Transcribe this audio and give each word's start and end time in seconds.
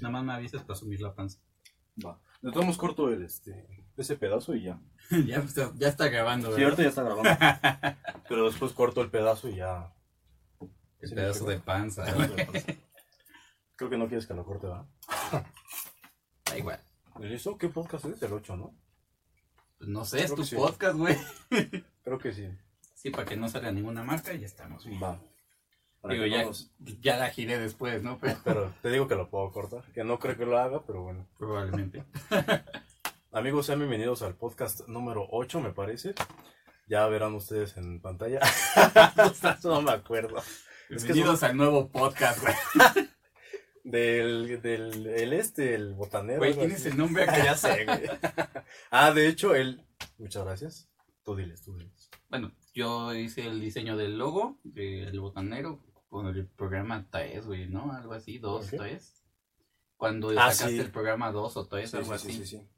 Nada 0.00 0.10
más 0.12 0.24
me 0.24 0.32
avisas 0.32 0.62
para 0.62 0.78
subir 0.78 1.00
la 1.00 1.14
panza. 1.14 1.38
Va. 2.04 2.18
Le 2.40 2.50
tomamos 2.52 2.76
corto 2.78 3.08
el, 3.10 3.24
este, 3.24 3.86
ese 3.96 4.16
pedazo 4.16 4.54
y 4.54 4.64
ya. 4.64 4.80
ya, 5.26 5.38
está, 5.38 5.72
ya 5.76 5.88
está 5.88 6.08
grabando, 6.08 6.48
Sí, 6.54 6.62
¿verdad? 6.62 6.64
ahorita 6.64 6.82
ya 6.82 6.88
está 6.88 7.02
grabando. 7.02 7.98
Pero 8.28 8.46
después 8.46 8.72
corto 8.72 9.00
el 9.02 9.10
pedazo 9.10 9.48
y 9.48 9.56
ya. 9.56 9.92
El 11.00 11.14
pedazo 11.14 11.44
de 11.46 11.58
panza. 11.58 12.04
Pedazo 12.04 12.34
de 12.34 12.46
panza. 12.46 12.72
Creo 13.76 13.90
que 13.90 13.98
no 13.98 14.06
quieres 14.06 14.26
que 14.26 14.34
lo 14.34 14.44
corte, 14.44 14.66
¿verdad? 14.68 14.86
Da 16.44 16.58
igual. 16.58 16.80
¿Listo? 17.20 17.56
¿Qué 17.58 17.68
podcast 17.68 18.04
es? 18.06 18.22
El 18.22 18.32
8, 18.32 18.56
¿no? 18.56 18.74
Pues 19.78 19.88
no 19.90 20.04
sé, 20.04 20.18
es 20.20 20.26
Creo 20.26 20.36
tu 20.36 20.42
que 20.42 20.48
sí. 20.48 20.56
podcast, 20.56 20.96
güey. 20.96 21.16
Creo 22.04 22.18
que 22.18 22.32
sí. 22.32 22.48
Sí, 22.94 23.10
para 23.10 23.24
que 23.24 23.36
no 23.36 23.48
salga 23.48 23.72
ninguna 23.72 24.02
marca 24.04 24.32
y 24.32 24.40
ya 24.40 24.46
estamos. 24.46 24.84
bien. 24.86 25.02
Va. 25.02 25.20
Digo, 26.08 26.26
ya, 26.26 26.50
ya 27.00 27.16
la 27.16 27.30
giré 27.30 27.58
después, 27.58 28.02
¿no? 28.02 28.18
Pero 28.18 28.36
Pero 28.44 28.74
te 28.82 28.90
digo 28.90 29.06
que 29.06 29.14
lo 29.14 29.30
puedo 29.30 29.50
cortar. 29.52 29.84
Que 29.92 30.02
no 30.02 30.18
creo 30.18 30.36
que 30.36 30.46
lo 30.46 30.58
haga, 30.58 30.82
pero 30.84 31.02
bueno. 31.02 31.28
probablemente. 31.38 32.04
Amigos, 33.32 33.66
sean 33.66 33.78
bienvenidos 33.78 34.22
al 34.22 34.34
podcast 34.34 34.88
número 34.88 35.26
8, 35.30 35.60
me 35.60 35.70
parece. 35.70 36.14
Ya 36.88 37.06
verán 37.06 37.34
ustedes 37.34 37.76
en 37.76 38.00
pantalla. 38.00 38.40
no 39.64 39.80
me 39.80 39.92
acuerdo. 39.92 40.38
Es 40.90 41.04
que 41.04 41.12
Bienvenidos 41.12 41.42
al 41.44 41.56
nuevo 41.56 41.88
podcast, 41.88 42.42
güey. 42.42 42.54
Del, 43.84 44.60
del 44.60 45.06
el 45.06 45.32
este, 45.32 45.74
el 45.74 45.94
botanero. 45.94 46.38
Güey, 46.38 46.54
tienes 46.54 46.84
el 46.84 46.96
nombre 46.96 47.22
acá. 47.22 47.44
ya 47.44 47.56
sé, 47.56 47.84
güey. 47.84 48.02
ah, 48.90 49.12
de 49.12 49.28
hecho, 49.28 49.54
él. 49.54 49.86
Muchas 50.18 50.44
gracias. 50.44 50.88
Tú 51.24 51.36
diles, 51.36 51.62
tú 51.62 51.76
diles. 51.76 52.10
Bueno, 52.28 52.52
yo 52.74 53.14
hice 53.14 53.46
el 53.46 53.60
diseño 53.60 53.96
del 53.96 54.18
logo 54.18 54.58
del 54.64 55.18
botanero 55.20 55.80
con 56.12 56.26
el 56.26 56.46
programa 56.46 57.06
TAES, 57.08 57.46
güey, 57.46 57.68
¿no? 57.70 57.90
Algo 57.90 58.12
así, 58.12 58.36
dos 58.38 58.66
Ok. 58.66 58.76
TAES. 58.78 59.24
Cuando 59.96 60.28
Ah, 60.32 60.52
sacaste 60.52 60.68
sí. 60.68 60.78
el 60.80 60.90
programa 60.90 61.32
2 61.32 61.56
o 61.56 61.66
TAES, 61.66 61.90
Sí, 61.90 61.96
algo 61.96 62.08
sí, 62.10 62.14
así. 62.14 62.32
sí, 62.32 62.38
sí, 62.46 62.58
sí. 62.58 62.68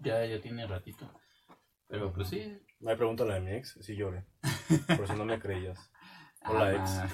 Ya, 0.00 0.26
ya 0.26 0.38
tiene 0.42 0.66
ratito. 0.66 1.10
Pero 1.88 2.12
pues 2.12 2.28
sí. 2.28 2.60
Me 2.80 2.96
pregúntale 2.96 3.34
a 3.36 3.40
mi 3.40 3.52
ex 3.52 3.78
si 3.80 3.96
lloré. 3.96 4.26
Por 4.94 5.06
si 5.06 5.14
no 5.14 5.24
me 5.24 5.38
creías. 5.40 5.90
Hola, 6.44 6.84
Ah, 6.86 7.08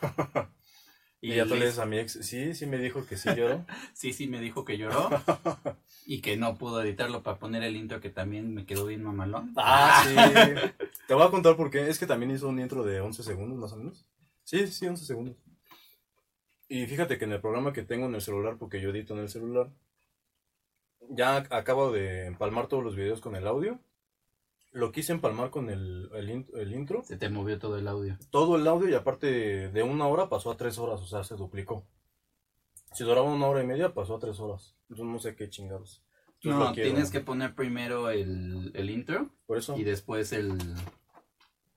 ma. 0.00 0.39
Y, 1.22 1.34
ya 1.34 1.44
tú 1.44 1.54
le 1.54 1.66
dices 1.66 1.78
a 1.78 1.84
mi 1.84 1.98
ex, 1.98 2.12
sí, 2.22 2.54
sí 2.54 2.64
me 2.64 2.78
dijo 2.78 3.04
que 3.06 3.16
sí 3.16 3.28
lloró. 3.36 3.66
Sí, 3.92 4.12
sí, 4.14 4.26
me 4.26 4.40
dijo 4.40 4.64
que 4.64 4.78
lloró 4.78 5.10
y 6.06 6.22
que 6.22 6.38
no 6.38 6.56
pudo 6.56 6.82
editarlo 6.82 7.22
para 7.22 7.38
poner 7.38 7.62
el 7.62 7.76
intro 7.76 8.00
que 8.00 8.08
también 8.08 8.54
me 8.54 8.64
quedó 8.64 8.86
bien 8.86 9.02
mamalón. 9.02 9.52
Ah, 9.56 10.02
sí. 10.06 10.14
Te 11.06 11.14
voy 11.14 11.26
a 11.26 11.30
contar 11.30 11.56
por 11.56 11.70
qué. 11.70 11.88
Es 11.88 11.98
que 11.98 12.06
también 12.06 12.30
hizo 12.30 12.48
un 12.48 12.58
intro 12.58 12.84
de 12.84 13.00
11 13.00 13.22
segundos, 13.22 13.58
más 13.58 13.72
o 13.72 13.76
menos. 13.76 14.06
Sí, 14.44 14.66
sí, 14.68 14.86
11 14.86 15.04
segundos. 15.04 15.36
Y 16.68 16.86
fíjate 16.86 17.18
que 17.18 17.24
en 17.26 17.32
el 17.32 17.40
programa 17.40 17.72
que 17.72 17.82
tengo 17.82 18.06
en 18.06 18.14
el 18.14 18.22
celular, 18.22 18.56
porque 18.58 18.80
yo 18.80 18.90
edito 18.90 19.12
en 19.12 19.20
el 19.20 19.28
celular, 19.28 19.68
ya 21.10 21.36
acabo 21.50 21.92
de 21.92 22.26
empalmar 22.26 22.68
todos 22.68 22.82
los 22.82 22.96
videos 22.96 23.20
con 23.20 23.36
el 23.36 23.46
audio. 23.46 23.78
Lo 24.72 24.92
quise 24.92 25.12
empalmar 25.12 25.50
con 25.50 25.68
el, 25.68 26.10
el, 26.14 26.46
el 26.54 26.72
intro. 26.72 27.02
Se 27.02 27.16
te 27.16 27.28
movió 27.28 27.58
todo 27.58 27.76
el 27.76 27.88
audio. 27.88 28.16
Todo 28.30 28.56
el 28.56 28.66
audio 28.66 28.88
y 28.88 28.94
aparte 28.94 29.68
de 29.70 29.82
una 29.82 30.06
hora 30.06 30.28
pasó 30.28 30.50
a 30.52 30.56
tres 30.56 30.78
horas, 30.78 31.00
o 31.00 31.06
sea, 31.06 31.24
se 31.24 31.34
duplicó. 31.34 31.84
Si 32.92 33.04
duraba 33.04 33.28
una 33.30 33.46
hora 33.46 33.62
y 33.62 33.66
media, 33.66 33.94
pasó 33.94 34.16
a 34.16 34.18
tres 34.20 34.38
horas. 34.40 34.76
Entonces 34.88 35.06
no 35.06 35.18
sé 35.18 35.34
qué 35.34 35.48
chingados. 35.48 36.02
Entonces 36.42 36.68
No, 36.68 36.72
tienes 36.72 37.10
que 37.10 37.20
poner 37.20 37.54
primero 37.54 38.10
el, 38.10 38.70
el 38.74 38.90
intro 38.90 39.28
Por 39.46 39.58
eso. 39.58 39.76
y 39.76 39.84
después 39.84 40.32
el... 40.32 40.56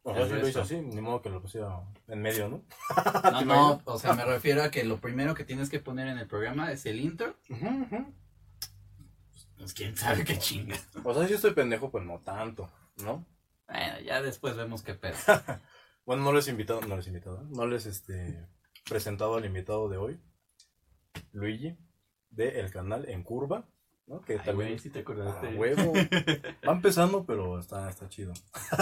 O 0.05 0.13
sea, 0.13 0.27
sí 0.27 0.33
lo 0.33 0.47
hice 0.47 0.59
así, 0.59 0.81
ni 0.81 0.99
modo 1.01 1.21
que 1.21 1.29
lo 1.29 1.41
pusiera 1.41 1.79
en 2.09 2.21
medio, 2.21 2.49
¿no? 2.49 2.61
No, 3.31 3.39
¿Te 3.39 3.45
no, 3.45 3.81
o 3.85 3.97
sea, 3.97 4.13
me 4.13 4.25
refiero 4.25 4.61
a 4.61 4.69
que 4.69 4.83
lo 4.83 4.99
primero 4.99 5.33
que 5.33 5.45
tienes 5.45 5.69
que 5.69 5.79
poner 5.79 6.07
en 6.09 6.17
el 6.17 6.27
programa 6.27 6.71
es 6.73 6.85
el 6.85 6.99
intro. 6.99 7.35
Ujú. 7.49 8.13
Pues 9.57 9.73
quién 9.73 9.95
sabe 9.95 10.25
qué 10.25 10.37
chinga. 10.37 10.75
O 11.05 11.13
sea, 11.13 11.25
sí 11.27 11.33
estoy 11.35 11.53
pendejo, 11.53 11.89
pero 11.89 12.03
no 12.03 12.19
tanto, 12.19 12.69
¿no? 12.97 13.25
Bueno, 13.67 13.99
ya 14.01 14.21
después 14.21 14.55
vemos 14.55 14.83
qué 14.83 14.93
pedo. 14.95 15.15
Bueno, 16.05 16.23
no 16.23 16.33
les 16.33 16.49
he 16.49 16.51
invitado, 16.51 16.81
no 16.81 16.97
les 16.97 17.05
he 17.05 17.11
invitado, 17.11 17.43
no 17.43 17.65
les 17.65 17.85
este 17.85 18.45
presentado 18.89 19.35
al 19.35 19.45
invitado 19.45 19.87
de 19.87 19.95
hoy, 19.95 20.19
Luigi, 21.31 21.77
de 22.29 22.59
el 22.59 22.71
canal 22.71 23.07
En 23.07 23.23
Curva, 23.23 23.65
¿no? 24.07 24.19
Que 24.21 24.33
Ay, 24.33 24.39
también 24.39 24.71
güey, 24.71 24.79
si 24.79 24.89
te 24.89 24.99
acordaste. 24.99 25.55
huevo. 25.55 25.93
Va 26.67 26.73
empezando, 26.73 27.25
pero 27.25 27.57
está, 27.57 27.89
está 27.89 28.09
chido. 28.09 28.33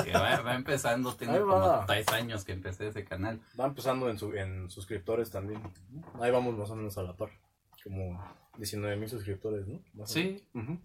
Que 0.03 0.14
va, 0.14 0.41
va 0.41 0.56
empezando, 0.56 1.16
tengo 1.16 1.34
Ahí 1.34 1.40
va. 1.41 1.75
como 1.75 1.85
tres 1.85 2.08
años 2.09 2.44
que 2.44 2.53
empecé 2.53 2.88
ese 2.88 3.06
canal. 3.06 3.40
Va 3.59 3.68
empezando 3.68 4.09
en, 4.09 4.18
su, 4.18 4.34
en 4.34 4.72
suscriptores 4.72 5.30
también. 5.30 5.62
Ahí 6.19 6.31
vamos 6.31 6.58
más 6.58 6.72
o 6.72 6.75
menos 6.75 6.97
a 6.97 7.03
la 7.03 7.16
par. 7.16 7.30
Como 7.84 8.19
19 8.58 8.96
mil 8.97 9.09
suscriptores, 9.09 9.68
¿no? 9.68 9.80
Más 9.94 10.09
Sí, 10.12 10.44
menos. 10.53 10.80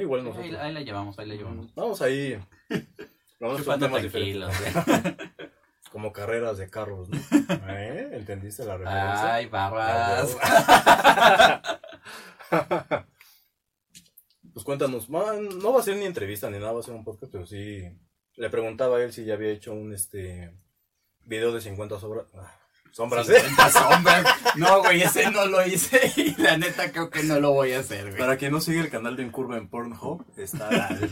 Igual 0.00 0.20
ahí, 0.20 0.26
nosotros. 0.26 0.60
ahí 0.60 0.72
la 0.72 0.80
llevamos, 0.80 1.18
ahí 1.18 1.26
la 1.26 1.34
llevamos. 1.34 1.74
Vamos 1.74 2.02
ahí. 2.02 2.38
Vamos 3.40 3.58
Chupando 3.58 3.86
temas 3.86 4.00
tranquilos. 4.02 4.54
Como 5.92 6.12
carreras 6.12 6.58
de 6.58 6.68
carros, 6.68 7.08
¿no? 7.08 7.18
¿Eh? 7.68 8.10
¿Entendiste 8.12 8.64
la 8.64 8.76
referencia? 8.76 9.34
Ay, 9.34 9.46
barras. 9.46 10.36
Pues 14.52 14.64
cuéntanos, 14.64 15.10
man, 15.10 15.48
no 15.58 15.72
va 15.72 15.80
a 15.80 15.82
ser 15.82 15.96
ni 15.96 16.04
entrevista 16.04 16.48
ni 16.48 16.58
nada, 16.58 16.70
va 16.70 16.78
a 16.78 16.82
ser 16.84 16.94
un 16.94 17.02
podcast, 17.02 17.32
pero 17.32 17.44
sí 17.44 17.82
le 18.36 18.50
preguntaba 18.50 18.98
a 18.98 19.02
él 19.02 19.12
si 19.12 19.24
ya 19.24 19.34
había 19.34 19.50
hecho 19.50 19.74
un 19.74 19.92
este 19.92 20.54
video 21.24 21.50
de 21.50 21.60
50 21.60 21.98
sobras, 21.98 22.26
ah, 22.34 22.56
sombras, 22.94 23.28
¿eh? 23.28 23.40
50 23.40 23.70
sombras. 23.70 24.24
No, 24.56 24.82
güey, 24.82 25.02
ese 25.02 25.30
no 25.30 25.46
lo 25.46 25.66
hice 25.66 26.12
y 26.16 26.40
la 26.40 26.56
neta 26.56 26.92
creo 26.92 27.10
que 27.10 27.24
no 27.24 27.40
lo 27.40 27.52
voy 27.52 27.72
a 27.72 27.80
hacer, 27.80 28.06
güey. 28.06 28.18
Para 28.18 28.36
quien 28.36 28.52
no 28.52 28.60
sigue 28.60 28.80
el 28.80 28.90
canal 28.90 29.16
de 29.16 29.24
Encurva 29.24 29.56
en 29.56 29.68
Pornhub, 29.68 30.24
está 30.36 30.88
el 30.88 31.10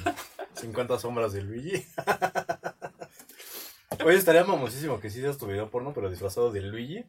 50 0.54 0.98
sombras 1.00 1.32
de 1.32 1.42
Luigi. 1.42 1.84
Oye, 4.04 4.16
estaría 4.16 4.44
mamosísimo 4.44 5.00
que 5.00 5.08
hicieras 5.08 5.38
tu 5.38 5.46
video 5.46 5.70
porno, 5.70 5.92
pero 5.92 6.08
disfrazado 6.08 6.50
de 6.50 6.62
Luigi, 6.62 7.04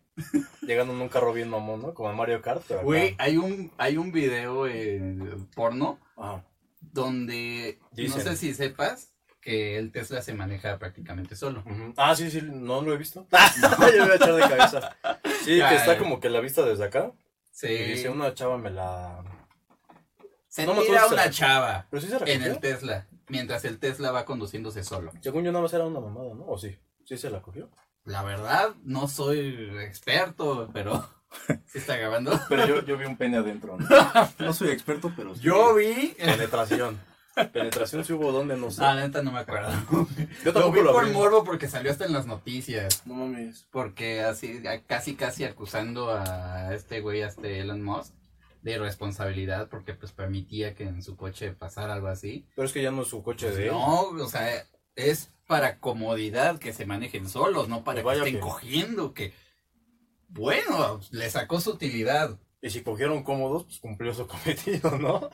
llegando 0.61 0.93
en 0.93 1.01
un 1.01 1.09
carro 1.09 1.33
bien 1.33 1.49
mamón, 1.49 1.81
¿no? 1.81 1.93
Como 1.93 2.09
en 2.09 2.17
Mario 2.17 2.41
Kart. 2.41 2.63
Güey, 2.83 3.15
hay 3.19 3.37
un, 3.37 3.71
hay 3.77 3.97
un 3.97 4.11
video 4.11 4.67
eh, 4.67 5.01
porno 5.55 5.99
Ajá. 6.17 6.43
donde 6.81 7.79
Dicen. 7.91 8.17
no 8.17 8.23
sé 8.23 8.35
si 8.35 8.53
sepas 8.53 9.12
que 9.43 9.77
el 9.77 9.91
Tesla 9.91 10.21
se 10.21 10.33
maneja 10.33 10.77
prácticamente 10.79 11.35
solo. 11.35 11.63
Ah, 11.97 12.15
sí, 12.15 12.31
sí, 12.31 12.41
no 12.43 12.81
lo 12.81 12.93
he 12.93 12.97
visto. 12.97 13.27
Yo 13.61 13.69
me 13.77 13.99
voy 13.99 14.11
a 14.11 14.15
echar 14.15 14.33
de 14.35 14.41
cabeza. 14.41 14.95
Sí, 15.43 15.59
que 15.59 15.75
está 15.75 15.97
como 15.97 16.19
que 16.19 16.29
la 16.29 16.39
vista 16.39 16.63
desde 16.63 16.85
acá. 16.85 17.11
Sí. 17.51 17.67
Y 17.67 17.83
dice, 17.91 18.09
una 18.09 18.33
chava 18.33 18.57
me 18.57 18.69
la... 18.71 19.21
Se 20.47 20.65
no 20.65 20.73
tira 20.81 21.07
una 21.07 21.23
se- 21.25 21.31
chava 21.31 21.87
Pero 21.89 22.01
sí 22.01 22.07
se 22.07 22.31
en 22.31 22.43
el 22.43 22.59
Tesla, 22.59 23.07
mientras 23.27 23.65
el 23.65 23.79
Tesla 23.79 24.11
va 24.11 24.23
conduciéndose 24.25 24.83
solo. 24.83 25.11
Según 25.21 25.43
yo 25.43 25.51
nada 25.51 25.63
más 25.63 25.73
era 25.73 25.85
una 25.85 25.99
mamada, 25.99 26.33
¿no? 26.35 26.45
¿O 26.45 26.57
sí? 26.57 26.77
¿Sí 27.05 27.17
se 27.17 27.29
la 27.29 27.41
cogió? 27.41 27.69
La 28.05 28.23
verdad, 28.23 28.69
no 28.83 29.07
soy 29.07 29.71
experto, 29.81 30.69
pero 30.73 31.09
¿sí 31.65 31.79
está 31.79 31.97
grabando? 31.97 32.39
Pero 32.49 32.67
yo, 32.67 32.85
yo 32.85 32.97
vi 32.97 33.05
un 33.05 33.17
pene 33.17 33.37
adentro, 33.37 33.77
¿no? 33.77 33.87
No 34.39 34.53
soy 34.53 34.69
experto, 34.69 35.11
pero 35.15 35.35
sí. 35.35 35.41
Yo 35.41 35.73
vi... 35.75 36.15
Penetración. 36.17 36.99
Penetración 37.51 38.05
sí 38.05 38.13
hubo 38.13 38.31
donde, 38.31 38.55
no 38.57 38.69
sé. 38.71 38.83
Ah, 38.83 38.93
la 38.93 39.07
neta 39.07 39.21
no 39.23 39.31
me 39.31 39.39
acuerdo. 39.39 39.71
yo 39.91 40.05
Lo 40.45 40.53
tampoco 40.53 40.71
vi 40.73 40.81
lo 40.81 40.91
por 40.93 41.03
abrí. 41.03 41.13
morbo 41.13 41.43
porque 41.43 41.67
salió 41.67 41.91
hasta 41.91 42.05
en 42.05 42.13
las 42.13 42.27
noticias. 42.27 43.01
No 43.05 43.15
mames. 43.15 43.67
Porque 43.71 44.21
así, 44.21 44.61
casi 44.87 45.15
casi 45.15 45.43
acusando 45.43 46.11
a 46.11 46.73
este 46.75 47.01
güey, 47.01 47.23
a 47.23 47.27
este 47.27 47.59
Elon 47.59 47.81
Musk, 47.83 48.13
de 48.61 48.73
irresponsabilidad 48.73 49.67
porque 49.67 49.93
pues 49.93 50.11
permitía 50.11 50.73
que 50.75 50.83
en 50.83 51.01
su 51.01 51.17
coche 51.17 51.51
pasara 51.53 51.93
algo 51.95 52.07
así. 52.07 52.45
Pero 52.55 52.65
es 52.67 52.71
que 52.73 52.81
ya 52.83 52.91
no 52.91 53.01
es 53.01 53.07
su 53.09 53.23
coche 53.23 53.49
de 53.51 53.65
él. 53.65 53.71
No, 53.71 54.01
o 54.09 54.27
sea, 54.29 54.65
es 54.95 55.31
para 55.47 55.79
comodidad 55.79 56.59
que 56.59 56.71
se 56.71 56.85
manejen 56.85 57.27
solos, 57.27 57.67
no 57.67 57.83
para 57.83 58.01
Y 58.01 58.03
que 58.03 58.11
estén 58.13 58.33
que- 58.35 58.39
cogiendo, 58.39 59.13
que 59.13 59.33
bueno, 60.29 60.99
le 61.11 61.29
sacó 61.29 61.59
su 61.59 61.71
utilidad. 61.71 62.39
Y 62.61 62.69
si 62.69 62.81
cogieron 62.81 63.23
cómodos, 63.23 63.65
pues 63.65 63.79
cumplió 63.79 64.13
su 64.13 64.25
cometido, 64.27 64.97
¿no? 64.97 65.29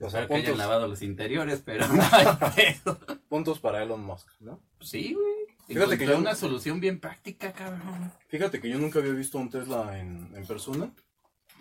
O 0.00 0.10
sea, 0.10 0.26
que 0.26 0.34
hayan 0.34 0.58
lavado 0.58 0.86
los 0.88 1.02
interiores, 1.02 1.62
pero 1.64 1.86
no 1.88 2.02
hay 2.12 2.26
puntos 3.28 3.58
para 3.60 3.82
Elon 3.82 4.04
Musk, 4.04 4.28
¿no? 4.40 4.60
Sí, 4.80 5.14
güey. 5.14 5.26
Fíjate 5.66 5.98
que 5.98 6.06
yo- 6.06 6.18
una 6.18 6.34
solución 6.34 6.78
bien 6.80 7.00
práctica, 7.00 7.52
cabrón. 7.52 8.12
Fíjate 8.28 8.60
que 8.60 8.68
yo 8.68 8.78
nunca 8.78 9.00
había 9.00 9.12
visto 9.12 9.38
un 9.38 9.50
Tesla 9.50 9.98
en, 9.98 10.30
en 10.34 10.46
persona. 10.46 10.92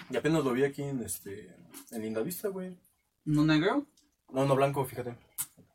Y 0.09 0.17
apenas 0.17 0.43
lo 0.43 0.53
vi 0.53 0.63
aquí 0.63 0.83
en 0.83 1.01
este 1.03 1.55
en 1.91 2.01
Lindavista, 2.03 2.49
güey. 2.49 2.77
¿No 3.23 3.43
negro? 3.43 3.87
No, 4.31 4.45
no 4.45 4.55
blanco, 4.55 4.85
fíjate. 4.85 5.15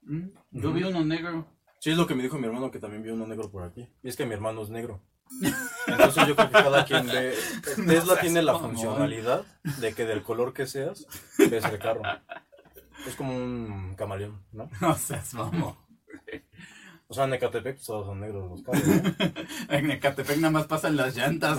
Mm, 0.03 0.29
Yo 0.53 0.73
vi 0.73 0.85
uno 0.85 1.05
negro. 1.05 1.47
Sí, 1.81 1.91
es 1.91 1.97
lo 1.97 2.07
que 2.07 2.15
me 2.15 2.23
dijo 2.23 2.39
mi 2.39 2.47
hermano, 2.47 2.71
que 2.71 2.79
también 2.79 3.03
vio 3.03 3.15
uno 3.15 3.27
negro 3.27 3.51
por 3.51 3.65
aquí. 3.65 3.89
Y 4.03 4.09
es 4.09 4.17
que 4.17 4.27
mi 4.27 4.35
hermano 4.35 4.63
es 4.63 4.71
negro. 4.71 5.03
Entonces 5.87 6.27
yo 6.27 6.37
creo 6.37 6.49
que 6.49 6.53
cada 6.53 6.85
quien 6.85 7.07
ve... 7.07 7.35
Tesla 7.87 8.21
tiene 8.21 8.43
la 8.43 8.59
funcionalidad 8.59 9.45
de 9.79 9.95
que 9.95 10.05
del 10.05 10.23
color 10.23 10.53
que 10.53 10.67
seas, 10.67 11.07
ves 11.39 11.65
el 11.65 11.79
carro. 11.79 12.03
Es 13.07 13.15
como 13.15 13.35
un 13.35 13.95
camaleón, 13.97 14.43
¿no? 14.53 14.69
No 14.81 14.95
seas 14.97 15.35
mamón. 15.35 15.77
O 17.09 17.15
sea, 17.15 17.25
en 17.25 17.35
Ecatepec 17.35 17.75
pues, 17.75 17.87
todos 17.87 18.07
son 18.07 18.21
negros 18.21 18.51
los 18.51 18.63
carros, 18.63 18.87
¿no? 18.87 19.03
En 19.69 19.91
Ecatepec 19.91 20.37
nada 20.37 20.53
más 20.53 20.67
pasan 20.67 20.97
las 20.97 21.17
llantas. 21.17 21.59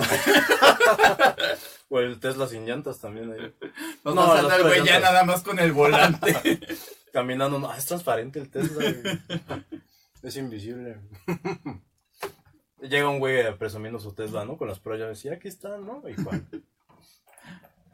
O 1.89 2.00
el 2.00 2.21
Tesla 2.21 2.47
sin 2.47 2.65
llantas 2.65 3.00
también 3.01 3.33
ahí. 3.33 3.53
No, 4.06 4.13
No, 4.13 4.41
las 4.41 4.59
el 4.59 4.63
güey 4.63 4.85
ya 4.85 5.01
nada 5.01 5.25
más 5.25 5.41
con 5.41 5.59
el 5.59 5.73
volante. 5.73 6.62
Caminando, 7.12 7.59
no, 7.59 7.69
ah, 7.69 7.77
es 7.77 7.85
transparente 7.85 8.39
el 8.39 8.50
Tesla. 8.50 8.75
güey. 8.75 9.19
es 10.23 10.38
invisible. 10.38 11.01
Llega 12.81 13.10
un 13.10 13.19
güey 13.19 13.57
presumiendo 13.57 14.00
su 14.00 14.13
Tesla, 14.13 14.44
¿no? 14.44 14.57
Con 14.57 14.68
las 14.68 14.80
pruebas 14.80 15.01
llaves. 15.01 15.25
Y 15.25 15.30
aquí 15.30 15.48
está, 15.48 15.78
¿no? 15.78 16.04
Y 16.10 16.16
Juan, 16.16 16.48
su 16.51 16.62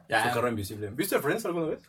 ya, 0.08 0.32
carro 0.32 0.48
invisible. 0.48 0.90
¿Viste 0.90 1.18
Friends 1.20 1.44
alguna 1.44 1.66
vez? 1.66 1.82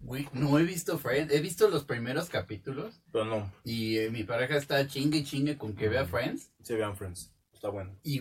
güey, 0.00 0.28
no 0.32 0.58
he 0.58 0.64
visto 0.64 0.98
Friends. 0.98 1.32
He 1.32 1.40
visto 1.40 1.68
los 1.68 1.84
primeros 1.84 2.28
capítulos. 2.28 3.00
Pero 3.12 3.24
no. 3.24 3.52
Y 3.64 3.98
eh, 3.98 4.10
mi 4.10 4.24
pareja 4.24 4.56
está 4.56 4.86
chingue 4.86 5.18
y 5.18 5.24
chingue 5.24 5.56
con 5.56 5.74
que 5.74 5.88
vea 5.88 6.06
Friends. 6.06 6.52
Sí, 6.62 6.74
vean 6.74 6.96
Friends. 6.96 7.32
Está 7.52 7.68
bueno. 7.68 7.96
Y 8.02 8.20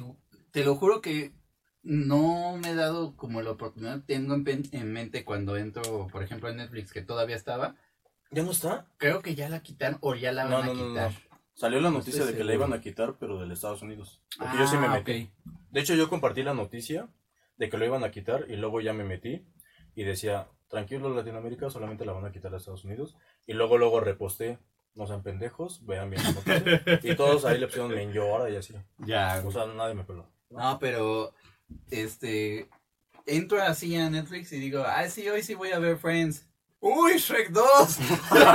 te 0.52 0.64
lo 0.64 0.76
juro 0.76 1.02
que 1.02 1.34
no 1.84 2.58
me 2.58 2.72
he 2.72 2.76
dado 2.76 3.16
como 3.16 3.42
la 3.42 3.52
oportunidad. 3.52 4.04
Tengo 4.06 4.36
en, 4.36 4.94
mente 4.94 5.26
cuando 5.26 5.58
entro, 5.58 6.08
por 6.12 6.24
ejemplo, 6.24 6.50
en 6.50 6.58
Netflix, 6.58 6.92
que 6.92 7.02
todavía 7.02 7.36
estaba. 7.36 7.76
¿Ya 8.32 8.44
no 8.44 8.52
está? 8.52 8.88
Creo 8.98 9.22
que 9.22 9.36
ya 9.36 9.50
la 9.50 9.62
quitaron 9.62 9.98
o 10.02 10.16
ya 10.16 10.32
la 10.32 10.44
van 10.46 10.52
No, 10.52 10.58
a 10.58 10.66
no, 10.66 10.74
quitar. 10.74 11.12
no. 11.12 11.31
Salió 11.54 11.80
la 11.82 11.90
No 11.92 11.98
noticia 12.00 12.26
de 12.26 12.36
que 12.36 12.44
la 12.44 12.54
iban 12.54 12.74
a 12.74 12.82
quitar, 12.82 13.16
pero 13.20 13.40
del 13.40 13.52
Estados 13.52 13.82
Unidos. 13.82 14.22
Porque 14.38 14.58
yo 14.58 14.68
sí 14.68 14.78
me 14.78 14.88
Ah, 14.88 14.94
metí. 15.04 15.30
ok. 15.46 15.54
De 15.72 15.80
hecho, 15.80 15.94
yo 15.96 16.10
compartí 16.10 16.44
la 16.44 16.54
noticia 16.54 17.08
de 17.58 17.70
que 17.70 17.78
lo 17.78 17.86
iban 17.86 18.04
a 18.04 18.12
quitar 18.12 18.46
y 18.50 18.56
luego 18.56 18.82
ya 18.82 18.94
me 18.94 19.04
metí 19.04 19.46
y 19.96 20.04
decía, 20.04 20.48
tranquilo 20.70 21.14
Latinoamérica, 21.14 21.70
solamente 21.70 22.06
la 22.06 22.14
van 22.14 22.26
a 22.26 22.32
quitar 22.32 22.54
a 22.54 22.58
Estados 22.58 22.84
Unidos. 22.86 23.16
Y 23.46 23.54
luego, 23.54 23.78
luego 23.78 24.00
reposté, 24.00 24.58
no 24.96 25.06
sean 25.06 25.22
pendejos, 25.24 25.86
vean 25.86 26.10
bien 26.10 26.24
la 26.24 26.32
noticia. 26.32 27.00
y 27.04 27.16
todos 27.16 27.46
ahí 27.46 27.60
le 27.60 27.68
pusieron 27.68 27.94
me 27.94 28.12
llora 28.12 28.50
y 28.50 28.56
así. 28.56 28.74
Ya, 29.00 29.44
O 29.46 29.52
sea, 29.52 29.66
nadie 29.68 29.94
me 29.94 30.04
peló. 30.04 30.28
No, 30.50 30.80
pero 30.80 31.34
este 31.92 32.70
entro 33.26 33.62
así 33.62 33.96
a 33.96 34.10
Netflix 34.10 34.52
y 34.52 34.60
digo, 34.60 34.84
ah, 34.86 35.08
sí, 35.10 35.28
hoy 35.30 35.44
sí 35.44 35.54
voy 35.54 35.72
a 35.72 35.80
ver 35.80 35.98
Friends. 35.98 36.48
¡Uy, 36.82 37.18
Shrek 37.18 37.52
2! 37.52 37.98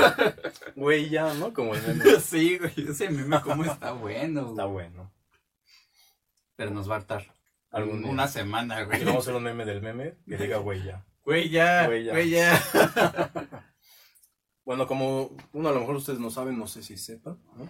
Güey, 0.76 1.08
ya, 1.08 1.32
¿no? 1.34 1.54
Como 1.54 1.74
el 1.74 1.82
meme. 1.82 2.20
sí, 2.20 2.58
güey, 2.58 2.72
ese 2.90 3.08
meme 3.08 3.40
cómo 3.40 3.64
está 3.64 3.92
bueno. 3.92 4.40
Está 4.50 4.64
güey. 4.64 4.88
bueno. 4.90 5.12
Pero 6.56 6.70
nos 6.72 6.90
va 6.90 6.94
a 6.94 6.98
hartar. 6.98 7.32
Algún 7.70 8.02
día. 8.02 8.10
Una 8.10 8.26
semana, 8.28 8.82
güey. 8.84 9.00
Y 9.02 9.04
vamos 9.04 9.20
a 9.20 9.22
hacer 9.22 9.34
un 9.36 9.44
meme 9.44 9.64
del 9.64 9.80
meme 9.80 10.16
que 10.26 10.36
diga 10.36 10.58
güey 10.58 10.82
ya. 10.82 11.04
Güey, 11.24 11.48
ya, 11.50 11.86
Güey, 11.86 12.04
ya. 12.04 12.12
güey, 12.12 12.30
ya. 12.30 13.30
Bueno, 14.64 14.88
como 14.88 15.30
uno 15.52 15.68
a 15.68 15.72
lo 15.72 15.78
mejor 15.78 15.94
ustedes 15.94 16.18
no 16.18 16.28
saben, 16.28 16.58
no 16.58 16.66
sé 16.66 16.82
si 16.82 16.96
sepan, 16.96 17.40
¿no? 17.56 17.68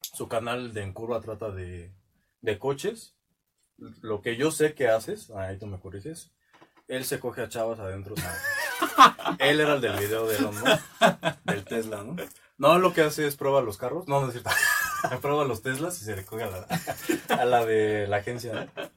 Su 0.00 0.26
canal 0.26 0.72
de 0.72 0.82
En 0.82 0.94
Curva 0.94 1.20
trata 1.20 1.50
de, 1.50 1.92
de 2.40 2.58
coches. 2.58 3.14
Lo 3.76 4.22
que 4.22 4.36
yo 4.36 4.50
sé 4.50 4.72
que 4.74 4.88
haces, 4.88 5.30
ahí 5.30 5.58
tú 5.58 5.66
me 5.66 5.78
corriges, 5.78 6.32
él 6.88 7.04
se 7.04 7.20
coge 7.20 7.42
a 7.42 7.48
chavas 7.50 7.78
adentro. 7.78 8.16
sea, 8.16 8.32
él 9.38 9.60
era 9.60 9.74
el 9.74 9.80
del 9.80 9.96
video 9.98 10.26
de 10.26 10.36
Elon 10.36 10.54
Musk, 10.54 10.84
del 11.44 11.64
Tesla, 11.64 12.02
¿no? 12.02 12.16
No, 12.56 12.78
lo 12.78 12.92
que 12.94 13.02
hace 13.02 13.26
es 13.26 13.36
prueba 13.36 13.60
los 13.62 13.76
carros. 13.78 14.06
No, 14.08 14.20
no 14.20 14.28
es 14.28 14.32
cierto. 14.32 14.50
prueba 15.20 15.44
los 15.44 15.62
Teslas 15.62 16.00
y 16.00 16.04
se 16.04 16.16
le 16.16 16.24
coge 16.24 16.44
a 16.44 16.50
la, 16.50 16.66
a 17.40 17.44
la 17.44 17.64
de 17.66 18.06
la 18.06 18.18
agencia, 18.18 18.52
¿no? 18.74 18.90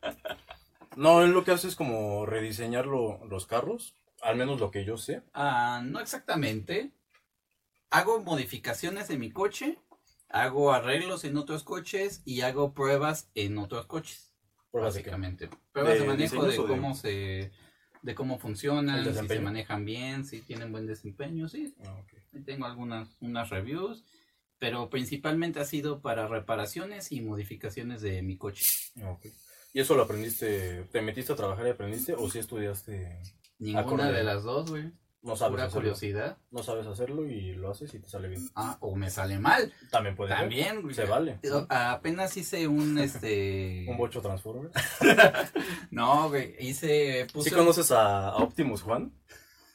No, 0.95 1.21
él 1.21 1.31
lo 1.31 1.43
que 1.43 1.51
hace 1.51 1.67
es 1.67 1.75
como 1.75 2.25
rediseñar 2.25 2.85
lo- 2.87 3.23
los 3.25 3.45
carros, 3.45 3.93
al 4.21 4.35
menos 4.35 4.59
lo 4.59 4.71
que 4.71 4.83
yo 4.85 4.97
sé. 4.97 5.21
Ah, 5.33 5.81
no 5.83 5.99
exactamente. 5.99 6.91
Hago 7.89 8.19
modificaciones 8.21 9.09
en 9.09 9.19
mi 9.19 9.31
coche, 9.31 9.79
hago 10.29 10.73
arreglos 10.73 11.23
en 11.23 11.37
otros 11.37 11.63
coches 11.63 12.21
y 12.25 12.41
hago 12.41 12.73
pruebas 12.73 13.29
en 13.35 13.57
otros 13.59 13.85
coches. 13.85 14.33
Pruebas 14.71 14.93
de 14.95 14.99
básicamente. 15.01 15.49
Pruebas 15.71 15.93
de, 15.93 15.99
¿De 16.01 16.07
manejo 16.07 16.41
de 16.43 16.49
diseños 16.49 16.59
o 16.59 16.61
de- 16.63 16.67
cómo 16.67 16.95
se 16.95 17.51
de 18.07 18.15
cómo 18.15 18.39
funcionan, 18.39 19.03
si 19.03 19.27
se 19.27 19.39
manejan 19.41 19.83
bien, 19.83 20.23
si 20.23 20.39
tienen 20.39 20.71
buen 20.71 20.87
desempeño, 20.87 21.49
sí. 21.49 21.75
Ah, 21.85 21.93
ok. 22.01 22.13
Ahí 22.33 22.41
Tengo 22.41 22.65
algunas 22.65 23.09
unas 23.19 23.49
reviews, 23.49 24.05
pero 24.59 24.89
principalmente 24.89 25.59
ha 25.59 25.65
sido 25.65 26.01
para 26.01 26.25
reparaciones 26.25 27.11
y 27.11 27.19
modificaciones 27.19 28.01
de 28.01 28.21
mi 28.21 28.37
coche. 28.37 28.63
Ah. 29.01 29.17
¿Y 29.73 29.81
eso 29.81 29.93
lo 29.95 30.03
aprendiste? 30.03 30.85
¿Te 30.89 31.01
metiste 31.01 31.33
a 31.33 31.35
trabajar 31.35 31.67
y 31.67 31.71
aprendiste? 31.71 32.13
¿O 32.13 32.29
si 32.29 32.39
estudiaste? 32.39 33.19
Ninguna 33.59 33.81
Acorde. 33.81 34.13
de 34.13 34.23
las 34.23 34.43
dos, 34.43 34.69
güey. 34.69 34.89
No 35.27 35.35
sabes 35.35 35.51
Pura 35.51 35.63
hacerlo. 35.65 35.81
curiosidad. 35.81 36.37
No 36.51 36.63
sabes 36.63 36.87
hacerlo 36.87 37.25
y 37.27 37.53
lo 37.53 37.69
haces 37.71 37.93
y 37.93 37.99
te 37.99 38.07
sale 38.09 38.29
bien. 38.29 38.49
Ah, 38.55 38.77
o 38.79 38.95
me 38.95 39.09
sale 39.09 39.37
mal. 39.39 39.73
También 39.91 40.15
puede 40.15 40.29
ser. 40.31 40.39
También, 40.39 40.81
güey. 40.81 40.95
Se 40.95 41.05
vale. 41.05 41.39
Apenas 41.69 42.35
hice 42.37 42.67
un 42.67 42.97
este. 42.99 43.85
Un 43.89 43.97
bocho 43.97 44.21
Transformers. 44.21 44.73
No, 45.91 46.29
güey. 46.29 46.55
Hice. 46.59 47.27
Puse 47.33 47.49
¿Sí 47.49 47.55
conoces 47.55 47.91
a, 47.91 48.29
a 48.29 48.35
Optimus 48.37 48.81
Juan? 48.81 49.11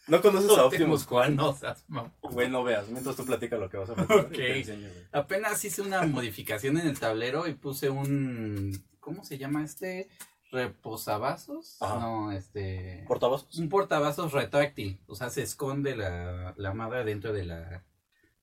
¿No 0.08 0.20
conoces 0.20 0.50
a 0.58 0.64
Optimus 0.66 1.06
Juan, 1.06 1.36
no 1.36 1.52
seas 1.54 1.84
mamón. 1.86 2.12
Güey, 2.22 2.48
no 2.50 2.64
veas. 2.64 2.88
Mientras 2.88 3.14
tú 3.14 3.24
platicas 3.24 3.58
lo 3.60 3.70
que 3.70 3.76
vas 3.76 3.90
a 3.90 3.94
platicar. 3.94 4.26
Ok. 4.26 4.38
enseño. 4.38 4.88
Apenas 5.12 5.64
hice 5.64 5.80
una 5.82 6.02
modificación 6.02 6.76
en 6.78 6.88
el 6.88 6.98
tablero 6.98 7.46
y 7.46 7.54
puse 7.54 7.88
un. 7.88 8.82
¿Cómo 9.00 9.24
se 9.24 9.38
llama 9.38 9.64
este? 9.64 10.08
¿Reposavasos? 10.52 11.80
Ajá. 11.80 11.98
No, 11.98 12.30
este. 12.30 13.04
¿Portavasos? 13.08 13.58
Un 13.58 13.70
portavasos 13.70 14.32
retráctil. 14.32 15.00
O 15.06 15.14
sea, 15.14 15.30
se 15.30 15.42
esconde 15.42 15.96
la, 15.96 16.52
la 16.58 16.74
madre 16.74 17.04
dentro 17.04 17.32
de 17.32 17.46
la, 17.46 17.84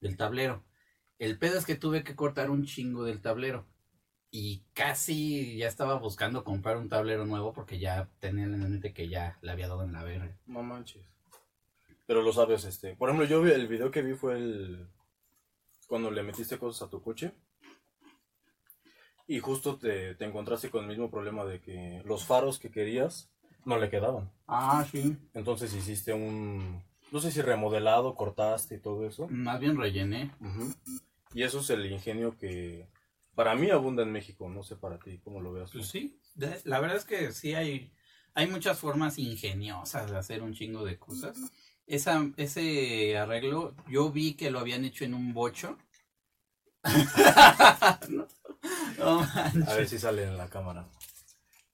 del 0.01 0.17
tablero. 0.17 0.63
El 1.19 1.37
pedo 1.37 1.59
es 1.59 1.65
que 1.65 1.75
tuve 1.75 2.03
que 2.03 2.15
cortar 2.15 2.49
un 2.49 2.65
chingo 2.65 3.03
del 3.03 3.21
tablero. 3.21 3.67
Y 4.31 4.63
casi 4.73 5.57
ya 5.57 5.67
estaba 5.67 5.95
buscando 5.95 6.43
comprar 6.43 6.77
un 6.77 6.89
tablero 6.89 7.25
nuevo 7.25 7.53
porque 7.53 7.77
ya 7.77 8.09
tenía 8.19 8.45
en 8.45 8.59
mente 8.59 8.91
que 8.91 9.07
ya 9.07 9.37
le 9.41 9.51
había 9.51 9.67
dado 9.67 9.83
en 9.83 9.93
la 9.93 10.03
verga. 10.03 10.35
No 10.47 10.63
manches. 10.63 11.03
Pero 12.07 12.23
lo 12.23 12.33
sabes, 12.33 12.65
este. 12.65 12.95
Por 12.95 13.09
ejemplo, 13.09 13.27
yo 13.27 13.41
vi 13.43 13.51
el 13.51 13.67
video 13.67 13.91
que 13.91 14.01
vi 14.01 14.15
fue 14.15 14.33
el. 14.33 14.87
Cuando 15.87 16.09
le 16.09 16.23
metiste 16.23 16.57
cosas 16.57 16.87
a 16.87 16.89
tu 16.89 17.03
coche. 17.03 17.33
Y 19.29 19.41
justo 19.41 19.77
te, 19.77 20.15
te 20.15 20.25
encontraste 20.25 20.71
con 20.71 20.81
el 20.85 20.89
mismo 20.89 21.11
problema 21.11 21.45
de 21.45 21.61
que 21.61 22.01
los 22.03 22.25
faros 22.25 22.57
que 22.57 22.71
querías 22.71 23.29
no 23.63 23.77
le 23.77 23.91
quedaban. 23.91 24.31
Ah, 24.47 24.83
sí. 24.91 25.15
Entonces 25.35 25.71
hiciste 25.75 26.13
un. 26.13 26.81
No 27.11 27.19
sé 27.19 27.29
si 27.29 27.39
remodelado, 27.43 28.15
cortaste 28.15 28.75
y 28.75 28.79
todo 28.79 29.05
eso. 29.05 29.27
Más 29.29 29.59
bien 29.59 29.77
rellené. 29.77 30.31
Y 31.31 31.43
eso 31.43 31.59
es 31.59 31.69
el 31.69 31.85
ingenio 31.91 32.35
que 32.39 32.87
para 33.35 33.53
mí 33.53 33.69
abunda 33.69 34.01
en 34.01 34.11
México. 34.11 34.49
No 34.49 34.63
sé 34.63 34.75
para 34.75 34.97
ti 34.97 35.19
cómo 35.23 35.41
lo 35.41 35.53
veas. 35.53 35.69
tú. 35.69 35.77
Pues 35.77 35.89
sí, 35.89 36.19
la 36.63 36.79
verdad 36.79 36.97
es 36.97 37.05
que 37.05 37.31
sí 37.31 37.53
hay, 37.53 37.93
hay 38.33 38.47
muchas 38.47 38.79
formas 38.79 39.19
ingeniosas 39.19 40.09
de 40.09 40.17
hacer 40.17 40.41
un 40.41 40.55
chingo 40.55 40.83
de 40.83 40.97
cosas. 40.97 41.37
Esa, 41.85 42.27
ese 42.37 43.15
arreglo, 43.15 43.75
yo 43.87 44.11
vi 44.11 44.33
que 44.33 44.49
lo 44.49 44.57
habían 44.57 44.85
hecho 44.85 45.05
en 45.05 45.13
un 45.13 45.35
bocho. 45.35 45.77
no, 48.09 48.27
no. 48.99 49.21
A 49.21 49.73
ver 49.75 49.87
si 49.87 49.97
sale 49.99 50.23
en 50.23 50.37
la 50.37 50.47
cámara. 50.47 50.87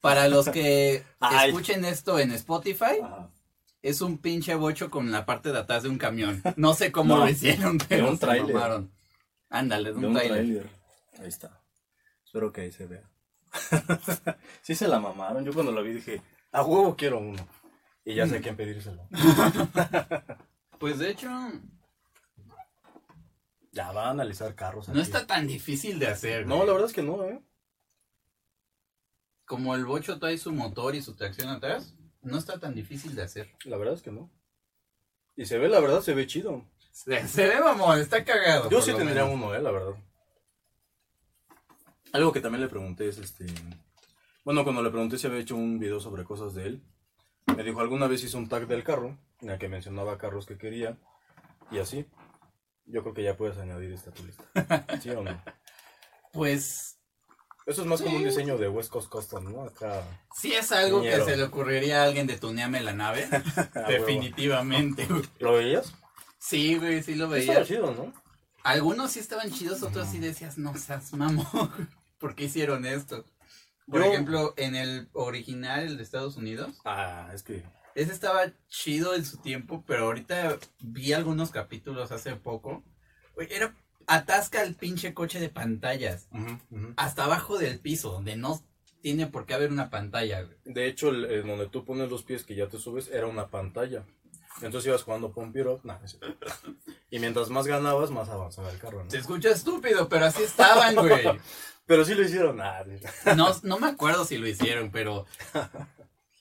Para 0.02 0.28
los 0.28 0.50
que 0.50 1.04
Ay. 1.20 1.50
escuchen 1.50 1.84
esto 1.86 2.20
en 2.20 2.32
Spotify, 2.32 3.00
Ajá. 3.04 3.30
es 3.82 4.02
un 4.02 4.18
pinche 4.20 4.54
bocho 4.56 4.90
con 4.92 5.12
la 5.12 5.26
parte 5.26 5.52
de 5.52 5.60
atrás 5.60 5.84
de 5.84 5.90
un 5.90 5.98
camión. 5.98 6.42
No 6.58 6.74
sé 6.74 6.92
cómo 6.92 7.16
No, 7.18 7.26
lo 7.26 7.30
hicieron, 7.30 7.78
pero 7.90 8.10
un 8.12 8.18
se 8.20 8.26
mamaron. 8.26 8.92
Ándale, 9.50 9.94
de 9.94 10.00
De 10.00 10.00
un, 10.00 10.06
un 10.06 10.14
tráiler. 10.14 10.38
tráiler. 10.38 10.70
Ahí 11.20 11.28
está. 11.28 11.62
Espero 12.26 12.52
que 12.52 12.62
ahí 12.62 12.72
se 12.72 12.86
vea. 12.88 13.10
sí 14.62 14.76
se 14.76 14.88
la 14.88 15.00
mamaron. 15.00 15.44
Yo 15.46 15.54
cuando 15.54 15.72
la 15.72 15.82
vi 15.82 15.94
dije, 15.94 16.22
a 16.52 16.62
huevo 16.64 16.96
quiero 16.96 17.20
uno. 17.20 17.48
Y 18.04 18.14
ya 18.16 18.28
sé 18.28 18.38
a 18.38 18.42
quién 18.42 18.56
pedírselo. 18.56 19.08
Pues 20.78 21.00
de 21.00 21.10
hecho, 21.12 21.30
Ya 23.76 23.92
va 23.92 24.08
a 24.08 24.10
analizar 24.10 24.56
carros. 24.56 24.88
no 24.88 24.94
aquí. 24.94 25.02
está 25.02 25.28
tan 25.28 25.46
difícil 25.46 26.00
de 26.00 26.08
hacer. 26.08 26.48
No, 26.48 26.56
güey. 26.56 26.68
la 26.68 26.74
verdad 26.74 26.90
es 26.90 26.96
que 26.96 27.04
no, 27.04 27.24
¿eh? 27.24 27.40
como 29.46 29.76
el 29.76 29.86
bocho 29.86 30.20
trae 30.20 30.38
su 30.38 30.52
motor 30.52 30.96
y 30.96 31.02
su 31.02 31.16
tracción 31.16 31.50
atrás, 31.50 31.96
no 32.22 32.38
está 32.38 32.60
tan 32.60 32.74
difícil 32.74 33.16
de 33.16 33.22
hacer. 33.22 33.56
La 33.64 33.78
verdad 33.78 33.94
es 33.94 34.02
que 34.02 34.12
no. 34.12 34.32
Y 35.36 35.46
se 35.46 35.58
ve, 35.58 35.70
la 35.70 35.80
verdad, 35.80 36.02
se 36.02 36.14
ve 36.14 36.26
chido. 36.28 36.66
Se, 36.92 37.28
se 37.28 37.48
ve, 37.48 37.60
mamón, 37.60 38.00
está 38.00 38.24
cagado. 38.24 38.70
Yo 38.70 38.82
sí 38.82 38.94
tendría 38.94 39.26
menos. 39.26 39.36
uno, 39.36 39.54
eh, 39.54 39.62
la 39.62 39.72
verdad. 39.72 39.96
Algo 42.14 42.32
que 42.32 42.40
también 42.40 42.62
le 42.62 42.70
pregunté 42.70 43.10
es 43.10 43.18
este. 43.18 43.46
Bueno, 44.44 44.64
cuando 44.64 44.82
le 44.82 44.90
pregunté 44.90 45.18
si 45.18 45.28
había 45.28 45.40
hecho 45.40 45.56
un 45.56 45.80
video 45.80 46.00
sobre 46.00 46.24
cosas 46.24 46.54
de 46.54 46.68
él, 46.68 46.84
me 47.56 47.64
dijo 47.64 47.82
alguna 47.82 48.08
vez 48.08 48.24
hizo 48.24 48.38
un 48.38 48.48
tag 48.48 48.68
del 48.68 48.84
carro, 48.84 49.18
en 49.42 49.50
el 49.50 49.60
que 49.60 49.68
mencionaba 49.68 50.18
carros 50.18 50.46
que 50.46 50.58
quería, 50.58 50.98
y 51.72 51.80
así. 51.80 52.08
Yo 52.86 53.02
creo 53.02 53.14
que 53.14 53.24
ya 53.24 53.36
puedes 53.36 53.58
añadir 53.58 53.92
esta 53.94 54.12
tu 54.12 54.24
lista. 54.26 54.44
¿Sí 55.02 55.10
o 55.10 55.22
no? 55.24 55.42
Pues 56.32 56.98
Eso 57.66 57.82
es 57.82 57.88
más 57.88 58.02
como 58.02 58.18
un 58.18 58.24
diseño 58.24 58.58
de 58.58 58.68
West 58.70 58.90
Coast 58.92 59.10
Custom, 59.10 59.52
¿no? 59.52 59.64
Acá. 59.64 60.04
sí 60.36 60.54
es 60.54 60.72
algo 60.72 61.02
que 61.02 61.20
se 61.24 61.36
le 61.38 61.44
ocurriría 61.44 62.02
a 62.02 62.06
alguien 62.06 62.28
de 62.28 62.38
tuneame 62.38 62.82
la 62.82 62.94
nave. 62.94 63.28
definitivamente. 63.88 65.08
¿Lo 65.40 65.54
veías? 65.54 65.94
Sí, 66.40 66.76
güey, 66.78 67.02
sí 67.02 67.16
lo 67.16 67.34
Estaba 67.36 67.60
veía. 67.60 67.66
chido, 67.68 67.92
¿no? 67.94 68.14
Algunos 68.64 69.12
sí 69.12 69.20
estaban 69.20 69.52
chidos, 69.52 69.84
otros 69.84 70.08
sí 70.10 70.20
decías, 70.20 70.58
no 70.58 70.76
seas 70.78 71.14
mamón, 71.14 71.46
¿por 72.20 72.36
qué 72.36 72.46
hicieron 72.46 72.86
esto? 72.86 73.26
Por 73.88 74.02
Yo- 74.04 74.12
ejemplo, 74.12 74.54
en 74.58 74.76
el 74.76 75.10
original, 75.14 75.86
el 75.86 75.98
de 75.98 76.04
Estados 76.04 76.36
Unidos, 76.38 76.72
Ah, 76.86 77.30
es 77.34 77.44
que. 77.44 77.64
Ese 77.96 78.12
estaba 78.12 78.52
chido 78.68 79.16
en 79.16 79.26
su 79.26 79.38
tiempo, 79.38 79.84
pero 79.88 80.06
ahorita 80.06 80.58
vi 80.80 81.14
algunos 81.14 81.50
capítulos 81.52 82.12
hace 82.12 82.36
poco. 82.36 82.84
Era 83.50 83.76
atasca 84.08 84.62
el 84.62 84.76
pinche 84.76 85.14
coche 85.14 85.40
de 85.40 85.50
pantallas, 85.50 86.28
hasta 86.98 87.24
abajo 87.24 87.58
del 87.58 87.80
piso, 87.80 88.12
donde 88.12 88.36
no 88.36 88.62
tiene 89.02 89.28
por 89.28 89.46
qué 89.46 89.54
haber 89.56 89.72
una 89.72 89.90
pantalla. 89.90 90.42
güey. 90.44 90.58
De 90.66 90.88
hecho, 90.88 91.10
el, 91.10 91.26
el 91.26 91.48
donde 91.48 91.68
tú 91.68 91.84
pones 91.86 92.10
los 92.10 92.24
pies 92.24 92.44
que 92.44 92.56
ya 92.56 92.68
te 92.68 92.78
subes 92.78 93.10
era 93.10 93.28
una 93.28 93.50
pantalla. 93.50 94.06
Entonces 94.62 94.88
ibas 94.88 95.04
jugando 95.04 95.28
Up, 95.28 95.82
nah. 95.84 95.98
Y 97.10 97.20
mientras 97.20 97.50
más 97.50 97.68
ganabas, 97.68 98.12
más 98.12 98.30
avanzaba 98.30 98.72
el 98.72 98.80
carro, 98.80 99.04
¿no? 99.04 99.12
Se 99.12 99.18
escucha 99.18 99.50
estúpido, 99.50 100.08
pero 100.08 100.26
así 100.26 100.44
estaban, 100.44 100.96
güey. 100.96 101.24
Pero 101.88 102.04
sí 102.04 102.16
lo 102.16 102.24
hicieron. 102.24 102.60
Ah, 102.62 102.84
No, 103.38 103.52
no 103.64 103.78
me 103.78 103.88
acuerdo 103.88 104.26
si 104.26 104.40
lo 104.40 104.48
hicieron, 104.48 104.90
pero 104.90 105.28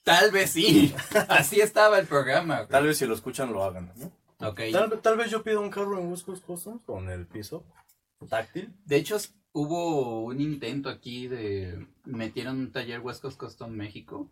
tal 0.04 0.30
vez 0.30 0.50
sí. 0.50 0.94
Así 1.28 1.60
estaba 1.60 1.98
el 1.98 2.06
programa. 2.06 2.58
güey. 2.58 2.68
tal 2.68 2.86
vez 2.86 2.98
si 2.98 3.06
lo 3.06 3.14
escuchan 3.14 3.52
lo 3.52 3.64
hagan, 3.64 3.92
¿no? 3.96 4.12
Ok. 4.48 4.60
Tal, 4.72 5.00
tal 5.00 5.16
vez 5.16 5.30
yo 5.30 5.42
pida 5.42 5.58
un 5.60 5.70
carro 5.70 5.98
en 5.98 6.10
West 6.10 6.24
Coast 6.26 6.44
Customs 6.44 6.82
con 6.84 7.08
el 7.08 7.26
piso 7.26 7.64
táctil. 8.28 8.74
De 8.84 8.96
hecho, 8.96 9.16
s- 9.16 9.30
hubo 9.52 10.24
un 10.24 10.40
intento 10.40 10.88
aquí 10.88 11.26
de... 11.28 11.86
Metieron 12.04 12.58
un 12.58 12.72
taller 12.72 13.00
West 13.00 13.22
Coast 13.22 13.38
Custom 13.38 13.70
México 13.70 14.30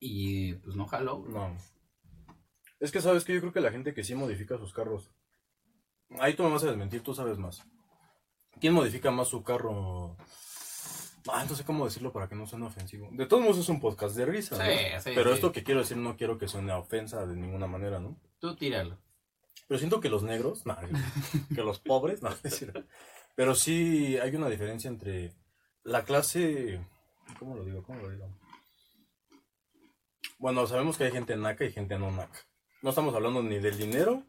y 0.00 0.54
pues 0.54 0.76
no 0.76 0.86
jaló. 0.86 1.18
güey. 1.20 1.32
No. 1.32 1.56
Es 2.80 2.90
que 2.90 3.00
sabes 3.00 3.24
que 3.24 3.34
yo 3.34 3.40
creo 3.40 3.52
que 3.52 3.60
la 3.60 3.70
gente 3.70 3.92
que 3.94 4.02
sí 4.04 4.14
modifica 4.14 4.56
sus 4.58 4.72
carros. 4.72 5.10
Ahí 6.18 6.34
tú 6.34 6.42
me 6.42 6.50
vas 6.50 6.64
a 6.64 6.68
desmentir, 6.68 7.02
tú 7.02 7.14
sabes 7.14 7.38
más. 7.38 7.62
¿Quién 8.60 8.72
modifica 8.74 9.10
más 9.10 9.28
su 9.28 9.42
carro? 9.44 10.16
Ah, 11.28 11.44
no 11.48 11.54
sé 11.54 11.64
cómo 11.64 11.84
decirlo 11.84 12.12
para 12.12 12.28
que 12.28 12.34
no 12.34 12.46
suene 12.46 12.66
ofensivo. 12.66 13.08
De 13.12 13.26
todos 13.26 13.42
modos 13.42 13.58
es 13.58 13.68
un 13.68 13.80
podcast 13.80 14.16
de 14.16 14.26
risa, 14.26 14.56
¿no? 14.56 14.64
Sí, 14.64 14.78
sí, 15.00 15.10
Pero 15.14 15.30
sí. 15.30 15.34
esto 15.34 15.52
que 15.52 15.62
quiero 15.62 15.80
decir 15.80 15.96
no 15.96 16.16
quiero 16.16 16.38
que 16.38 16.48
suene 16.48 16.72
a 16.72 16.78
ofensa 16.78 17.26
de 17.26 17.36
ninguna 17.36 17.66
manera, 17.66 18.00
¿no? 18.00 18.16
Tú 18.38 18.56
tíralo. 18.56 18.98
Pero 19.68 19.78
siento 19.78 20.00
que 20.00 20.08
los 20.08 20.22
negros, 20.22 20.66
no, 20.66 20.76
que 21.54 21.62
los 21.62 21.78
pobres, 21.78 22.22
no, 22.22 22.30
pero 23.36 23.54
sí 23.54 24.18
hay 24.18 24.34
una 24.34 24.48
diferencia 24.48 24.88
entre 24.88 25.32
la 25.84 26.04
clase, 26.04 26.80
¿cómo 27.38 27.56
lo 27.56 27.64
digo? 27.64 27.82
¿Cómo 27.82 28.00
lo 28.00 28.10
digo? 28.10 28.28
Bueno, 30.38 30.66
sabemos 30.66 30.96
que 30.96 31.04
hay 31.04 31.12
gente 31.12 31.36
naca 31.36 31.64
y 31.64 31.72
gente 31.72 31.98
no 31.98 32.10
naca. 32.10 32.38
No 32.82 32.90
estamos 32.90 33.14
hablando 33.14 33.42
ni 33.42 33.58
del 33.58 33.76
dinero, 33.76 34.24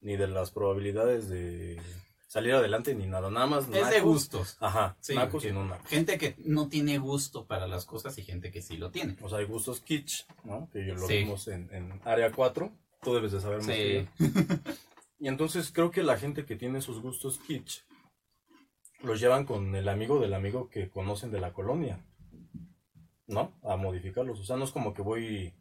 ni 0.00 0.16
de 0.16 0.28
las 0.28 0.50
probabilidades 0.50 1.28
de 1.28 1.80
salir 2.26 2.52
adelante, 2.54 2.94
ni 2.94 3.06
nada, 3.06 3.30
nada 3.30 3.46
más 3.46 3.64
Es 3.64 3.70
de 3.70 3.80
nacos. 3.80 4.02
gustos. 4.02 4.56
Ajá, 4.60 4.96
Sí, 5.00 5.14
nacos 5.14 5.42
que- 5.42 5.50
y 5.50 5.52
no 5.52 5.64
nacos. 5.64 5.88
Gente 5.88 6.18
que 6.18 6.34
no 6.38 6.68
tiene 6.68 6.98
gusto 6.98 7.46
para 7.46 7.66
las 7.66 7.84
cosas 7.86 8.16
y 8.18 8.22
gente 8.22 8.50
que 8.50 8.62
sí 8.62 8.76
lo 8.76 8.90
tiene. 8.90 9.16
O 9.22 9.28
sea, 9.28 9.38
hay 9.38 9.44
gustos 9.46 9.80
kitsch, 9.80 10.24
¿no? 10.44 10.68
Que 10.72 10.80
lo 10.80 11.06
Sí. 11.06 11.18
vimos 11.18 11.48
en, 11.48 11.72
en 11.72 12.00
área 12.04 12.32
4. 12.32 12.72
Tú 13.02 13.14
debes 13.14 13.32
de 13.32 13.40
saber 13.40 13.58
más 13.58 13.66
que 13.68 14.08
Sí. 14.18 14.24
yo. 14.24 14.26
Y 15.18 15.28
entonces 15.28 15.70
creo 15.72 15.90
que 15.90 16.02
la 16.02 16.18
gente 16.18 16.44
que 16.44 16.56
tiene 16.56 16.82
sus 16.82 17.00
gustos 17.00 17.38
kitsch 17.38 17.80
los 19.02 19.18
llevan 19.18 19.46
con 19.46 19.74
el 19.74 19.88
amigo 19.88 20.20
del 20.20 20.34
amigo 20.34 20.68
que 20.68 20.90
conocen 20.90 21.30
de 21.30 21.40
la 21.40 21.52
colonia, 21.54 22.04
¿no? 23.26 23.52
A 23.62 23.76
modificarlos. 23.76 24.40
O 24.40 24.44
sea, 24.44 24.56
no 24.56 24.64
es 24.64 24.72
como 24.72 24.92
que 24.92 25.02
voy. 25.02 25.54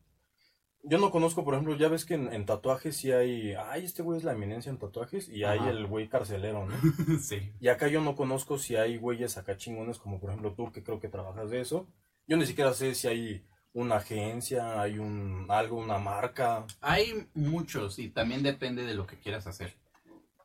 Yo 0.88 1.00
no 1.00 1.10
conozco, 1.10 1.44
por 1.44 1.56
ejemplo, 1.56 1.75
ya 1.75 1.88
ves 1.88 2.06
que 2.06 2.13
en, 2.13 2.32
en 2.32 2.46
tatuajes 2.46 2.96
sí 2.96 3.12
hay. 3.12 3.54
Ay, 3.54 3.86
este 3.86 4.04
güey 4.04 4.20
es 4.20 4.24
la 4.24 4.34
eminencia 4.34 4.70
en 4.70 4.77
tatuajes 4.77 5.27
y 5.30 5.44
hay 5.44 5.60
el 5.68 5.88
güey 5.88 6.08
carcelero, 6.08 6.68
¿no? 6.68 6.75
sí. 7.20 7.51
Y 7.60 7.70
acá 7.70 7.88
yo 7.88 8.01
no 8.01 8.15
conozco 8.15 8.60
si 8.60 8.75
hay 8.75 8.98
güeyes 8.98 9.38
acá 9.38 9.58
chingones, 9.58 9.98
como 9.98 10.20
por 10.20 10.30
ejemplo 10.30 10.54
tú, 10.54 10.72
que 10.72 10.84
creo 10.84 11.00
que 11.00 11.10
trabajas 11.10 11.50
de 11.50 11.62
eso. 11.62 11.88
Yo 12.27 12.38
ni 12.38 12.46
siquiera 12.46 12.74
sé 12.74 12.94
si 12.94 13.08
hay 13.08 13.46
una 13.74 13.98
agencia, 13.98 14.82
hay 14.82 15.00
un 15.00 15.48
algo, 15.50 15.77
una 15.77 15.98
marca. 15.98 16.65
Hay 16.82 17.27
muchos 17.34 18.00
y 18.00 18.10
también 18.10 18.42
depende 18.42 18.84
de 18.84 18.94
lo 18.94 19.06
que 19.06 19.18
quieras 19.18 19.48
hacer. 19.48 19.74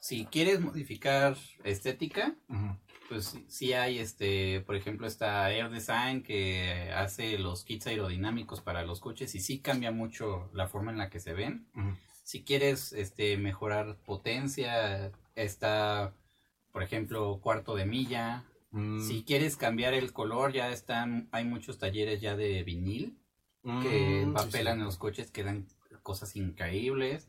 Si 0.01 0.25
quieres 0.27 0.61
modificar 0.61 1.37
estética, 1.63 2.35
pues 3.11 3.27
sí- 3.27 3.45
sí 3.49 3.73
hay 3.75 3.99
este, 3.99 4.61
por 4.63 4.77
ejemplo, 4.77 5.07
esta 5.07 5.53
Air 5.53 5.69
Design 5.69 6.23
que 6.23 6.91
hace 6.95 7.37
los 7.39 7.65
kits 7.65 7.87
aerodinámicos 7.89 8.61
para 8.63 8.85
los 8.85 9.01
coches 9.01 9.35
y 9.35 9.41
sí 9.41 9.59
cambia 9.59 9.91
mucho 9.91 10.49
la 10.55 10.69
forma 10.69 10.93
en 10.93 10.99
la 10.99 11.11
que 11.11 11.21
se 11.21 11.35
ven. 11.35 11.67
Si 12.23 12.43
quieres 12.45 12.93
este 12.93 13.37
mejorar 13.37 13.97
potencia, 14.07 15.11
está 15.35 16.15
por 16.73 16.85
ejemplo, 16.85 17.41
cuarto 17.43 17.75
de 17.75 17.85
milla. 17.85 18.45
Mm, 18.71 19.01
Si 19.01 19.25
quieres 19.25 19.57
cambiar 19.57 19.93
el 19.93 20.13
color, 20.13 20.53
ya 20.53 20.71
están 20.71 21.29
hay 21.33 21.45
muchos 21.45 21.79
talleres 21.79 22.21
ya 22.21 22.37
de 22.37 22.63
vinil 22.63 23.19
mm, 23.65 23.83
que 23.83 23.89
sí, 23.89 24.23
empapelan 24.23 24.75
sí. 24.77 24.79
en 24.81 24.85
los 24.85 24.97
coches 24.97 25.33
que 25.33 25.43
dan 25.43 25.67
cosas 26.05 26.37
increíbles. 26.37 27.29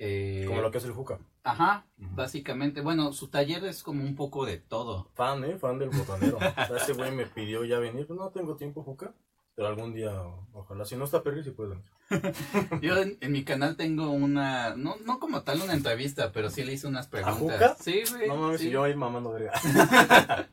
Eh, 0.00 0.44
Como 0.48 0.60
lo 0.60 0.72
que 0.72 0.78
hace 0.78 0.88
el 0.88 0.92
Juca. 0.94 1.20
Ajá, 1.42 1.86
básicamente. 1.96 2.80
Bueno, 2.82 3.12
su 3.12 3.28
taller 3.28 3.64
es 3.64 3.82
como 3.82 4.02
un 4.04 4.14
poco 4.14 4.44
de 4.44 4.58
todo. 4.58 5.08
Fan, 5.14 5.44
¿eh? 5.44 5.56
Fan 5.58 5.78
del 5.78 5.90
botanero. 5.90 6.36
o 6.36 6.40
sea, 6.40 6.76
ese 6.76 6.92
güey 6.92 7.10
me 7.12 7.26
pidió 7.26 7.64
ya 7.64 7.78
venir. 7.78 8.06
Pues 8.06 8.18
no 8.18 8.28
tengo 8.28 8.56
tiempo, 8.56 8.82
Juca. 8.82 9.14
Pero 9.54 9.68
algún 9.68 9.92
día, 9.94 10.12
ojalá. 10.52 10.84
Si 10.84 10.96
no 10.96 11.04
está 11.04 11.22
Perry, 11.22 11.42
sí 11.42 11.50
puede 11.50 11.70
venir. 11.70 11.84
Yo 12.82 12.96
en, 12.98 13.16
en 13.20 13.32
mi 13.32 13.44
canal 13.44 13.76
tengo 13.76 14.10
una, 14.10 14.74
no, 14.76 14.96
no 15.04 15.18
como 15.18 15.42
tal 15.42 15.62
una 15.62 15.74
entrevista, 15.74 16.32
pero 16.32 16.50
sí 16.50 16.64
le 16.64 16.72
hice 16.72 16.86
unas 16.86 17.06
preguntas. 17.08 17.38
Juca? 17.38 17.76
Sí, 17.80 18.02
güey. 18.10 18.28
No 18.28 18.36
mames, 18.36 18.60
sí. 18.60 18.68
y 18.68 18.70
yo 18.70 18.82
ahí 18.84 18.94
mamando 18.94 19.32
verga. 19.32 19.52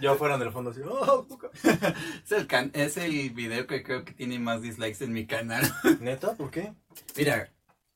yo 0.00 0.12
afuera 0.12 0.34
en 0.36 0.42
el 0.42 0.52
fondo 0.52 0.70
así, 0.70 0.80
oh, 0.88 1.24
Juca. 1.28 1.48
Es, 2.24 2.32
el 2.32 2.46
can- 2.46 2.70
es 2.74 2.96
el 2.96 3.30
video 3.30 3.66
que 3.66 3.82
creo 3.82 4.04
que 4.04 4.12
tiene 4.12 4.38
más 4.38 4.62
dislikes 4.62 5.02
en 5.04 5.12
mi 5.12 5.26
canal. 5.26 5.62
¿Neta? 6.00 6.34
¿Por 6.34 6.50
qué? 6.50 6.72
Mira, 7.16 7.50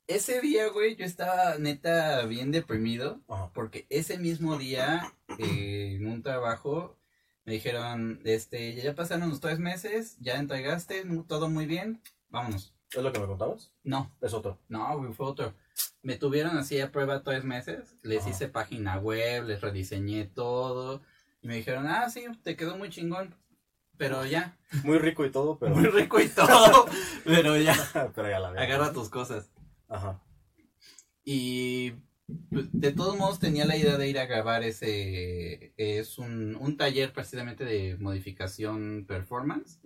ese 0.07 0.41
día, 0.41 0.69
güey, 0.69 0.97
yo 0.97 1.05
estaba 1.05 1.57
neta 1.59 2.25
bien 2.27 2.53
deprimido. 2.53 3.21
Ajá. 3.29 3.51
Porque 3.55 3.87
ese 3.91 4.19
mismo 4.19 4.57
día, 4.59 5.13
eh, 5.39 5.97
en 6.01 6.07
un 6.07 6.23
trabajo, 6.23 6.97
me 7.45 7.55
dijeron, 7.55 8.21
este, 8.25 8.75
ya 8.75 8.95
pasaron 8.95 9.31
los 9.31 9.41
tres 9.41 9.59
meses, 9.59 10.17
ya 10.21 10.37
entregaste, 10.37 11.05
todo 11.29 11.49
muy 11.49 11.67
bien, 11.67 12.01
vámonos. 12.29 12.73
¿Es 12.93 13.03
lo 13.03 13.13
que 13.13 13.19
me 13.19 13.27
contabas? 13.27 13.73
No, 13.83 14.13
Es 14.21 14.33
otro. 14.33 14.59
no, 14.69 14.97
güey, 14.99 15.13
fue 15.13 15.27
otro. 15.27 15.55
Me 16.03 16.17
tuvieron 16.17 16.57
así 16.57 16.81
a 16.81 16.93
prueba 16.93 17.23
tres 17.23 17.45
meses, 17.45 17.97
les 18.03 18.21
Ajá. 18.23 18.31
hice 18.31 18.49
página 18.49 18.99
web, 18.99 19.45
les 19.45 19.61
rediseñé 19.61 20.25
todo, 20.25 21.03
y 21.43 21.49
me 21.49 21.57
dijeron, 21.57 21.87
ah, 21.89 22.09
sí, 22.11 22.25
te 22.45 22.57
quedó 22.57 22.79
muy 22.79 22.89
chingón, 22.91 23.35
pero 23.97 24.25
ya, 24.25 24.57
Muy 24.85 24.99
rico 24.99 25.25
y 25.25 25.31
todo, 25.31 25.59
pero. 25.59 25.75
muy 25.77 25.87
rico 25.87 26.21
y 26.21 26.29
todo, 26.29 26.87
pero 27.25 27.57
ya, 27.57 27.75
pero 28.15 28.31
ya 28.31 28.39
la 28.41 28.51
veo. 28.51 28.63
agarra 28.63 28.93
tus 28.93 29.09
cosas. 29.09 29.51
Ajá. 29.89 30.23
Y 31.25 31.93
pues, 32.51 32.67
de 32.73 32.93
todos 32.93 33.17
modos 33.17 33.39
tenía 33.39 33.65
la 33.65 33.77
idea 33.77 33.97
de 33.97 34.09
ir 34.09 34.19
a 34.19 34.27
grabar 34.27 34.63
ese, 34.63 35.73
es 35.77 36.19
un, 36.19 36.57
un 36.57 36.77
taller 36.77 37.13
precisamente 37.13 37.65
de 37.65 37.97
modificación 37.99 39.05
performance, 39.07 39.81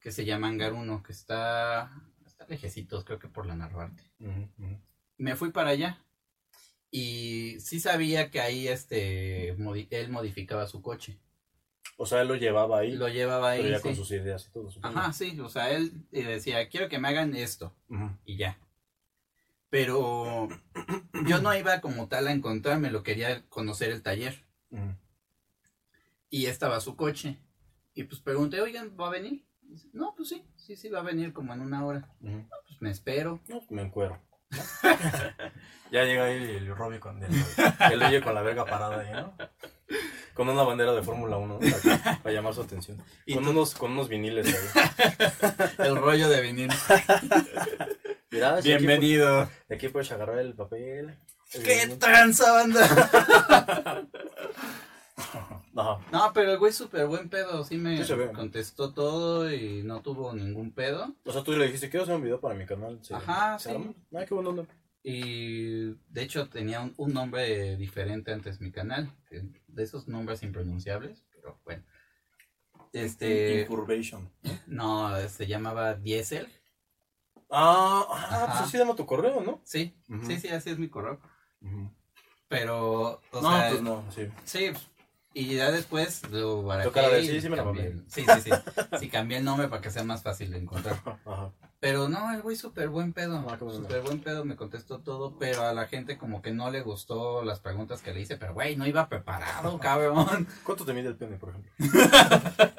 que 0.00 0.12
se 0.12 0.24
llama 0.24 0.48
Hangar 0.48 0.72
1, 0.72 1.02
que 1.02 1.12
está, 1.12 1.90
está 2.24 2.46
lejecitos, 2.48 3.04
creo 3.04 3.18
que 3.18 3.28
por 3.28 3.46
la 3.46 3.56
Narvarte. 3.56 4.02
Me 5.18 5.34
fui 5.36 5.50
para 5.50 5.70
allá 5.70 6.04
y 6.90 7.56
sí 7.60 7.80
sabía 7.80 8.30
que 8.30 8.40
ahí 8.40 8.68
este, 8.68 9.56
modi- 9.58 9.88
él 9.90 10.10
modificaba 10.10 10.66
su 10.68 10.82
coche. 10.82 11.18
O 11.98 12.04
sea, 12.04 12.20
él 12.22 12.28
lo 12.28 12.36
llevaba 12.36 12.80
ahí. 12.80 12.92
Lo 12.94 13.08
llevaba 13.08 13.50
ahí. 13.50 13.62
pero 13.62 13.70
ya 13.72 13.78
sí. 13.78 13.82
con 13.82 13.96
sus 13.96 14.10
ideas 14.10 14.46
y 14.46 14.50
todo. 14.52 14.70
Ajá, 14.82 15.12
sí, 15.12 15.38
o 15.40 15.48
sea, 15.48 15.70
él 15.70 16.04
eh, 16.12 16.24
decía, 16.24 16.68
quiero 16.68 16.88
que 16.88 16.98
me 16.98 17.08
hagan 17.08 17.34
esto. 17.34 17.74
Y 18.24 18.36
ya. 18.36 18.58
Pero 19.76 20.48
yo 21.26 21.42
no 21.42 21.54
iba 21.54 21.82
como 21.82 22.08
tal 22.08 22.28
a 22.28 22.32
encontrarme, 22.32 22.90
quería 23.02 23.46
conocer 23.50 23.90
el 23.90 24.02
taller. 24.02 24.46
Ujú. 24.70 24.96
Y 26.30 26.46
estaba 26.46 26.80
su 26.80 26.96
coche. 26.96 27.36
Y 27.92 28.04
pues 28.04 28.22
pregunté, 28.22 28.62
oigan, 28.62 28.96
¿va 28.98 29.08
a 29.08 29.10
venir? 29.10 29.46
Dice, 29.60 29.90
no, 29.92 30.14
pues 30.16 30.30
sí, 30.30 30.46
sí, 30.56 30.76
sí, 30.76 30.88
va 30.88 31.00
a 31.00 31.02
venir 31.02 31.34
como 31.34 31.52
en 31.52 31.60
una 31.60 31.84
hora. 31.84 32.10
Pues 32.22 32.80
me 32.80 32.90
espero. 32.90 33.42
No, 33.48 33.60
me 33.68 33.82
encuero. 33.82 34.18
ya 35.92 36.04
llega 36.04 36.24
ahí 36.24 36.36
el 36.36 36.74
Robbie 36.74 36.98
con 36.98 37.22
el, 37.22 37.30
el 37.92 38.02
oye 38.02 38.22
con 38.22 38.34
la 38.34 38.40
verga 38.40 38.64
parada 38.64 39.00
ahí, 39.00 39.12
¿no? 39.12 39.36
Con 40.36 40.48
una 40.50 40.62
bandera 40.64 40.92
de 40.92 41.02
Fórmula 41.02 41.38
1, 41.38 41.54
¿no? 41.54 41.58
Para, 41.82 42.18
para 42.22 42.34
llamar 42.34 42.52
su 42.54 42.60
atención. 42.62 43.02
Y 43.24 43.34
Con 43.34 43.44
tú- 43.44 43.50
unos, 43.50 43.74
con 43.74 43.92
unos 43.92 44.08
viniles 44.08 44.46
ahí. 44.46 44.84
El 45.78 45.96
rollo 45.96 46.28
de 46.28 46.40
si 48.62 48.72
aquí 48.72 48.86
Bienvenido. 48.86 49.48
Aquí 49.70 49.88
puedes 49.88 50.12
agarrar 50.12 50.38
el 50.40 50.54
papel. 50.54 51.16
el 51.54 51.62
¡Qué 51.62 51.80
vinil. 51.84 51.98
tranza, 51.98 52.52
banda! 52.52 52.82
Ajá. 55.78 55.98
No, 56.12 56.30
pero 56.34 56.52
el 56.52 56.58
güey 56.58 56.72
súper 56.72 57.06
buen 57.06 57.28
pedo. 57.28 57.64
Sí 57.64 57.76
me 57.76 58.02
Sí 58.04 58.14
contestó 58.32 58.92
todo 58.92 59.52
y 59.52 59.82
no 59.82 60.00
tuvo 60.00 60.32
ningún 60.34 60.72
pedo. 60.72 61.14
O 61.24 61.32
sea, 61.32 61.42
tú 61.42 61.52
le 61.52 61.66
dijiste, 61.66 61.90
quiero 61.90 62.04
hacer 62.04 62.14
un 62.16 62.22
video 62.22 62.40
para 62.40 62.54
mi 62.54 62.64
canal. 62.66 62.98
Ajá, 63.12 63.58
¿Se 63.58 63.70
sí. 63.70 63.94
Ay, 64.14 64.26
qué 64.26 64.34
buena 64.34 64.50
onda. 64.50 64.66
Y 65.02 65.92
de 66.10 66.22
hecho 66.22 66.48
tenía 66.48 66.80
un, 66.80 66.92
un 66.96 67.12
nombre 67.12 67.76
diferente 67.76 68.32
antes 68.32 68.60
mi 68.60 68.72
canal, 68.72 69.10
que- 69.28 69.48
de 69.76 69.84
esos 69.84 70.08
nombres 70.08 70.42
impronunciables, 70.42 71.24
pero 71.30 71.60
bueno. 71.64 71.84
Este, 72.92 73.62
Incurvation. 73.62 74.30
no, 74.66 75.16
se 75.28 75.46
llamaba 75.46 75.94
Diesel. 75.94 76.48
Ah, 77.50 78.04
ah, 78.10 78.44
pues 78.48 78.60
así 78.62 78.78
llama 78.78 78.96
tu 78.96 79.06
correo, 79.06 79.40
¿no? 79.40 79.60
Sí, 79.64 79.94
sí, 80.26 80.40
sí, 80.40 80.48
así 80.48 80.70
es 80.70 80.78
mi 80.78 80.88
correo. 80.88 81.20
Pero, 82.48 83.20
o 83.32 83.40
no, 83.40 83.50
sea, 83.50 83.68
pues 83.70 83.82
no, 83.82 84.04
sí. 84.10 84.28
sí, 84.44 84.72
y 85.34 85.56
ya 85.56 85.70
después 85.70 86.28
lo 86.30 86.62
barajeé 86.62 86.92
cara 86.92 87.08
de, 87.10 87.22
y 87.22 87.28
sí, 87.28 87.40
sí 87.40 87.48
me 87.48 87.56
la 87.56 87.64
cambié 87.64 87.96
Sí, 88.08 88.24
sí, 88.24 88.40
sí. 88.44 88.50
Sí, 88.98 89.08
cambié 89.08 89.38
el 89.38 89.44
nombre 89.44 89.68
para 89.68 89.82
que 89.82 89.90
sea 89.90 90.02
más 90.04 90.22
fácil 90.22 90.50
de 90.50 90.58
encontrar. 90.58 90.96
Ajá. 91.26 91.52
Pero 91.86 92.08
no, 92.08 92.32
el 92.32 92.42
güey 92.42 92.56
súper 92.56 92.88
buen 92.88 93.12
pedo. 93.12 93.46
Ah. 93.48 93.56
Súper 93.60 94.02
buen 94.02 94.18
pedo, 94.18 94.44
me 94.44 94.56
contestó 94.56 94.98
todo, 94.98 95.38
pero 95.38 95.62
a 95.62 95.72
la 95.72 95.86
gente 95.86 96.18
como 96.18 96.42
que 96.42 96.50
no 96.50 96.68
le 96.68 96.80
gustó 96.80 97.44
las 97.44 97.60
preguntas 97.60 98.02
que 98.02 98.12
le 98.12 98.22
hice. 98.22 98.36
Pero 98.36 98.54
güey, 98.54 98.74
no 98.74 98.88
iba 98.88 99.08
preparado, 99.08 99.78
cabrón. 99.80 100.48
¿Cuánto 100.64 100.84
te 100.84 100.92
mide 100.92 101.06
el 101.06 101.14
pene, 101.14 101.36
por 101.36 101.50
ejemplo? 101.50 101.70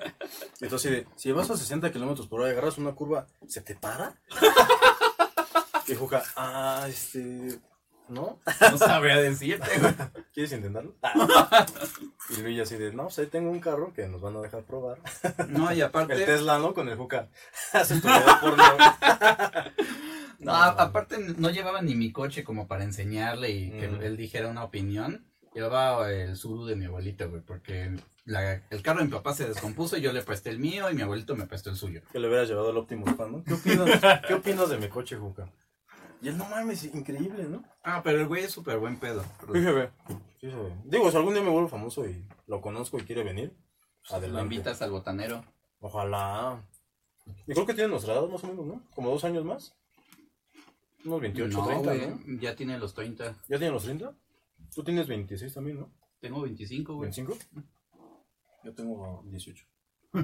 Entonces, 0.60 1.06
si 1.16 1.32
vas 1.32 1.50
a 1.50 1.56
60 1.56 1.90
kilómetros 1.90 2.28
por 2.28 2.42
hora 2.42 2.50
y 2.50 2.52
agarras 2.52 2.80
una 2.80 2.92
curva, 2.96 3.28
¿se 3.48 3.62
te 3.62 3.76
para? 3.76 4.14
Y 5.88 5.96
Juca, 5.96 6.22
ah, 6.36 6.86
este, 6.90 7.62
¿no? 8.10 8.40
No 8.72 8.78
sabría 8.78 9.18
decirte, 9.18 9.68
güey. 9.80 9.94
¿Quieres 10.34 10.52
intentarlo? 10.54 10.96
Y 12.38 12.42
Luis 12.42 12.60
así 12.60 12.76
de, 12.76 12.92
no, 12.94 13.04
pues 13.04 13.20
ahí 13.20 13.28
tengo 13.28 13.50
un 13.50 13.62
carro 13.62 13.94
que 13.94 14.06
nos 14.08 14.20
van 14.20 14.36
a 14.36 14.42
dejar 14.42 14.64
probar. 14.64 14.98
No, 15.48 15.72
y 15.72 15.78
El 15.78 15.84
aparte, 15.84 16.14
Tesla, 16.26 16.60
¿no? 16.60 16.74
Con 16.74 16.90
el 16.90 16.98
Juca. 16.98 17.30
Hace 17.74 18.02
tu 18.02 18.08
porno. 18.42 18.64
no, 20.40 20.54
aparte 20.54 21.18
no 21.38 21.50
llevaba 21.50 21.82
ni 21.82 21.96
mi 21.96 22.12
coche 22.12 22.44
como 22.44 22.68
para 22.68 22.84
enseñarle 22.84 23.52
y 23.52 23.72
que 23.72 23.88
Mm. 23.88 24.02
él 24.02 24.18
dijera 24.18 24.50
una 24.50 24.64
opinión. 24.66 25.26
Llevaba 25.54 26.12
el 26.12 26.36
suru 26.36 26.66
de 26.66 26.76
mi 26.76 26.86
abuelito, 26.86 27.30
güey, 27.30 27.42
porque 27.42 27.96
la- 28.26 28.62
el 28.70 28.82
carro 28.84 29.00
de 29.00 29.06
mi 29.06 29.12
papá 29.12 29.34
se 29.34 29.48
descompuso 29.48 29.98
y 29.98 30.02
yo 30.02 30.12
le 30.14 30.22
presté 30.22 30.50
el 30.50 30.60
mío 30.60 30.92
y 30.92 30.94
mi 30.96 31.02
abuelito 31.02 31.36
me 31.36 31.48
prestó 31.48 31.70
el 31.70 31.78
suyo. 31.78 32.02
Que 32.12 32.20
le 32.20 32.28
hubieras 32.28 32.48
llevado 32.50 32.70
al 32.70 32.78
Optimus 32.78 33.18
¿no? 33.18 33.44
¿Qué 33.46 33.54
opinas, 33.54 34.22
¿Qué 34.28 34.34
opinas 34.34 34.70
de 34.70 34.78
mi 34.78 34.90
coche, 34.90 35.16
Juca? 35.16 35.50
Y 36.22 36.30
él, 36.30 36.38
no 36.38 36.46
mames, 36.50 36.84
increíble, 36.84 37.44
¿no? 37.46 37.64
Ah, 37.84 38.02
pero 38.04 38.20
el 38.20 38.28
güey 38.28 38.44
es 38.44 38.52
súper 38.52 38.80
buen 38.80 39.00
pedo. 39.00 39.24
Fíjate, 39.54 39.92
fíjate. 40.40 40.76
Digo, 40.86 41.12
si 41.12 41.18
algún 41.18 41.34
día 41.34 41.44
me 41.44 41.50
vuelvo 41.50 41.68
famoso 41.68 42.08
y 42.08 42.26
lo 42.48 42.60
conozco 42.62 42.98
y 42.98 43.04
quiere 43.04 43.24
venir, 43.24 43.56
Lo 44.10 44.16
adelante. 44.16 44.42
invitas 44.56 44.82
al 44.82 44.92
botanero. 44.92 45.44
Ojalá. 45.80 46.64
Y 47.46 47.54
creo 47.54 47.66
que 47.66 47.74
tiene 47.74 47.90
nuestra 47.90 48.14
edad 48.14 48.28
más 48.28 48.44
o 48.44 48.48
menos, 48.48 48.66
¿no? 48.66 48.82
Como 48.96 49.12
dos 49.12 49.24
años 49.26 49.46
más. 49.46 49.76
Unos 51.06 51.22
28, 51.22 51.58
no, 51.58 51.66
30, 51.68 51.94
güey, 51.94 52.08
¿no? 52.08 52.42
ya 52.42 52.56
tiene 52.56 52.80
los 52.80 52.94
30. 52.94 53.36
¿Ya 53.48 53.58
tiene 53.58 53.72
los 53.72 53.84
30? 53.84 54.14
Tú 54.74 54.84
tienes 54.84 55.08
26 55.08 55.54
también, 55.54 55.80
¿no? 55.80 55.92
Tengo 56.20 56.42
25, 56.42 56.96
güey. 56.96 57.12
¿25? 57.12 57.38
Yo 58.64 58.74
tengo 58.74 59.24
18. 59.28 59.66
Ok. 60.14 60.24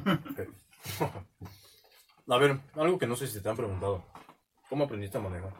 A 2.29 2.37
ver, 2.37 2.59
algo 2.73 2.97
que 2.97 3.05
no 3.05 3.15
sé 3.15 3.27
si 3.27 3.41
te 3.41 3.49
han 3.49 3.55
preguntado. 3.57 4.03
¿Cómo 4.69 4.85
aprendiste 4.85 5.17
a 5.17 5.21
manejar? 5.21 5.53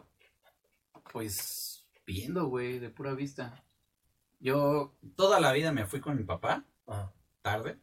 Pues 1.12 1.86
viendo, 2.06 2.46
güey, 2.46 2.78
de 2.78 2.90
pura 2.90 3.14
vista. 3.14 3.64
Yo 4.40 4.96
toda 5.16 5.40
la 5.40 5.52
vida 5.52 5.72
me 5.72 5.86
fui 5.86 6.00
con 6.00 6.16
mi 6.16 6.24
papá, 6.24 6.64
Ajá. 6.86 7.12
tarde. 7.42 7.78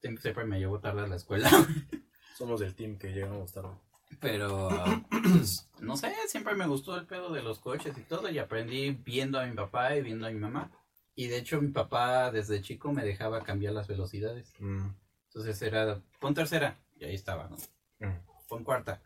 Siempre, 0.00 0.22
siempre 0.22 0.44
me 0.44 0.58
llevo 0.58 0.78
tarde 0.80 1.02
a 1.02 1.06
la 1.06 1.16
escuela. 1.16 1.50
Somos 2.36 2.60
del 2.60 2.74
team 2.74 2.98
que 2.98 3.12
llegamos 3.12 3.52
tarde. 3.52 3.76
Pero, 4.20 4.68
pues, 5.10 5.68
no 5.80 5.96
sé, 5.96 6.14
siempre 6.28 6.54
me 6.54 6.66
gustó 6.66 6.96
el 6.96 7.06
pedo 7.06 7.32
de 7.32 7.42
los 7.42 7.58
coches 7.58 7.96
y 7.98 8.02
todo. 8.02 8.30
Y 8.30 8.38
aprendí 8.38 8.90
viendo 8.92 9.40
a 9.40 9.46
mi 9.46 9.54
papá 9.54 9.96
y 9.96 10.02
viendo 10.02 10.26
a 10.26 10.30
mi 10.30 10.38
mamá. 10.38 10.70
Y 11.14 11.28
de 11.28 11.38
hecho, 11.38 11.60
mi 11.60 11.72
papá 11.72 12.30
desde 12.30 12.60
chico 12.60 12.92
me 12.92 13.04
dejaba 13.04 13.42
cambiar 13.42 13.72
las 13.72 13.88
velocidades. 13.88 14.52
Mm. 14.60 14.90
Entonces 15.28 15.60
era, 15.62 16.00
pon 16.20 16.34
tercera. 16.34 16.78
Y 16.94 17.04
ahí 17.04 17.14
estaba, 17.14 17.48
¿no? 17.48 17.56
Mm. 17.98 18.20
Pon 18.48 18.64
cuarta. 18.64 19.02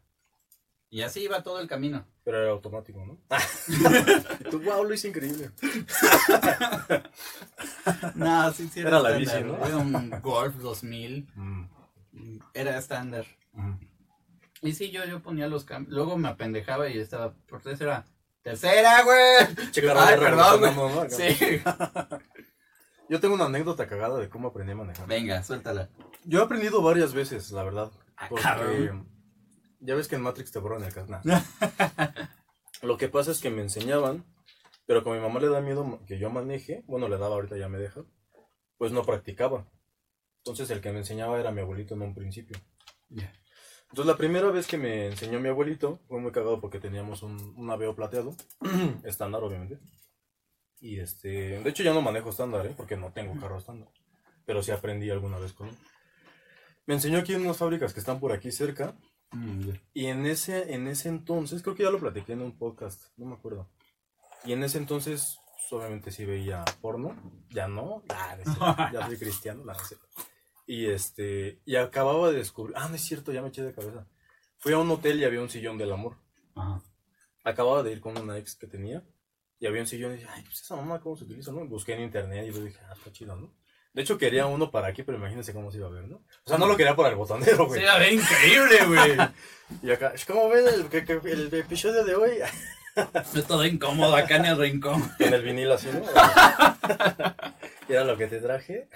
Y 0.90 1.02
así 1.02 1.20
iba 1.20 1.42
todo 1.42 1.61
el 1.61 1.68
camino. 1.68 2.04
Pero 2.25 2.42
era 2.42 2.50
automático, 2.50 3.04
¿no? 3.04 3.18
Wow, 4.59 4.85
lo 4.85 4.94
hice 4.94 5.09
increíble. 5.09 5.50
No, 8.14 8.53
sí, 8.53 8.68
sí 8.68 8.81
Era 8.81 9.00
la 9.00 9.12
bici, 9.12 9.42
¿no? 9.42 9.57
Era 9.64 9.76
un 9.76 10.11
Golf 10.22 10.57
2000. 10.57 11.29
Mm. 11.35 11.64
Era 12.53 12.79
estándar. 12.79 13.24
Mm. 13.53 13.74
Y 14.62 14.72
sí, 14.72 14.90
yo, 14.90 15.05
yo 15.05 15.22
ponía 15.22 15.48
los 15.48 15.64
cambios. 15.64 15.94
Luego 15.94 16.16
me 16.18 16.29
apendejaba 16.29 16.88
y 16.88 16.98
estaba 16.98 17.33
por 17.48 17.62
tercera. 17.62 18.05
¡Tercera, 18.42 19.03
güey! 19.03 19.70
Che, 19.72 19.90
Ay, 19.90 20.18
perdón. 20.18 21.11
Sí. 21.11 21.62
Yo 23.09 23.18
tengo 23.20 23.35
una 23.35 23.46
anécdota 23.46 23.88
cagada 23.88 24.18
de 24.18 24.29
cómo 24.29 24.48
aprendí 24.48 24.72
a 24.72 24.76
manejar. 24.76 25.07
Venga, 25.07 25.42
suéltala. 25.42 25.88
Yo 26.24 26.40
he 26.40 26.44
aprendido 26.44 26.81
varias 26.81 27.12
veces, 27.12 27.50
la 27.50 27.64
verdad. 27.64 27.90
Ah, 28.16 28.26
Porque 28.29 28.42
cabrón. 28.42 29.09
Ya 29.81 29.95
ves 29.95 30.09
que 30.09 30.16
en 30.16 30.23
Matrix 30.23 30.53
te 30.53 30.59
borran 30.59 30.85
el 30.85 30.95
casna. 30.95 31.23
Lo 32.83 32.97
que 32.97 33.09
pasa 33.09 33.31
es 33.31 33.40
que 33.40 33.51
me 33.51 33.62
enseñaban, 33.62 34.25
pero 34.87 35.03
como 35.03 35.16
mi 35.16 35.23
mamá 35.23 35.40
le 35.40 35.49
da 35.49 35.61
miedo 35.61 36.01
que 36.07 36.19
yo 36.19 36.31
maneje, 36.31 36.85
bueno, 36.87 37.09
le 37.09 37.19
daba 37.19 37.35
ahorita 37.35 37.57
ya 37.57 37.69
me 37.69 37.79
deja, 37.79 38.05
pues 38.79 38.93
no 38.93 39.05
practicaba. 39.05 39.66
Entonces 40.38 40.71
el 40.71 40.81
que 40.81 40.93
me 40.93 40.99
enseñaba 40.99 41.38
era 41.38 41.51
mi 41.51 41.61
abuelito 41.61 41.95
en 41.95 42.03
un 42.03 42.14
principio. 42.14 42.59
Ya. 43.09 43.33
Entonces 43.90 44.07
la 44.07 44.16
primera 44.16 44.51
vez 44.51 44.66
que 44.66 44.79
me 44.79 45.09
enseñó 45.09 45.40
mi 45.40 45.49
abuelito 45.49 46.01
fue 46.09 46.21
muy 46.21 46.33
cagado 46.33 46.61
porque 46.61 46.79
teníamos 46.79 47.23
un, 47.23 47.55
un 47.57 47.71
aveo 47.71 47.95
plateado, 47.95 48.35
estándar 49.05 49.43
obviamente. 49.43 49.79
Y 50.81 51.01
este, 51.01 51.61
de 51.61 51.71
hecho 51.71 51.83
ya 51.83 51.93
no 51.93 52.01
manejo 52.01 52.31
estándar, 52.31 52.66
¿eh? 52.66 52.75
porque 52.77 52.97
no 52.97 53.12
tengo 53.12 53.38
carro 53.38 53.59
estándar, 53.59 53.90
pero 54.47 54.62
sí 54.62 54.71
aprendí 54.71 55.11
alguna 55.11 55.38
vez 55.38 55.53
con 55.53 55.69
él. 55.69 55.77
Me 56.87 56.95
enseñó 56.95 57.19
aquí 57.19 57.35
en 57.35 57.43
unas 57.43 57.59
fábricas 57.59 57.93
que 57.93 58.01
están 58.01 58.19
por 58.19 58.33
aquí 58.33 58.51
cerca 58.51 58.97
Mm, 59.33 59.71
y 59.95 60.07
en 60.07 60.27
ese, 60.27 60.75
en 60.75 60.88
ese 60.88 61.09
entonces, 61.09 61.62
creo 61.62 61.75
que 61.77 61.85
ya 61.85 61.90
lo 61.90 61.99
platiqué 61.99 62.33
en 62.33 62.43
un 62.43 62.59
podcast, 62.59 63.05
no 63.16 63.27
me 63.27 63.35
acuerdo. 63.35 63.69
Y 64.45 64.53
en 64.53 64.64
ese 64.64 64.79
entonces, 64.79 65.38
pues, 65.47 65.73
obviamente 65.73 66.11
sí 66.11 66.25
veía 66.25 66.64
porno, 66.81 67.16
ya 67.51 67.69
no, 67.69 68.03
ya 68.09 68.38
soy 69.07 69.19
cristiano, 69.19 69.64
no 69.64 69.75
cierto. 69.75 70.07
Y 70.66 70.87
este, 70.87 71.61
y 71.64 71.77
acababa 71.77 72.31
de 72.31 72.38
descubrir, 72.38 72.77
ah, 72.77 72.88
no 72.88 72.95
es 72.95 73.03
cierto, 73.03 73.33
ya 73.33 73.43
me 73.43 73.49
eché 73.49 73.62
de 73.62 73.75
cabeza. 73.75 74.07
Fui 74.59 74.73
a 74.73 74.79
un 74.79 74.90
hotel 74.90 75.21
y 75.21 75.25
había 75.25 75.40
un 75.40 75.51
sillón 75.51 75.79
del 75.79 75.93
amor. 75.93 76.16
Ajá. 76.55 76.83
Acababa 77.45 77.83
de 77.83 77.93
ir 77.93 78.01
con 78.01 78.19
una 78.19 78.37
ex 78.37 78.55
que 78.55 78.66
tenía 78.66 79.03
y 79.59 79.66
había 79.66 79.81
un 79.81 79.87
sillón 79.87 80.12
y 80.12 80.16
dije, 80.16 80.29
ay, 80.31 80.43
pues 80.43 80.61
esa 80.61 80.77
mamá, 80.77 81.01
¿cómo 81.01 81.16
se 81.16 81.25
utiliza, 81.25 81.53
no? 81.53 81.66
Busqué 81.66 81.95
en 81.95 82.03
internet 82.03 82.47
y 82.49 82.53
yo 82.53 82.64
dije, 82.64 82.81
ah, 82.88 82.95
está 82.97 83.11
chido, 83.12 83.37
¿no? 83.37 83.53
De 83.92 84.03
hecho, 84.03 84.18
quería 84.18 84.46
uno 84.46 84.70
para 84.70 84.88
aquí, 84.88 85.03
pero 85.03 85.18
imagínense 85.18 85.53
cómo 85.53 85.72
se 85.72 85.79
iba 85.79 85.88
a 85.88 85.90
ver, 85.90 86.07
¿no? 86.07 86.16
O 86.16 86.48
sea, 86.48 86.59
no 86.59 86.66
lo 86.66 86.76
quería 86.76 86.94
para 86.94 87.09
el 87.09 87.16
botonero, 87.16 87.66
güey. 87.66 87.81
Sí, 87.81 87.87
a 87.87 87.98
ver, 87.98 88.12
increíble, 88.12 88.87
güey. 88.87 89.16
Y 89.85 89.90
acá, 89.92 90.12
¿cómo 90.26 90.48
ven 90.48 90.64
el, 90.66 91.29
el 91.29 91.55
episodio 91.55 92.05
de 92.05 92.16
hoy? 92.16 92.38
Estoy 93.14 93.42
todo 93.42 93.64
incómodo 93.64 94.16
acá 94.16 94.37
en 94.37 94.46
el 94.46 94.59
rincón. 94.59 95.12
En 95.20 95.33
el 95.33 95.42
vinil 95.42 95.70
así, 95.70 95.88
¿no? 95.92 96.03
Era 97.88 98.05
lo 98.05 98.16
que 98.16 98.26
te 98.26 98.40
traje. 98.40 98.88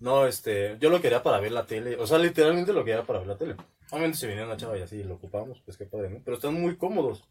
No, 0.00 0.26
este, 0.26 0.76
yo 0.80 0.90
lo 0.90 1.00
quería 1.00 1.22
para 1.22 1.40
ver 1.40 1.52
la 1.52 1.66
tele. 1.66 1.96
O 1.96 2.06
sea, 2.06 2.18
literalmente 2.18 2.72
lo 2.72 2.84
quería 2.84 3.04
para 3.04 3.20
ver 3.20 3.28
la 3.28 3.38
tele. 3.38 3.56
Obviamente 3.90 4.18
si 4.18 4.26
venía 4.26 4.44
una 4.44 4.56
chava 4.56 4.76
y 4.78 4.82
así 4.82 5.02
lo 5.02 5.14
ocupamos, 5.14 5.62
pues 5.64 5.76
qué 5.76 5.86
padre, 5.86 6.10
¿no? 6.10 6.20
Pero 6.24 6.36
están 6.36 6.54
muy 6.54 6.76
cómodos. 6.76 7.24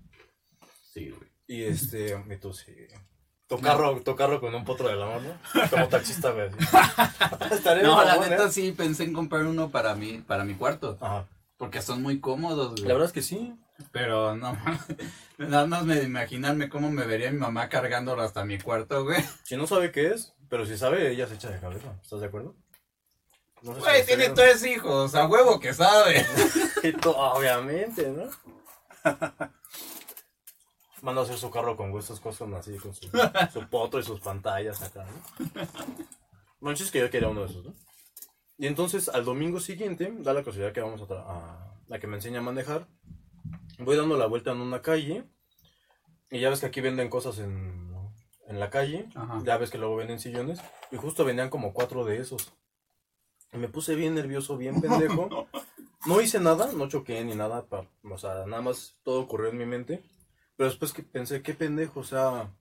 Sí, 0.91 1.10
güey. 1.10 1.30
Y 1.47 1.63
este, 1.63 2.19
y 2.30 2.38
tú 2.38 2.52
sí. 2.52 2.73
Tu 3.47 4.15
carro 4.15 4.39
con 4.41 4.53
un 4.53 4.65
potro 4.65 4.89
de 4.89 4.95
la 4.95 5.05
mano. 5.05 5.29
Como 5.69 5.88
taxista, 5.88 6.31
güey. 6.31 6.49
No, 7.81 8.03
la 8.03 8.17
neta 8.17 8.45
¿eh? 8.45 8.51
sí 8.51 8.71
pensé 8.71 9.03
en 9.03 9.13
comprar 9.13 9.45
uno 9.45 9.69
para 9.69 9.95
mi, 9.95 10.19
para 10.19 10.43
mi 10.43 10.53
cuarto. 10.53 10.97
Ajá. 10.99 11.25
Porque 11.57 11.81
son 11.81 12.01
muy 12.01 12.19
cómodos, 12.19 12.71
güey. 12.71 12.83
La 12.83 12.93
verdad 12.93 13.07
es 13.07 13.13
que 13.13 13.21
sí. 13.21 13.55
Pero 13.91 14.36
no, 14.36 14.57
nada 15.38 15.67
más 15.67 15.86
me 15.86 16.01
imaginarme 16.01 16.69
cómo 16.69 16.91
me 16.91 17.05
vería 17.05 17.31
mi 17.31 17.38
mamá 17.38 17.69
cargándolo 17.69 18.21
hasta 18.21 18.43
mi 18.43 18.60
cuarto, 18.60 19.03
güey. 19.03 19.23
Si 19.43 19.55
no 19.55 19.67
sabe 19.67 19.91
qué 19.91 20.07
es, 20.07 20.33
pero 20.49 20.65
si 20.65 20.77
sabe, 20.77 21.12
ella 21.12 21.27
se 21.27 21.36
echa 21.36 21.49
de 21.49 21.60
cabeza. 21.60 21.93
¿Estás 22.01 22.21
de 22.21 22.27
acuerdo? 22.27 22.55
No 23.62 23.75
sé 23.75 23.79
Güey, 23.79 24.05
tiene 24.05 24.29
tres 24.29 24.65
hijos, 24.65 25.15
a 25.15 25.27
huevo 25.27 25.60
que 25.60 25.73
sabe. 25.73 26.25
Obviamente, 27.05 28.10
¿no? 28.10 28.29
Manda 31.01 31.21
a 31.21 31.23
hacer 31.25 31.38
su 31.38 31.51
carro 31.51 31.77
con 31.77 31.91
huesos 31.91 32.19
cosas 32.19 32.51
así, 32.53 32.75
con 32.77 32.93
su, 32.93 33.07
su 33.53 33.67
potro 33.69 33.99
y 33.99 34.03
sus 34.03 34.19
pantallas 34.19 34.81
acá, 34.81 35.05
¿no? 35.05 35.62
Bueno, 36.60 36.75
es 36.77 36.89
que 36.91 36.99
yo 36.99 37.10
quería 37.10 37.29
uno 37.29 37.41
de 37.41 37.51
esos, 37.51 37.65
¿no? 37.65 37.73
Y 38.57 38.65
entonces, 38.65 39.07
al 39.10 39.23
domingo 39.23 39.60
siguiente, 39.60 40.12
da 40.19 40.33
la 40.33 40.43
casualidad 40.43 40.73
que 40.73 40.81
vamos 40.81 41.01
a, 41.10 41.13
a 41.13 41.77
la 41.88 41.99
que 41.99 42.07
me 42.07 42.15
enseña 42.15 42.39
a 42.39 42.43
manejar. 42.43 42.88
Voy 43.77 43.95
dando 43.95 44.17
la 44.17 44.25
vuelta 44.25 44.51
en 44.51 44.62
una 44.62 44.81
calle. 44.81 45.23
Y 46.31 46.39
ya 46.39 46.49
ves 46.49 46.62
que 46.62 46.65
aquí 46.65 46.81
venden 46.81 47.10
cosas 47.10 47.38
en, 47.38 47.93
en 48.47 48.60
la 48.60 48.71
calle. 48.71 49.07
Ajá. 49.13 49.39
Ya 49.45 49.57
ves 49.57 49.69
que 49.69 49.77
luego 49.77 49.95
venden 49.97 50.19
sillones. 50.19 50.60
Y 50.91 50.97
justo 50.97 51.23
vendían 51.23 51.51
como 51.51 51.71
cuatro 51.73 52.03
de 52.03 52.17
esos. 52.17 52.51
Y 53.53 53.57
me 53.57 53.69
puse 53.69 53.93
bien 53.93 54.15
nervioso, 54.15 54.57
bien 54.57 54.81
pendejo. 54.81 55.47
No 56.07 56.19
hice 56.19 56.39
nada, 56.39 56.71
no 56.73 56.89
choqué 56.89 57.23
ni 57.23 57.36
nada. 57.36 57.67
pa- 57.67 57.86
o 58.03 58.17
sea, 58.17 58.47
nada 58.47 58.63
más 58.63 58.97
todo 59.03 59.21
ocurrió 59.21 59.51
en 59.51 59.57
mi 59.60 59.67
mente. 59.67 60.03
Pero 60.58 60.70
después 60.70 60.91
que 60.93 61.04
pensé, 61.04 61.41
qué 61.43 61.54
pendejo, 61.54 62.00
o 62.02 62.04
sea, 62.04 62.52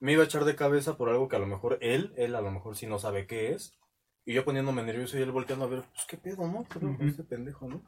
me 0.00 0.12
iba 0.12 0.22
a 0.22 0.26
echar 0.26 0.44
de 0.44 0.56
cabeza 0.56 0.96
por 0.96 1.08
algo 1.08 1.28
que 1.28 1.36
a 1.36 1.40
lo 1.40 1.46
mejor 1.46 1.78
él, 1.80 2.12
él 2.16 2.34
a 2.34 2.40
lo 2.40 2.50
mejor 2.50 2.76
sí 2.76 2.86
no 2.86 2.98
sabe 2.98 3.26
qué 3.26 3.52
es. 3.52 3.78
Y 4.24 4.34
yo 4.34 4.44
poniéndome 4.44 4.82
nervioso 4.82 5.16
y 5.16 5.22
él 5.22 5.30
volteando 5.30 5.64
a 5.64 5.68
ver, 5.68 5.84
pues 5.94 6.04
qué 6.08 6.16
pedo, 6.16 6.48
¿no? 6.48 6.66
¿Qué 6.68 6.80
pedo 6.80 6.96
con 6.96 7.08
este 7.08 7.22
pendejo, 7.22 7.68
no? 7.68 7.82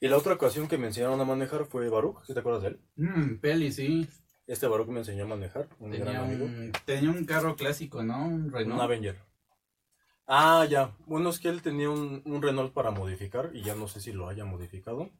Y 0.00 0.08
la 0.08 0.16
otra 0.16 0.32
ocasión 0.34 0.68
que 0.68 0.78
me 0.78 0.86
enseñaron 0.86 1.20
a 1.20 1.24
manejar 1.24 1.66
fue 1.66 1.88
Baruch, 1.90 2.24
¿sí 2.24 2.32
te 2.32 2.40
acuerdas 2.40 2.62
de 2.62 2.68
él? 2.68 2.80
Mm, 2.96 3.36
peli, 3.40 3.70
sí. 3.72 4.08
Este 4.46 4.66
Baruch 4.66 4.88
me 4.88 5.00
enseñó 5.00 5.24
a 5.24 5.28
manejar, 5.28 5.68
un 5.78 5.90
Tenía 5.90 6.06
gran 6.12 6.24
amigo. 6.24 6.44
un, 6.46 6.72
tenía 6.86 7.10
un 7.10 7.26
carro 7.26 7.54
clásico, 7.56 8.02
¿no? 8.02 8.26
Un 8.26 8.50
Un 8.52 8.52
Renault. 8.52 8.80
Avenger. 8.80 9.18
Ah, 10.26 10.66
ya. 10.68 10.96
Bueno, 11.06 11.30
es 11.30 11.38
que 11.38 11.48
él 11.48 11.60
tenía 11.62 11.90
un, 11.90 12.22
un 12.24 12.42
Renault 12.42 12.72
para 12.72 12.90
modificar 12.90 13.50
y 13.54 13.62
ya 13.62 13.74
no 13.74 13.88
sé 13.88 14.00
si 14.00 14.12
lo 14.12 14.28
haya 14.28 14.44
modificado. 14.44 15.10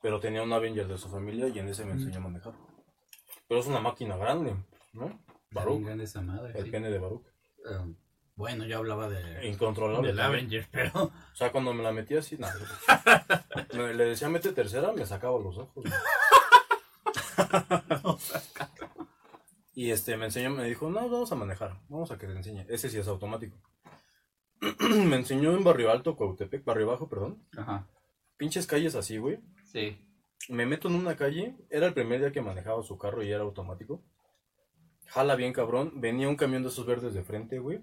Pero 0.00 0.20
tenía 0.20 0.42
un 0.42 0.52
Avenger 0.52 0.86
de 0.86 0.98
su 0.98 1.08
familia 1.08 1.48
y 1.48 1.58
en 1.58 1.68
ese 1.68 1.84
me 1.84 1.92
enseñó 1.92 2.18
a 2.18 2.20
manejar. 2.20 2.54
Pero 3.48 3.60
es 3.60 3.66
una 3.66 3.80
máquina 3.80 4.16
grande, 4.16 4.54
¿no? 4.92 5.20
Baruch. 5.50 5.82
grande 5.84 6.04
esa 6.04 6.20
madre, 6.20 6.52
El 6.58 6.66
sí. 6.66 6.70
pene 6.70 6.90
de 6.90 6.98
Baruch. 6.98 7.26
Ah, 7.68 7.86
bueno, 8.36 8.64
yo 8.66 8.78
hablaba 8.78 9.08
de... 9.08 9.48
Incontrolable. 9.48 10.08
Del. 10.08 10.20
Avenger, 10.20 10.68
pero... 10.70 11.04
O 11.04 11.34
sea, 11.34 11.50
cuando 11.50 11.72
me 11.74 11.82
la 11.82 11.90
metía 11.90 12.20
así, 12.20 12.36
nada. 12.38 12.54
Me- 13.74 13.94
le 13.94 14.04
decía 14.04 14.28
mete 14.28 14.52
tercera, 14.52 14.92
me 14.92 15.04
sacaba 15.06 15.38
los 15.40 15.58
ojos. 15.58 15.84
y 19.74 19.90
este 19.90 20.16
me 20.16 20.26
enseñó, 20.26 20.50
me 20.50 20.64
dijo, 20.64 20.90
no, 20.90 21.08
vamos 21.08 21.30
a 21.32 21.36
manejar, 21.36 21.78
vamos 21.88 22.10
a 22.10 22.18
que 22.18 22.26
te 22.26 22.32
enseñe. 22.32 22.64
Ese 22.68 22.90
sí 22.90 22.98
es 22.98 23.08
automático. 23.08 23.56
me 24.80 25.16
enseñó 25.16 25.52
en 25.52 25.64
Barrio 25.64 25.90
Alto, 25.90 26.16
Cuautepec, 26.16 26.64
Barrio 26.64 26.88
Bajo, 26.88 27.08
perdón. 27.08 27.42
Ajá, 27.56 27.86
Pinches 28.36 28.66
calles 28.66 28.94
así, 28.94 29.18
güey. 29.18 29.40
Sí. 29.72 30.04
Me 30.48 30.64
meto 30.66 30.88
en 30.88 30.94
una 30.94 31.16
calle, 31.16 31.56
era 31.68 31.86
el 31.86 31.94
primer 31.94 32.20
día 32.20 32.32
que 32.32 32.40
manejaba 32.40 32.82
su 32.82 32.96
carro 32.96 33.22
y 33.22 33.30
era 33.30 33.42
automático. 33.42 34.02
Jala 35.06 35.36
bien 35.36 35.52
cabrón, 35.52 36.00
venía 36.00 36.28
un 36.28 36.36
camión 36.36 36.62
de 36.62 36.68
esos 36.70 36.86
verdes 36.86 37.12
de 37.14 37.22
frente, 37.22 37.58
güey. 37.58 37.80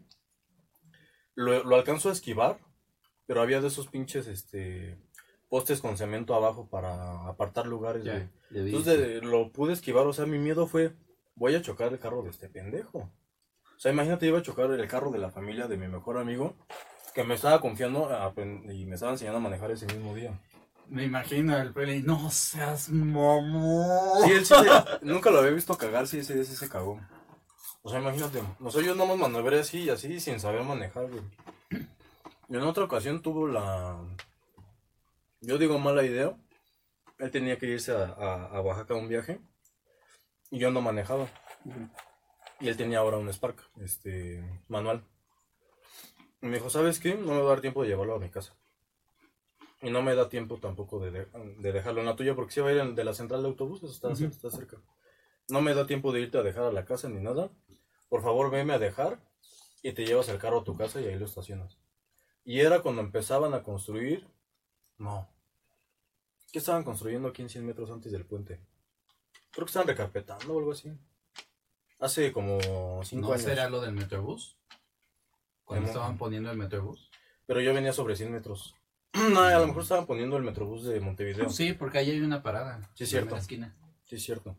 Lo, 1.35 1.63
lo 1.63 1.75
alcanzó 1.75 2.09
a 2.09 2.13
esquivar, 2.13 2.59
pero 3.27 3.41
había 3.41 3.61
de 3.61 3.67
esos 3.67 3.87
pinches, 3.87 4.27
este, 4.27 4.97
postes 5.49 5.81
con 5.81 5.97
cemento 5.97 6.33
abajo 6.33 6.69
para 6.69 7.27
apartar 7.27 7.67
lugares, 7.67 8.03
güey. 8.03 8.17
Ya, 8.19 8.31
le 8.49 8.63
di. 8.63 8.69
Entonces 8.71 8.99
de- 8.99 9.21
lo 9.21 9.51
pude 9.51 9.73
esquivar, 9.73 10.07
o 10.07 10.13
sea, 10.13 10.25
mi 10.25 10.39
miedo 10.39 10.65
fue, 10.67 10.93
voy 11.35 11.55
a 11.55 11.61
chocar 11.61 11.91
el 11.91 11.99
carro 11.99 12.23
de 12.23 12.29
este 12.29 12.49
pendejo. 12.49 12.99
O 12.99 13.79
sea, 13.79 13.91
imagínate, 13.91 14.25
iba 14.27 14.39
a 14.39 14.43
chocar 14.43 14.71
el 14.71 14.87
carro 14.87 15.11
de 15.11 15.19
la 15.19 15.29
familia 15.31 15.67
de 15.67 15.77
mi 15.77 15.87
mejor 15.87 16.17
amigo, 16.17 16.55
que 17.13 17.23
me 17.23 17.35
estaba 17.35 17.59
confiando 17.59 18.05
a 18.09 18.31
aprend- 18.33 18.73
y 18.73 18.85
me 18.85 18.95
estaba 18.95 19.11
enseñando 19.11 19.37
a 19.37 19.41
manejar 19.41 19.71
ese 19.71 19.85
mismo 19.87 20.15
día. 20.15 20.39
Me 20.89 21.03
imagino 21.03 21.57
el 21.57 21.73
peli, 21.73 22.01
no 22.03 22.29
seas 22.31 22.89
momo. 22.89 24.23
Sí, 24.23 24.31
él 24.31 24.45
sí 24.45 24.53
nunca 25.01 25.29
lo 25.31 25.39
había 25.39 25.51
visto 25.51 25.77
cagar, 25.77 26.07
sí, 26.07 26.19
ese 26.19 26.35
día 26.35 26.43
sí 26.43 26.55
se 26.55 26.69
cagó. 26.69 26.99
O 27.81 27.89
sea, 27.89 27.99
imagínate, 27.99 28.41
no 28.59 28.71
sé, 28.71 28.83
yo 28.83 28.95
nomás 28.95 29.17
maniobré 29.17 29.59
así 29.59 29.79
y 29.83 29.89
así 29.89 30.19
sin 30.19 30.39
saber 30.39 30.63
manejar. 30.63 31.07
Y 32.49 32.55
en 32.55 32.61
otra 32.61 32.83
ocasión 32.83 33.21
tuvo 33.21 33.47
la, 33.47 33.97
yo 35.41 35.57
digo 35.57 35.77
mala 35.79 36.03
idea, 36.03 36.35
él 37.19 37.31
tenía 37.31 37.57
que 37.57 37.67
irse 37.67 37.91
a, 37.91 38.05
a- 38.05 38.45
a 38.57 38.61
Oaxaca 38.61 38.93
a 38.93 38.97
un 38.97 39.07
viaje 39.07 39.39
y 40.51 40.59
yo 40.59 40.71
no 40.71 40.81
manejaba. 40.81 41.27
Y 42.59 42.67
él 42.69 42.77
tenía 42.77 42.99
ahora 42.99 43.17
un 43.17 43.31
Spark, 43.33 43.57
este, 43.81 44.61
manual. 44.67 45.03
Y 46.41 46.47
me 46.47 46.57
dijo, 46.57 46.69
¿sabes 46.69 46.99
qué? 46.99 47.15
No 47.15 47.33
me 47.33 47.39
va 47.41 47.47
a 47.47 47.49
dar 47.49 47.61
tiempo 47.61 47.81
de 47.83 47.89
llevarlo 47.89 48.15
a 48.15 48.19
mi 48.19 48.29
casa. 48.29 48.53
Y 49.85 49.91
no 49.91 50.01
me 50.01 50.15
da 50.15 50.29
tiempo 50.29 50.57
tampoco 50.57 50.99
de, 50.99 51.11
de- 51.11 51.27
de 51.59 51.71
dejarlo 51.71 51.99
en 51.99 52.07
la 52.07 52.15
tuya 52.15 52.33
porque 52.35 52.53
si 52.53 52.59
va 52.61 52.69
a 52.69 52.71
ir 52.73 52.79
en- 52.79 52.95
de 52.95 53.03
la 53.03 53.13
central 53.13 53.41
de 53.43 53.49
autobuses, 53.49 53.91
está, 53.91 54.11
está 54.11 54.49
cerca. 54.49 54.77
No 55.49 55.61
me 55.61 55.73
da 55.75 55.85
tiempo 55.85 56.11
de 56.11 56.21
irte 56.21 56.37
a 56.39 56.43
dejar 56.43 56.63
a 56.63 56.71
la 56.71 56.85
casa 56.85 57.07
ni 57.07 57.21
nada. 57.21 57.51
Por 58.09 58.23
favor, 58.23 58.49
veme 58.49 58.73
a 58.73 58.79
dejar 58.79 59.19
y 59.83 59.91
te 59.93 60.05
llevas 60.05 60.27
el 60.29 60.39
carro 60.39 60.61
a 60.61 60.63
tu 60.63 60.75
casa 60.75 60.99
y 61.01 61.05
ahí 61.05 61.19
lo 61.19 61.25
estacionas. 61.25 61.77
Y 62.43 62.61
era 62.61 62.81
cuando 62.81 63.01
empezaban 63.01 63.53
a 63.53 63.61
construir. 63.63 64.27
No. 64.97 65.29
¿Qué 66.51 66.59
estaban 66.59 66.83
construyendo 66.83 67.27
aquí 67.27 67.41
en 67.43 67.49
100 67.49 67.65
metros 67.65 67.91
antes 67.91 68.11
del 68.11 68.25
puente? 68.25 68.59
Creo 69.51 69.65
que 69.65 69.69
estaban 69.69 69.87
recarpetando 69.87 70.53
o 70.53 70.59
algo 70.59 70.71
así. 70.71 70.91
Hace 71.99 72.31
como 72.31 72.59
5 73.03 73.21
¿No 73.27 73.33
años. 73.33 73.41
será 73.43 73.69
lo 73.69 73.81
del 73.81 73.93
Metrobús? 73.93 74.57
Cuando 75.63 75.87
estaban 75.87 76.17
poniendo 76.17 76.49
el 76.51 76.57
Metrobús. 76.57 77.09
Pero 77.45 77.61
yo 77.61 77.73
venía 77.73 77.93
sobre 77.93 78.15
100 78.15 78.31
metros. 78.31 78.75
No, 79.32 79.41
a 79.41 79.58
lo 79.60 79.67
mejor 79.67 79.84
estaban 79.84 80.06
poniendo 80.06 80.38
el 80.38 80.43
metrobús 80.43 80.84
de 80.86 80.99
Montevideo. 80.99 81.49
Sí, 81.49 81.73
porque 81.73 81.99
ahí 81.99 82.12
hay 82.12 82.21
una 82.21 82.43
parada. 82.43 82.80
Sí, 82.95 83.04
en 83.06 83.10
cierto. 83.10 83.36
la 83.36 83.41
esquina. 83.41 83.75
Sí, 84.06 84.15
es 84.17 84.23
cierto. 84.23 84.58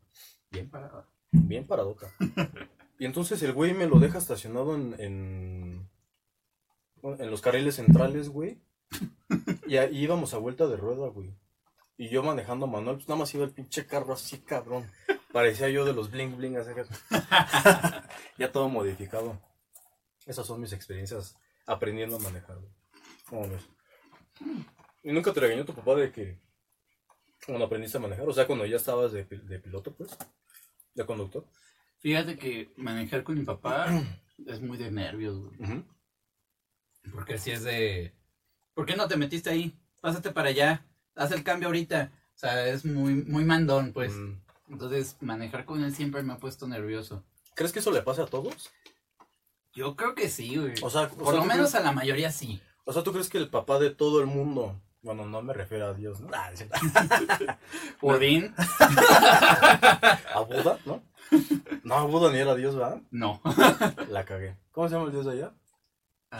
Bien 0.50 0.68
parada. 0.70 1.06
Bien 1.30 1.66
paradota. 1.66 2.10
y 2.98 3.04
entonces 3.04 3.42
el 3.42 3.52
güey 3.52 3.74
me 3.74 3.86
lo 3.86 3.98
deja 3.98 4.18
estacionado 4.18 4.74
en, 4.74 4.94
en, 4.98 5.88
en 7.02 7.30
los 7.30 7.40
carriles 7.42 7.76
centrales, 7.76 8.28
güey. 8.30 8.58
Y 9.66 9.76
ahí 9.76 9.98
íbamos 9.98 10.32
a 10.34 10.38
vuelta 10.38 10.66
de 10.66 10.76
rueda, 10.76 11.08
güey. 11.08 11.34
Y 11.98 12.08
yo 12.08 12.22
manejando 12.22 12.66
manual, 12.66 12.96
pues 12.96 13.08
nada 13.08 13.18
más 13.20 13.34
iba 13.34 13.44
el 13.44 13.50
pinche 13.52 13.86
carro 13.86 14.12
así, 14.14 14.38
cabrón. 14.38 14.86
Parecía 15.32 15.68
yo 15.68 15.84
de 15.84 15.92
los 15.92 16.10
bling 16.10 16.36
bling, 16.36 16.56
así 16.56 16.70
que- 16.74 16.84
ya 18.38 18.52
todo 18.52 18.68
modificado. 18.68 19.38
Esas 20.24 20.46
son 20.46 20.60
mis 20.60 20.72
experiencias 20.72 21.36
aprendiendo 21.66 22.16
a 22.16 22.20
manejar, 22.20 22.56
güey. 22.58 22.72
¿Cómo 23.28 23.48
ves? 23.48 23.62
¿Y 25.02 25.12
nunca 25.12 25.32
te 25.32 25.40
regañó 25.40 25.64
tu 25.64 25.74
papá 25.74 25.94
de 25.94 26.10
que 26.10 26.38
cuando 27.46 27.64
aprendiste 27.64 27.98
a 27.98 28.00
manejar? 28.00 28.28
O 28.28 28.32
sea, 28.32 28.46
cuando 28.46 28.66
ya 28.66 28.76
estabas 28.76 29.12
de, 29.12 29.24
pi- 29.24 29.38
de 29.38 29.58
piloto, 29.60 29.92
pues, 29.94 30.16
de 30.94 31.06
conductor. 31.06 31.46
Fíjate 31.98 32.36
que 32.36 32.72
manejar 32.76 33.22
con 33.22 33.38
mi 33.38 33.44
papá 33.44 33.86
es 34.46 34.60
muy 34.60 34.76
de 34.78 34.90
nervios, 34.90 35.38
güey. 35.38 35.84
Porque 37.12 37.38
si 37.38 37.52
es 37.52 37.62
de... 37.62 38.12
¿Por 38.74 38.84
qué 38.84 38.96
no 38.96 39.06
te 39.08 39.16
metiste 39.16 39.48
ahí? 39.50 39.78
Pásate 40.00 40.32
para 40.32 40.48
allá. 40.48 40.84
Haz 41.14 41.30
el 41.32 41.44
cambio 41.44 41.68
ahorita. 41.68 42.12
O 42.34 42.38
sea, 42.38 42.66
es 42.68 42.84
muy, 42.84 43.14
muy 43.14 43.44
mandón, 43.44 43.92
pues. 43.92 44.12
Mm. 44.12 44.40
Entonces, 44.70 45.16
manejar 45.20 45.64
con 45.64 45.82
él 45.84 45.94
siempre 45.94 46.22
me 46.22 46.32
ha 46.32 46.38
puesto 46.38 46.66
nervioso. 46.66 47.24
¿Crees 47.54 47.72
que 47.72 47.78
eso 47.78 47.92
le 47.92 48.02
pasa 48.02 48.24
a 48.24 48.26
todos? 48.26 48.70
Yo 49.72 49.94
creo 49.96 50.14
que 50.14 50.28
sí, 50.28 50.56
güey. 50.56 50.74
O 50.82 50.90
sea, 50.90 51.02
o 51.04 51.08
Por 51.10 51.26
sea, 51.26 51.34
lo 51.36 51.40
¿tú 51.42 51.46
menos 51.46 51.70
crees- 51.70 51.74
a 51.76 51.80
la 51.80 51.92
mayoría 51.92 52.32
sí. 52.32 52.60
O 52.88 52.92
sea, 52.92 53.02
¿tú 53.02 53.10
crees 53.12 53.28
que 53.28 53.38
el 53.38 53.48
papá 53.50 53.78
de 53.80 53.90
todo 53.90 54.20
el 54.20 54.26
mundo, 54.26 54.80
bueno, 55.02 55.26
no 55.26 55.42
me 55.42 55.52
refiero 55.52 55.86
a 55.88 55.94
Dios, 55.94 56.20
¿no? 56.20 56.28
Odín, 58.00 58.54
a 58.58 60.40
Buda, 60.46 60.78
¿no? 60.86 61.02
No, 61.82 62.08
Buda 62.08 62.30
ni 62.32 62.38
era 62.38 62.54
Dios, 62.54 62.76
¿verdad? 62.76 63.00
no. 63.10 63.40
La 64.08 64.24
cagué. 64.24 64.56
¿Cómo 64.72 64.88
se 64.88 64.94
llama 64.94 65.06
el 65.06 65.12
Dios 65.12 65.26
de 65.26 65.32
allá? 65.32 65.52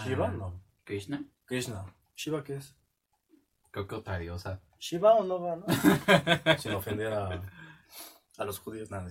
¿Shiva? 0.05 0.29
Ah, 0.29 0.33
No. 0.37 0.61
Krishna, 0.85 1.25
Krishna. 1.47 1.85
¿Shiva 2.15 2.45
qué 2.45 2.57
es? 2.57 2.75
creo 3.73 3.87
que 3.89 3.95
otra 3.97 4.19
diosa. 4.19 4.61
¿Shiva 4.79 5.15
o 5.15 5.25
no 5.25 5.41
va, 5.43 5.57
no? 5.57 5.67
Sin 6.59 6.73
ofender 6.73 7.13
a, 7.13 7.43
a 8.39 8.45
los 8.45 8.59
judíos, 8.61 8.91
nada. 8.91 9.09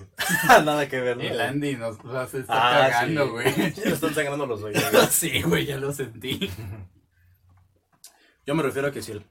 nada 0.64 0.88
que 0.88 1.00
ver, 1.02 1.18
¿no? 1.18 1.24
El 1.24 1.40
Andy 1.42 1.76
nos, 1.76 2.04
nos 2.04 2.34
está 2.34 2.54
Ah, 2.86 2.90
cagando, 2.90 3.26
sí. 3.26 3.32
güey. 3.32 3.74
Ya 3.74 3.84
le 3.84 3.92
están 3.92 4.14
sangrando 4.16 4.46
los 4.48 4.64
oídos. 4.64 4.84
sí, 5.12 5.42
güey, 5.44 5.66
ya 5.66 5.78
lo 5.78 5.92
sentí. 5.92 6.50
Yo 8.46 8.56
me 8.56 8.64
refiero 8.64 8.88
a 8.88 8.92
que 8.92 9.02
si 9.02 9.12
el- 9.14 9.26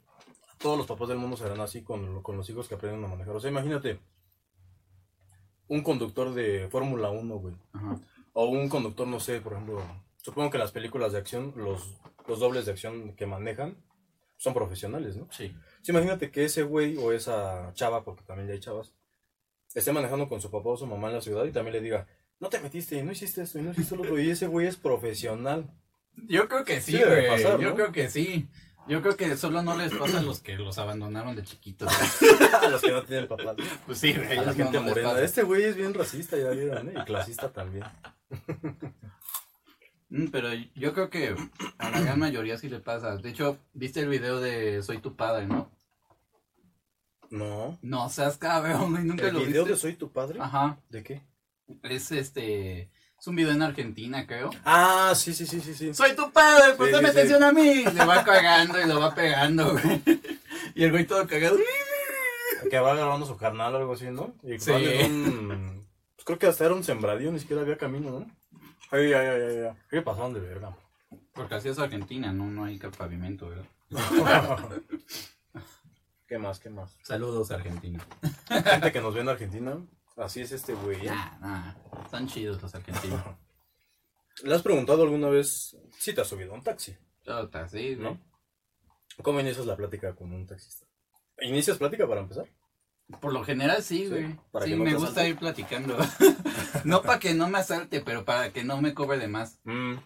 todos 0.59 0.79
los 0.79 0.87
papás 0.87 1.09
del 1.09 1.19
mundo 1.19 1.37
serán 1.37 1.61
así 1.61 1.83
con, 1.83 2.23
con 2.23 2.37
los 2.37 2.49
hijos 2.51 2.69
que 2.69 2.75
aprenden 2.75 3.05
a 3.05 3.09
manejar. 3.09 3.35
O 3.37 3.41
sea, 3.41 3.51
imagínate 3.51 3.99
un 5.69 5.83
conductor 5.83 6.33
de 6.35 6.69
Fórmula 6.71 7.11
1, 7.11 7.37
güey. 7.37 7.55
Ajá. 7.73 7.99
O 8.33 8.47
un 8.47 8.69
conductor, 8.69 9.07
no 9.07 9.21
sé, 9.21 9.41
por 9.41 9.53
ejemplo, 9.53 9.83
supongo 10.17 10.51
que 10.51 10.59
las 10.59 10.73
películas 10.73 11.13
de 11.13 11.19
acción, 11.19 11.53
los, 11.57 11.97
los 12.27 12.41
dobles 12.41 12.67
de 12.67 12.73
acción 12.73 13.15
que 13.15 13.27
manejan 13.27 13.77
son 14.37 14.55
profesionales, 14.55 15.17
¿no? 15.17 15.29
Sí. 15.31 15.55
Sí, 15.83 15.93
imagínate 15.93 16.31
que 16.31 16.45
ese 16.45 16.63
güey 16.65 16.97
o 16.97 17.13
esa 17.13 17.73
chava, 17.75 18.05
porque 18.05 18.25
también 18.25 18.49
ya 18.49 18.55
hay 18.55 18.61
chavas, 18.61 18.93
esté 19.75 19.93
manejando 19.93 20.29
con 20.29 20.41
su 20.41 20.51
papá 20.51 20.71
o 20.71 20.77
su 20.77 20.87
mamá 20.87 21.09
en 21.09 21.15
la 21.15 21.21
ciudad 21.21 21.45
y 21.45 21.53
también 21.53 21.75
le 21.75 21.81
diga, 21.81 22.07
no 22.41 22.49
te 22.49 22.61
metiste, 22.61 23.03
no 23.03 23.13
hiciste 23.13 23.43
esto 23.43 23.59
y 23.59 23.63
no 23.63 23.71
hiciste 23.71 23.95
lo 23.97 24.03
otro. 24.03 24.19
Y 24.19 24.31
ese 24.31 24.49
güey 24.49 24.67
es 24.67 24.77
profesional. 24.77 25.71
Yo 26.29 26.49
creo 26.49 26.65
que 26.65 26.81
sí, 26.81 26.99
güey. 26.99 27.29
pasar, 27.29 27.61
Yo 27.61 27.71
¿no? 27.71 27.75
creo 27.77 27.93
que 27.93 28.09
sí. 28.11 28.49
Yo 28.87 29.01
creo 29.01 29.17
que 29.17 29.37
solo 29.37 29.63
no 29.63 29.77
les 29.77 29.95
pasa 29.95 30.19
a 30.19 30.23
los 30.23 30.41
que 30.41 30.57
los 30.57 30.77
abandonaron 30.79 31.35
de 31.35 31.43
chiquitos. 31.43 31.89
a 32.63 32.69
los 32.69 32.83
que 32.83 32.91
no 32.93 33.03
tienen 33.03 33.29
papás. 33.29 33.57
Pues 33.87 33.99
sí. 33.99 34.13
A 34.13 34.43
la 34.43 34.53
gente 34.53 34.79
no 34.79 34.83
morena. 34.83 35.19
Este 35.21 35.43
güey 35.43 35.65
es 35.65 35.77
bien 35.77 35.95
racista, 35.95 36.37
ya 36.37 36.51
vieron, 36.51 36.89
¿eh? 36.91 36.95
Y 37.01 37.05
clasista 37.05 37.51
también. 37.53 37.85
Mm, 40.11 40.27
Pero 40.29 40.51
yo 40.75 40.93
creo 40.93 41.09
que 41.11 41.35
a 41.79 41.91
la 41.91 42.01
gran 42.01 42.19
mayoría 42.19 42.59
sí 42.59 42.69
le 42.69 42.79
pasa. 42.79 43.17
De 43.17 43.31
hecho, 43.31 43.59
viste 43.73 44.01
el 44.01 44.09
video 44.09 44.39
de 44.39 44.83
Soy 44.83 44.99
tu 44.99 45.17
padre, 45.17 45.47
¿no? 45.47 45.73
No. 47.31 47.79
No 47.83 48.09
seas 48.11 48.37
cabrón, 48.37 48.93
güey. 48.93 49.03
Nunca 49.05 49.27
¿El 49.29 49.35
lo 49.35 49.41
video 49.41 49.63
viste. 49.65 49.71
de 49.73 49.77
Soy 49.81 49.95
tu 49.95 50.13
padre? 50.13 50.39
Ajá. 50.41 50.79
¿De 50.89 51.03
qué? 51.03 51.23
Es 51.83 52.13
este. 52.13 52.91
Es 53.25 53.29
un 53.29 53.37
video 53.37 53.53
en 53.53 53.63
Argentina, 53.63 54.27
creo. 54.27 54.51
Ah, 54.67 55.15
sí, 55.17 55.33
sí, 55.33 55.47
sí, 55.47 55.59
sí, 55.59 55.73
sí. 55.73 55.95
Soy 55.95 56.15
tu 56.15 56.31
padre, 56.31 56.75
pues 56.77 56.91
Sí, 56.91 56.95
dame 56.95 57.09
sí, 57.09 57.15
sí. 57.15 57.19
atención 57.21 57.43
a 57.43 57.53
mí. 57.53 57.83
Le 57.83 58.05
va 58.05 58.23
cagando 58.23 58.79
y 58.79 58.85
lo 58.87 59.01
va 59.01 59.15
pegando, 59.15 59.73
güey. 59.73 60.03
Y 60.75 60.85
el 60.85 60.91
güey 60.91 61.07
todo 61.07 61.27
cagado. 61.27 61.57
Que 62.69 62.79
va 62.79 62.93
agarrando 62.93 63.25
su 63.25 63.39
carnal 63.39 63.75
o 63.75 63.79
algo 63.79 63.95
así, 63.95 64.11
¿no? 64.11 64.35
Y 64.43 64.59
Sí. 64.59 64.71
un- 64.73 65.87
Pues 66.17 66.25
creo 66.27 66.39
que 66.39 66.49
hasta 66.49 66.67
era 66.67 66.75
un 66.75 66.85
sembradío, 66.85 67.33
ni 67.33 67.41
siquiera 67.41 67.63
había 67.63 67.79
camino, 67.79 68.11
¿no? 68.11 68.27
Ay, 68.91 69.15
ay, 69.15 69.27
ay, 69.27 69.41
ay, 69.41 69.57
ay. 69.71 69.73
¿Qué 69.89 70.03
pasaron 70.03 70.35
de 70.35 70.41
verga? 70.41 70.77
Porque 71.33 71.55
así 71.55 71.71
es 71.71 71.79
Argentina, 71.79 72.31
no, 72.31 72.45
no 72.45 72.65
hay 72.67 72.77
pavimento, 72.79 73.49
¿verdad? 73.49 73.65
¿Qué 76.29 76.37
más, 76.37 76.61
qué 76.61 76.69
más? 76.69 76.95
Saludos, 77.03 77.51
Argentina. 77.51 78.07
Gente 78.51 78.93
que 78.93 79.01
nos 79.01 79.15
ve 79.15 79.23
en 79.23 79.29
Argentina, 79.31 79.79
así 80.17 80.41
es 80.41 80.53
este 80.53 80.75
güey. 80.75 81.07
¿eh? 81.07 81.11
Nah, 81.11 81.39
nah, 81.41 81.75
están 82.05 82.27
chidos 82.27 82.61
los 82.63 82.75
argentinos. 82.75 83.23
¿Le 84.43 84.55
has 84.55 84.63
preguntado 84.63 85.05
alguna 85.05 85.29
vez 85.29 85.77
si 85.99 86.13
te 86.13 86.21
has 86.21 86.29
subido 86.29 86.53
a 86.53 86.57
un 86.57 86.63
taxi? 86.63 86.97
Sí, 87.71 87.97
¿No? 87.97 88.21
¿Cómo 89.23 89.41
inicias 89.41 89.65
la 89.65 89.77
plática 89.77 90.15
con 90.15 90.33
un 90.33 90.47
taxista? 90.47 90.87
¿Inicias 91.41 91.79
plática 91.79 92.07
para 92.07 92.21
empezar? 92.21 92.47
Por 93.21 93.33
lo 93.33 93.45
general 93.45 93.83
sí, 93.83 94.05
Sí, 94.05 94.09
güey. 94.09 94.39
para 94.51 94.65
Sí, 94.65 94.73
que 94.73 94.77
no 94.77 94.85
me 94.85 94.95
gusta 94.95 95.27
ir 95.27 95.39
platicando. 95.39 95.97
no 96.85 97.03
para 97.03 97.19
que 97.19 97.35
no 97.35 97.49
me 97.49 97.59
asalte, 97.59 98.01
pero 98.01 98.25
para 98.25 98.53
que 98.53 98.65
no 98.65 98.81
me 98.81 98.95
cobre 98.95 99.19
de 99.19 99.29
más. 99.29 99.61
Mm. 99.65 99.97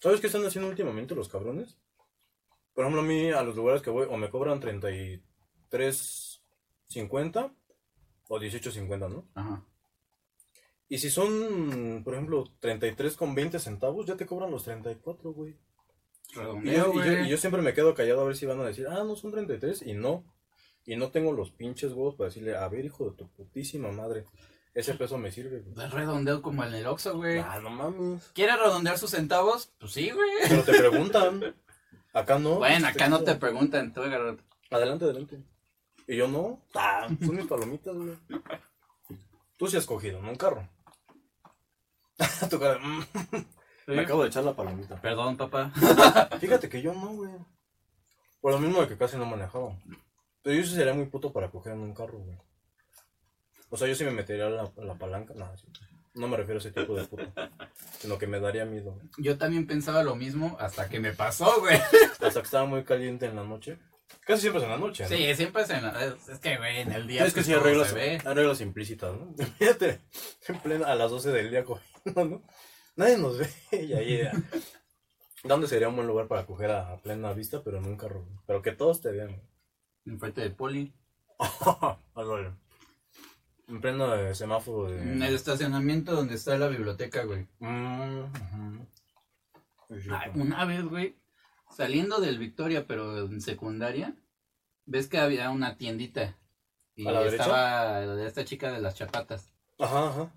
¿Sabes 0.00 0.20
qué 0.20 0.26
están 0.28 0.44
haciendo 0.46 0.68
últimamente 0.68 1.14
los 1.14 1.28
cabrones? 1.28 1.76
Por 2.72 2.84
ejemplo, 2.84 3.02
a 3.02 3.04
mí 3.04 3.30
a 3.30 3.42
los 3.42 3.56
lugares 3.56 3.82
que 3.82 3.90
voy 3.90 4.06
o 4.08 4.16
me 4.16 4.30
cobran 4.30 4.60
33.50 4.60 7.52
o 8.28 8.38
18.50, 8.38 9.08
¿no? 9.10 9.28
Ajá. 9.34 9.64
Y 10.88 10.98
si 10.98 11.10
son, 11.10 12.02
por 12.04 12.14
ejemplo, 12.14 12.44
33 12.60 13.16
con 13.16 13.34
20 13.34 13.58
centavos, 13.58 14.06
ya 14.06 14.16
te 14.16 14.26
cobran 14.26 14.50
los 14.50 14.64
34, 14.64 15.32
güey. 15.32 15.56
Y 16.32 16.36
yo, 16.72 16.92
y 16.92 16.96
yo- 17.06 17.18
y 17.24 17.28
yo 17.28 17.36
siempre 17.38 17.62
me 17.62 17.74
quedo 17.74 17.94
callado 17.94 18.20
a 18.20 18.24
ver 18.24 18.36
si 18.36 18.44
van 18.46 18.60
a 18.60 18.64
decir, 18.66 18.86
ah, 18.88 19.02
no 19.04 19.16
son 19.16 19.30
33, 19.32 19.82
y 19.82 19.94
no. 19.94 20.24
Y 20.84 20.96
no 20.96 21.10
tengo 21.10 21.32
los 21.32 21.50
pinches 21.50 21.92
huevos 21.92 22.16
para 22.16 22.28
decirle, 22.28 22.56
a 22.56 22.68
ver, 22.68 22.84
hijo 22.84 23.08
de 23.10 23.16
tu 23.16 23.28
putísima 23.30 23.90
madre, 23.92 24.26
ese 24.74 24.94
peso 24.94 25.16
me 25.16 25.32
sirve, 25.32 25.60
güey. 25.60 25.86
Es 25.86 25.92
redondeo 25.92 26.42
como 26.42 26.64
en 26.64 26.74
el 26.74 26.86
Oxxo, 26.86 27.16
güey. 27.16 27.38
Ah, 27.38 27.60
no 27.62 27.70
mames. 27.70 28.30
¿Quieres 28.34 28.58
redondear 28.58 28.98
sus 28.98 29.10
centavos? 29.12 29.72
Pues 29.78 29.92
sí, 29.92 30.10
güey. 30.10 30.28
Pero 30.48 30.62
te 30.64 30.72
preguntan. 30.78 31.54
Acá 32.12 32.38
no. 32.38 32.56
Bueno, 32.56 32.86
acá 32.88 33.08
no 33.08 33.20
te 33.20 33.24
quedo. 33.26 33.38
preguntan, 33.40 33.92
tú 33.94 34.02
agarra- 34.02 34.36
Adelante, 34.70 35.04
adelante. 35.06 35.42
Y 36.06 36.16
yo 36.16 36.28
no. 36.28 36.60
Ah, 36.74 37.08
son 37.24 37.36
mis 37.36 37.46
palomitas, 37.46 37.94
güey. 37.94 38.16
Tú 39.56 39.66
sí 39.66 39.76
has 39.76 39.86
cogido, 39.86 40.20
¿no? 40.20 40.30
Un 40.30 40.36
carro. 40.36 40.68
tu 42.50 42.60
cara, 42.60 42.78
mm, 42.78 43.04
Me 43.86 44.00
acabo 44.00 44.22
de 44.22 44.28
echar 44.28 44.44
la 44.44 44.54
palomita. 44.54 45.00
Perdón, 45.00 45.36
papá. 45.36 45.72
Fíjate 46.40 46.68
que 46.68 46.82
yo 46.82 46.92
no, 46.94 47.08
güey. 47.14 47.30
Por 48.40 48.52
lo 48.52 48.58
mismo 48.58 48.80
de 48.82 48.88
que 48.88 48.98
casi 48.98 49.16
no 49.16 49.24
manejaba. 49.26 49.76
Pero 50.42 50.56
yo 50.56 50.64
sí 50.64 50.74
sería 50.74 50.92
muy 50.94 51.06
puto 51.06 51.32
para 51.32 51.50
coger 51.50 51.72
en 51.72 51.80
un 51.80 51.94
carro, 51.94 52.18
güey. 52.18 52.36
O 53.70 53.76
sea, 53.76 53.88
yo 53.88 53.94
sí 53.94 54.04
me 54.04 54.10
metería 54.10 54.48
la, 54.50 54.70
la 54.76 54.94
palanca. 54.94 55.32
No, 55.34 55.56
sí. 55.56 55.66
no 56.14 56.28
me 56.28 56.36
refiero 56.36 56.58
a 56.58 56.60
ese 56.60 56.70
tipo 56.70 56.94
de 56.94 57.04
puto. 57.04 57.24
Sino 57.98 58.18
que 58.18 58.26
me 58.26 58.38
daría 58.38 58.66
miedo. 58.66 58.92
güey. 58.92 59.06
Yo 59.18 59.38
también 59.38 59.66
pensaba 59.66 60.02
lo 60.02 60.14
mismo 60.14 60.56
hasta 60.60 60.88
que 60.88 61.00
me 61.00 61.12
pasó, 61.12 61.60
güey. 61.60 61.76
Hasta 62.20 62.30
que 62.30 62.38
estaba 62.46 62.66
muy 62.66 62.84
caliente 62.84 63.26
en 63.26 63.36
la 63.36 63.44
noche. 63.44 63.78
Casi 64.26 64.40
siempre 64.42 64.60
es 64.60 64.64
en 64.64 64.70
la 64.70 64.78
noche, 64.78 65.02
¿no? 65.02 65.08
Sí, 65.10 65.34
siempre 65.34 65.62
es 65.62 65.70
en 65.70 65.82
la... 65.82 66.04
Es, 66.04 66.28
es 66.28 66.38
que, 66.38 66.56
güey, 66.56 66.80
en 66.80 66.92
el 66.92 67.06
día... 67.06 67.24
Es 67.26 67.34
que 67.34 67.42
pues, 67.42 67.46
sí, 67.46 67.52
hay 67.52 68.34
reglas 68.34 68.60
implícitas, 68.62 69.14
¿no? 69.14 69.34
Fíjate, 69.58 70.00
en 70.48 70.58
plena, 70.60 70.86
a 70.86 70.94
las 70.94 71.10
12 71.10 71.30
del 71.30 71.50
día 71.50 71.64
cogiendo, 71.64 72.24
¿no? 72.24 72.42
Nadie 72.96 73.18
nos 73.18 73.38
ve 73.38 73.48
y 73.72 73.92
ahí... 73.92 74.14
eh, 74.14 74.32
¿Dónde 75.42 75.66
sería 75.66 75.88
un 75.88 75.96
buen 75.96 76.08
lugar 76.08 76.26
para 76.26 76.46
coger 76.46 76.70
a, 76.70 76.92
a 76.92 76.96
plena 77.02 77.34
vista, 77.34 77.62
pero 77.62 77.76
en 77.76 77.84
un 77.84 77.98
carro? 77.98 78.26
Pero 78.46 78.62
que 78.62 78.72
todos 78.72 79.02
te 79.02 79.10
vean. 79.10 79.42
Enfrente 80.06 80.40
del 80.40 80.54
poli. 80.54 80.94
En 83.66 83.80
pleno 83.80 84.14
eh, 84.14 84.34
semáforo 84.34 84.90
de... 84.90 85.00
En 85.00 85.22
el 85.22 85.34
estacionamiento 85.34 86.12
donde 86.14 86.34
está 86.34 86.58
la 86.58 86.68
biblioteca, 86.68 87.24
güey. 87.24 87.46
Mm. 87.60 88.24
Ay, 90.10 90.30
una 90.34 90.66
vez, 90.66 90.84
güey, 90.84 91.16
saliendo 91.74 92.20
del 92.20 92.38
Victoria, 92.38 92.86
pero 92.86 93.26
en 93.26 93.40
secundaria, 93.40 94.14
ves 94.86 95.08
que 95.08 95.18
había 95.18 95.50
una 95.50 95.76
tiendita. 95.76 96.36
Y 96.96 97.06
¿A 97.06 97.12
la 97.12 97.20
derecha? 97.20 97.42
estaba 97.42 98.24
esta 98.24 98.44
chica 98.44 98.72
de 98.72 98.80
las 98.80 98.94
chapatas. 98.94 99.52
Ajá, 99.78 100.08
ajá. 100.08 100.32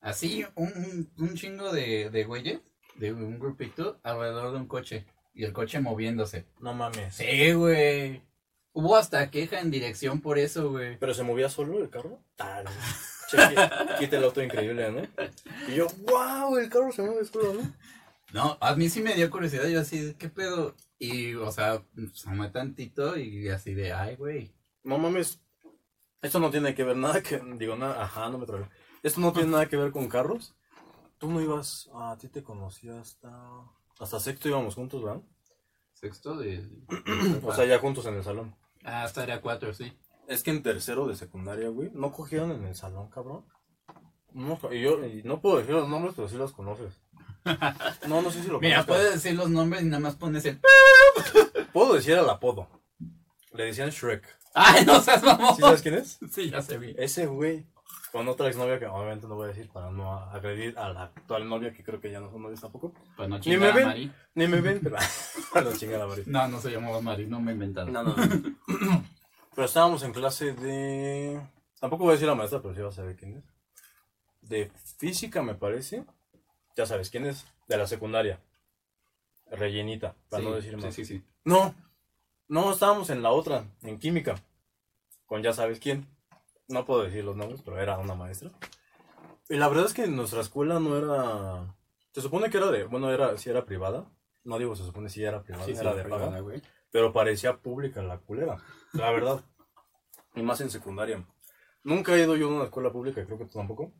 Así, 0.00 0.44
un, 0.54 1.10
un, 1.18 1.34
chingo 1.34 1.72
de, 1.72 2.10
de 2.10 2.24
güeyes, 2.24 2.60
de 2.96 3.12
un 3.12 3.38
grupito, 3.38 4.00
alrededor 4.02 4.52
de 4.52 4.58
un 4.58 4.66
coche. 4.66 5.06
Y 5.34 5.44
el 5.44 5.52
coche 5.52 5.80
moviéndose. 5.80 6.46
No 6.60 6.74
mames. 6.74 7.14
Sí, 7.14 7.52
güey. 7.52 8.22
Hubo 8.72 8.96
hasta 8.96 9.30
queja 9.30 9.60
en 9.60 9.70
dirección 9.70 10.20
por 10.20 10.38
eso, 10.38 10.70
güey. 10.70 10.98
¿Pero 10.98 11.14
se 11.14 11.22
movía 11.22 11.48
solo 11.48 11.82
el 11.82 11.90
carro? 11.90 12.20
Tal. 12.36 12.66
Quita 13.98 14.16
el 14.16 14.24
auto 14.24 14.42
increíble, 14.42 14.90
¿no? 14.90 15.02
Y 15.68 15.76
yo, 15.76 15.86
wow, 16.02 16.56
el 16.58 16.68
carro 16.68 16.92
se 16.92 17.02
mueve 17.02 17.24
solo, 17.24 17.54
¿no? 17.54 17.72
No, 18.34 18.58
a 18.60 18.74
mí 18.74 18.88
sí 18.88 19.00
me 19.00 19.14
dio 19.14 19.30
curiosidad. 19.30 19.68
Yo 19.68 19.80
así, 19.80 20.12
¿qué 20.18 20.28
pedo? 20.28 20.74
Y, 20.98 21.34
o 21.34 21.52
sea, 21.52 21.84
se 22.14 22.30
me 22.30 22.50
tantito 22.50 23.16
y 23.16 23.48
así 23.48 23.74
de, 23.74 23.92
ay, 23.92 24.16
güey. 24.16 24.52
No 24.82 24.98
mames. 24.98 25.40
Esto 26.20 26.40
no 26.40 26.50
tiene 26.50 26.74
que 26.74 26.82
ver 26.82 26.96
nada 26.96 27.22
que. 27.22 27.40
Digo, 27.56 27.76
nada. 27.76 28.02
Ajá, 28.02 28.28
no 28.30 28.38
me 28.38 28.46
traigo. 28.46 28.68
Esto 29.04 29.20
no 29.20 29.32
tiene 29.32 29.52
nada 29.52 29.68
que 29.68 29.76
ver 29.76 29.92
con 29.92 30.08
carros. 30.08 30.56
Tú 31.18 31.30
no 31.30 31.40
ibas. 31.40 31.88
A 31.94 32.18
ti 32.18 32.26
te 32.26 32.42
conocí 32.42 32.88
hasta. 32.88 33.30
Hasta 34.00 34.18
sexto 34.18 34.48
íbamos 34.48 34.74
juntos, 34.74 35.04
¿verdad? 35.04 35.22
Sexto 35.92 36.36
de. 36.36 36.68
O 37.44 37.54
sea, 37.54 37.66
ya 37.66 37.78
juntos 37.78 38.04
en 38.06 38.16
el 38.16 38.24
salón. 38.24 38.56
Ah, 38.82 39.04
hasta 39.04 39.22
área 39.22 39.40
4, 39.40 39.74
sí. 39.74 39.96
Es 40.26 40.42
que 40.42 40.50
en 40.50 40.64
tercero 40.64 41.06
de 41.06 41.14
secundaria, 41.14 41.68
güey, 41.68 41.92
no 41.94 42.10
cogieron 42.10 42.50
en 42.50 42.64
el 42.64 42.74
salón, 42.74 43.10
cabrón. 43.10 43.46
No, 44.32 44.58
y 44.72 44.80
yo 44.80 45.06
y 45.06 45.22
no 45.22 45.40
puedo 45.40 45.58
decir 45.58 45.72
los 45.72 45.88
nombres, 45.88 46.14
pero 46.16 46.28
sí 46.28 46.36
los 46.36 46.50
conoces. 46.50 47.03
No, 48.08 48.22
no 48.22 48.30
sé 48.30 48.42
si 48.42 48.48
lo 48.48 48.60
Mira, 48.60 48.76
conozcas. 48.84 48.86
puedes 48.96 49.14
decir 49.14 49.36
los 49.36 49.50
nombres 49.50 49.82
y 49.82 49.86
nada 49.86 50.00
más 50.00 50.14
pones 50.16 50.44
el. 50.46 50.60
Puedo 51.72 51.94
decir 51.94 52.14
el 52.16 52.28
apodo. 52.28 52.68
Le 53.52 53.64
decían 53.66 53.90
Shrek. 53.90 54.24
¡Ay, 54.54 54.84
no 54.84 55.00
seas 55.00 55.22
mamón! 55.22 55.54
¿Sí 55.56 55.60
sabes 55.62 55.82
quién 55.82 55.94
es? 55.96 56.18
Sí, 56.30 56.50
ya 56.50 56.62
se 56.62 56.78
vi. 56.78 56.94
Ese 56.98 57.26
güey. 57.26 57.66
Con 58.12 58.28
otra 58.28 58.46
exnovia 58.46 58.78
que 58.78 58.86
obviamente 58.86 59.26
no 59.26 59.34
voy 59.34 59.46
a 59.46 59.48
decir 59.48 59.68
para 59.70 59.90
no 59.90 60.16
agredir 60.30 60.78
a 60.78 60.88
la 60.90 61.02
actual 61.04 61.48
novia, 61.48 61.72
que 61.72 61.82
creo 61.82 62.00
que 62.00 62.12
ya 62.12 62.20
no 62.20 62.30
son 62.30 62.42
novios 62.42 62.60
tampoco. 62.60 62.92
Pues 63.16 63.28
no 63.28 63.36
Ni 63.36 63.40
chingar 63.42 63.60
me 63.60 63.66
a 63.68 63.72
ven. 63.74 63.86
Mari. 63.88 64.12
Ni 64.36 64.46
me 64.46 64.60
ven, 64.60 64.80
pero. 64.82 64.96
no 65.64 65.72
chinga 65.76 65.98
la 65.98 66.06
Mari. 66.06 66.22
No, 66.26 66.46
no 66.48 66.60
se 66.60 66.70
llamaba 66.70 67.00
Mari, 67.00 67.26
no 67.26 67.40
me 67.40 67.50
he 67.50 67.54
inventado. 67.54 67.88
No, 67.90 68.04
no, 68.04 68.14
no. 68.14 69.04
Pero 69.54 69.64
estábamos 69.66 70.02
en 70.04 70.12
clase 70.12 70.52
de. 70.52 71.40
Tampoco 71.80 72.04
voy 72.04 72.12
a 72.12 72.14
decir 72.14 72.28
la 72.28 72.36
maestra, 72.36 72.62
pero 72.62 72.74
sí 72.74 72.80
vas 72.80 72.94
a 72.94 72.96
saber 73.02 73.16
quién 73.16 73.36
es. 73.38 73.44
De 74.48 74.70
física, 74.98 75.42
me 75.42 75.54
parece. 75.56 76.04
Ya 76.76 76.86
sabes 76.86 77.10
quién 77.10 77.26
es. 77.26 77.46
De 77.68 77.76
la 77.76 77.86
secundaria. 77.86 78.40
Rellenita, 79.50 80.14
para 80.28 80.42
Sí, 80.42 80.48
no 80.48 80.54
decir 80.56 80.70
sí, 80.78 80.84
más. 80.84 80.94
sí, 80.94 81.04
sí. 81.04 81.22
No, 81.44 81.74
no, 82.48 82.72
estábamos 82.72 83.10
en 83.10 83.22
la 83.22 83.30
otra, 83.30 83.64
en 83.82 83.98
química. 83.98 84.34
Con 85.26 85.42
ya 85.42 85.52
sabes 85.52 85.78
quién. 85.80 86.06
No 86.68 86.84
puedo 86.84 87.04
decir 87.04 87.24
los 87.24 87.36
nombres, 87.36 87.62
pero 87.62 87.80
era 87.80 87.98
una 87.98 88.14
maestra. 88.14 88.50
Y 89.48 89.56
la 89.56 89.68
verdad 89.68 89.86
es 89.86 89.94
que 89.94 90.06
nuestra 90.06 90.40
escuela 90.40 90.80
no 90.80 90.96
era. 90.96 91.74
Se 92.12 92.20
supone 92.22 92.50
que 92.50 92.56
era 92.56 92.70
de. 92.70 92.84
Bueno, 92.84 93.10
era, 93.10 93.36
sí 93.36 93.50
era 93.50 93.64
privada. 93.64 94.06
No 94.44 94.58
digo, 94.58 94.74
se 94.76 94.84
supone 94.84 95.08
si 95.08 95.22
era 95.22 95.42
privada, 95.42 95.64
Sí, 95.66 95.72
era 95.72 95.90
sí, 95.92 95.96
de 95.98 96.02
privada, 96.02 96.26
paga. 96.26 96.40
güey. 96.40 96.62
Pero 96.90 97.12
parecía 97.12 97.56
pública 97.58 98.02
la 98.02 98.18
culera. 98.18 98.56
La 98.92 99.10
verdad. 99.10 99.44
y 100.34 100.42
más 100.42 100.60
en 100.60 100.70
secundaria. 100.70 101.24
Nunca 101.82 102.14
he 102.14 102.22
ido 102.22 102.34
yo 102.36 102.48
a 102.48 102.54
una 102.54 102.64
escuela 102.64 102.90
pública, 102.90 103.24
creo 103.24 103.38
que 103.38 103.44
tú 103.44 103.58
tampoco. 103.58 103.92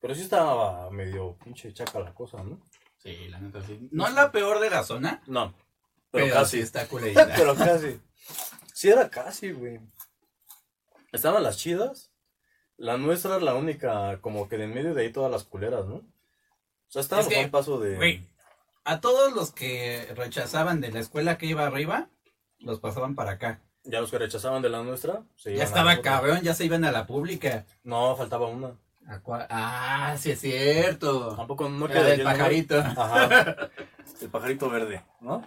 Pero 0.00 0.14
sí 0.14 0.22
estaba 0.22 0.90
medio 0.90 1.36
pinche 1.44 1.72
chaca 1.72 2.00
la 2.00 2.14
cosa, 2.14 2.42
¿no? 2.42 2.60
Sí, 2.98 3.28
la 3.28 3.38
neta 3.38 3.62
sí. 3.62 3.88
No 3.92 4.06
es 4.06 4.14
la 4.14 4.32
peor 4.32 4.60
de 4.60 4.70
la 4.70 4.82
zona, 4.84 5.22
No. 5.26 5.52
pero, 6.10 6.26
Pero, 6.26 6.34
casi. 6.34 6.56
sí 6.58 6.62
está 6.62 6.86
culerita. 6.86 7.28
pero 7.36 7.54
casi. 7.54 8.00
Sí 8.74 8.88
era 8.88 9.08
casi, 9.10 9.52
güey. 9.52 9.80
Estaban 11.12 11.42
las 11.42 11.58
chidas. 11.58 12.10
La 12.76 12.96
nuestra 12.96 13.36
era 13.36 13.44
la 13.44 13.54
única, 13.54 14.20
como 14.22 14.48
que 14.48 14.56
de 14.56 14.64
en 14.64 14.74
medio 14.74 14.94
de 14.94 15.02
ahí 15.02 15.12
todas 15.12 15.30
las 15.30 15.44
culeras, 15.44 15.84
¿no? 15.86 15.96
O 15.96 16.02
sea, 16.88 17.02
estábamos 17.02 17.30
Es 17.30 17.34
que, 17.36 17.42
a 17.42 17.44
un 17.44 17.50
paso 17.50 17.78
de... 17.78 17.96
Güey, 17.96 18.26
a 18.84 19.00
todos 19.00 19.32
los 19.34 19.52
que 19.52 20.10
rechazaban 20.16 20.80
de 20.80 20.90
la 20.90 21.00
escuela 21.00 21.36
que 21.36 21.46
iba 21.46 21.66
arriba, 21.66 22.08
los 22.58 22.80
pasaban 22.80 23.14
para 23.14 23.32
acá. 23.32 23.60
Ya 23.84 24.00
los 24.00 24.10
que 24.10 24.18
rechazaban 24.18 24.62
de 24.62 24.70
la 24.70 24.82
nuestra, 24.82 25.22
se 25.36 25.50
Ya 25.50 25.56
iban 25.56 25.60
a 25.66 25.68
estaba 25.68 26.00
cabrón, 26.00 26.40
ya 26.42 26.54
se 26.54 26.64
iban 26.64 26.84
a 26.84 26.90
la 26.90 27.06
pública. 27.06 27.66
No, 27.82 28.16
faltaba 28.16 28.46
una. 28.48 28.72
¿A 29.08 29.20
cua- 29.22 29.46
Ah, 29.50 30.14
sí 30.18 30.30
es 30.30 30.40
cierto. 30.40 31.34
Tampoco, 31.36 31.68
no 31.68 31.88
queda 31.88 32.04
del 32.04 32.22
pajarito. 32.22 32.78
Ajá. 32.78 33.54
El 34.20 34.28
pajarito 34.28 34.68
verde, 34.70 35.02
¿no? 35.20 35.44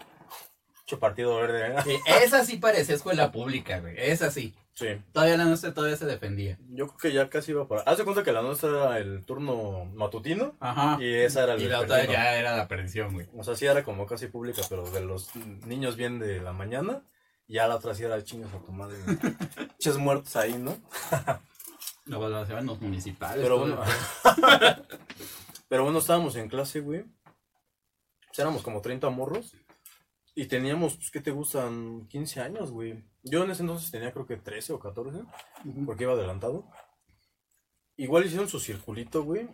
Mucho 0.82 1.00
partido 1.00 1.36
verde, 1.38 1.68
¿eh? 1.68 1.76
Sí, 1.84 1.96
esa 2.24 2.44
sí 2.44 2.58
parecía 2.58 2.96
escuela 2.96 3.32
pública, 3.32 3.80
güey. 3.80 3.96
Esa 3.98 4.32
sí. 4.32 4.54
Sí. 4.74 4.88
Todavía 5.14 5.38
la 5.38 5.46
nuestra 5.46 5.72
todavía 5.74 5.96
se 5.96 6.06
defendía. 6.08 6.58
Yo 6.70 6.88
creo 6.88 6.98
que 6.98 7.14
ya 7.14 7.30
casi 7.30 7.52
iba 7.52 7.68
para. 7.68 7.84
Haz 7.84 8.00
de 8.00 8.04
cuenta 8.04 8.24
que 8.24 8.32
la 8.32 8.42
nuestra 8.42 8.70
era 8.70 8.98
el 8.98 9.24
turno 9.24 9.86
matutino 9.94 10.56
Ajá. 10.60 10.98
y 11.00 11.14
esa 11.14 11.44
era 11.44 11.54
el 11.54 11.62
Y 11.62 11.68
la 11.68 11.82
otra 11.82 12.04
ya 12.06 12.36
era 12.36 12.58
la 12.58 12.68
perdición, 12.68 13.14
güey. 13.14 13.28
O 13.38 13.44
sea, 13.44 13.56
sí 13.56 13.66
era 13.68 13.84
como 13.84 14.08
casi 14.08 14.28
pública, 14.28 14.64
pero 14.70 14.90
de 14.90 15.02
los 15.02 15.30
niños 15.68 15.96
bien 15.96 16.18
de 16.20 16.42
la 16.42 16.54
mañana. 16.54 17.04
Y 17.48 17.54
ya 17.56 17.68
la 17.68 17.76
otra 17.76 17.94
sí 17.94 18.04
era 18.04 18.22
chingas 18.24 18.52
a 18.54 18.58
tu 18.66 18.72
madre. 18.72 18.98
Ches 19.80 19.98
muertos 19.98 20.36
ahí, 20.36 20.54
¿no? 20.58 20.76
Lo 22.06 22.20
balanceaban 22.20 22.66
los 22.66 22.82
municipales. 22.82 23.44
Pero 23.44 23.60
bueno. 23.60 23.80
Pero 25.70 25.84
bueno, 25.84 26.00
estábamos 26.00 26.36
en 26.36 26.50
clase, 26.50 26.82
güey. 26.82 27.06
Pues 28.28 28.40
éramos 28.40 28.62
como 28.62 28.82
30 28.82 29.10
morros. 29.10 29.56
Y 30.36 30.48
teníamos, 30.48 30.96
pues, 30.98 31.12
¿qué 31.12 31.22
te 31.22 31.32
gustan? 31.32 32.08
15 32.08 32.42
años, 32.42 32.72
güey. 32.72 33.04
Yo 33.24 33.44
en 33.44 33.52
ese 33.52 33.62
entonces 33.62 33.92
tenía 33.92 34.12
creo 34.12 34.26
que 34.26 34.38
13 34.38 34.74
o 34.74 34.80
14, 34.80 35.20
Ujú. 35.66 35.86
porque 35.86 36.04
iba 36.04 36.14
adelantado. 36.14 36.66
Igual 37.96 38.26
hicieron 38.26 38.50
su 38.50 38.60
circulito, 38.60 39.24
güey. 39.24 39.48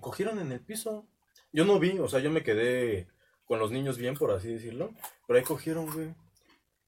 Cogieron 0.00 0.40
en 0.40 0.50
el 0.52 0.60
piso. 0.60 1.06
Yo 1.52 1.64
no 1.64 1.78
vi, 1.78 1.98
o 2.00 2.08
sea, 2.08 2.18
yo 2.18 2.30
me 2.30 2.42
quedé 2.42 3.08
con 3.44 3.60
los 3.60 3.70
niños 3.70 3.96
bien, 3.96 4.14
por 4.16 4.32
así 4.32 4.48
decirlo. 4.48 4.90
Pero 5.26 5.38
ahí 5.38 5.44
cogieron, 5.44 5.86
güey. 5.92 6.14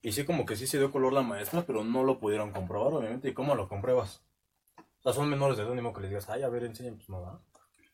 Y 0.03 0.13
sí, 0.13 0.25
como 0.25 0.45
que 0.45 0.57
sí 0.57 0.67
se 0.67 0.79
dio 0.79 0.91
color 0.91 1.13
la 1.13 1.23
maestra, 1.23 1.65
pero 1.65 1.85
no 1.85 2.03
lo 2.03 2.19
pudieron 2.19 2.51
comprobar, 2.53 2.93
obviamente. 2.93 3.29
¿Y 3.29 3.35
cómo 3.35 3.55
lo 3.55 3.69
compruebas? 3.69 4.23
O 5.07 5.13
sea, 5.13 5.23
son 5.23 5.31
menores 5.31 5.57
de 5.57 5.63
edad, 5.63 5.73
ni 5.73 5.81
modo 5.81 5.95
que 5.95 6.01
les 6.01 6.11
digas, 6.11 6.29
ay, 6.29 6.43
a 6.43 6.49
ver, 6.49 6.65
enseñen, 6.65 6.97
pues 6.97 7.09
no 7.09 7.23
va. 7.23 7.41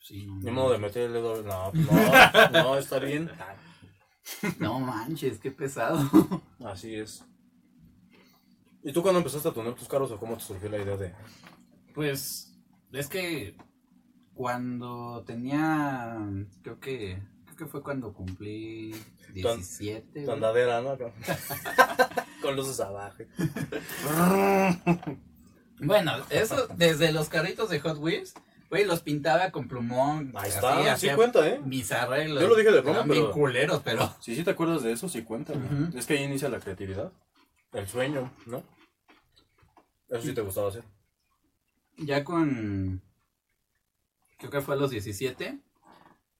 Sí, 0.00 0.26
Ni 0.26 0.50
modo 0.50 0.72
de 0.72 0.78
meter 0.78 1.02
el 1.02 1.12
dedo. 1.12 1.42
No, 1.42 1.70
pues 1.70 1.86
no, 1.92 2.62
no, 2.62 2.78
está 2.78 2.98
bien. 2.98 3.30
No 4.58 4.80
manches, 4.80 5.38
qué 5.38 5.50
pesado. 5.50 6.00
Así 6.64 6.94
es. 6.94 7.22
¿Y 8.82 8.92
tú 8.92 9.02
cuando 9.02 9.18
empezaste 9.18 9.48
a 9.48 9.52
tener 9.52 9.74
tus 9.74 9.88
carros 9.88 10.10
o 10.12 10.18
cómo 10.18 10.36
te 10.36 10.42
surgió 10.42 10.70
la 10.70 10.78
idea 10.78 10.96
de.? 10.96 11.12
Pues 11.92 12.56
es 12.92 13.08
que 13.08 13.58
cuando 14.32 15.22
tenía, 15.26 16.16
creo 16.62 16.80
que, 16.80 17.20
creo 17.44 17.56
que 17.56 17.66
fue 17.66 17.82
cuando 17.82 18.14
cumplí 18.14 18.94
17. 19.34 20.24
Tu 20.24 20.30
andadera, 20.30 20.80
¿no? 20.80 20.96
Con 22.42 22.56
luces 22.56 22.80
abajo. 22.80 23.24
Bueno, 25.82 26.12
eso 26.30 26.66
desde 26.76 27.12
los 27.12 27.28
carritos 27.28 27.68
de 27.70 27.80
Hot 27.80 27.98
Wheels, 27.98 28.34
güey, 28.70 28.84
los 28.84 29.02
pintaba 29.02 29.50
con 29.50 29.68
plumón. 29.68 30.32
Ahí 30.34 30.48
así, 30.48 30.54
está, 30.56 30.82
sí 30.82 30.88
hacía 30.88 31.16
cuenta, 31.16 31.46
¿eh? 31.48 31.60
Mis 31.64 31.90
arreglos. 31.92 32.40
Yo 32.42 32.48
lo 32.48 32.56
dije 32.56 32.70
de 32.72 32.80
broma, 32.80 32.98
Eran 32.98 33.08
bien 33.08 33.22
pero- 33.24 33.32
culeros, 33.34 33.82
pero 33.82 34.14
Si 34.20 34.34
sí 34.36 34.44
te 34.44 34.50
acuerdas 34.52 34.82
de 34.82 34.92
eso, 34.92 35.08
sí 35.08 35.22
cuenta. 35.22 35.52
güey. 35.54 35.96
Es 35.98 36.06
que 36.06 36.14
ahí 36.14 36.24
inicia 36.24 36.48
la 36.48 36.60
creatividad. 36.60 37.12
El 37.72 37.88
sueño, 37.88 38.32
¿no? 38.46 38.62
Eso 40.08 40.22
sí 40.22 40.34
te 40.34 40.40
gustaba 40.42 40.68
hacer. 40.68 40.84
ya 41.98 42.22
con, 42.24 43.02
creo 44.38 44.50
que 44.50 44.60
fue 44.60 44.74
a 44.74 44.78
los 44.78 44.90
17, 44.90 45.58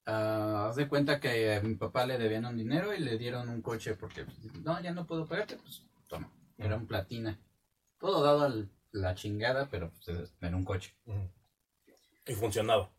ah, 0.06 0.66
haz 0.68 0.76
de 0.76 0.88
cuenta 0.88 1.20
que 1.20 1.54
a 1.54 1.60
mi 1.62 1.74
papá 1.74 2.04
le 2.06 2.18
debían 2.18 2.44
un 2.46 2.56
dinero 2.58 2.94
y 2.94 2.98
le 2.98 3.16
dieron 3.18 3.48
un 3.48 3.62
coche 3.62 3.94
porque, 3.94 4.24
pues, 4.24 4.38
no, 4.62 4.80
ya 4.82 4.92
no 4.92 5.06
puedo 5.06 5.26
pagarte, 5.26 5.56
pues 5.56 5.84
toma, 6.08 6.30
era 6.58 6.76
un 6.76 6.86
platina. 6.86 7.38
Todo 7.98 8.22
dado 8.22 8.42
a 8.44 8.52
la 8.92 9.14
chingada, 9.14 9.68
pero 9.70 9.90
pues, 10.04 10.32
era 10.40 10.56
un 10.56 10.64
coche. 10.64 10.94
Y 12.26 12.34
funcionaba. 12.34 12.90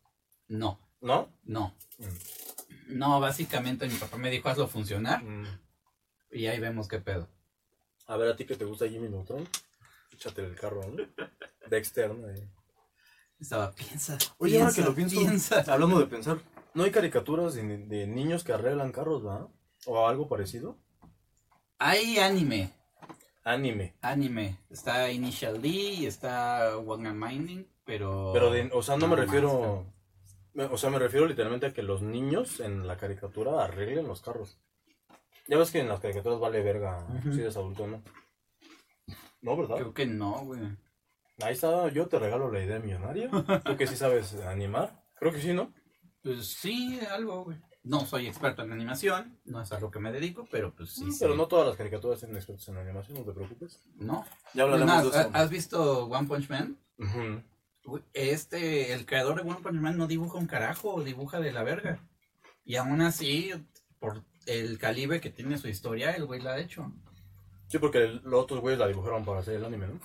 No, 0.47 0.79
¿No? 1.01 1.29
no. 1.43 1.75
Mm. 1.99 2.97
No, 2.97 3.19
básicamente 3.19 3.87
mi 3.87 3.95
papá 3.95 4.17
me 4.17 4.29
dijo 4.29 4.49
hazlo 4.49 4.67
funcionar 4.67 5.23
Mm. 5.23 5.45
y 6.31 6.47
ahí 6.47 6.59
vemos 6.59 6.87
qué 6.87 6.99
pedo. 6.99 7.29
A 8.07 8.17
ver, 8.17 8.29
a 8.31 8.35
ti 8.35 8.45
que 8.45 8.55
te 8.55 8.65
gusta 8.65 8.87
Jimmy 8.89 9.07
Neutron, 9.09 9.47
échate 10.11 10.43
el 10.43 10.55
carro, 10.55 10.81
¿no? 10.87 11.03
Dexter, 11.69 12.13
¿no? 12.13 12.27
Ahí. 12.27 12.47
Estaba, 13.39 13.71
piensa. 13.73 14.17
Oye, 14.37 14.59
ahora 14.61 14.67
piensa, 14.73 14.81
que 14.81 14.89
lo 14.89 14.95
pienso, 14.95 15.19
piensa. 15.19 15.73
hablando 15.73 15.99
de 15.99 16.07
pensar, 16.07 16.39
¿no 16.73 16.83
hay 16.83 16.91
caricaturas 16.91 17.53
de, 17.55 17.63
de 17.77 18.07
niños 18.07 18.43
que 18.43 18.53
arreglan 18.53 18.91
carros, 18.91 19.25
va? 19.25 19.49
¿O 19.85 20.07
algo 20.07 20.27
parecido? 20.27 20.77
Hay 21.79 22.19
anime, 22.19 22.71
Anime. 23.43 23.95
anime. 24.01 24.59
Está 24.69 25.11
Initial 25.11 25.61
D 25.61 25.67
y 25.67 26.05
está 26.05 26.77
One 26.77 27.13
Minding, 27.13 27.67
pero... 27.85 28.31
Pero, 28.33 28.51
de, 28.51 28.69
o 28.73 28.81
sea, 28.81 28.95
no 28.95 29.07
me 29.07 29.15
más, 29.15 29.25
refiero... 29.25 29.85
O 30.55 30.77
sea, 30.77 30.89
me 30.89 30.99
refiero 30.99 31.25
literalmente 31.25 31.65
a 31.65 31.73
que 31.73 31.81
los 31.81 32.01
niños 32.01 32.59
en 32.59 32.87
la 32.87 32.95
caricatura 32.95 33.63
arreglen 33.63 34.07
los 34.07 34.21
carros. 34.21 34.59
Ya 35.47 35.57
ves 35.57 35.71
que 35.71 35.79
en 35.79 35.89
las 35.89 35.99
caricaturas 35.99 36.39
vale 36.39 36.61
verga 36.61 37.05
si 37.23 37.41
eres 37.41 37.57
adulto 37.57 37.83
o 37.83 37.87
no. 37.87 38.03
No, 39.41 39.57
¿verdad? 39.57 39.75
Creo 39.75 39.93
que 39.93 40.05
no, 40.05 40.45
güey. 40.45 40.61
Ahí 41.41 41.53
está, 41.53 41.89
yo 41.89 42.07
te 42.07 42.19
regalo 42.19 42.51
la 42.51 42.63
idea 42.63 42.79
millonaria. 42.79 43.29
Tú 43.65 43.75
que 43.75 43.87
sí 43.87 43.95
sabes 43.95 44.35
animar. 44.45 45.03
Creo 45.15 45.31
que 45.33 45.41
sí, 45.41 45.51
¿no? 45.51 45.73
Pues 46.21 46.53
sí, 46.53 46.99
algo, 47.11 47.45
güey. 47.45 47.57
No 47.83 48.05
soy 48.05 48.27
experto 48.27 48.61
en 48.63 48.71
animación, 48.71 49.37
no 49.43 49.61
es 49.61 49.71
a 49.73 49.79
lo 49.79 49.91
que 49.91 49.99
me 49.99 50.11
dedico, 50.11 50.47
pero 50.49 50.73
pues 50.73 50.91
sí. 50.91 51.03
Mm, 51.05 51.11
sé. 51.11 51.25
Pero 51.25 51.35
no 51.35 51.47
todas 51.47 51.67
las 51.67 51.75
caricaturas 51.75 52.19
tienen 52.19 52.37
expertos 52.37 52.67
en 52.69 52.77
animación, 52.77 53.17
no 53.17 53.25
te 53.25 53.33
preocupes. 53.33 53.79
No. 53.95 54.25
Ya 54.53 54.63
hablaremos 54.63 54.93
más, 54.93 55.03
de 55.03 55.09
eso. 55.09 55.29
¿ha- 55.33 55.39
¿Has 55.41 55.49
visto 55.49 56.05
One 56.05 56.27
Punch 56.27 56.49
Man? 56.49 56.77
Este, 58.13 58.93
el 58.93 59.05
creador 59.05 59.35
de 59.35 59.49
One 59.49 59.59
Punch 59.61 59.75
Man 59.81 59.97
no 59.97 60.07
dibuja 60.07 60.37
un 60.37 60.47
carajo, 60.47 61.03
dibuja 61.03 61.39
de 61.41 61.51
la 61.51 61.63
verga. 61.63 61.99
Y 62.63 62.77
aún 62.77 63.01
así, 63.01 63.51
por 63.99 64.23
el 64.45 64.77
calibre 64.77 65.19
que 65.19 65.29
tiene 65.29 65.57
su 65.57 65.67
historia, 65.67 66.11
el 66.11 66.25
güey 66.25 66.41
la 66.41 66.53
ha 66.53 66.59
hecho. 66.59 66.91
Sí, 67.67 67.79
porque 67.79 68.07
los 68.23 68.43
otros 68.43 68.61
güeyes 68.61 68.79
la 68.79 68.87
dibujaron 68.87 69.25
para 69.25 69.39
hacer 69.39 69.55
el 69.55 69.65
anime, 69.65 69.87
¿no? 69.87 69.99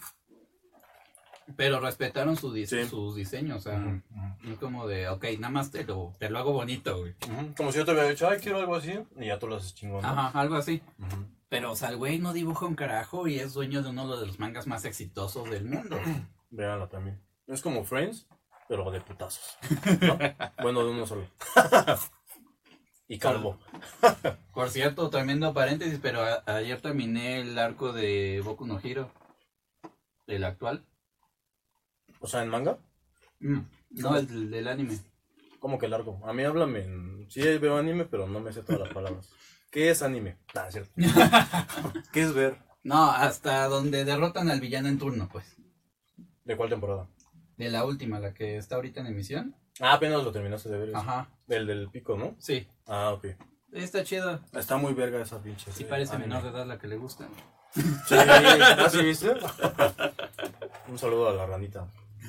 Pero 1.56 1.80
respetaron 1.80 2.36
su 2.36 2.52
dise- 2.52 2.82
Sí. 2.84 2.88
sus 2.90 3.14
diseños, 3.16 3.58
o 3.58 3.70
sea, 3.70 3.78
Ujú, 3.78 4.02
no 4.42 4.56
como 4.60 4.86
de, 4.86 5.08
ok, 5.08 5.24
nada 5.38 5.50
más 5.52 5.70
te 5.70 5.84
lo, 5.84 6.14
te 6.18 6.28
lo 6.30 6.38
hago 6.38 6.52
bonito, 6.52 6.98
güey. 6.98 7.14
Como 7.56 7.72
si 7.72 7.78
yo 7.78 7.84
te 7.84 7.92
hubiera 7.92 8.08
dicho, 8.08 8.28
ay, 8.28 8.38
quiero 8.38 8.58
algo 8.58 8.76
así, 8.76 8.92
y 9.18 9.26
ya 9.26 9.38
tú 9.38 9.46
lo 9.48 9.56
haces 9.56 9.74
chingón. 9.74 10.02
¿no? 10.02 10.08
Ajá, 10.08 10.38
algo 10.38 10.56
así. 10.56 10.82
Pero, 11.48 11.72
o 11.72 11.76
sea, 11.76 11.88
el 11.88 11.96
güey 11.96 12.18
no 12.18 12.32
dibuja 12.34 12.66
un 12.66 12.74
carajo 12.74 13.26
y 13.26 13.38
es 13.38 13.54
dueño 13.54 13.82
de 13.82 13.88
uno 13.90 14.16
de 14.18 14.26
los 14.26 14.38
mangas 14.38 14.66
más 14.66 14.84
exitosos 14.84 15.48
del 15.50 15.64
mundo. 15.64 15.96
Véanla 16.50 16.88
también. 16.88 17.20
Es 17.46 17.62
como 17.62 17.84
Friends, 17.84 18.26
pero 18.68 18.90
de 18.90 19.00
putazos. 19.00 19.56
¿no? 20.02 20.18
bueno, 20.62 20.84
de 20.84 20.90
uno 20.90 21.06
solo. 21.06 21.24
y 23.08 23.18
calvo. 23.18 23.58
Por 24.52 24.68
cierto, 24.68 25.08
tremendo 25.08 25.54
paréntesis, 25.54 25.98
pero 26.02 26.20
ayer 26.46 26.80
terminé 26.82 27.40
el 27.40 27.58
arco 27.58 27.92
de 27.92 28.42
Boku 28.44 28.66
no 28.66 28.78
Hero. 28.82 29.10
El 30.26 30.44
actual. 30.44 30.84
O 32.20 32.26
sea, 32.26 32.42
en 32.42 32.48
manga, 32.48 32.78
Mm, 33.40 33.60
no, 33.90 34.16
el 34.16 34.26
del, 34.26 34.50
del 34.50 34.66
anime. 34.68 34.98
como 35.60 35.78
que 35.78 35.86
largo. 35.88 36.20
A 36.26 36.32
mí 36.32 36.42
háblame. 36.42 36.80
en- 36.80 37.26
Sí 37.30 37.40
veo 37.58 37.76
anime, 37.76 38.04
pero 38.06 38.26
no 38.26 38.40
me 38.40 38.52
sé 38.52 38.62
todas 38.62 38.80
las 38.80 38.92
palabras. 38.92 39.30
¿Qué 39.70 39.90
es 39.90 40.02
anime? 40.02 40.38
Ah, 40.54 40.66
es 40.68 40.72
cierto. 40.74 40.90
¿Qué 42.12 42.22
es 42.22 42.32
ver? 42.34 42.56
No, 42.82 43.10
hasta 43.10 43.66
donde 43.68 44.04
derrotan 44.04 44.50
al 44.50 44.60
villano 44.60 44.88
en 44.88 44.98
turno, 44.98 45.28
pues. 45.30 45.56
¿De 46.44 46.56
cuál 46.56 46.70
temporada? 46.70 47.06
De 47.56 47.68
la 47.70 47.84
última, 47.84 48.18
la 48.18 48.32
que 48.34 48.56
está 48.56 48.76
ahorita 48.76 49.00
en 49.00 49.08
emisión. 49.08 49.54
Ah, 49.80 49.92
apenas 49.94 50.24
lo 50.24 50.32
terminaste 50.32 50.68
de 50.70 50.78
ver. 50.78 50.88
ese. 50.88 50.96
Ajá, 50.98 51.28
El 51.48 51.66
del 51.66 51.88
pico, 51.90 52.16
¿no? 52.16 52.34
sí. 52.38 52.66
Ah, 52.86 53.10
ok. 53.10 53.26
Está 53.72 54.02
chido. 54.02 54.40
Está 54.54 54.78
muy 54.78 54.94
verga 54.94 55.20
esa 55.20 55.42
pinche. 55.42 55.70
Sí 55.72 55.84
parece 55.84 56.14
anime. 56.16 56.28
menor 56.28 56.42
de 56.44 56.48
edad 56.50 56.66
la 56.66 56.78
que 56.78 56.88
le 56.88 56.96
gusta. 56.96 57.28
Sí, 57.74 57.82
¿ah, 58.16 58.88
sí 58.90 59.02
viste? 59.02 59.32
Un 60.88 60.98
saludo 60.98 61.28
a 61.28 61.34
la 61.34 61.44
ranita. 61.46 61.86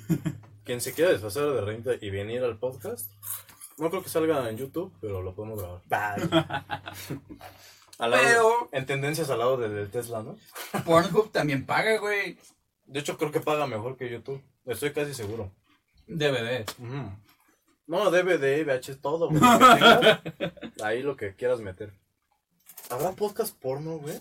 Quien 0.63 0.81
se 0.81 0.93
quiera 0.93 1.11
deshacer 1.11 1.43
de 1.51 1.61
ranita 1.61 1.91
y 1.99 2.09
venir 2.09 2.43
al 2.43 2.57
podcast, 2.59 3.11
no 3.77 3.89
creo 3.89 4.03
que 4.03 4.09
salga 4.09 4.49
en 4.49 4.57
YouTube, 4.57 4.93
pero 5.01 5.21
lo 5.21 5.33
podemos 5.33 5.59
grabar. 5.61 6.19
Al 7.97 8.11
lado- 8.11 8.23
Pero- 8.23 8.69
En 8.71 8.85
tendencias 8.85 9.29
al 9.29 9.39
lado 9.39 9.57
del, 9.57 9.75
del 9.75 9.89
Tesla, 9.91 10.23
¿no? 10.23 10.37
Pornhub 10.85 11.31
también 11.31 11.65
paga, 11.65 11.97
güey. 11.97 12.37
De 12.85 12.99
hecho, 13.01 13.17
creo 13.17 13.31
que 13.31 13.41
paga 13.41 13.67
mejor 13.67 13.97
que 13.97 14.09
YouTube. 14.09 14.41
Estoy 14.65 14.93
casi 14.93 15.13
seguro. 15.13 15.51
DVD. 16.07 16.65
No, 17.87 18.09
DVD, 18.09 18.63
VH, 18.65 18.95
todo, 19.01 19.29
güey. 19.29 19.41
lo 19.41 19.59
que 19.59 20.31
tengas, 20.31 20.53
ahí 20.83 21.01
lo 21.03 21.17
que 21.17 21.35
quieras 21.35 21.59
meter. 21.59 21.91
¿Habrá 22.89 23.11
podcast 23.11 23.53
porno, 23.59 23.97
güey? 23.97 24.19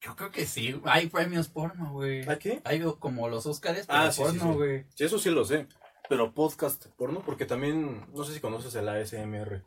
Yo 0.00 0.16
creo 0.16 0.30
que 0.30 0.46
sí. 0.46 0.80
Hay 0.84 1.08
premios 1.08 1.48
porno, 1.48 1.92
güey. 1.92 2.28
¿Aquí? 2.28 2.58
Hay 2.64 2.80
como 2.98 3.28
los 3.28 3.44
Oscars, 3.46 3.86
pero 3.86 3.98
Ah, 3.98 4.10
sí, 4.12 4.22
porno, 4.22 4.40
sí. 4.52 4.56
güey. 4.56 4.84
Sí, 4.94 5.04
eso 5.04 5.18
sí 5.18 5.30
lo 5.30 5.44
sé. 5.44 5.66
Pero 6.08 6.32
podcast 6.34 6.86
porno, 6.96 7.22
porque 7.24 7.44
también, 7.44 8.06
no 8.12 8.24
sé 8.24 8.32
si 8.34 8.40
conoces 8.40 8.74
el 8.74 8.88
ASMR. 8.88 9.62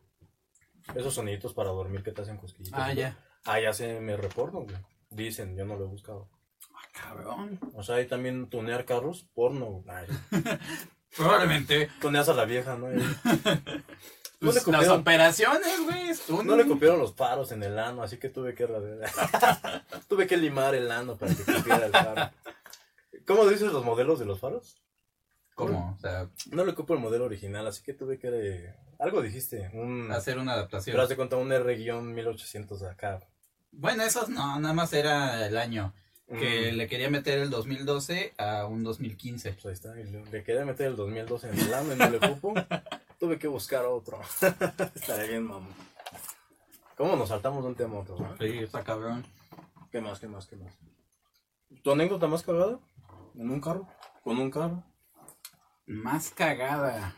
Esos 0.96 1.14
soniditos 1.14 1.54
para 1.54 1.70
dormir 1.70 2.04
que 2.04 2.12
te 2.12 2.22
hacen 2.22 2.38
cosquillitas. 2.38 2.80
Ah, 2.82 2.88
¿no? 2.90 2.94
ya. 2.94 3.18
Hay 3.46 3.66
ASMR 3.66 4.28
porno, 4.34 4.62
güey. 4.62 4.76
Dicen, 5.10 5.56
yo 5.56 5.66
no 5.66 5.76
lo 5.78 5.86
he 5.86 5.88
buscado. 5.88 6.30
Ah, 6.74 6.88
cabrón. 6.92 7.60
O 7.76 7.84
sea, 7.84 7.96
hay 7.96 8.08
también 8.08 8.50
tunear 8.50 8.84
carros 8.86 9.28
porno. 9.34 9.84
Probablemente. 11.16 11.90
tuneas 12.02 12.28
a 12.28 12.34
la 12.34 12.46
vieja, 12.46 12.76
¿no? 12.76 12.88
Y- 14.44 14.46
No 14.46 14.52
Pues, 14.52 14.68
las 14.68 14.88
operaciones, 14.90 15.80
güey. 15.86 16.46
No 16.46 16.56
le 16.58 16.68
copiaron 16.68 17.00
los 17.00 17.14
paros 17.14 17.52
en 17.52 17.64
el 17.64 17.80
ano, 17.80 18.04
así 18.04 18.18
que 18.18 18.30
tuve 18.30 18.54
que 18.54 18.68
tuve 20.10 20.28
que 20.28 20.38
limar 20.38 20.76
el 20.76 20.92
ano 20.92 21.16
para 21.16 21.34
que 21.34 21.44
copiara 21.44 21.86
el 21.86 21.92
faro. 21.92 22.30
¿Cómo 23.26 23.46
dices 23.48 23.72
los 23.72 23.86
modelos 23.86 24.20
de 24.20 24.26
los 24.26 24.40
faros? 24.40 24.82
¿Cómo? 25.56 25.96
O 25.98 26.00
sea, 26.02 26.30
No 26.52 26.66
le 26.66 26.74
copo 26.74 26.94
el 26.94 27.00
modelo 27.00 27.26
original, 27.26 27.66
así 27.68 27.84
que 27.84 27.94
tuve 27.94 28.18
que 28.20 28.30
eh, 28.32 28.76
algo 29.00 29.22
dijiste, 29.22 29.70
un 29.74 30.12
hacer 30.12 30.38
una 30.40 30.54
adaptación. 30.54 30.94
pero 30.94 31.04
haz 31.04 31.10
de 31.10 31.16
cuenta 31.16 31.38
un 31.38 31.52
R-1800 31.52 32.90
acá. 32.92 33.22
Bueno, 33.72 34.04
esos 34.04 34.30
no, 34.30 34.60
nada 34.60 34.74
más 34.74 34.92
era 34.94 35.46
el 35.46 35.58
año. 35.58 35.94
que 36.40 36.72
Mm. 36.72 36.76
le 36.78 36.88
quería 36.88 37.10
meter 37.10 37.38
el 37.40 37.50
2012 37.50 38.34
a 38.38 38.66
un 38.66 38.84
2015. 38.84 39.54
Pues 39.54 39.66
ahí 39.66 39.74
está, 39.74 40.00
y 40.00 40.04
le, 40.06 40.44
quería 40.44 40.66
meter 40.66 40.88
el 40.88 40.96
2012 40.96 41.50
en 41.50 41.60
el 41.60 41.74
AME, 41.74 41.96
no 41.96 42.10
le 42.10 42.20
cupo. 42.20 42.54
Tuve 43.24 43.40
que 43.40 43.48
buscar 43.48 43.86
otro. 43.86 44.20
Estaré 44.96 45.30
bien, 45.30 45.46
mamá. 45.46 45.70
¿Cómo 46.98 47.16
nos 47.16 47.30
saltamos 47.30 47.64
de 47.64 47.70
un 47.70 47.76
tema 47.76 47.96
a 47.96 48.00
otro? 48.00 48.20
no? 48.20 48.36
Sí, 48.36 48.58
está 48.58 48.84
cabrón. 48.84 49.26
¿Qué 49.90 50.02
más, 50.02 50.20
qué 50.20 50.28
más, 50.28 50.46
qué 50.46 50.58
más? 50.58 50.78
¿Tu 51.82 51.90
anécdota 51.90 52.28
más 52.28 52.44
cagada? 52.44 52.82
¿En 53.36 53.50
un 53.50 53.62
carro? 53.62 53.88
¿Con 54.26 54.40
un 54.40 54.52
carro? 54.52 54.84
Más 55.86 56.32
cagada. 56.32 57.16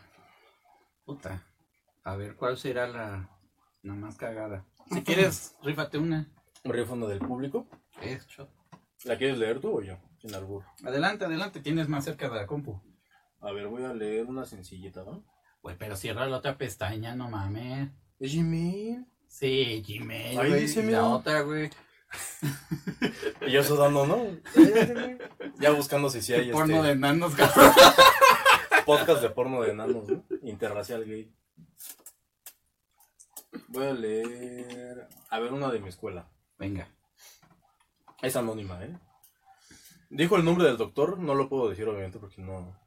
Puta. 1.04 1.44
A 2.04 2.14
ver, 2.14 2.36
¿cuál 2.36 2.56
será 2.56 2.86
la, 2.86 3.28
la 3.82 3.94
más 3.94 4.16
cagada? 4.16 4.64
Si 4.88 5.02
quieres, 5.02 5.56
rífate 5.64 5.98
una. 5.98 6.32
¿Rífono 6.62 7.08
del 7.08 7.18
público? 7.18 7.66
Hecho. 8.00 8.48
¿La 9.02 9.18
quieres 9.18 9.38
leer 9.38 9.58
tú 9.58 9.78
o 9.78 9.82
yo? 9.82 9.96
Sin 10.20 10.32
albur. 10.36 10.62
Adelante, 10.84 11.24
adelante, 11.24 11.58
tienes 11.58 11.88
más 11.88 12.04
cerca 12.04 12.28
de 12.28 12.36
la 12.36 12.46
compu. 12.46 12.80
A 13.40 13.50
ver, 13.50 13.66
voy 13.66 13.82
a 13.82 13.92
leer 13.92 14.26
una 14.26 14.46
sencillita, 14.46 15.02
¿no? 15.02 15.24
Güey, 15.66 15.76
pero 15.76 15.96
cierra 15.96 16.26
la 16.26 16.36
otra 16.36 16.56
pestaña, 16.56 17.16
no 17.16 17.28
mames. 17.28 17.90
¿Es 18.20 18.32
Gmail? 18.32 19.04
Sí, 19.26 19.82
Gmail, 19.84 20.38
Ahí 20.38 20.52
dice, 20.52 20.80
mira. 20.80 21.00
la 21.00 21.08
otra, 21.08 21.40
güey. 21.40 21.70
Y 23.44 23.50
yo 23.50 23.64
sudando, 23.64 24.06
¿no? 24.06 24.16
ya 25.58 25.72
buscando 25.72 26.08
si 26.08 26.22
sí 26.22 26.34
hay 26.34 26.52
Porno 26.52 26.76
este, 26.76 26.86
de 26.90 26.94
nanos, 26.94 27.34
cabrón. 27.34 27.72
podcast 28.86 29.20
de 29.22 29.30
porno 29.30 29.62
de 29.62 29.72
enanos, 29.72 30.08
¿no? 30.08 30.22
Interracial 30.42 31.04
gay. 31.04 31.34
Voy 33.66 33.86
a 33.86 33.92
leer... 33.92 35.08
A 35.30 35.40
ver, 35.40 35.52
una 35.52 35.72
de 35.72 35.80
mi 35.80 35.88
escuela. 35.88 36.28
Venga. 36.60 36.88
Es 38.22 38.36
anónima, 38.36 38.84
¿eh? 38.84 38.96
Dijo 40.10 40.36
el 40.36 40.44
nombre 40.44 40.68
del 40.68 40.76
doctor, 40.76 41.18
no 41.18 41.34
lo 41.34 41.48
puedo 41.48 41.68
decir 41.68 41.88
obviamente 41.88 42.20
porque 42.20 42.40
no... 42.40 42.85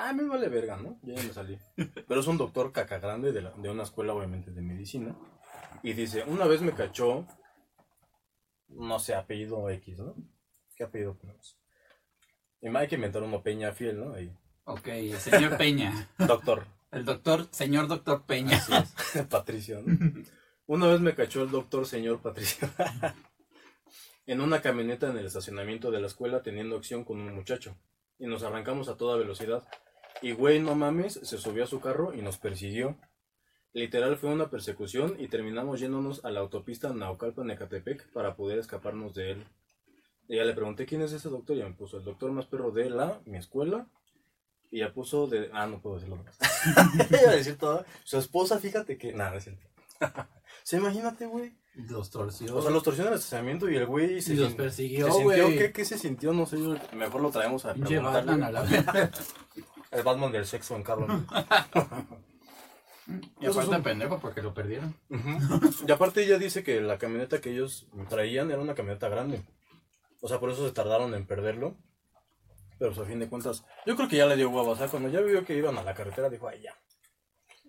Ah, 0.00 0.12
me 0.12 0.22
vale 0.28 0.48
verga, 0.48 0.76
¿no? 0.76 0.98
Ya 1.02 1.14
me 1.14 1.32
salí. 1.32 1.58
Pero 2.06 2.20
es 2.20 2.26
un 2.28 2.38
doctor 2.38 2.70
caca 2.70 2.98
grande 3.00 3.32
de, 3.32 3.42
la- 3.42 3.50
de 3.50 3.68
una 3.68 3.82
escuela 3.82 4.14
obviamente 4.14 4.52
de 4.52 4.62
medicina. 4.62 5.16
Y 5.82 5.92
dice, 5.92 6.22
una 6.24 6.46
vez 6.46 6.62
me 6.62 6.72
cachó, 6.72 7.26
no 8.68 8.98
sé, 9.00 9.14
apellido 9.14 9.68
X, 9.70 9.98
¿no? 9.98 10.14
¿Qué 10.76 10.84
apellido 10.84 11.16
ponemos? 11.16 11.58
Y 12.60 12.68
me 12.68 12.78
hay 12.78 12.86
que 12.88 12.94
inventar 12.94 13.22
uno 13.24 13.42
Peña 13.42 13.72
Fiel, 13.72 13.98
¿no? 13.98 14.14
Ahí. 14.14 14.32
Ok, 14.64 14.86
el 14.88 15.18
señor 15.18 15.56
Peña. 15.56 16.08
Doctor. 16.18 16.66
El 16.90 17.04
doctor, 17.04 17.48
señor 17.50 17.86
doctor 17.86 18.24
Peña. 18.24 18.56
Así 18.56 18.72
es. 18.74 19.26
Patricio, 19.30 19.82
¿no? 19.84 20.22
Una 20.66 20.86
vez 20.86 21.00
me 21.00 21.14
cachó 21.14 21.42
el 21.42 21.50
doctor 21.50 21.86
señor 21.86 22.20
Patricio. 22.22 22.68
en 24.26 24.40
una 24.40 24.62
camioneta 24.62 25.08
en 25.10 25.18
el 25.18 25.26
estacionamiento 25.26 25.90
de 25.90 26.00
la 26.00 26.06
escuela 26.06 26.42
teniendo 26.42 26.76
acción 26.76 27.04
con 27.04 27.20
un 27.20 27.34
muchacho. 27.34 27.76
Y 28.18 28.26
nos 28.26 28.42
arrancamos 28.42 28.88
a 28.88 28.96
toda 28.96 29.16
velocidad. 29.18 29.66
Y 30.22 30.32
güey, 30.32 30.60
no 30.60 30.74
mames, 30.74 31.14
se 31.14 31.38
subió 31.38 31.64
a 31.64 31.66
su 31.66 31.80
carro 31.80 32.14
y 32.14 32.22
nos 32.22 32.38
persiguió. 32.38 32.96
Literal 33.72 34.16
fue 34.16 34.30
una 34.30 34.50
persecución 34.50 35.16
y 35.18 35.28
terminamos 35.28 35.78
yéndonos 35.78 36.24
a 36.24 36.30
la 36.30 36.40
autopista 36.40 36.90
Naucalpan-Ecatepec 36.90 38.10
para 38.12 38.34
poder 38.34 38.58
escaparnos 38.58 39.14
de 39.14 39.32
él. 39.32 39.46
Y 40.28 40.36
ya 40.36 40.44
le 40.44 40.54
pregunté 40.54 40.86
quién 40.86 41.02
es 41.02 41.12
ese 41.12 41.28
doctor 41.28 41.56
y 41.56 41.60
ya 41.60 41.66
me 41.66 41.74
puso 41.74 41.98
el 41.98 42.04
doctor 42.04 42.32
más 42.32 42.46
perro 42.46 42.70
de 42.70 42.90
la, 42.90 43.20
mi 43.24 43.38
escuela. 43.38 43.86
Y 44.70 44.80
ya 44.80 44.92
puso 44.92 45.26
de... 45.26 45.48
Ah, 45.52 45.66
no 45.66 45.80
puedo 45.80 45.96
decirlo 45.96 46.16
más. 46.16 46.36
Iba 47.22 47.30
a 47.30 47.36
decir 47.36 47.56
todo. 47.56 47.84
Su 48.04 48.18
esposa, 48.18 48.58
fíjate 48.58 48.98
que... 48.98 49.14
Nada, 49.14 49.36
es 49.36 49.44
cierto. 49.44 49.66
Se 50.64 50.76
imagínate, 50.76 51.26
güey. 51.26 51.56
Los 51.74 52.10
torció. 52.10 52.56
O 52.56 52.60
sea, 52.60 52.70
los 52.70 52.82
torció 52.82 53.04
en 53.04 53.08
el 53.08 53.14
estacionamiento 53.14 53.70
y 53.70 53.76
el 53.76 53.86
güey 53.86 54.20
se, 54.20 54.34
y 54.34 54.36
los 54.36 54.52
persiguió, 54.54 55.12
güey. 55.22 55.56
¿qué, 55.56 55.72
¿Qué 55.72 55.84
se 55.84 55.96
sintió? 55.96 56.32
No 56.32 56.44
sé, 56.44 56.58
yo 56.58 56.76
mejor 56.96 57.20
lo 57.20 57.30
traemos 57.30 57.64
a. 57.64 57.72
Batman 57.72 58.42
a 58.42 58.50
la. 58.50 59.10
El 59.98 60.04
Batman 60.04 60.32
del 60.32 60.46
sexo 60.46 60.76
en 60.76 60.82
carro. 60.82 61.06
¿no? 61.06 61.26
Y 63.40 63.46
Eso 63.46 63.52
es 63.52 63.56
aparte 63.56 63.76
un- 63.76 63.82
pendejo 63.82 64.18
porque 64.20 64.42
lo 64.42 64.52
perdieron. 64.52 64.94
Y 65.86 65.90
aparte 65.90 66.22
ella 66.24 66.36
dice 66.38 66.62
que 66.62 66.80
la 66.82 66.98
camioneta 66.98 67.40
que 67.40 67.50
ellos 67.52 67.86
traían 68.10 68.50
era 68.50 68.60
una 68.60 68.74
camioneta 68.74 69.08
grande. 69.08 69.42
O 70.20 70.28
sea, 70.28 70.38
por 70.38 70.50
eso 70.50 70.66
se 70.66 70.74
tardaron 70.74 71.14
en 71.14 71.26
perderlo. 71.26 71.74
Pero 72.78 72.92
pues, 72.92 73.06
a 73.06 73.08
fin 73.08 73.18
de 73.18 73.28
cuentas, 73.28 73.64
yo 73.86 73.96
creo 73.96 74.08
que 74.10 74.18
ya 74.18 74.26
le 74.26 74.36
dio 74.36 74.50
hueva. 74.50 74.72
O 74.72 74.76
sea, 74.76 74.88
cuando 74.88 75.08
ya 75.08 75.20
vio 75.20 75.42
que 75.46 75.56
iban 75.56 75.78
a 75.78 75.82
la 75.82 75.94
carretera, 75.94 76.28
dijo, 76.28 76.48
ay, 76.48 76.60
ya. 76.60 76.74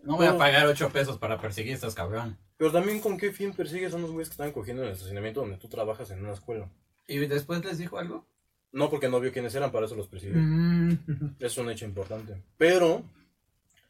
No 0.03 0.17
voy 0.17 0.27
a 0.27 0.37
pagar 0.37 0.65
8 0.67 0.89
pesos 0.89 1.17
para 1.17 1.39
perseguir 1.39 1.71
a 1.71 1.75
estos 1.75 1.95
cabrón. 1.95 2.37
Pero 2.57 2.71
también, 2.73 2.99
¿con 2.99 3.17
qué 3.17 3.31
fin 3.31 3.53
persigues 3.53 3.93
a 3.93 3.95
unos 3.95 4.11
güeyes 4.11 4.27
que 4.27 4.33
estaban 4.33 4.51
cogiendo 4.51 4.81
en 4.83 4.89
el 4.89 4.93
estacionamiento 4.95 5.39
donde 5.39 5.57
tú 5.57 5.69
trabajas 5.69 6.11
en 6.11 6.19
una 6.19 6.33
escuela? 6.33 6.69
¿Y 7.07 7.17
después 7.17 7.63
les 7.63 7.77
dijo 7.77 7.97
algo? 7.97 8.27
No, 8.71 8.89
porque 8.89 9.09
no 9.09 9.19
vio 9.19 9.31
quiénes 9.31 9.55
eran, 9.55 9.71
para 9.71 9.85
eso 9.85 9.95
los 9.95 10.07
persiguió. 10.07 10.37
Mm. 10.39 11.35
Es 11.39 11.57
un 11.57 11.69
hecho 11.69 11.85
importante. 11.85 12.41
Pero, 12.57 13.03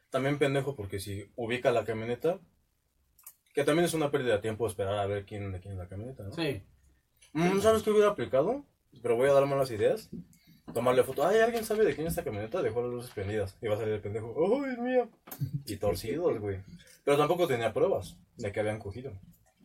también 0.10 0.38
pendejo, 0.38 0.76
porque 0.76 1.00
si 1.00 1.30
ubica 1.36 1.72
la 1.72 1.84
camioneta, 1.84 2.40
que 3.54 3.64
también 3.64 3.86
es 3.86 3.94
una 3.94 4.12
pérdida 4.12 4.36
de 4.36 4.42
tiempo 4.42 4.68
esperar 4.68 5.00
a 5.00 5.06
ver 5.06 5.26
quién 5.26 5.52
de 5.52 5.60
quién 5.60 5.74
es 5.74 5.80
la 5.80 5.88
camioneta, 5.88 6.24
¿no? 6.24 6.34
Sí. 6.34 6.62
Mm, 7.34 7.60
¿Sabes 7.60 7.84
qué 7.84 7.92
hubiera 7.92 8.10
aplicado? 8.10 8.64
Pero 9.02 9.16
voy 9.16 9.30
a 9.30 9.34
dar 9.34 9.46
malas 9.46 9.72
ideas. 9.72 10.10
Tomarle 10.74 11.04
foto. 11.04 11.26
Ay, 11.26 11.40
¿alguien 11.40 11.66
sabe 11.66 11.84
de 11.84 11.96
quién 11.96 12.08
es 12.08 12.14
esta 12.14 12.24
camioneta? 12.24 12.62
Dejó 12.62 12.82
las 12.82 12.92
luces 12.92 13.12
prendidas. 13.12 13.58
Y 13.62 13.68
va 13.68 13.76
a 13.76 13.78
salir 13.78 13.96
el 13.96 14.02
pendejo. 14.02 14.34
¡Oh, 14.36 14.66
es 14.66 14.78
mía! 14.78 15.10
Y 15.66 15.78
torcidos, 15.78 16.40
güey. 16.40 16.60
Pero 17.04 17.18
tampoco 17.18 17.48
tenía 17.48 17.74
pruebas 17.74 18.18
de 18.38 18.52
que 18.52 18.60
habían 18.60 18.80
cogido. 18.80 19.12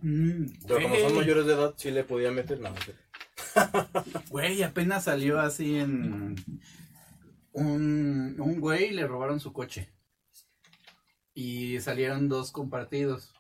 Mm, 0.00 0.46
Pero 0.66 0.82
como 0.82 0.96
son 0.96 1.14
mayores 1.14 1.46
de 1.46 1.54
edad, 1.54 1.74
sí 1.76 1.90
le 1.90 2.04
podía 2.04 2.30
meter 2.30 2.60
nada. 2.60 2.76
Güey, 4.30 4.62
apenas 4.62 5.05
salió 5.05 5.41
así 5.41 5.78
en. 5.78 6.37
Un, 7.53 8.37
un 8.39 8.61
güey 8.61 8.91
le 8.91 9.07
robaron 9.07 9.41
su 9.41 9.53
coche. 9.53 9.93
Y 11.35 11.80
salieron 11.80 12.28
dos 12.28 12.53
compartidos. 12.53 13.32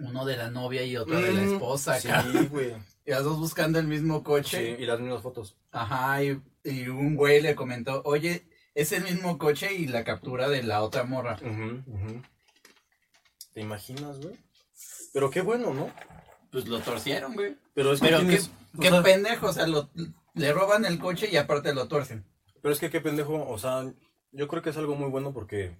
Uno 0.00 0.24
de 0.24 0.36
la 0.36 0.50
novia 0.50 0.82
y 0.84 0.96
otro 0.96 1.20
de 1.20 1.32
la 1.32 1.42
Mm, 1.42 1.52
esposa. 1.54 2.00
Sí, 2.00 2.08
acá. 2.08 2.24
güey. 2.50 2.74
Y 3.06 3.10
las 3.10 3.22
dos 3.22 3.38
buscando 3.38 3.78
el 3.78 3.86
mismo 3.86 4.18
Sí, 4.18 4.24
coche. 4.24 4.76
y 4.80 4.86
las 4.86 4.98
mismas 4.98 5.22
fotos. 5.22 5.56
Ajá, 5.70 6.22
y, 6.24 6.40
y 6.64 6.88
un 6.88 7.14
güey 7.16 7.40
le 7.42 7.54
comentó, 7.54 8.02
oye, 8.04 8.48
es 8.74 8.90
el 8.92 9.04
mismo 9.04 9.38
coche 9.38 9.72
y 9.74 9.86
la 9.86 10.02
captura 10.04 10.48
de 10.48 10.62
la 10.64 10.82
otra 10.82 11.04
morra. 11.04 11.36
¿Te 13.52 13.60
imaginas, 13.60 14.18
güey? 14.20 14.36
Pero 15.12 15.30
qué 15.30 15.42
bueno, 15.42 15.72
¿no? 15.74 15.92
Pues 16.50 16.66
lo 16.66 16.80
torcieron, 16.80 17.34
güey. 17.34 17.56
Pero 17.74 17.92
es 17.92 18.00
que 18.00 18.06
Pero 18.06 18.18
qué, 18.20 18.24
tienes- 18.26 18.50
o 18.76 18.80
qué 18.80 18.90
sea, 18.90 19.02
pendejo, 19.02 19.46
o 19.48 19.52
sea, 19.52 19.66
lo- 19.66 19.90
le 20.34 20.52
roban 20.52 20.84
el 20.84 20.98
coche 20.98 21.28
y 21.30 21.36
aparte 21.36 21.74
lo 21.74 21.88
torcen. 21.88 22.24
Pero 22.62 22.72
es 22.72 22.80
que 22.80 22.90
qué 22.90 23.00
pendejo, 23.00 23.46
o 23.48 23.58
sea, 23.58 23.92
yo 24.32 24.48
creo 24.48 24.62
que 24.62 24.70
es 24.70 24.76
algo 24.76 24.94
muy 24.96 25.10
bueno 25.10 25.32
porque 25.32 25.76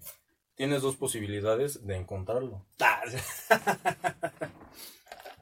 tienes 0.55 0.81
dos 0.81 0.95
posibilidades 0.97 1.85
de 1.85 1.95
encontrarlo. 1.97 2.65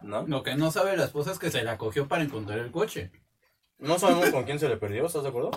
¿No? 0.02 0.28
Lo 0.28 0.44
que 0.44 0.56
no 0.56 0.72
sabe 0.72 0.98
la 0.98 1.06
esposa 1.06 1.32
es 1.32 1.40
que 1.40 1.52
se 1.52 1.64
la 1.64 1.78
cogió 1.78 2.08
para 2.08 2.24
encontrar 2.24 2.60
el 2.60 2.72
coche. 2.72 3.12
No 3.78 3.98
sabemos 4.00 4.30
con 4.32 4.44
quién 4.44 4.60
se 4.60 4.68
le 4.70 4.78
perdió, 4.78 5.06
¿estás 5.06 5.24
de 5.24 5.30
acuerdo? 5.30 5.52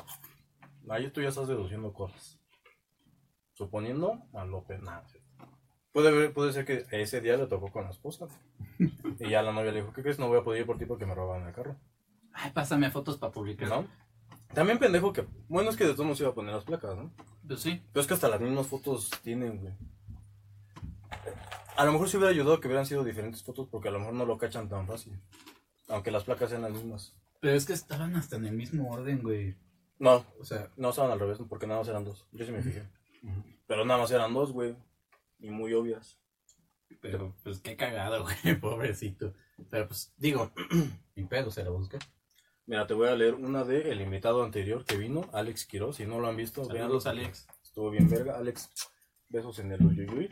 Ahí 0.88 1.10
tú 1.10 1.20
ya 1.20 1.28
estás 1.30 1.48
deduciendo 1.48 1.92
cosas. 1.92 2.38
Suponiendo 3.54 4.18
a 4.34 4.44
López. 4.44 4.80
Nah. 4.82 5.02
Puede, 5.96 6.28
puede 6.28 6.52
ser 6.52 6.66
que 6.66 6.84
ese 6.90 7.22
día 7.22 7.38
le 7.38 7.46
tocó 7.46 7.72
con 7.72 7.84
la 7.84 7.90
esposa. 7.90 8.26
Y 9.18 9.30
ya 9.30 9.40
la 9.40 9.50
novia 9.50 9.72
le 9.72 9.80
dijo, 9.80 9.94
¿qué 9.94 10.02
crees? 10.02 10.18
No 10.18 10.28
voy 10.28 10.38
a 10.38 10.44
poder 10.44 10.60
ir 10.60 10.66
por 10.66 10.76
ti 10.76 10.84
porque 10.84 11.06
me 11.06 11.14
robaron 11.14 11.48
el 11.48 11.54
carro. 11.54 11.74
Ay, 12.34 12.50
pásame 12.50 12.90
fotos 12.90 13.16
para 13.16 13.32
publicar. 13.32 13.66
¿No? 13.66 13.86
También 14.52 14.78
pendejo 14.78 15.14
que... 15.14 15.26
Bueno, 15.48 15.70
es 15.70 15.76
que 15.76 15.84
de 15.84 15.92
todos 15.92 16.04
modos 16.04 16.20
iba 16.20 16.28
a 16.28 16.34
poner 16.34 16.54
las 16.54 16.64
placas, 16.64 16.94
¿no? 16.96 17.10
Pues 17.48 17.60
sí. 17.60 17.82
Pero 17.94 18.02
es 18.02 18.06
que 18.06 18.12
hasta 18.12 18.28
las 18.28 18.42
mismas 18.42 18.66
fotos 18.66 19.10
tienen, 19.22 19.58
güey. 19.58 19.72
A 21.78 21.84
lo 21.86 21.92
mejor 21.92 22.10
sí 22.10 22.18
hubiera 22.18 22.30
ayudado 22.30 22.60
que 22.60 22.68
hubieran 22.68 22.84
sido 22.84 23.02
diferentes 23.02 23.42
fotos 23.42 23.66
porque 23.70 23.88
a 23.88 23.92
lo 23.92 24.00
mejor 24.00 24.12
no 24.12 24.26
lo 24.26 24.36
cachan 24.36 24.68
tan 24.68 24.86
fácil. 24.86 25.18
Aunque 25.88 26.10
las 26.10 26.24
placas 26.24 26.50
sean 26.50 26.60
las 26.60 26.72
mismas. 26.72 27.14
Pero 27.40 27.54
es 27.54 27.64
que 27.64 27.72
estaban 27.72 28.16
hasta 28.16 28.36
en 28.36 28.44
el 28.44 28.52
mismo 28.52 28.92
orden, 28.92 29.22
güey. 29.22 29.56
No, 29.98 30.26
O 30.40 30.44
sea, 30.44 30.68
no 30.76 30.90
estaban 30.90 31.10
al 31.10 31.20
revés 31.20 31.38
porque 31.48 31.66
nada 31.66 31.80
más 31.80 31.88
eran 31.88 32.04
dos. 32.04 32.26
Yo 32.32 32.44
sí 32.44 32.52
me 32.52 32.60
fijé. 32.60 32.86
Pero 33.66 33.86
nada 33.86 33.98
más 33.98 34.10
eran 34.10 34.34
dos, 34.34 34.52
güey. 34.52 34.76
Y 35.38 35.50
muy 35.50 35.72
obvias. 35.74 36.18
pero 37.00 37.34
pues 37.42 37.60
qué 37.60 37.76
cagado, 37.76 38.24
güey, 38.44 38.58
pobrecito. 38.58 39.34
Pero 39.70 39.88
pues, 39.88 40.12
digo, 40.16 40.52
mi 41.14 41.24
pedo 41.24 41.50
se 41.50 41.64
la 41.64 41.70
busca. 41.70 41.98
Mira, 42.66 42.86
te 42.86 42.94
voy 42.94 43.08
a 43.08 43.14
leer 43.14 43.34
una 43.34 43.64
de 43.64 43.92
el 43.92 44.00
invitado 44.00 44.42
anterior 44.42 44.84
que 44.84 44.96
vino, 44.96 45.28
Alex 45.32 45.66
Quiroz. 45.66 45.96
Si 45.96 46.06
no 46.06 46.18
lo 46.18 46.28
han 46.28 46.36
visto, 46.36 46.64
Saludos, 46.64 47.04
véanlo. 47.04 47.22
Alex. 47.22 47.46
Estuvo 47.62 47.90
bien 47.90 48.08
verga. 48.10 48.36
Alex, 48.36 48.70
besos 49.28 49.58
en 49.60 49.72
el 49.72 49.84
uyuyuy. 49.84 50.28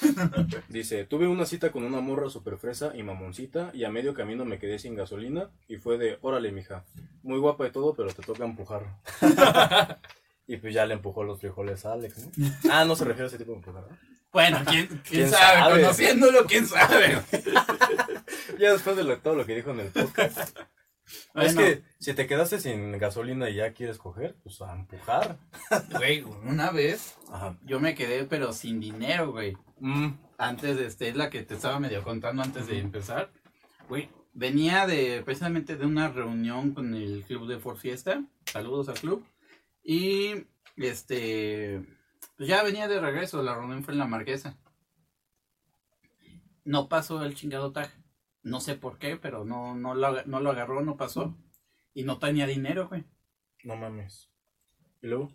Dice, 0.68 1.04
tuve 1.04 1.26
una 1.26 1.46
cita 1.46 1.72
con 1.72 1.82
una 1.84 2.00
morra 2.00 2.28
super 2.28 2.58
fresa 2.58 2.92
y 2.94 3.02
mamoncita 3.02 3.70
y 3.72 3.84
a 3.84 3.90
medio 3.90 4.14
camino 4.14 4.44
me 4.44 4.58
quedé 4.58 4.78
sin 4.78 4.94
gasolina 4.94 5.50
y 5.68 5.76
fue 5.76 5.96
de, 5.98 6.18
órale 6.20 6.52
mija, 6.52 6.84
muy 7.22 7.38
guapa 7.38 7.66
y 7.66 7.70
todo, 7.70 7.94
pero 7.94 8.12
te 8.12 8.22
toca 8.22 8.44
empujar. 8.44 8.98
y 10.46 10.56
pues 10.58 10.72
ya 10.74 10.86
le 10.86 10.94
empujó 10.94 11.24
los 11.24 11.40
frijoles 11.40 11.84
a 11.86 11.92
Alex, 11.94 12.28
¿no? 12.36 12.46
Ah, 12.70 12.84
no 12.84 12.94
se 12.96 13.04
refiere 13.04 13.24
a 13.24 13.28
ese 13.28 13.38
tipo 13.38 13.50
de 13.52 13.58
empujar, 13.58 13.82
¿no? 13.90 13.96
Bueno, 14.32 14.58
¿quién, 14.68 14.86
quién, 14.88 15.00
¿Quién 15.04 15.30
sabe? 15.30 15.58
sabe? 15.60 15.80
Conociéndolo, 15.82 16.44
¿quién 16.46 16.66
sabe? 16.66 17.22
Ya 18.58 18.72
después 18.72 18.96
de 18.96 19.04
lo- 19.04 19.18
todo 19.18 19.34
lo 19.34 19.44
que 19.46 19.54
dijo 19.54 19.70
en 19.70 19.80
el 19.80 19.88
podcast. 19.90 20.56
Es 21.34 21.54
que 21.54 21.82
si 22.00 22.14
te 22.14 22.26
quedaste 22.26 22.58
sin 22.58 22.92
gasolina 22.98 23.48
y 23.48 23.54
ya 23.56 23.72
quieres 23.72 23.98
coger, 23.98 24.34
pues 24.42 24.60
a 24.62 24.72
empujar. 24.74 25.38
güey, 25.96 26.22
una 26.44 26.70
vez 26.70 27.16
Ajá. 27.30 27.56
yo 27.62 27.78
me 27.78 27.94
quedé, 27.94 28.24
pero 28.24 28.52
sin 28.52 28.80
dinero, 28.80 29.30
güey. 29.32 29.56
Mm, 29.78 30.14
Antes 30.38 30.76
de 30.76 30.86
este, 30.86 31.08
es 31.08 31.16
la 31.16 31.30
que 31.30 31.42
te 31.42 31.54
estaba 31.54 31.78
medio 31.78 32.02
contando 32.02 32.42
antes 32.42 32.66
de 32.66 32.78
empezar. 32.78 33.30
Güey, 33.88 34.08
venía 34.32 34.86
de 34.86 35.22
precisamente 35.24 35.76
de 35.76 35.86
una 35.86 36.08
reunión 36.08 36.72
con 36.74 36.94
el 36.94 37.24
club 37.24 37.46
de 37.46 37.58
For 37.58 37.76
Fiesta. 37.78 38.22
Saludos 38.46 38.88
al 38.88 38.98
club. 38.98 39.24
Y 39.88 40.46
este, 40.76 41.80
pues 42.36 42.48
ya 42.48 42.64
venía 42.64 42.88
de 42.88 43.00
regreso. 43.00 43.40
La 43.42 43.54
reunión 43.54 43.84
fue 43.84 43.92
en 43.94 43.98
la 44.00 44.06
Marquesa. 44.06 44.58
No 46.64 46.88
pasó 46.88 47.22
el 47.24 47.36
chingado 47.36 47.70
tag. 47.72 47.90
No 48.42 48.60
sé 48.60 48.74
por 48.74 48.98
qué, 48.98 49.16
pero 49.16 49.44
no, 49.44 49.76
no, 49.76 49.94
lo, 49.94 50.24
no 50.24 50.40
lo 50.40 50.50
agarró, 50.50 50.82
no 50.82 50.96
pasó. 50.96 51.36
Y 51.94 52.02
no 52.02 52.18
tenía 52.18 52.46
dinero, 52.46 52.88
güey. 52.88 53.04
no 53.62 53.76
mames. 53.76 54.28
¿Y 55.02 55.06
luego? 55.06 55.32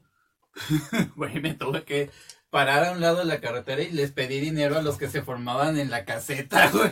Güey, 1.15 1.39
me 1.39 1.53
tuve 1.53 1.85
que 1.85 2.09
parar 2.49 2.83
a 2.83 2.91
un 2.91 2.99
lado 2.99 3.19
de 3.19 3.25
la 3.25 3.39
carretera 3.39 3.81
y 3.81 3.91
les 3.91 4.11
pedí 4.11 4.41
dinero 4.41 4.77
a 4.77 4.81
los 4.81 4.97
que 4.97 5.07
se 5.07 5.21
formaban 5.21 5.77
en 5.77 5.89
la 5.89 6.03
caseta, 6.03 6.69
güey. 6.73 6.91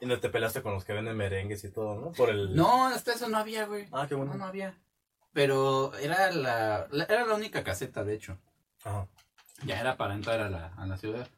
Y 0.00 0.06
no 0.06 0.20
te 0.20 0.28
peleaste 0.28 0.62
con 0.62 0.74
los 0.74 0.84
que 0.84 0.92
venden 0.92 1.16
merengues 1.16 1.64
y 1.64 1.72
todo, 1.72 2.00
¿no? 2.00 2.12
Por 2.12 2.30
el... 2.30 2.54
No, 2.54 2.86
hasta 2.86 3.14
eso 3.14 3.28
no 3.28 3.38
había, 3.38 3.66
güey. 3.66 3.88
Ah, 3.90 4.06
qué 4.08 4.14
No, 4.14 4.18
bueno. 4.18 4.34
no 4.34 4.44
había. 4.44 4.78
Pero 5.34 5.92
era 5.98 6.30
la, 6.32 6.88
la- 6.90 7.04
era 7.04 7.26
la 7.26 7.34
única 7.34 7.62
caseta, 7.62 8.02
de 8.04 8.14
hecho. 8.14 8.38
Ajá. 8.84 9.06
Ya 9.66 9.78
era 9.80 9.96
para 9.98 10.14
entrar 10.14 10.40
a 10.40 10.48
la, 10.48 10.68
a 10.76 10.86
la 10.86 10.96
ciudad. 10.96 11.28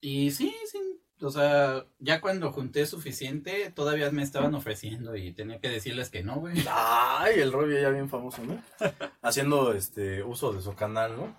Y 0.00 0.30
sí, 0.30 0.54
sí. 0.70 0.78
O 1.22 1.30
sea, 1.30 1.86
ya 1.98 2.20
cuando 2.20 2.52
junté 2.52 2.84
suficiente, 2.84 3.72
todavía 3.74 4.10
me 4.10 4.22
estaban 4.22 4.54
ofreciendo 4.54 5.16
y 5.16 5.32
tenía 5.32 5.58
que 5.60 5.70
decirles 5.70 6.10
que 6.10 6.22
no, 6.22 6.36
güey. 6.36 6.62
Ay, 6.70 7.40
el 7.40 7.52
Robbie 7.52 7.80
ya 7.80 7.88
bien 7.88 8.10
famoso, 8.10 8.42
¿no? 8.44 8.62
Haciendo 9.22 9.72
este 9.72 10.22
uso 10.22 10.52
de 10.52 10.60
su 10.60 10.74
canal, 10.74 11.16
¿no? 11.16 11.34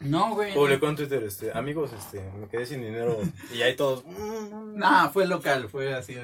No, 0.00 0.34
güey. 0.34 0.52
Publicó 0.52 0.88
en 0.90 0.96
Twitter, 0.96 1.22
este, 1.24 1.50
amigos, 1.56 1.94
este, 1.94 2.20
me 2.32 2.46
quedé 2.48 2.66
sin 2.66 2.82
dinero. 2.82 3.18
Y 3.54 3.62
ahí 3.62 3.74
todos. 3.74 4.04
mm, 4.04 4.76
Nah, 4.76 5.08
fue 5.08 5.26
local, 5.26 5.70
fue 5.70 5.94
así. 5.94 6.14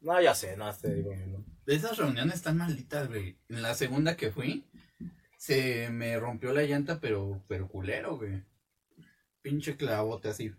No, 0.00 0.18
ya 0.22 0.34
sé, 0.34 0.56
no, 0.56 0.72
te 0.74 0.94
digo, 0.94 1.14
no. 1.14 1.44
De 1.66 1.74
esas 1.74 1.96
reuniones 1.96 2.42
tan 2.42 2.56
malditas, 2.58 3.08
güey. 3.08 3.36
En 3.48 3.62
la 3.62 3.74
segunda 3.74 4.16
que 4.16 4.30
fui, 4.30 4.64
se 5.38 5.88
me 5.90 6.18
rompió 6.18 6.52
la 6.52 6.62
llanta, 6.62 7.00
pero, 7.00 7.42
pero 7.48 7.68
culero, 7.68 8.16
güey. 8.16 8.42
Pinche 9.42 9.76
clavote 9.76 10.28
así. 10.28 10.52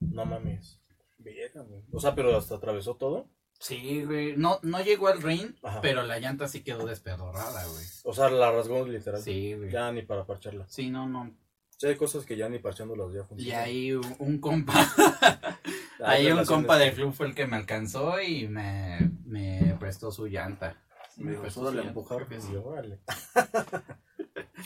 No 0.00 0.24
mames. 0.24 0.78
Vieja, 1.18 1.60
güey. 1.60 1.82
O 1.92 2.00
sea, 2.00 2.14
pero 2.14 2.36
hasta 2.36 2.54
atravesó 2.56 2.96
todo. 2.96 3.28
Sí, 3.58 4.04
güey. 4.04 4.36
No, 4.38 4.58
no 4.62 4.82
llegó 4.82 5.08
al 5.08 5.20
ring, 5.20 5.54
Ajá. 5.62 5.82
pero 5.82 6.02
la 6.02 6.18
llanta 6.18 6.48
sí 6.48 6.62
quedó 6.62 6.86
despedorrada, 6.86 7.66
güey. 7.66 7.84
O 8.04 8.14
sea, 8.14 8.30
la 8.30 8.50
rasgó 8.50 8.86
literal. 8.86 9.20
Sí, 9.22 9.52
güey. 9.54 9.70
Ya 9.70 9.92
ni 9.92 10.00
para 10.02 10.24
parcharla. 10.24 10.66
Sí, 10.68 10.88
no, 10.88 11.06
no. 11.08 11.30
Sí, 11.76 11.86
hay 11.86 11.96
cosas 11.96 12.24
que 12.24 12.36
ya 12.36 12.48
ni 12.48 12.58
parchándolas 12.58 13.12
ya 13.12 13.20
Y 13.20 13.24
funcionan. 13.24 13.60
ahí 13.62 13.92
un 13.92 14.38
compa, 14.38 14.74
ahí 16.04 16.30
un 16.30 16.44
compa 16.44 16.78
del 16.78 16.94
club 16.94 17.12
fue 17.12 17.26
el 17.26 17.34
que 17.34 17.46
me 17.46 17.56
alcanzó 17.56 18.20
y 18.20 18.48
me, 18.48 19.10
me 19.24 19.76
prestó 19.78 20.10
su 20.12 20.26
llanta. 20.26 20.76
Me 21.16 21.30
dijo, 21.32 21.42
prestó 21.42 21.60
"Súbale 21.60 21.76
su 21.76 21.80
a 21.80 21.84
llanta, 21.84 21.88
empujar. 22.00 22.26
que 22.28 22.36
Y 22.36 22.40
sí. 22.40 22.56
órale. 22.56 23.00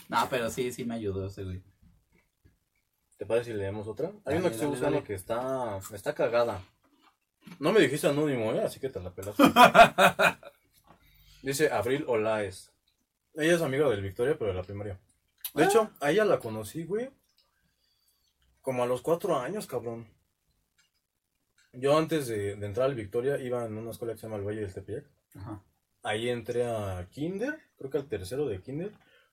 No, 0.08 0.26
pero 0.28 0.50
sí, 0.50 0.72
sí 0.72 0.84
me 0.84 0.94
ayudó 0.96 1.26
ese 1.26 1.44
güey. 1.44 1.62
¿Te 3.16 3.24
parece 3.26 3.52
si 3.52 3.56
leemos 3.56 3.86
otra? 3.86 4.08
Hay 4.08 4.14
Dale, 4.24 4.38
una 4.40 4.48
que 4.48 4.54
estoy 4.54 4.68
buscando 4.68 4.96
dale. 4.96 5.06
que 5.06 5.14
está, 5.14 5.78
está 5.92 6.14
cagada. 6.14 6.60
No 7.60 7.72
me 7.72 7.80
dijiste 7.80 8.08
anónimo, 8.08 8.52
¿eh? 8.52 8.62
Así 8.64 8.80
que 8.80 8.88
te 8.88 9.00
la 9.00 9.10
pelas. 9.14 9.36
Dice 11.42 11.70
Abril 11.70 12.04
Olaes. 12.08 12.72
Ella 13.34 13.54
es 13.54 13.62
amiga 13.62 13.88
del 13.88 14.02
Victoria, 14.02 14.36
pero 14.38 14.50
de 14.50 14.56
la 14.56 14.62
primaria. 14.62 14.98
De 15.54 15.62
Ah. 15.62 15.66
hecho, 15.66 15.90
a 16.00 16.10
ella 16.10 16.24
la 16.24 16.38
conocí, 16.38 16.84
güey. 16.84 17.10
Como 18.60 18.82
a 18.82 18.86
los 18.86 19.00
cuatro 19.02 19.38
años, 19.38 19.66
cabrón. 19.66 20.08
Yo 21.76 21.96
antes 21.96 22.28
de, 22.28 22.56
de 22.56 22.66
entrar 22.66 22.86
al 22.86 22.94
Victoria 22.94 23.38
iba 23.38 23.64
en 23.64 23.76
una 23.76 23.90
escuela 23.90 24.14
que 24.14 24.20
se 24.20 24.26
llama 24.26 24.36
el 24.36 24.46
Valle 24.46 24.60
del 24.60 24.74
Tepeyac. 24.74 25.06
Ajá. 25.34 25.62
Ahí 26.02 26.28
entré 26.28 26.66
a 26.66 27.08
kinder, 27.10 27.58
creo 27.78 27.90
que 27.90 27.98
al 27.98 28.08
tercero 28.08 28.46
de 28.46 28.60
kinder, 28.60 28.92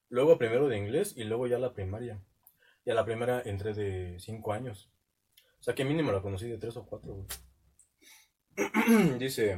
luego 0.10 0.32
a 0.32 0.38
primero 0.38 0.70
de 0.70 0.78
inglés 0.78 1.14
y 1.18 1.26
luego 1.26 1.46
ya 1.46 1.58
a 1.58 1.60
la 1.60 1.74
primaria. 1.74 2.20
Y 2.86 2.92
a 2.92 2.96
la 2.96 3.06
primera 3.06 3.42
entré 3.44 3.74
de 3.74 4.18
cinco 4.20 4.54
años. 4.54 4.90
O 5.60 5.64
sea 5.64 5.76
que 5.76 5.86
mínimo 5.86 6.12
la 6.12 6.22
conocí 6.22 6.48
de 6.48 6.58
tres 6.58 6.78
o 6.78 6.86
cuatro, 6.86 7.14
güey. 7.14 7.28
Dice, 9.20 9.58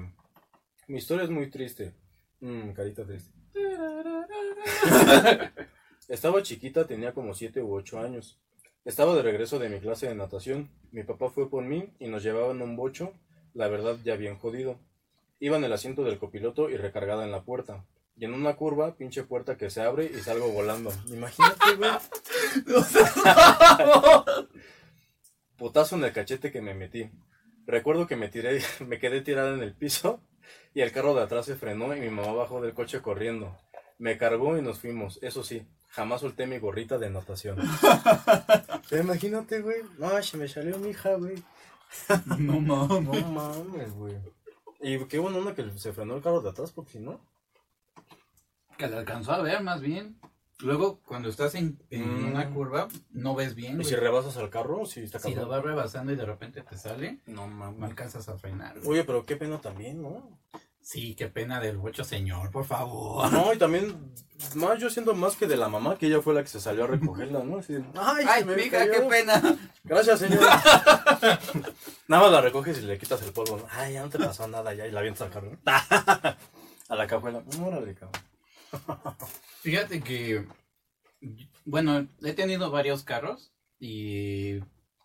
mi 0.87 0.97
historia 0.97 1.23
es 1.23 1.29
muy 1.29 1.49
triste. 1.49 1.93
Mm, 2.39 2.71
carita 2.71 3.05
triste. 3.05 3.31
Estaba 6.09 6.43
chiquita, 6.43 6.85
tenía 6.85 7.13
como 7.13 7.33
siete 7.33 7.61
u 7.61 7.73
ocho 7.73 7.99
años. 7.99 8.39
Estaba 8.85 9.15
de 9.15 9.21
regreso 9.21 9.59
de 9.59 9.69
mi 9.69 9.79
clase 9.79 10.09
de 10.09 10.15
natación. 10.15 10.69
Mi 10.91 11.03
papá 11.03 11.29
fue 11.29 11.49
por 11.49 11.63
mí 11.63 11.93
y 11.99 12.07
nos 12.07 12.21
llevaban 12.21 12.61
un 12.61 12.75
bocho, 12.75 13.13
la 13.53 13.69
verdad 13.69 13.97
ya 14.03 14.17
bien 14.17 14.37
jodido. 14.37 14.77
Iba 15.39 15.55
en 15.55 15.63
el 15.63 15.71
asiento 15.71 16.03
del 16.03 16.19
copiloto 16.19 16.69
y 16.69 16.75
recargada 16.75 17.23
en 17.23 17.31
la 17.31 17.43
puerta. 17.43 17.85
Y 18.17 18.25
en 18.25 18.33
una 18.33 18.55
curva, 18.57 18.95
pinche 18.95 19.23
puerta 19.23 19.57
que 19.57 19.69
se 19.69 19.81
abre 19.81 20.05
y 20.05 20.19
salgo 20.19 20.49
volando. 20.49 20.91
Imagínate, 21.07 21.75
güey. 21.77 21.91
Putazo 25.57 25.95
en 25.95 26.03
el 26.03 26.11
cachete 26.11 26.51
que 26.51 26.61
me 26.61 26.73
metí. 26.73 27.09
Recuerdo 27.65 28.05
que 28.05 28.17
me 28.17 28.27
tiré, 28.27 28.61
me 28.85 28.99
quedé 28.99 29.21
tirada 29.21 29.53
en 29.53 29.63
el 29.63 29.73
piso 29.73 30.19
y 30.73 30.81
el 30.81 30.91
carro 30.91 31.15
de 31.15 31.23
atrás 31.23 31.45
se 31.45 31.55
frenó 31.55 31.95
y 31.95 32.01
mi 32.01 32.09
mamá 32.09 32.33
bajó 32.33 32.61
del 32.61 32.73
coche 32.73 33.01
corriendo. 33.01 33.57
Me 33.97 34.17
cargó 34.17 34.57
y 34.57 34.61
nos 34.61 34.79
fuimos. 34.79 35.19
Eso 35.23 35.41
sí, 35.41 35.65
jamás 35.93 36.21
solté 36.21 36.45
mi 36.47 36.57
gorrita 36.59 36.97
de 36.97 37.09
natación. 37.09 37.57
Pero 38.89 39.03
imagínate, 39.03 39.61
güey. 39.61 39.77
No, 39.97 40.21
se 40.21 40.37
me 40.37 40.47
salió 40.47 40.77
mi 40.79 40.89
hija, 40.89 41.15
güey. 41.15 41.35
No 42.37 42.59
mames. 42.61 43.01
No 43.23 43.31
mames, 43.31 43.93
güey. 43.93 44.15
Y 44.81 44.99
qué 45.05 45.19
bueno 45.19 45.37
onda 45.37 45.55
que 45.55 45.69
se 45.77 45.93
frenó 45.93 46.15
el 46.15 46.21
carro 46.21 46.41
de 46.41 46.49
atrás, 46.49 46.71
porque 46.71 46.91
si 46.93 46.99
no. 46.99 47.21
Que 48.77 48.87
la 48.87 48.97
alcanzó 48.99 49.31
a 49.33 49.41
ver 49.41 49.61
más 49.61 49.81
bien. 49.81 50.19
Luego, 50.59 50.99
cuando 51.05 51.29
estás 51.29 51.55
en, 51.55 51.79
en 51.89 52.23
Mm. 52.23 52.27
una 52.31 52.49
curva, 52.51 52.87
no 53.11 53.35
ves 53.35 53.53
bien. 53.55 53.73
Y 53.73 53.75
güey. 53.77 53.87
si 53.87 53.95
rebasas 53.95 54.37
al 54.37 54.49
carro, 54.49 54.85
sí 54.85 55.01
está 55.01 55.19
Si 55.19 55.33
lo 55.35 55.47
vas 55.47 55.63
rebasando 55.63 56.11
y 56.11 56.15
de 56.15 56.25
repente 56.25 56.61
te 56.61 56.77
sale, 56.77 57.19
No 57.25 57.47
no 57.47 57.47
mames. 57.47 57.83
alcanzas 57.89 58.29
a 58.29 58.37
frenar. 58.37 58.75
güey. 58.79 58.87
Oye, 58.89 59.03
pero 59.03 59.25
qué 59.25 59.35
pena 59.35 59.59
también, 59.61 60.01
¿no? 60.01 60.39
Sí, 60.83 61.15
qué 61.15 61.27
pena 61.29 61.61
del 61.61 61.77
bocho, 61.77 62.03
señor, 62.03 62.51
por 62.51 62.65
favor. 62.65 63.31
No, 63.31 63.53
y 63.53 63.57
también, 63.57 64.13
más 64.55 64.77
yo 64.79 64.89
siento 64.89 65.15
más 65.15 65.37
que 65.37 65.47
de 65.47 65.55
la 65.55 65.69
mamá, 65.69 65.97
que 65.97 66.07
ella 66.07 66.21
fue 66.21 66.33
la 66.33 66.41
que 66.41 66.49
se 66.49 66.59
salió 66.59 66.83
a 66.83 66.87
recogerla, 66.87 67.41
¿no? 67.41 67.59
Así, 67.59 67.75
ay, 67.95 68.25
Ay, 68.27 68.43
me 68.43 68.55
mija, 68.57 68.79
cayó". 68.79 68.91
qué 68.91 68.99
pena. 69.01 69.41
Gracias, 69.85 70.19
señora. 70.19 70.61
Nada 72.09 72.23
más 72.23 72.31
la 72.33 72.41
recoges 72.41 72.79
y 72.79 72.81
le 72.81 72.97
quitas 72.97 73.21
el 73.21 73.31
polvo, 73.31 73.57
¿no? 73.57 73.65
Ay, 73.71 73.93
ya 73.93 74.01
no 74.01 74.09
te 74.09 74.19
pasó 74.19 74.45
nada, 74.49 74.73
ya, 74.73 74.85
y 74.85 74.91
la 74.91 74.99
avientas 74.99 75.21
al 75.21 75.29
carro, 75.31 75.51
¿no? 75.51 75.57
A 76.89 76.95
la 76.95 77.07
cajuela. 77.07 77.41
Órale, 77.65 77.95
cabrón. 77.95 78.21
Fíjate 79.61 80.01
que, 80.01 80.45
bueno, 81.63 82.05
he 82.21 82.33
tenido 82.33 82.71
varios 82.71 83.03
carros 83.03 83.53
y, 83.79 84.59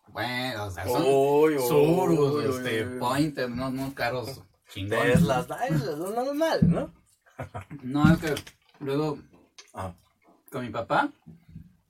bueno, 0.09 0.65
o 0.65 0.71
sea, 0.71 0.85
son 0.85 1.03
uy, 1.05 1.57
Surus, 1.57 2.43
este, 2.57 2.83
uy, 2.85 2.93
uy. 2.93 2.99
Pointer, 2.99 3.49
no, 3.49 3.71
no 3.71 3.95
carros 3.95 4.43
chingones. 4.69 5.13
Teslas, 5.13 5.51
ay, 5.51 5.71
lo 5.85 6.11
normal, 6.11 6.59
¿no? 6.69 6.93
No, 7.83 8.11
es 8.13 8.19
que 8.19 8.35
luego 8.79 9.19
Ah, 9.73 9.93
con 10.51 10.65
mi 10.65 10.71
papá 10.71 11.11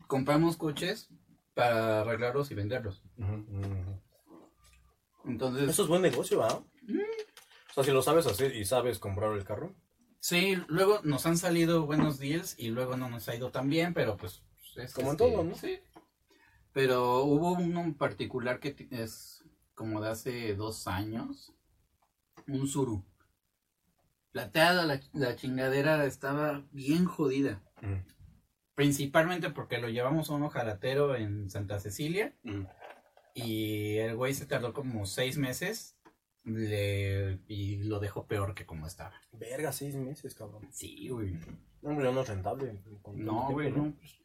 compramos 0.08 0.58
coches 0.58 1.10
para 1.54 2.02
arreglarlos 2.02 2.52
y 2.52 2.56
venderlos. 2.56 3.04
Entonces, 5.26 5.70
Eso 5.70 5.84
es 5.84 5.88
buen 5.88 6.02
negocio, 6.02 6.44
¿ah? 6.44 6.62
O 7.72 7.74
sea, 7.74 7.84
si 7.84 7.92
lo 7.92 8.02
sabes 8.02 8.26
hacer 8.28 8.56
y 8.56 8.66
sabes 8.66 9.00
comprar 9.00 9.34
el 9.34 9.44
carro. 9.44 9.74
sí, 10.20 10.58
luego 10.68 11.00
nos 11.04 11.26
han 11.26 11.38
salido 11.38 11.86
buenos 11.86 12.18
deals 12.20 12.58
y 12.58 12.70
luego 12.70 12.98
no 12.98 13.10
nos 13.10 13.28
ha 13.30 13.36
ido 13.36 13.52
tan 13.52 13.70
bien, 13.70 13.94
pero 13.94 14.18
pues 14.18 14.44
es 14.76 14.94
Como 14.94 15.10
en 15.10 15.16
este, 15.16 15.24
todo, 15.32 15.44
¿no? 15.44 15.56
Sí. 15.56 15.80
Pero 16.74 17.24
hubo 17.24 17.54
uno 17.54 17.82
en 17.82 17.94
particular 17.94 18.60
que 18.60 18.88
es 18.92 19.44
como 19.76 20.02
de 20.02 20.10
hace 20.10 20.56
dos 20.56 20.88
años, 20.88 21.54
un 22.52 22.68
Suru. 22.68 23.04
Plateada, 24.32 24.86
la, 24.86 25.02
la 25.14 25.36
chingadera 25.36 26.06
estaba 26.06 26.64
bien 26.72 27.06
jodida. 27.06 27.64
Mm. 27.82 28.06
Principalmente 28.76 29.50
porque 29.50 29.80
lo 29.80 29.90
llevamos 29.90 30.30
a 30.30 30.34
un 30.34 30.44
ojalatero 30.44 31.16
en 31.16 31.50
Santa 31.50 31.80
Cecilia 31.80 32.34
Mm. 32.44 32.64
y 33.34 33.98
el 33.98 34.16
güey 34.16 34.34
se 34.34 34.46
tardó 34.46 34.74
como 34.74 35.06
seis 35.06 35.38
meses 35.38 35.98
le- 36.44 37.40
y 37.48 37.78
lo 37.84 38.00
dejó 38.00 38.26
peor 38.28 38.54
que 38.56 38.66
como 38.66 38.88
estaba. 38.88 39.14
Verga, 39.34 39.72
seis 39.72 39.96
meses, 39.96 40.34
cabrón. 40.36 40.68
Sí, 40.72 41.10
güey. 41.10 41.34
No, 41.82 41.90
hombre, 41.92 42.12
no 42.14 42.22
es 42.22 42.28
rentable. 42.30 42.82
No, 43.16 43.50
güey, 43.52 43.72
no. 43.72 43.94
pues. 43.98 44.20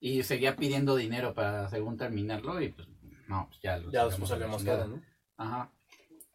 Y 0.00 0.22
seguía 0.22 0.54
pidiendo 0.56 0.94
dinero 0.96 1.34
para 1.34 1.68
según 1.70 1.96
terminarlo 1.96 2.60
y 2.60 2.68
pues 2.68 2.86
no, 3.26 3.46
pues 3.48 3.60
ya 3.62 3.78
lo 3.78 3.90
Ya 3.90 4.04
después 4.04 4.28
salió 4.28 4.48
más 4.48 4.62
caro, 4.62 4.86
¿no? 4.88 5.02
Ajá. 5.38 5.72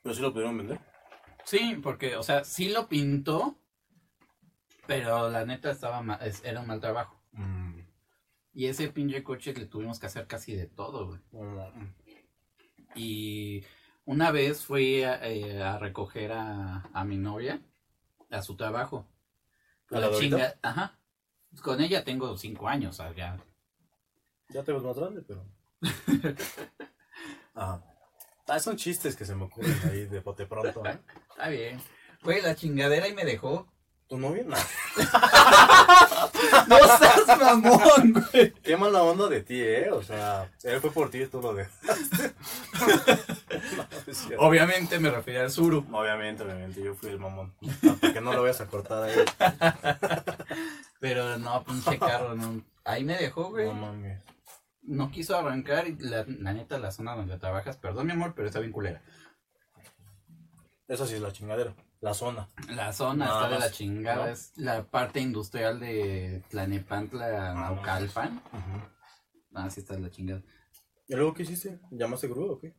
Pero 0.02 0.16
sí 0.16 0.22
lo 0.22 0.34
pudieron 0.34 0.58
vender. 0.58 0.80
Sí, 1.46 1.80
porque, 1.82 2.16
o 2.16 2.24
sea, 2.24 2.44
sí 2.44 2.70
lo 2.70 2.88
pintó, 2.88 3.58
pero 4.88 5.30
la 5.30 5.46
neta 5.46 5.72
estaba 5.72 6.02
ma- 6.02 6.16
es- 6.16 6.44
era 6.44 6.62
un 6.62 6.68
mal 6.68 6.80
trabajo. 6.80 7.20
Mm, 7.34 7.80
Y 8.54 8.66
ese 8.68 8.90
pinche 8.90 9.24
coche 9.24 9.54
le 9.54 9.66
tuvimos 9.66 9.98
que 10.00 10.08
hacer 10.08 10.28
casi 10.28 10.54
de 10.54 10.68
todo, 10.68 11.08
güey. 11.08 11.20
Y 12.96 13.64
una 14.06 14.32
vez 14.32 14.66
fui 14.66 15.04
a, 15.04 15.26
eh, 15.26 15.64
a 15.64 15.78
recoger 15.80 16.34
a, 16.34 16.90
a 16.94 17.06
mi 17.06 17.18
novia 17.18 17.62
a 18.30 18.42
su 18.42 18.58
trabajo. 18.58 19.08
¿A 19.90 20.00
la 20.00 20.08
ahorita? 20.08 20.60
Ajá. 20.62 21.00
Con 21.62 21.80
ella 21.82 22.04
tengo 22.04 22.38
cinco 22.38 22.68
años, 22.68 23.00
o 23.00 23.04
sea, 23.04 23.16
ya. 23.16 23.38
Ya 24.50 24.64
te 24.64 24.74
ves 24.74 24.84
más 24.84 24.98
grande, 24.98 25.22
pero. 25.22 25.46
Ajá. 27.54 27.84
Ah, 28.52 28.60
son 28.60 28.76
chistes 28.76 29.16
que 29.16 29.24
se 29.24 29.34
me 29.34 29.46
ocurren 29.46 29.80
ahí 29.90 30.06
de 30.08 30.20
bote 30.20 30.46
pronto, 30.46 30.86
¿eh? 30.86 31.00
Está 31.30 31.48
bien. 31.48 31.82
Güey, 32.22 32.42
la 32.42 32.54
chingadera 32.54 33.08
y 33.08 33.14
me 33.14 33.24
dejó. 33.24 33.66
¿Tu 34.10 34.18
novio? 34.18 34.44
No. 34.44 34.58
¡No 36.68 36.78
seas 36.98 37.40
mamón, 37.40 38.12
güey! 38.12 38.52
Qué 38.56 38.76
mala 38.76 39.04
onda 39.04 39.30
de 39.30 39.42
ti, 39.42 39.58
¿eh? 39.58 39.90
O 39.90 40.04
sea, 40.04 40.52
él 40.64 40.82
fue 40.82 40.92
por 40.92 41.10
ti 41.10 41.22
y 41.22 41.28
tú 41.28 41.42
lo 41.42 41.54
dejaste. 41.54 42.34
no. 44.32 44.38
Obviamente 44.40 45.00
me 45.00 45.12
refería 45.12 45.44
al 45.44 45.52
Zuru. 45.52 45.86
Obviamente, 45.90 46.44
obviamente, 46.44 46.84
yo 46.84 46.94
fui 46.94 47.10
el 47.10 47.20
mamón. 47.20 47.54
Porque 48.02 48.20
no 48.20 48.34
lo 48.34 48.42
vayas 48.42 48.60
a 48.60 48.68
cortar 48.68 49.04
ahí. 49.04 49.16
Pero 51.00 51.38
no, 51.38 51.64
pinche 51.64 51.98
carro, 51.98 52.36
no. 52.36 52.62
Ahí 52.84 53.06
me 53.06 53.16
dejó, 53.16 53.46
güey. 53.46 53.68
No 53.68 53.76
mames. 53.76 54.20
No 54.84 55.12
quiso 55.12 55.38
arrancar 55.38 55.88
y 55.88 55.96
la, 55.98 56.26
la 56.28 56.54
neta, 56.54 56.80
la 56.80 56.92
zona 56.92 57.16
donde 57.16 57.38
trabajas, 57.38 57.78
perdón 57.78 58.08
mi 58.08 58.14
amor, 58.14 58.34
pero 58.36 58.48
está 58.48 58.60
bien 58.60 58.72
culera. 58.72 59.02
Esa 60.88 61.06
sí 61.08 61.16
es 61.16 61.22
la 61.22 61.32
chingadera. 61.32 61.76
La 62.02 62.14
zona. 62.16 62.50
La 62.70 62.92
zona 62.94 63.26
Nada 63.26 63.44
está 63.44 63.54
de 63.54 63.60
la 63.60 63.72
chingada, 63.72 64.26
¿no? 64.26 64.32
es 64.32 64.58
la 64.58 64.84
parte 64.90 65.20
industrial 65.20 65.80
de 65.80 66.44
Tlanepantla, 66.50 67.54
Naucalpan. 67.54 68.38
Ujú. 68.38 68.82
Ah, 69.54 69.70
sí 69.70 69.82
está 69.82 69.98
la 70.00 70.10
chingada. 70.10 70.42
¿Y 71.08 71.16
luego 71.16 71.34
qué 71.34 71.44
hiciste? 71.44 71.80
¿Llamaste 71.92 72.28
grúa 72.28 72.54
o 72.54 72.60
qué? 72.60 72.74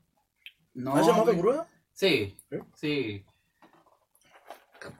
No, 0.74 0.96
¿Has 0.96 1.06
llamado 1.06 1.32
grúa? 1.36 1.68
Sí, 1.92 2.36
¿Eh? 2.50 2.62
sí. 2.74 3.24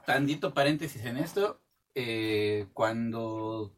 Tandito 0.05 0.53
paréntesis 0.53 1.03
en 1.05 1.17
esto. 1.17 1.59
eh, 1.95 2.67
cuando 2.73 3.75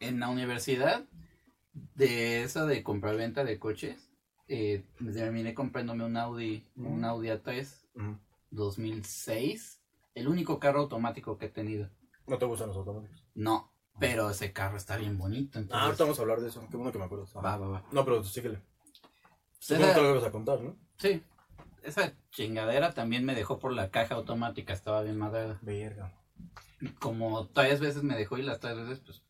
en 0.00 0.20
la 0.20 0.28
universidad, 0.28 1.04
de 1.94 2.42
eso 2.42 2.66
de 2.66 2.82
compra-venta 2.82 3.44
de 3.44 3.58
coches, 3.58 4.10
eh, 4.48 4.84
terminé 5.12 5.54
comprándome 5.54 6.04
un 6.04 6.16
Audi, 6.16 6.64
un 6.76 7.00
Mm. 7.00 7.04
Audi 7.04 7.28
A3 7.28 7.86
Ujú. 7.94 8.18
2006. 8.50 9.80
El 10.14 10.28
único 10.28 10.58
carro 10.60 10.80
automático 10.80 11.36
que 11.38 11.46
he 11.46 11.50
tenido. 11.50 11.90
¿No 12.26 12.38
te 12.38 12.44
gustan 12.44 12.68
los 12.68 12.76
automóviles? 12.76 13.24
No, 13.34 13.72
pero 13.98 14.30
ese 14.30 14.52
carro 14.52 14.76
está 14.76 14.96
bien 14.96 15.18
bonito. 15.18 15.58
Ah, 15.70 15.86
ahorita 15.86 16.04
vamos 16.04 16.18
a 16.18 16.22
hablar 16.22 16.40
de 16.40 16.48
eso. 16.48 16.66
Qué 16.70 16.76
bueno 16.76 16.92
que 16.92 16.98
me 16.98 17.04
acuerdo. 17.04 17.26
va, 17.36 17.56
va, 17.56 17.66
va. 17.68 17.84
No, 17.92 18.04
pero 18.04 18.22
síguele. 18.22 18.60
Esa- 19.60 19.94
que 19.94 20.00
lo 20.02 20.10
ibas 20.10 20.24
a 20.24 20.30
contar, 20.30 20.60
¿no? 20.60 20.76
sí, 20.98 21.22
esa 21.82 22.12
chingadera 22.30 22.92
también 22.92 23.24
me 23.24 23.34
dejó 23.34 23.58
por 23.58 23.72
la 23.72 23.90
caja 23.90 24.14
automática, 24.14 24.72
estaba 24.72 25.02
bien 25.02 25.18
madera. 25.18 25.58
Verga. 25.62 26.12
Como 26.98 27.48
tres 27.48 27.80
veces 27.80 28.02
me 28.02 28.14
dejó 28.16 28.36
y 28.38 28.42
las 28.42 28.60
tres 28.60 28.76
veces, 28.76 29.00
pues, 29.00 29.22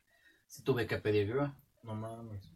sí 0.46 0.62
tuve 0.62 0.86
que 0.86 0.98
pedir 0.98 1.28
grúa. 1.28 1.56
No 1.84 1.94
mames. 1.94 2.50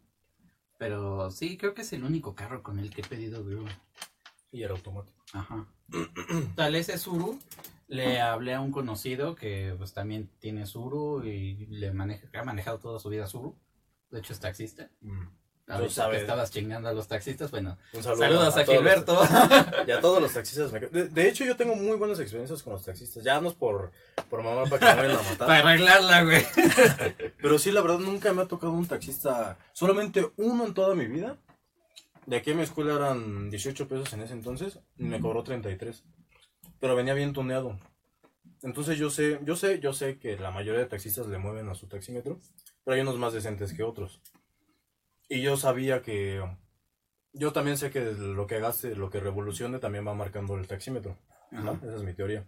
Pero 0.77 1.29
sí, 1.29 1.57
creo 1.57 1.73
que 1.73 1.81
es 1.81 1.93
el 1.93 2.03
único 2.03 2.35
carro 2.35 2.63
con 2.63 2.79
el 2.79 2.89
que 2.89 3.01
he 3.01 3.07
pedido 3.07 3.43
grúa. 3.43 3.69
Y 4.51 4.63
era 4.63 4.73
automático. 4.73 5.23
Ajá. 5.33 5.67
Tal 6.55 6.75
ese 6.75 6.97
Suru, 6.97 7.39
le 7.87 8.19
hablé 8.19 8.53
a 8.53 8.61
un 8.61 8.71
conocido 8.71 9.35
que 9.35 9.75
pues 9.77 9.93
también 9.93 10.29
tiene 10.39 10.65
Suru 10.65 11.23
y 11.23 11.67
le 11.67 11.91
maneja, 11.91 12.27
ha 12.33 12.43
manejado 12.43 12.79
toda 12.79 12.99
su 12.99 13.09
vida 13.09 13.27
Suru. 13.27 13.55
De 14.09 14.19
hecho 14.19 14.33
es 14.33 14.39
taxista. 14.39 14.89
Mm. 15.01 15.27
Ahorita 15.75 15.93
sabe. 15.93 16.15
que 16.15 16.21
estabas 16.21 16.51
chingando 16.51 16.89
a 16.89 16.93
los 16.93 17.07
taxistas, 17.07 17.51
bueno. 17.51 17.77
Un 17.93 18.01
saludo 18.03 18.19
Saludos 18.21 18.57
a, 18.57 18.65
todos 18.65 18.67
los- 18.67 18.77
Gilberto. 18.77 19.21
Y 19.87 19.91
a 19.91 20.01
todos 20.01 20.21
los 20.21 20.33
taxistas. 20.33 20.71
De, 20.71 21.07
de 21.09 21.29
hecho, 21.29 21.45
yo 21.45 21.55
tengo 21.55 21.75
muy 21.75 21.95
buenas 21.97 22.19
experiencias 22.19 22.63
con 22.63 22.73
los 22.73 22.83
taxistas. 22.83 23.23
Ya 23.23 23.39
no 23.39 23.49
es 23.49 23.53
por, 23.55 23.91
por 24.29 24.41
mamá 24.43 24.63
para 24.65 24.79
que 24.79 24.85
no 24.95 25.01
vayan 25.07 25.25
a 25.25 25.29
matar. 25.29 25.47
Para 25.47 25.59
arreglarla, 25.59 26.23
güey. 26.23 26.43
Pero 27.41 27.59
sí, 27.59 27.71
la 27.71 27.81
verdad, 27.81 27.99
nunca 27.99 28.33
me 28.33 28.41
ha 28.41 28.45
tocado 28.47 28.71
un 28.73 28.87
taxista. 28.87 29.57
Solamente 29.73 30.31
uno 30.37 30.65
en 30.65 30.73
toda 30.73 30.95
mi 30.95 31.05
vida. 31.07 31.37
De 32.25 32.37
aquí 32.37 32.51
a 32.51 32.55
mi 32.55 32.63
escuela 32.63 32.95
eran 32.95 33.49
18 33.49 33.87
pesos 33.87 34.11
en 34.13 34.21
ese 34.21 34.33
entonces. 34.33 34.79
Y 34.97 35.03
me 35.03 35.19
cobró 35.19 35.43
33. 35.43 36.03
Pero 36.79 36.95
venía 36.95 37.13
bien 37.13 37.33
tuneado. 37.33 37.79
Entonces 38.61 38.97
yo 38.97 39.09
sé, 39.09 39.39
yo 39.43 39.55
sé, 39.55 39.79
yo 39.79 39.93
sé 39.93 40.17
que 40.17 40.37
la 40.37 40.51
mayoría 40.51 40.79
de 40.81 40.85
taxistas 40.87 41.27
le 41.27 41.37
mueven 41.37 41.69
a 41.69 41.75
su 41.75 41.87
taxímetro. 41.87 42.39
Pero 42.83 42.95
hay 42.95 43.01
unos 43.01 43.17
más 43.17 43.33
decentes 43.33 43.73
que 43.73 43.83
otros. 43.83 44.19
Y 45.29 45.41
yo 45.41 45.55
sabía 45.55 46.01
que. 46.01 46.43
Yo 47.31 47.53
también 47.53 47.77
sé 47.77 47.91
que 47.91 48.01
lo 48.01 48.47
que 48.47 48.59
gaste, 48.59 48.95
lo 48.95 49.11
que 49.11 49.19
revolucione, 49.19 49.77
también 49.77 50.05
va 50.05 50.15
marcando 50.15 50.57
el 50.57 50.67
taxímetro. 50.67 51.15
Esa 51.51 51.95
es 51.95 52.03
mi 52.03 52.13
teoría. 52.13 52.45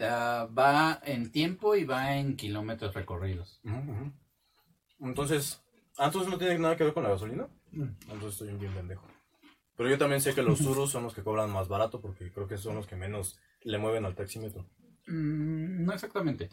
Ah, 0.00 0.48
va 0.56 1.00
en 1.04 1.30
tiempo 1.30 1.76
y 1.76 1.84
va 1.84 2.16
en 2.16 2.36
kilómetros 2.36 2.94
recorridos. 2.94 3.60
Ujú. 3.62 4.10
Entonces, 5.00 5.62
¿ah, 5.98 6.06
entonces 6.06 6.30
no 6.30 6.38
tiene 6.38 6.58
nada 6.58 6.76
que 6.76 6.84
ver 6.84 6.94
con 6.94 7.02
la 7.02 7.10
gasolina? 7.10 7.46
Entonces 7.72 8.32
estoy 8.32 8.54
bien 8.54 8.72
pendejo. 8.72 9.06
Pero 9.76 9.90
yo 9.90 9.98
también 9.98 10.20
sé 10.20 10.34
que 10.34 10.42
los 10.42 10.58
surus 10.60 10.90
son 10.90 11.04
los 11.04 11.14
que 11.14 11.22
cobran 11.22 11.50
más 11.50 11.68
barato 11.68 12.00
porque 12.00 12.32
creo 12.32 12.48
que 12.48 12.56
son 12.56 12.74
los 12.76 12.86
que 12.86 12.96
menos 12.96 13.38
le 13.62 13.78
mueven 13.78 14.04
al 14.04 14.14
taxímetro. 14.14 14.66
Mm, 15.06 15.84
no 15.84 15.92
exactamente. 15.92 16.48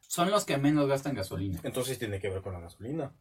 Son 0.00 0.30
los 0.30 0.44
que 0.44 0.58
menos 0.58 0.88
gastan 0.88 1.14
gasolina. 1.14 1.60
Entonces 1.62 1.98
tiene 1.98 2.20
que 2.20 2.28
ver 2.28 2.42
con 2.42 2.52
la 2.52 2.60
gasolina. 2.60 3.12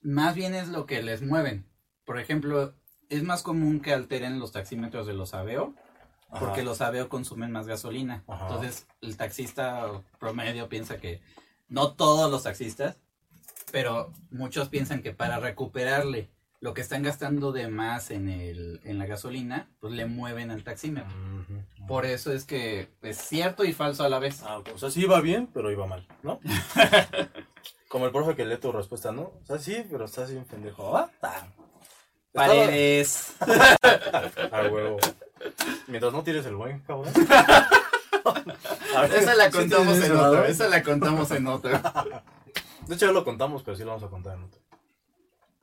Más 0.00 0.34
bien 0.34 0.54
es 0.54 0.68
lo 0.68 0.86
que 0.86 1.02
les 1.02 1.22
mueven. 1.22 1.66
Por 2.04 2.18
ejemplo, 2.18 2.74
es 3.08 3.22
más 3.22 3.42
común 3.42 3.80
que 3.80 3.92
alteren 3.92 4.38
los 4.38 4.52
taxímetros 4.52 5.06
de 5.06 5.14
los 5.14 5.34
Aveo, 5.34 5.74
Ajá. 6.30 6.40
porque 6.40 6.62
los 6.62 6.80
Aveo 6.80 7.08
consumen 7.08 7.50
más 7.50 7.66
gasolina. 7.66 8.24
Ajá. 8.26 8.46
Entonces, 8.46 8.86
el 9.00 9.16
taxista 9.16 10.02
promedio 10.18 10.68
piensa 10.68 10.98
que, 10.98 11.20
no 11.68 11.92
todos 11.92 12.30
los 12.30 12.42
taxistas, 12.42 12.98
pero 13.70 14.12
muchos 14.30 14.68
piensan 14.68 15.02
que 15.02 15.12
para 15.12 15.38
recuperarle 15.38 16.30
lo 16.60 16.74
que 16.74 16.80
están 16.80 17.02
gastando 17.02 17.52
de 17.52 17.68
más 17.68 18.10
en, 18.10 18.28
el, 18.28 18.80
en 18.82 18.98
la 18.98 19.06
gasolina, 19.06 19.68
pues 19.78 19.92
le 19.92 20.06
mueven 20.06 20.50
al 20.50 20.64
taxímetro. 20.64 21.14
Por 21.86 22.04
eso 22.04 22.32
es 22.32 22.44
que 22.44 22.88
es 23.02 23.18
cierto 23.18 23.64
y 23.64 23.72
falso 23.72 24.02
a 24.02 24.08
la 24.08 24.18
vez. 24.18 24.42
Ah. 24.42 24.62
O 24.74 24.78
sea, 24.78 24.90
sí 24.90 25.02
iba 25.02 25.20
bien, 25.20 25.48
pero 25.54 25.70
iba 25.70 25.86
mal, 25.86 26.06
¿no? 26.22 26.40
Como 27.88 28.04
el 28.06 28.12
profe 28.12 28.36
que 28.36 28.44
lee 28.44 28.58
tu 28.58 28.70
respuesta, 28.72 29.12
¿no? 29.12 29.22
O 29.22 29.42
sea, 29.46 29.58
sí, 29.58 29.84
pero 29.90 30.04
estás 30.04 30.30
bien 30.30 30.44
pendejo. 30.44 30.96
Ah, 30.96 31.10
ah. 31.22 31.46
Paredes. 32.32 33.34
A 34.52 34.62
huevo. 34.70 34.98
Mientras 35.86 36.12
no 36.12 36.22
tires 36.22 36.44
el 36.46 36.56
buen, 36.56 36.80
cabrón. 36.80 37.12
A 38.94 39.00
ver, 39.02 39.14
Esa 39.14 39.34
la 39.34 39.50
¿sí 39.50 39.56
contamos 39.56 39.96
en 39.96 40.02
otro. 40.12 40.14
lado? 40.22 40.44
Esa 40.44 40.68
la 40.68 40.82
contamos 40.82 41.30
en 41.30 41.46
otro. 41.46 41.70
De 42.86 42.94
hecho, 42.94 43.06
ya 43.06 43.12
lo 43.12 43.24
contamos, 43.24 43.62
pero 43.62 43.76
sí 43.76 43.82
lo 43.84 43.90
vamos 43.90 44.04
a 44.04 44.08
contar 44.08 44.36
en 44.36 44.44
otro. 44.44 44.60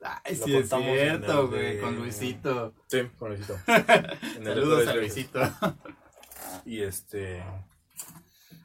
Ay, 0.02 0.36
Lo 0.36 0.44
sí 0.44 0.56
es 0.56 0.68
cierto, 0.68 1.48
de- 1.48 1.56
güey, 1.56 1.80
con 1.80 1.96
Luisito. 1.96 2.74
Sí, 2.88 3.02
con 3.18 3.28
Luisito. 3.30 3.56
En 3.66 4.46
el 4.46 4.54
Saludos 4.54 4.88
a. 4.88 4.94
Luisito. 4.94 5.40
Y 6.64 6.82
este. 6.82 7.38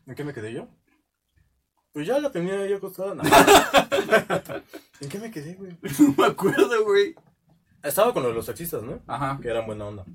¿En 0.07 0.16
qué 0.16 0.24
me 0.24 0.34
quedé 0.34 0.53
yo? 0.53 0.68
Pues 1.93 2.07
ya 2.07 2.19
la 2.19 2.31
tenía 2.31 2.59
ahí 2.59 2.73
acostada. 2.73 3.15
No. 3.15 3.23
¿En 5.01 5.09
qué 5.09 5.19
me 5.19 5.31
quedé, 5.31 5.55
güey? 5.55 5.77
No 5.99 6.15
me 6.17 6.25
acuerdo, 6.25 6.85
güey. 6.85 7.15
Estaba 7.83 8.13
con 8.13 8.23
lo 8.23 8.29
de 8.29 8.35
los 8.35 8.45
taxistas, 8.45 8.83
¿no? 8.83 9.01
Ajá. 9.07 9.39
Que 9.41 9.49
eran 9.49 9.65
buena 9.65 9.87
onda. 9.87 10.05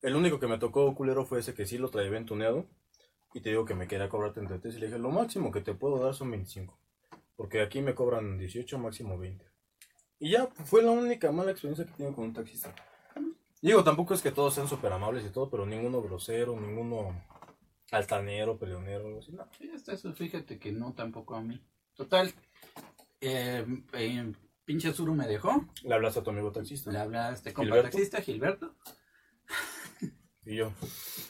El 0.00 0.16
único 0.16 0.40
que 0.40 0.46
me 0.46 0.58
tocó 0.58 0.94
culero 0.94 1.24
fue 1.24 1.40
ese 1.40 1.54
que 1.54 1.66
sí 1.66 1.78
lo 1.78 1.90
traía 1.90 2.10
bien 2.10 2.24
tuneado. 2.24 2.66
Y 3.34 3.40
te 3.40 3.50
digo 3.50 3.64
que 3.64 3.74
me 3.74 3.86
quería 3.86 4.08
cobrar 4.08 4.32
33. 4.32 4.74
Y 4.74 4.78
le 4.78 4.86
dije, 4.86 4.98
lo 4.98 5.10
máximo 5.10 5.50
que 5.52 5.60
te 5.60 5.74
puedo 5.74 6.02
dar 6.02 6.14
son 6.14 6.30
25. 6.30 6.78
Porque 7.36 7.60
aquí 7.60 7.82
me 7.82 7.94
cobran 7.94 8.38
18, 8.38 8.78
máximo 8.78 9.18
20. 9.18 9.44
Y 10.18 10.30
ya, 10.30 10.46
fue 10.64 10.82
la 10.82 10.92
única 10.92 11.32
mala 11.32 11.50
experiencia 11.50 11.84
que 11.84 11.92
tengo 11.92 12.14
con 12.14 12.24
un 12.24 12.32
taxista. 12.32 12.74
Digo, 13.60 13.84
tampoco 13.84 14.14
es 14.14 14.22
que 14.22 14.32
todos 14.32 14.54
sean 14.54 14.68
súper 14.68 14.92
amables 14.92 15.24
y 15.24 15.30
todo, 15.30 15.50
pero 15.50 15.66
ninguno 15.66 16.02
grosero, 16.02 16.58
ninguno 16.58 17.22
altanero, 17.92 18.58
peleonero, 18.58 19.06
algo 19.06 19.20
así. 19.20 19.32
No. 19.32 19.46
Sí, 19.56 19.70
hasta 19.74 19.92
eso, 19.92 20.12
fíjate 20.12 20.58
que 20.58 20.72
no 20.72 20.92
tampoco 20.94 21.36
a 21.36 21.42
mí. 21.42 21.62
Total, 21.94 22.32
eh, 23.20 23.64
eh, 23.92 24.32
pinche 24.64 24.92
Zuru 24.92 25.14
me 25.14 25.26
dejó. 25.28 25.66
Le 25.84 25.94
hablaste 25.94 26.20
a 26.20 26.22
tu 26.22 26.30
amigo 26.30 26.50
taxista. 26.50 26.90
Le 26.90 27.32
este 27.32 27.52
compa 27.52 27.66
¿Gilberto? 27.74 27.90
taxista, 27.90 28.20
Gilberto. 28.22 28.74
Y 30.44 30.56
yo, 30.56 30.72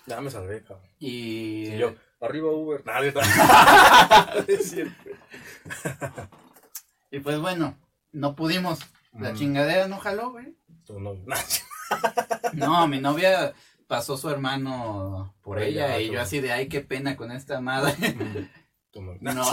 ya 0.06 0.22
me 0.22 0.30
salvé, 0.30 0.62
cabrón. 0.62 0.86
Y, 0.98 1.68
Y 1.68 1.76
yo, 1.76 1.94
arriba 2.18 2.50
Uber. 2.50 2.82
Nadie 2.86 3.12
es 4.48 4.70
cierto. 4.70 5.10
y 7.10 7.20
pues 7.20 7.38
bueno, 7.38 7.76
no 8.12 8.34
pudimos. 8.34 8.80
La 9.12 9.32
Mm. 9.32 9.36
chingadera 9.36 9.86
no 9.88 9.98
jaló, 9.98 10.30
güey. 10.30 10.56
Tu 10.86 10.98
novio. 10.98 11.24
No, 12.54 12.88
mi 12.88 13.00
novia 13.00 13.52
pasó 13.86 14.16
su 14.16 14.28
hermano 14.30 15.34
por 15.42 15.56
Por 15.56 15.62
ella 15.62 15.96
ella, 15.96 16.00
y 16.00 16.12
yo 16.14 16.20
así 16.20 16.40
de, 16.40 16.52
ay, 16.52 16.68
qué 16.68 16.80
pena 16.80 17.16
con 17.16 17.30
esta 17.30 17.60
madre. 17.60 17.94
No. 19.20 19.42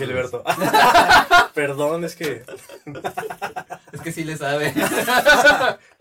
Alberto. 0.00 0.44
Perdón, 1.54 2.04
es 2.04 2.16
que 2.16 2.44
Es 3.92 4.00
que 4.00 4.10
sí 4.12 4.24
le 4.24 4.36
sabe. 4.36 4.74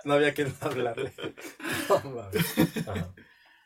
no 0.03 0.13
había 0.15 0.33
que 0.33 0.51
hablarle. 0.61 1.13
No. 1.87 3.13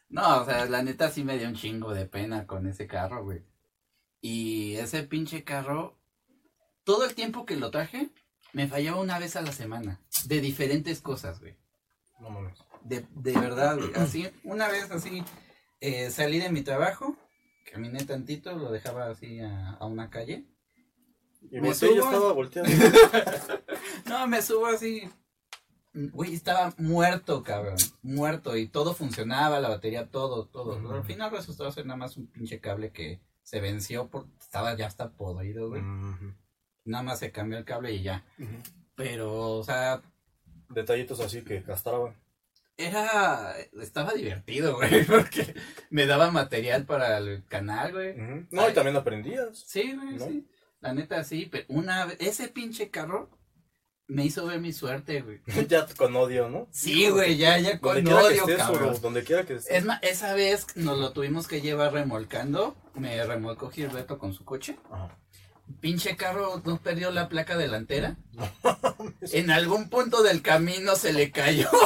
No, 0.10 0.42
o 0.42 0.46
sea, 0.46 0.66
la 0.66 0.84
neta 0.84 1.10
sí 1.10 1.24
me 1.24 1.38
dio 1.38 1.48
un 1.48 1.56
chingo 1.56 1.94
de 1.94 2.06
pena 2.06 2.46
con 2.46 2.68
ese 2.68 2.88
carro, 2.88 3.24
güey. 3.24 3.44
Y 4.22 4.76
ese 4.76 5.04
pinche 5.04 5.44
carro, 5.44 5.98
todo 6.84 7.06
el 7.06 7.14
tiempo 7.16 7.46
que 7.46 7.56
lo 7.56 7.72
traje, 7.72 8.10
me 8.54 8.68
fallaba 8.68 9.00
una 9.00 9.20
vez 9.20 9.36
a 9.36 9.42
la 9.42 9.52
semana. 9.52 10.02
De 10.26 10.42
diferentes 10.42 11.02
cosas, 11.02 11.40
güey. 11.40 11.58
No 12.20 12.30
mames. 12.30 12.58
De, 12.84 13.06
de 13.16 13.32
verdad, 13.34 13.78
güey. 13.78 13.92
Así, 13.96 14.30
una 14.44 14.68
vez 14.68 14.90
así, 14.92 15.24
eh, 15.82 16.10
salí 16.10 16.40
de 16.40 16.50
mi 16.50 16.62
trabajo, 16.62 17.16
caminé 17.72 18.04
tantito, 18.06 18.54
lo 18.56 18.72
dejaba 18.72 19.10
así 19.10 19.40
a, 19.40 19.72
a 19.72 19.86
una 19.86 20.10
calle. 20.10 20.46
Y 21.52 21.62
Me 21.62 21.70
volteé, 21.70 21.96
yo 21.96 22.02
subo. 22.04 22.12
estaba 22.12 22.32
volteando. 22.34 22.72
No, 24.10 24.28
me 24.28 24.42
subo 24.42 24.66
así. 24.68 25.10
Güey, 25.94 26.34
estaba 26.36 26.74
muerto, 26.78 27.44
cabrón. 27.44 27.76
Muerto. 28.02 28.56
Y 28.58 28.68
todo 28.68 28.94
funcionaba, 28.94 29.60
la 29.60 29.70
batería, 29.70 30.10
todo, 30.10 30.46
todo. 30.48 30.78
Ujú. 30.78 30.92
Al 30.94 31.04
final 31.04 31.32
resultó 31.32 31.72
ser 31.72 31.86
nada 31.86 31.98
más 31.98 32.18
un 32.18 32.28
pinche 32.28 32.60
cable 32.60 32.92
que 32.92 33.22
se 33.44 33.60
venció 33.62 34.08
por. 34.10 34.28
Estaba 34.40 34.76
ya 34.76 34.88
hasta 34.88 35.10
podrido, 35.12 35.70
güey. 35.70 35.82
Nada 36.86 37.04
más 37.04 37.20
se 37.20 37.32
cambió 37.32 37.58
el 37.58 37.66
cable 37.66 37.94
y 37.94 38.04
ya. 38.04 38.24
Pero, 38.96 39.58
o 39.58 39.64
sea, 39.64 40.02
Detallitos 40.70 41.20
así 41.20 41.42
que 41.44 41.64
castraban. 41.64 42.16
era. 42.78 43.56
Estaba 43.82 44.14
divertido, 44.14 44.76
güey. 44.76 45.04
Porque 45.08 45.56
me 45.90 46.06
daba 46.06 46.32
material 46.32 46.86
para 46.86 47.18
el 47.18 47.44
canal, 47.46 47.94
güey. 47.94 48.16
No, 48.52 48.70
y 48.70 48.74
también 48.74 48.96
aprendías. 48.96 49.58
Sí, 49.66 49.94
güey, 49.94 50.16
¿No? 50.18 50.26
sí. 50.26 50.48
La 50.80 50.94
neta 50.94 51.24
sí, 51.24 51.48
pero 51.52 51.66
una 51.70 52.06
vez. 52.06 52.18
Ese 52.20 52.50
pinche 52.50 52.90
carro 52.92 53.30
me 54.08 54.26
hizo 54.26 54.46
ver 54.46 54.60
mi 54.60 54.72
suerte, 54.74 55.22
güey. 55.22 55.42
ya 55.68 55.86
con 55.98 56.16
odio, 56.16 56.50
¿no? 56.50 56.68
Sí, 56.72 57.10
güey, 57.10 57.36
ya, 57.38 57.58
ya 57.58 57.78
Donde 57.78 57.82
con 57.82 58.04
que 58.04 58.14
odio, 58.14 58.42
estés, 58.42 58.58
cabrón. 58.58 59.02
Donde 59.02 59.24
quiera 59.24 59.46
que 59.46 59.56
estés. 59.56 59.76
Es 59.76 59.86
más, 59.86 60.02
esa 60.04 60.34
vez 60.34 60.68
nos 60.76 60.98
lo 60.98 61.12
tuvimos 61.14 61.48
que 61.48 61.62
llevar 61.62 61.94
remolcando. 61.94 62.76
Me 62.94 63.24
remolcó 63.26 63.70
Gilberto 63.70 64.18
con 64.18 64.34
su 64.34 64.46
coche. 64.46 64.78
Ajá. 64.92 65.18
Pinche 65.80 66.16
carro 66.16 66.62
no 66.66 66.82
perdió 66.82 67.12
la 67.12 67.30
placa 67.30 67.58
delantera. 67.58 68.18
En 69.32 69.52
algún 69.52 69.90
punto 69.90 70.24
del 70.24 70.42
camino 70.42 70.96
se 70.96 71.14
le 71.14 71.32
cayó. 71.32 71.70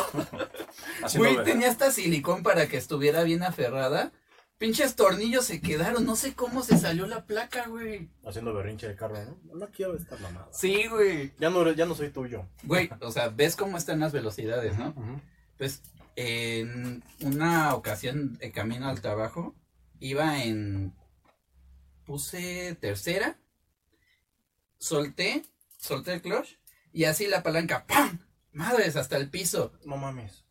Güey, 1.16 1.44
tenía 1.44 1.70
hasta 1.70 1.92
silicón 1.92 2.44
para 2.44 2.68
que 2.68 2.78
estuviera 2.78 3.24
bien 3.24 3.44
aferrada. 3.44 4.12
Pinches 4.58 4.96
tornillos 4.96 5.46
se 5.46 5.60
quedaron. 5.60 6.06
No 6.06 6.16
sé 6.16 6.34
cómo 6.36 6.64
se 6.64 6.78
salió 6.78 7.08
la 7.08 7.26
placa, 7.26 7.68
güey. 7.68 8.10
haciendo 8.26 8.54
berrinche 8.54 8.88
de 8.88 8.96
carro, 8.96 9.18
¿no? 9.26 9.56
No 9.56 9.68
quiero 9.72 9.96
esta 9.96 10.16
mamada. 10.18 10.48
Sí, 10.52 10.88
güey. 10.88 11.34
Ya 11.40 11.50
no, 11.50 11.70
ya 11.72 11.86
no 11.86 11.96
soy 11.96 12.10
tuyo. 12.10 12.48
Güey, 12.64 12.90
o 13.02 13.12
sea, 13.12 13.30
ves 13.30 13.56
cómo 13.56 13.78
están 13.78 14.00
las 14.00 14.12
velocidades, 14.12 14.78
¿no? 14.78 14.94
Pues 15.58 15.82
en 16.16 17.04
una 17.22 17.74
ocasión 17.74 18.38
de 18.38 18.52
camino 18.52 18.88
al 18.88 19.02
trabajo, 19.02 19.56
iba 20.00 20.44
en. 20.44 20.94
Puse 22.06 22.78
tercera, 22.80 23.40
solté, 24.82 25.44
solté 25.78 26.14
el 26.14 26.22
clutch 26.22 26.58
y 26.92 27.06
así 27.06 27.28
la 27.28 27.44
palanca, 27.44 27.86
¡pam! 27.88 28.20
Madres, 28.52 28.98
hasta 28.98 29.16
el 29.16 29.30
piso. 29.30 29.72
No 29.86 29.96
mames. 29.96 30.44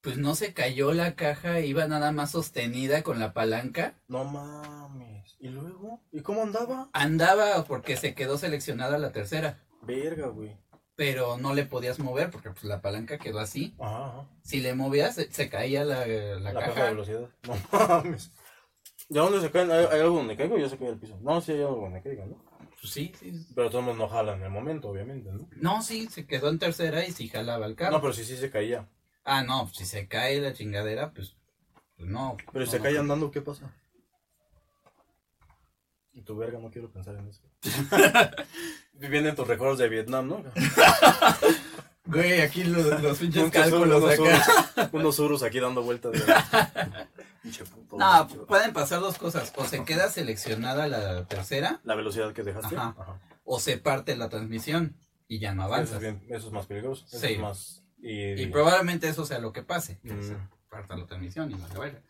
Pues 0.00 0.16
no 0.18 0.34
se 0.34 0.52
cayó 0.52 0.92
la 0.92 1.14
caja, 1.14 1.60
iba 1.60 1.86
nada 1.86 2.10
más 2.10 2.32
sostenida 2.32 3.02
con 3.04 3.20
la 3.20 3.32
palanca. 3.32 3.94
No 4.08 4.24
mames. 4.24 5.36
¿Y 5.38 5.48
luego? 5.48 6.00
¿Y 6.10 6.22
cómo 6.22 6.42
andaba? 6.42 6.90
Andaba 6.92 7.62
porque 7.64 7.96
se 7.96 8.14
quedó 8.14 8.36
seleccionada 8.36 8.98
la 8.98 9.12
tercera, 9.12 9.60
Verga, 9.82 10.26
güey. 10.28 10.56
pero 10.96 11.36
no 11.36 11.54
le 11.54 11.66
podías 11.66 12.00
mover 12.00 12.30
porque 12.30 12.50
pues 12.50 12.64
la 12.64 12.80
palanca 12.80 13.18
quedó 13.18 13.38
así. 13.38 13.76
Ajá, 13.78 14.06
ajá. 14.06 14.28
Si 14.42 14.60
le 14.60 14.74
movías, 14.74 15.14
se, 15.14 15.30
se 15.30 15.48
caía 15.48 15.84
la, 15.84 16.04
la 16.06 16.52
La, 16.52 16.60
caja 16.60 16.84
de 16.84 16.90
velocidad. 16.90 17.28
No 17.46 17.54
mames. 17.88 18.32
¿De 19.08 19.20
dónde 19.20 19.40
se 19.40 19.50
caen? 19.52 19.70
¿Hay, 19.70 19.84
hay 19.84 20.00
algo 20.00 20.16
donde 20.16 20.36
caigo? 20.36 20.58
Ya 20.58 20.68
se 20.68 20.78
cae 20.78 20.88
el 20.88 20.98
piso. 20.98 21.16
No, 21.22 21.40
sí 21.40 21.52
hay 21.52 21.60
algo 21.60 21.82
donde 21.82 22.02
caiga, 22.02 22.24
¿no? 22.26 22.42
Pues 22.82 22.94
sí, 22.94 23.12
sí, 23.16 23.32
Pero 23.54 23.70
todos 23.70 23.96
no 23.96 24.08
jalan 24.08 24.40
en 24.40 24.46
el 24.46 24.50
momento, 24.50 24.88
obviamente, 24.88 25.30
¿no? 25.30 25.48
No, 25.54 25.82
sí, 25.82 26.08
se 26.10 26.26
quedó 26.26 26.48
en 26.48 26.58
tercera 26.58 27.06
y 27.06 27.12
sí 27.12 27.28
jalaba 27.28 27.66
el 27.66 27.76
carro. 27.76 27.92
No, 27.92 28.00
pero 28.00 28.12
sí, 28.12 28.24
sí 28.24 28.36
se 28.36 28.50
caía. 28.50 28.88
Ah, 29.24 29.44
no, 29.44 29.68
si 29.72 29.86
se 29.86 30.08
cae 30.08 30.40
la 30.40 30.52
chingadera, 30.52 31.12
pues, 31.12 31.36
pues 31.96 32.08
no. 32.08 32.36
Pero 32.52 32.66
si 32.66 32.72
no, 32.72 32.78
se 32.78 32.82
cae 32.82 32.94
no. 32.94 33.00
andando, 33.02 33.30
¿qué 33.30 33.40
pasa? 33.40 33.72
Y 36.12 36.22
tu 36.22 36.36
verga, 36.36 36.58
no 36.58 36.72
quiero 36.72 36.90
pensar 36.90 37.14
en 37.14 37.28
eso. 37.28 37.42
Vienen 38.94 39.36
tus 39.36 39.46
recuerdos 39.46 39.78
de 39.78 39.88
Vietnam, 39.88 40.26
¿no? 40.26 40.42
Güey, 42.04 42.40
aquí 42.40 42.64
los, 42.64 43.00
los 43.00 43.18
pinches 43.18 43.48
cálculos 43.52 44.02
unos 44.02 44.18
acá. 44.18 44.90
Unos 44.90 45.18
urus 45.20 45.44
aquí 45.44 45.60
dando 45.60 45.84
vueltas. 45.84 46.14
No, 47.92 48.28
pueden 48.46 48.72
pasar 48.72 49.00
dos 49.00 49.18
cosas. 49.18 49.52
O 49.56 49.64
se 49.64 49.84
queda 49.84 50.08
seleccionada 50.08 50.86
la 50.86 51.24
tercera, 51.26 51.80
La 51.84 51.94
velocidad 51.94 52.32
que 52.32 52.42
dejaste. 52.42 52.76
Ajá. 52.76 53.20
o 53.44 53.58
se 53.58 53.76
parte 53.78 54.16
la 54.16 54.28
transmisión 54.28 54.96
y 55.26 55.40
ya 55.40 55.52
no 55.54 55.64
Eso 55.64 55.74
avanzas. 55.74 55.94
es, 55.96 56.00
bien- 56.00 56.22
eso 56.28 56.46
es 56.46 56.52
más 56.52 56.66
peligroso. 56.66 57.04
Eso 57.06 57.18
Sí. 57.18 57.32
es 57.34 57.38
más. 57.40 57.84
Y, 57.98 58.42
Y 58.42 58.46
probablemente 58.46 59.08
eso 59.08 59.24
sea 59.26 59.38
lo 59.40 59.52
que 59.52 59.62
pase. 59.62 59.98
Que 60.00 60.12
Mm. 60.14 60.22
se 60.22 60.36
parta 60.70 60.96
la 60.96 61.06
transmisión 61.06 61.50
y 61.50 61.54
no 61.54 61.66
se 61.68 61.76
vaya. 61.78 62.02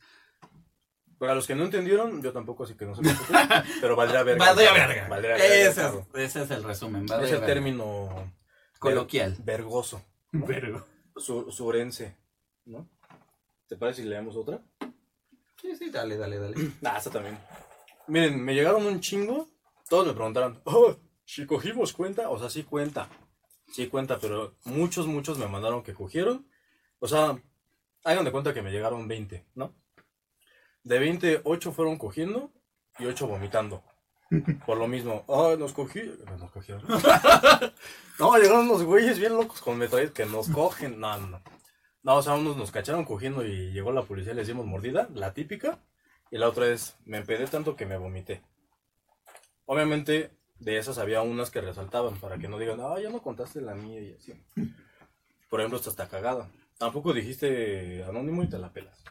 Para 1.19 1.35
los 1.35 1.47
que 1.47 1.55
no 1.55 1.65
entendieron, 1.65 2.21
yo 2.23 2.33
tampoco, 2.33 2.65
así 2.65 2.75
que 2.75 2.85
no 2.85 2.95
se 2.95 3.03
preocupen. 3.03 3.37
pero 3.81 3.97
valdría 3.97 4.23
verga. 4.25 4.45
Valdría 4.45 4.73
verga. 4.73 5.09
Valdría 5.09 5.33
verga, 5.37 5.47
ese, 5.47 5.69
es, 5.87 5.95
ese 6.15 6.43
es 6.43 6.51
el 6.51 6.65
resumen. 6.65 7.05
Es 7.05 7.11
valdría 7.11 7.35
el 7.35 7.41
verga. 7.41 7.47
término 7.55 8.33
coloquial. 8.79 9.37
vergoso. 9.41 10.03
Vergo. 10.33 10.85
Su, 11.17 11.51
surense. 11.53 12.17
¿No? 12.65 12.89
¿Te 13.69 13.77
parece 13.77 14.03
si 14.03 14.09
leemos 14.09 14.37
otra? 14.37 14.61
Sí, 15.63 15.77
sí, 15.77 15.91
dale, 15.91 16.17
dale, 16.17 16.39
dale. 16.41 16.57
Ah, 16.85 16.97
esta 16.99 17.11
también. 17.11 17.39
Miren, 18.09 18.45
me 18.45 18.53
llegaron 18.53 18.85
un 18.85 19.01
chingo. 19.01 19.49
Todos 19.89 20.09
me 20.09 20.13
preguntaron, 20.13 20.61
oh, 20.65 20.97
si 21.25 21.47
cogimos 21.47 21.93
cuenta, 21.93 22.29
o 22.31 22.39
sea, 22.39 22.51
sí 22.51 22.65
cuenta. 22.65 23.09
Sí 23.73 23.87
cuenta, 23.87 24.19
pero 24.19 24.57
muchos, 24.65 25.07
muchos 25.07 25.39
me 25.39 25.47
mandaron 25.47 25.85
que 25.85 25.95
cogieron. 25.95 26.49
O 26.99 27.07
sea, 27.07 27.41
hagan 28.03 28.25
de 28.25 28.33
cuenta 28.33 28.53
que 28.53 28.61
me 28.61 28.73
llegaron 28.73 29.07
20, 29.07 29.47
¿no? 29.55 29.73
De 30.83 30.99
20, 30.99 31.43
8 31.45 31.73
fueron 31.73 31.97
cogiendo 31.97 32.51
y 32.99 33.07
8 33.07 33.29
vomitando. 33.29 33.85
Por 34.67 34.79
lo 34.79 34.89
mismo, 34.89 35.23
oh, 35.27 35.57
nos 35.57 35.73
cogí. 35.73 36.01
Cogieron. 36.53 36.83
no, 38.19 38.37
llegaron 38.37 38.69
unos 38.69 38.83
güeyes 38.83 39.19
bien 39.19 39.37
locos 39.37 39.61
con 39.61 39.79
metralletas 39.79 40.15
que 40.15 40.27
nos 40.27 40.49
cogen. 40.49 40.99
No, 40.99 41.17
no, 41.19 41.27
no. 41.29 41.43
No, 42.03 42.17
o 42.17 42.23
sea, 42.23 42.35
unos 42.35 42.57
nos 42.57 42.73
cacharon 42.73 43.05
cogiendo 43.05 43.45
y 43.45 43.71
llegó 43.73 43.93
la 43.93 44.03
policía 44.03 44.33
y 44.33 44.37
les 44.37 44.49
dimos 44.49 44.67
mordida, 44.67 45.09
la 45.15 45.33
típica. 45.33 45.79
Y 46.31 46.39
la 46.39 46.49
otra 46.49 46.67
es, 46.67 46.97
me 47.05 47.19
empedé 47.19 47.47
tanto 47.47 47.77
que 47.77 47.87
me 47.87 47.97
vomité. 47.97 48.43
Obviamente, 49.67 50.37
de 50.59 50.79
esas 50.79 50.99
había 50.99 51.23
unas 51.23 51.51
que 51.51 51.61
resaltaban 51.61 52.19
para 52.19 52.39
que 52.39 52.49
no 52.49 52.59
digan, 52.59 52.81
ah, 52.81 52.99
ya 53.01 53.11
no 53.11 53.23
contaste 53.23 53.61
la 53.61 53.75
mía 53.75 54.01
y 54.01 54.15
así. 54.15 54.33
Por 55.49 55.61
ejemplo, 55.61 55.79
esta 55.79 55.91
está 55.91 56.09
cagada. 56.09 56.51
Tampoco 56.79 57.13
dijiste 57.13 58.03
anónimo 58.05 58.43
y 58.43 58.49
te 58.49 58.59
la 58.59 58.73
pelas. 58.73 59.05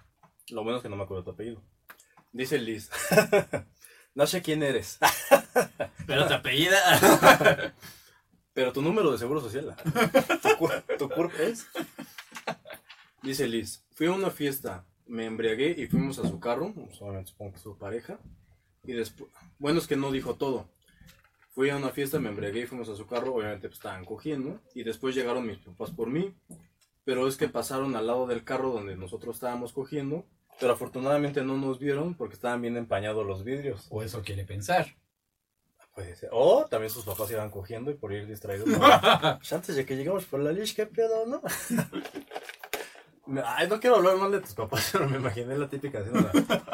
Lo 0.49 0.63
bueno 0.63 0.77
es 0.77 0.83
que 0.83 0.89
no 0.89 0.97
me 0.97 1.03
acuerdo 1.03 1.23
tu 1.23 1.31
apellido. 1.31 1.61
Dice 2.33 2.57
Liz. 2.57 2.89
no 4.15 4.27
sé 4.27 4.41
quién 4.41 4.63
eres. 4.63 4.99
Pero 6.07 6.27
tu 6.27 6.33
apellida. 6.33 7.73
Pero 8.53 8.73
tu 8.73 8.81
número 8.81 9.11
de 9.11 9.17
seguro 9.17 9.39
social. 9.39 9.75
tu, 10.41 10.97
tu 10.97 11.09
CURP 11.09 11.39
es. 11.39 11.67
Dice 13.23 13.47
Liz. 13.47 13.83
Fui 13.93 14.07
a 14.07 14.11
una 14.13 14.31
fiesta. 14.31 14.85
Me 15.05 15.25
embriagué 15.25 15.75
y 15.77 15.87
fuimos 15.87 16.17
a 16.19 16.27
su 16.27 16.39
carro. 16.39 16.73
Obviamente 16.99 17.31
supongo 17.31 17.53
que 17.53 17.59
su 17.59 17.77
pareja. 17.77 18.19
Y 18.83 18.93
después. 18.93 19.29
Bueno, 19.59 19.79
es 19.79 19.87
que 19.87 19.95
no 19.95 20.11
dijo 20.11 20.35
todo. 20.35 20.69
Fui 21.51 21.69
a 21.69 21.75
una 21.75 21.89
fiesta, 21.89 22.19
me 22.19 22.29
embriagué 22.29 22.61
y 22.61 22.65
fuimos 22.65 22.89
a 22.89 22.95
su 22.95 23.05
carro. 23.05 23.35
Obviamente 23.35 23.67
pues, 23.67 23.77
estaban 23.77 24.05
cogiendo. 24.05 24.59
Y 24.73 24.83
después 24.83 25.13
llegaron 25.13 25.45
mis 25.45 25.59
papás 25.59 25.91
por 25.91 26.09
mí. 26.09 26.33
Pero 27.03 27.27
es 27.27 27.37
que 27.37 27.47
pasaron 27.47 27.95
al 27.95 28.07
lado 28.07 28.25
del 28.25 28.43
carro 28.43 28.71
donde 28.71 28.95
nosotros 28.95 29.35
estábamos 29.35 29.73
cogiendo. 29.73 30.25
Pero 30.59 30.73
afortunadamente 30.73 31.43
no 31.43 31.57
nos 31.57 31.79
vieron 31.79 32.15
porque 32.15 32.35
estaban 32.35 32.61
bien 32.61 32.77
empañados 32.77 33.25
los 33.25 33.43
vidrios. 33.43 33.87
o 33.91 34.01
eso 34.01 34.23
quiere 34.23 34.45
pensar. 34.45 34.95
Puede 35.93 36.15
ser. 36.15 36.29
O 36.31 36.65
también 36.69 36.89
sus 36.89 37.03
papás 37.03 37.29
iban 37.31 37.51
cogiendo 37.51 37.91
y 37.91 37.95
por 37.95 38.13
ir 38.13 38.25
distraídos. 38.25 38.67
no. 38.67 38.79
Pues 39.37 39.53
antes 39.53 39.75
de 39.75 39.85
que 39.85 39.95
llegamos 39.95 40.25
por 40.25 40.39
la 40.39 40.51
leash, 40.51 40.73
¿qué 40.73 40.85
pedo, 40.85 41.25
no? 41.25 41.41
Ay, 43.45 43.67
no 43.67 43.79
quiero 43.79 43.97
hablar 43.97 44.17
mal 44.17 44.31
de 44.31 44.41
tus 44.41 44.53
papás, 44.53 44.89
pero 44.91 45.07
me 45.07 45.17
imaginé 45.17 45.57
la 45.57 45.69
típica 45.69 45.99
escena. 45.99 46.31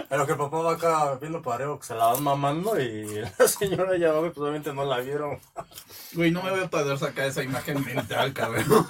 Pero 0.10 0.26
que 0.26 0.32
el 0.32 0.38
papá 0.38 0.58
va 0.60 0.74
acá 0.74 1.16
viendo 1.16 1.42
pareo, 1.42 1.78
que 1.78 1.86
se 1.86 1.96
la 1.96 2.06
van 2.06 2.24
mamando 2.24 2.80
y 2.80 3.22
la 3.40 3.48
señora 3.48 3.98
ya 3.98 4.14
va, 4.14 4.22
pues 4.22 4.38
obviamente 4.38 4.74
no 4.74 4.86
la 4.86 5.00
vieron. 5.00 5.40
Güey, 6.14 6.32
no 6.32 6.42
me 6.42 6.52
voy 6.52 6.62
a 6.62 6.70
poder 6.70 6.98
sacar 6.98 7.28
esa 7.28 7.44
imagen 7.44 7.84
mental, 7.84 8.34
cabrón. 8.34 8.88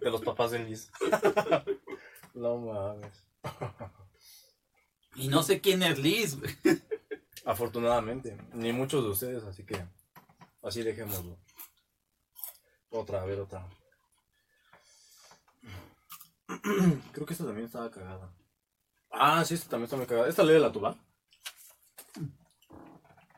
De 0.00 0.10
los 0.10 0.22
papás 0.22 0.52
de 0.52 0.60
Liz. 0.60 0.90
No 2.32 2.56
mames. 2.58 3.24
Y 5.16 5.28
no 5.28 5.42
sé 5.42 5.60
quién 5.60 5.82
es 5.82 5.98
Liz, 5.98 6.38
güey. 6.38 6.54
Afortunadamente, 7.44 8.38
ni 8.54 8.72
muchos 8.72 9.02
de 9.02 9.10
ustedes, 9.10 9.44
así 9.44 9.64
que 9.64 9.84
así 10.62 10.82
dejémoslo. 10.82 11.36
Otra, 12.90 13.22
a 13.22 13.24
ver, 13.26 13.40
otra. 13.40 13.66
Creo 17.12 17.26
que 17.26 17.32
esta 17.32 17.44
también 17.44 17.66
estaba 17.66 17.90
cagada. 17.90 18.30
Ah, 19.10 19.44
sí, 19.44 19.54
esta 19.54 19.70
también 19.70 19.84
está 19.84 19.96
muy 19.96 20.06
cagada. 20.06 20.28
¿Esta 20.28 20.42
lee 20.42 20.58
la 20.58 20.72
tuba? 20.72 20.96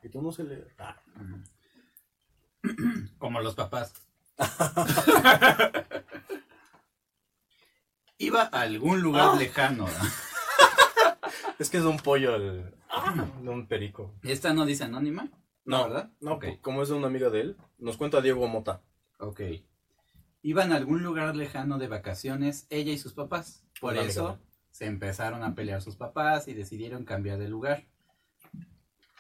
Y 0.03 0.09
tú 0.09 0.23
no 0.23 0.33
se 0.33 0.45
lee. 0.45 0.65
Ah, 0.79 0.97
Como 3.19 3.41
los 3.41 3.55
papás. 3.55 3.93
Iba 8.19 8.43
a 8.43 8.61
algún 8.63 9.01
lugar 9.03 9.37
lejano. 9.37 9.87
¿no? 9.87 9.93
es 11.59 11.69
que 11.71 11.77
es 11.79 11.85
un 11.85 11.99
pollo, 11.99 12.35
el, 12.37 12.75
de 13.43 13.49
un 13.51 13.67
perico. 13.67 14.15
Esta 14.23 14.55
no 14.55 14.65
dice 14.65 14.85
anónima. 14.85 15.29
No, 15.65 15.85
¿verdad? 15.85 16.11
No, 16.21 16.35
Ok. 16.35 16.47
como 16.63 16.83
es 16.83 16.89
de 16.89 16.95
una 16.95 17.09
amiga 17.09 17.29
de 17.29 17.41
él, 17.41 17.57
nos 17.79 17.97
cuenta 17.97 18.21
Diego 18.21 18.47
Mota. 18.47 18.81
Ok. 19.19 19.41
Iban 20.47 20.71
a 20.71 20.77
algún 20.77 21.03
lugar 21.03 21.35
lejano 21.35 21.77
de 21.77 21.89
vacaciones, 21.89 22.69
ella 22.71 22.93
y 22.93 22.99
sus 22.99 23.15
papás. 23.15 23.65
Por 23.81 23.97
eso 23.97 24.39
se 24.71 24.87
empezaron 24.87 25.43
a 25.43 25.57
pelear 25.57 25.83
sus 25.83 25.97
papás 25.97 26.47
y 26.47 26.55
decidieron 26.55 27.05
cambiar 27.05 27.39
de 27.39 27.49
lugar. 27.49 27.89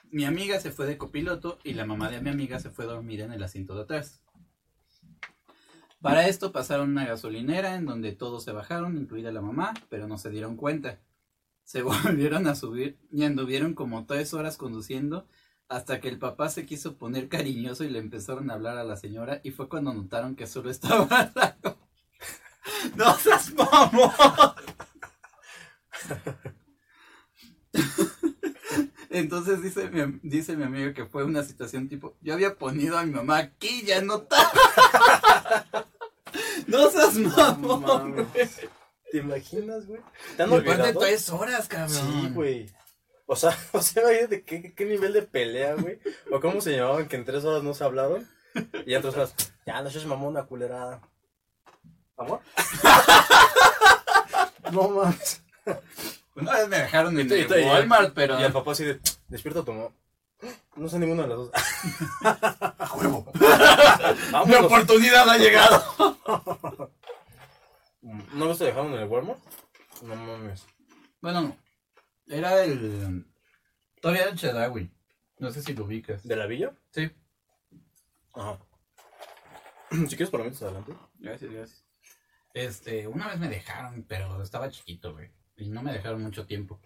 Mi 0.09 0.25
amiga 0.25 0.61
se 0.61 0.71
fue 0.71 0.87
de 0.87 0.97
copiloto 0.97 1.59
y 1.65 1.73
la 1.73 1.85
mamá 1.85 2.13
de 2.13 2.21
mi 2.21 2.31
amiga 2.31 2.61
se 2.61 2.71
fue 2.71 2.85
a 2.85 2.89
dormir 2.89 3.23
en 3.23 3.33
el 3.33 3.43
asiento 3.43 3.75
de 3.75 3.83
atrás. 3.83 4.23
Para 6.01 6.29
esto 6.29 6.53
pasaron 6.53 6.91
una 6.91 7.07
gasolinera 7.07 7.75
en 7.75 7.87
donde 7.87 8.13
todos 8.13 8.45
se 8.45 8.53
bajaron, 8.53 8.97
incluida 8.97 9.33
la 9.33 9.43
mamá, 9.43 9.75
pero 9.89 10.07
no 10.07 10.19
se 10.19 10.31
dieron 10.31 10.55
cuenta. 10.55 11.01
Se 11.65 11.83
volvieron 12.05 12.47
a 12.47 12.55
subir 12.55 13.01
y 13.11 13.25
anduvieron 13.25 13.75
como 13.75 14.07
tres 14.07 14.33
horas 14.33 14.57
conduciendo 14.57 15.27
hasta 15.69 16.01
que 16.01 16.09
el 16.09 16.19
papá 16.19 16.49
se 16.49 16.65
quiso 16.67 16.97
poner 16.97 17.29
cariñoso 17.29 17.85
y 17.85 17.91
le 17.91 17.99
empezaron 17.99 18.51
a 18.51 18.55
hablar 18.55 18.79
a 18.79 18.85
la 18.85 18.97
señora 18.97 19.41
y 19.43 19.51
fue 19.51 19.69
cuando 19.69 19.93
notaron 19.93 20.37
que 20.37 20.47
solo 20.47 20.71
estaba. 20.71 21.33
¡No 22.97 23.15
seas 23.17 23.53
mamón! 23.55 24.13
Entonces 29.11 29.63
dice 29.63 29.89
mi, 29.91 30.21
dice 30.23 30.57
mi 30.57 30.65
amigo 30.65 30.93
que 30.93 31.07
fue 31.07 31.25
una 31.25 31.43
situación 31.43 31.89
tipo, 31.89 32.17
yo 32.21 32.35
había 32.35 32.57
ponido 32.57 32.99
a 32.99 33.05
mi 33.05 33.13
mamá 33.13 33.39
aquí, 33.39 33.83
ya 33.85 34.01
no 34.03 34.17
está. 34.17 34.53
¡No 36.67 36.91
seas 36.91 37.15
No 37.15 37.31
mamón! 37.31 38.13
güey! 38.15 38.27
¿Te 39.11 39.19
imaginas, 39.19 39.87
güey? 39.87 40.01
¿Te 40.37 40.43
han 40.43 40.53
olvidado? 40.53 41.01
tres 41.01 41.31
horas, 41.31 41.69
cabrón. 41.69 41.91
Sí, 41.91 42.31
güey. 42.35 42.67
O 43.27 43.37
sea, 43.37 43.57
o 43.73 43.83
sea, 43.83 44.03
imagínate 44.03 44.43
qué, 44.43 44.73
qué 44.73 44.85
nivel 44.85 45.13
de 45.13 45.23
pelea, 45.23 45.75
güey. 45.75 45.99
O 46.31 46.41
cómo 46.41 46.61
se 46.61 46.77
llamaban 46.77 47.09
que 47.09 47.17
en 47.17 47.25
tres 47.25 47.45
horas 47.45 47.63
no 47.63 47.75
se 47.75 47.85
hablaron. 47.85 48.29
Y 48.87 48.95
en 48.95 49.03
tres 49.03 49.15
horas, 49.15 49.35
ya 49.67 49.83
no 49.83 49.91
seas 49.91 50.07
mamona 50.07 50.45
culerada. 50.45 51.01
¿Amor? 52.17 52.41
no 54.73 54.89
mames. 54.89 55.43
Una 56.35 56.53
vez 56.53 56.69
me 56.69 56.79
dejaron 56.79 57.19
en 57.19 57.31
el 57.31 57.67
Walmart, 57.67 58.15
pero... 58.15 58.41
Y 58.41 58.45
el 58.45 58.53
papá 58.53 58.73
así 58.73 58.85
de, 58.85 59.01
despierta 59.29 59.63
tu 59.63 59.73
mamá. 59.73 59.91
No 60.77 60.89
sé 60.89 60.99
ninguna 60.99 61.23
de 61.23 61.29
las 61.29 61.39
dos. 61.39 61.51
¡A 62.23 62.95
huevo! 62.95 63.27
Mi 64.47 64.55
oportunidad 64.55 65.29
ha 65.29 65.39
llegado. 65.39 66.19
¿No 68.33 68.49
ves 68.49 68.59
te 68.59 68.65
dejaron 68.65 68.95
en 68.95 69.01
el 69.01 69.09
Walmart? 69.09 69.41
No 70.03 70.15
mames. 70.15 70.67
Bueno, 71.21 71.57
era 72.29 72.65
el... 72.65 73.27
Todavía 74.01 74.23
era 74.23 74.31
el 74.33 74.39
Chedraui. 74.39 74.91
No 75.39 75.51
sé 75.51 75.63
si 75.63 75.75
lo 75.75 75.85
ubicas. 75.85 76.23
¿De 76.27 76.37
la 76.37 76.47
villa? 76.47 76.73
Sí. 76.91 77.11
Ajá. 78.35 78.59
Si 80.09 80.17
quieres, 80.17 80.31
por 80.31 80.41
lo 80.41 80.45
menos 80.45 80.61
adelante. 80.63 80.93
Gracias, 81.19 81.51
gracias. 81.51 81.85
Este, 82.55 83.07
una 83.07 83.29
vez 83.29 83.39
me 83.39 83.49
dejaron, 83.49 84.05
pero 84.09 84.43
estaba 84.43 84.71
chiquito, 84.71 85.13
güey. 85.13 85.31
Y 85.57 85.69
no 85.69 85.83
me 85.83 85.93
dejaron 85.93 86.23
mucho 86.23 86.47
tiempo. 86.47 86.81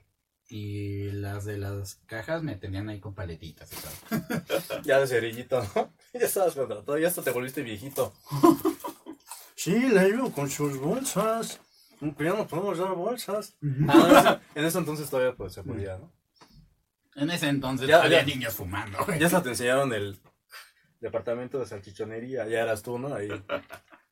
Y 0.48 1.12
las 1.12 1.44
de 1.44 1.58
las 1.58 1.94
cajas 2.06 2.42
me 2.42 2.56
tenían 2.56 2.88
ahí 2.88 2.98
con 2.98 3.14
paletitas 3.14 3.70
y 3.72 3.76
tal. 3.76 4.82
Ya 4.84 4.98
de 4.98 5.06
cerillito, 5.06 5.62
¿no? 5.74 5.92
Ya 6.12 6.26
estabas 6.26 6.54
contratado, 6.54 6.98
ya 6.98 7.08
hasta 7.08 7.22
te 7.22 7.30
volviste 7.30 7.62
viejito. 7.62 8.12
Sí, 9.54 9.90
la 9.90 10.00
ayudo 10.00 10.32
con 10.32 10.48
sus 10.48 10.78
bolsas. 10.78 11.60
Pero 12.00 12.32
ya 12.32 12.38
no 12.38 12.46
podemos 12.46 12.78
dar 12.78 12.94
bolsas. 12.94 13.56
Ah, 13.88 14.40
en 14.54 14.64
ese 14.64 14.78
entonces 14.78 15.10
todavía 15.10 15.34
pues, 15.36 15.52
se 15.52 15.62
podía, 15.62 15.98
¿no? 15.98 16.12
En 17.16 17.30
ese 17.30 17.48
entonces 17.48 17.86
Ya, 17.88 18.02
había 18.02 18.20
ya. 18.20 18.26
niños 18.34 18.54
fumando, 18.54 19.04
güey. 19.04 19.18
Ya 19.18 19.26
hasta 19.26 19.42
te 19.42 19.50
enseñaron 19.50 19.92
el 19.92 20.18
departamento 21.00 21.58
de 21.58 21.66
salchichonería. 21.66 22.46
Ya 22.48 22.60
eras 22.60 22.82
tú, 22.82 22.98
¿no? 22.98 23.14
Ahí 23.14 23.28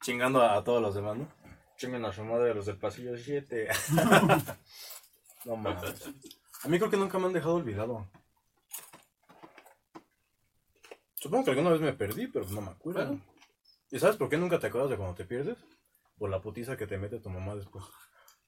chingando 0.02 0.42
a, 0.42 0.56
a 0.56 0.64
todos 0.64 0.82
los 0.82 0.94
demás, 0.94 1.16
¿no? 1.16 1.28
Chinguen 1.76 2.04
a 2.04 2.12
su 2.12 2.24
madre 2.24 2.54
los 2.54 2.66
del 2.66 2.76
pasillo 2.76 3.16
7. 3.16 3.68
no 5.46 5.56
mames. 5.56 6.10
A 6.64 6.68
mí 6.68 6.76
creo 6.78 6.90
que 6.90 6.96
nunca 6.96 7.18
me 7.18 7.26
han 7.26 7.32
dejado 7.32 7.54
olvidado. 7.54 8.10
Supongo 11.14 11.44
que 11.44 11.50
alguna 11.50 11.70
vez 11.70 11.80
me 11.80 11.92
perdí, 11.92 12.26
pero 12.26 12.46
no 12.50 12.60
me 12.60 12.70
acuerdo. 12.70 13.00
Claro. 13.00 13.20
¿Y 13.90 13.98
sabes 13.98 14.16
por 14.16 14.28
qué 14.28 14.36
nunca 14.36 14.58
te 14.58 14.66
acuerdas 14.66 14.90
de 14.90 14.96
cuando 14.96 15.14
te 15.14 15.24
pierdes? 15.24 15.56
Por 16.18 16.30
la 16.30 16.40
putiza 16.40 16.76
que 16.76 16.86
te 16.86 16.98
mete 16.98 17.20
tu 17.20 17.30
mamá 17.30 17.54
después. 17.54 17.84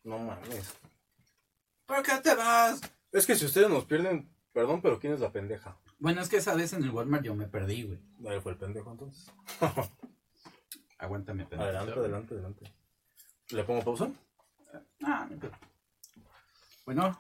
No 0.03 0.19
mames. 0.19 0.75
¿Por 1.87 2.03
qué 2.03 2.19
te 2.23 2.35
vas? 2.35 2.81
Es 3.13 3.27
que 3.27 3.35
si 3.35 3.45
ustedes 3.45 3.69
nos 3.69 3.85
pierden, 3.85 4.33
perdón, 4.53 4.81
pero 4.81 4.99
¿quién 4.99 5.13
es 5.13 5.21
la 5.21 5.33
pendeja? 5.33 5.79
Bueno, 5.99 6.21
es 6.21 6.29
que 6.29 6.39
esa 6.39 6.55
vez 6.55 6.73
en 6.73 6.83
el 6.83 6.91
Walmart 6.91 7.25
yo 7.25 7.35
me 7.35 7.47
perdí, 7.47 7.83
güey. 7.85 8.01
Ahí 8.29 8.41
fue 8.41 8.53
el 8.53 8.59
pendejo 8.59 8.91
entonces. 8.91 9.31
Aguántame. 10.99 11.45
pendejo. 11.45 11.63
Adelante, 11.63 11.93
adelante, 11.93 12.35
adelante. 12.35 12.75
¿Le 13.51 13.65
pongo 13.65 13.83
pausa? 13.83 14.11
Ah, 15.03 15.27
no 15.31 15.39
creo. 15.39 15.53
Bueno, 16.85 17.19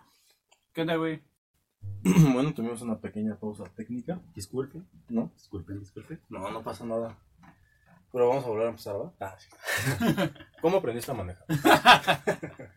¿qué 0.72 0.82
onda, 0.82 0.96
güey? 0.96 1.22
bueno, 2.32 2.53
tuvimos 2.55 2.82
una 2.82 2.98
pequeña 2.98 3.36
pausa 3.38 3.64
técnica. 3.64 4.20
Disculpe. 4.34 4.82
¿No? 5.09 5.30
Disculpen, 5.34 5.80
disculpen. 5.80 6.20
No, 6.28 6.51
no 6.51 6.62
pasa 6.62 6.84
nada. 6.84 7.18
Pero 8.12 8.28
vamos 8.28 8.44
a 8.44 8.48
volver 8.48 8.66
a 8.66 8.70
empezar, 8.70 8.96
¿va? 9.00 9.12
Ah, 9.20 9.36
sí. 9.38 9.48
¿Cómo 10.61 10.78
aprendiste 10.78 11.11
a 11.11 11.14
manejar? 11.14 11.44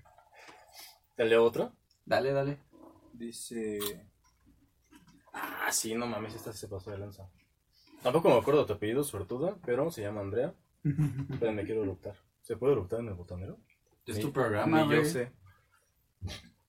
¿Te 1.16 1.26
leo 1.26 1.44
otra? 1.44 1.72
Dale, 2.06 2.32
dale. 2.32 2.60
Dice. 3.14 3.80
Ah, 5.34 5.72
sí, 5.72 5.96
no 5.96 6.06
mames, 6.06 6.36
esta 6.36 6.54
se 6.54 6.68
pasó 6.68 6.92
de 6.92 7.00
lanza. 7.00 7.28
Tampoco 8.04 8.30
me 8.30 8.38
acuerdo 8.38 8.62
de 8.62 8.68
tu 8.68 8.74
apellido, 8.74 9.04
suertuda, 9.04 9.58
pero 9.66 9.90
se 9.90 10.02
llama 10.02 10.22
Andrea. 10.22 10.54
Pero 11.40 11.54
me 11.54 11.64
quiero 11.64 11.84
eructar. 11.84 12.16
¿Se 12.42 12.58
puede 12.58 12.74
eructar 12.74 13.00
en 13.00 13.08
el 13.08 13.14
botanero? 13.14 13.58
Es 14.06 14.20
tu 14.20 14.34
programa, 14.34 14.84
ni 14.84 14.90
yo 14.90 15.00
güey. 15.00 15.06
sé. 15.06 15.32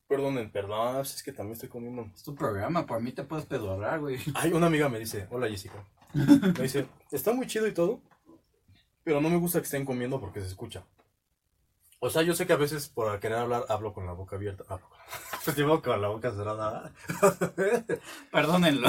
Perdonen, 0.07 0.53
perdón, 0.53 1.01
es 1.01 1.21
que 1.23 1.33
también 1.33 1.55
estoy 1.55 1.69
comiendo. 1.69 2.09
Es 2.15 2.23
tu 2.23 2.33
programa, 2.33 2.87
por 2.87 3.01
mí 3.03 3.11
te 3.11 3.25
puedes 3.25 3.45
pedorrar, 3.45 3.99
güey. 3.99 4.19
Ay, 4.37 4.53
una 4.53 4.69
amiga 4.69 4.89
me 4.89 5.01
dice, 5.01 5.27
hola 5.33 5.49
Jessica. 5.49 5.85
Me 6.15 6.63
dice, 6.63 6.87
está 7.11 7.33
muy 7.33 7.49
chido 7.49 7.67
y 7.67 7.75
todo, 7.75 8.01
pero 9.05 9.21
no 9.21 9.31
me 9.31 9.37
gusta 9.37 9.61
que 9.61 9.65
estén 9.65 9.85
comiendo 9.85 10.21
porque 10.21 10.41
se 10.41 10.49
escucha. 10.49 10.85
O 12.01 12.11
sea, 12.11 12.23
yo 12.23 12.35
sé 12.35 12.47
que 12.47 12.53
a 12.53 12.57
veces 12.57 12.89
por 12.89 13.19
querer 13.21 13.39
hablar 13.39 13.65
hablo 13.69 13.95
con 13.95 14.07
la 14.07 14.13
boca 14.13 14.37
abierta. 14.37 14.65
Hablo 14.69 14.89
con, 14.89 14.99
Pues 15.45 15.57
llevo 15.57 15.81
con 15.81 16.01
la 16.03 16.09
boca 16.09 16.33
cerrada. 16.33 16.93
Perdónenlo. 18.33 18.89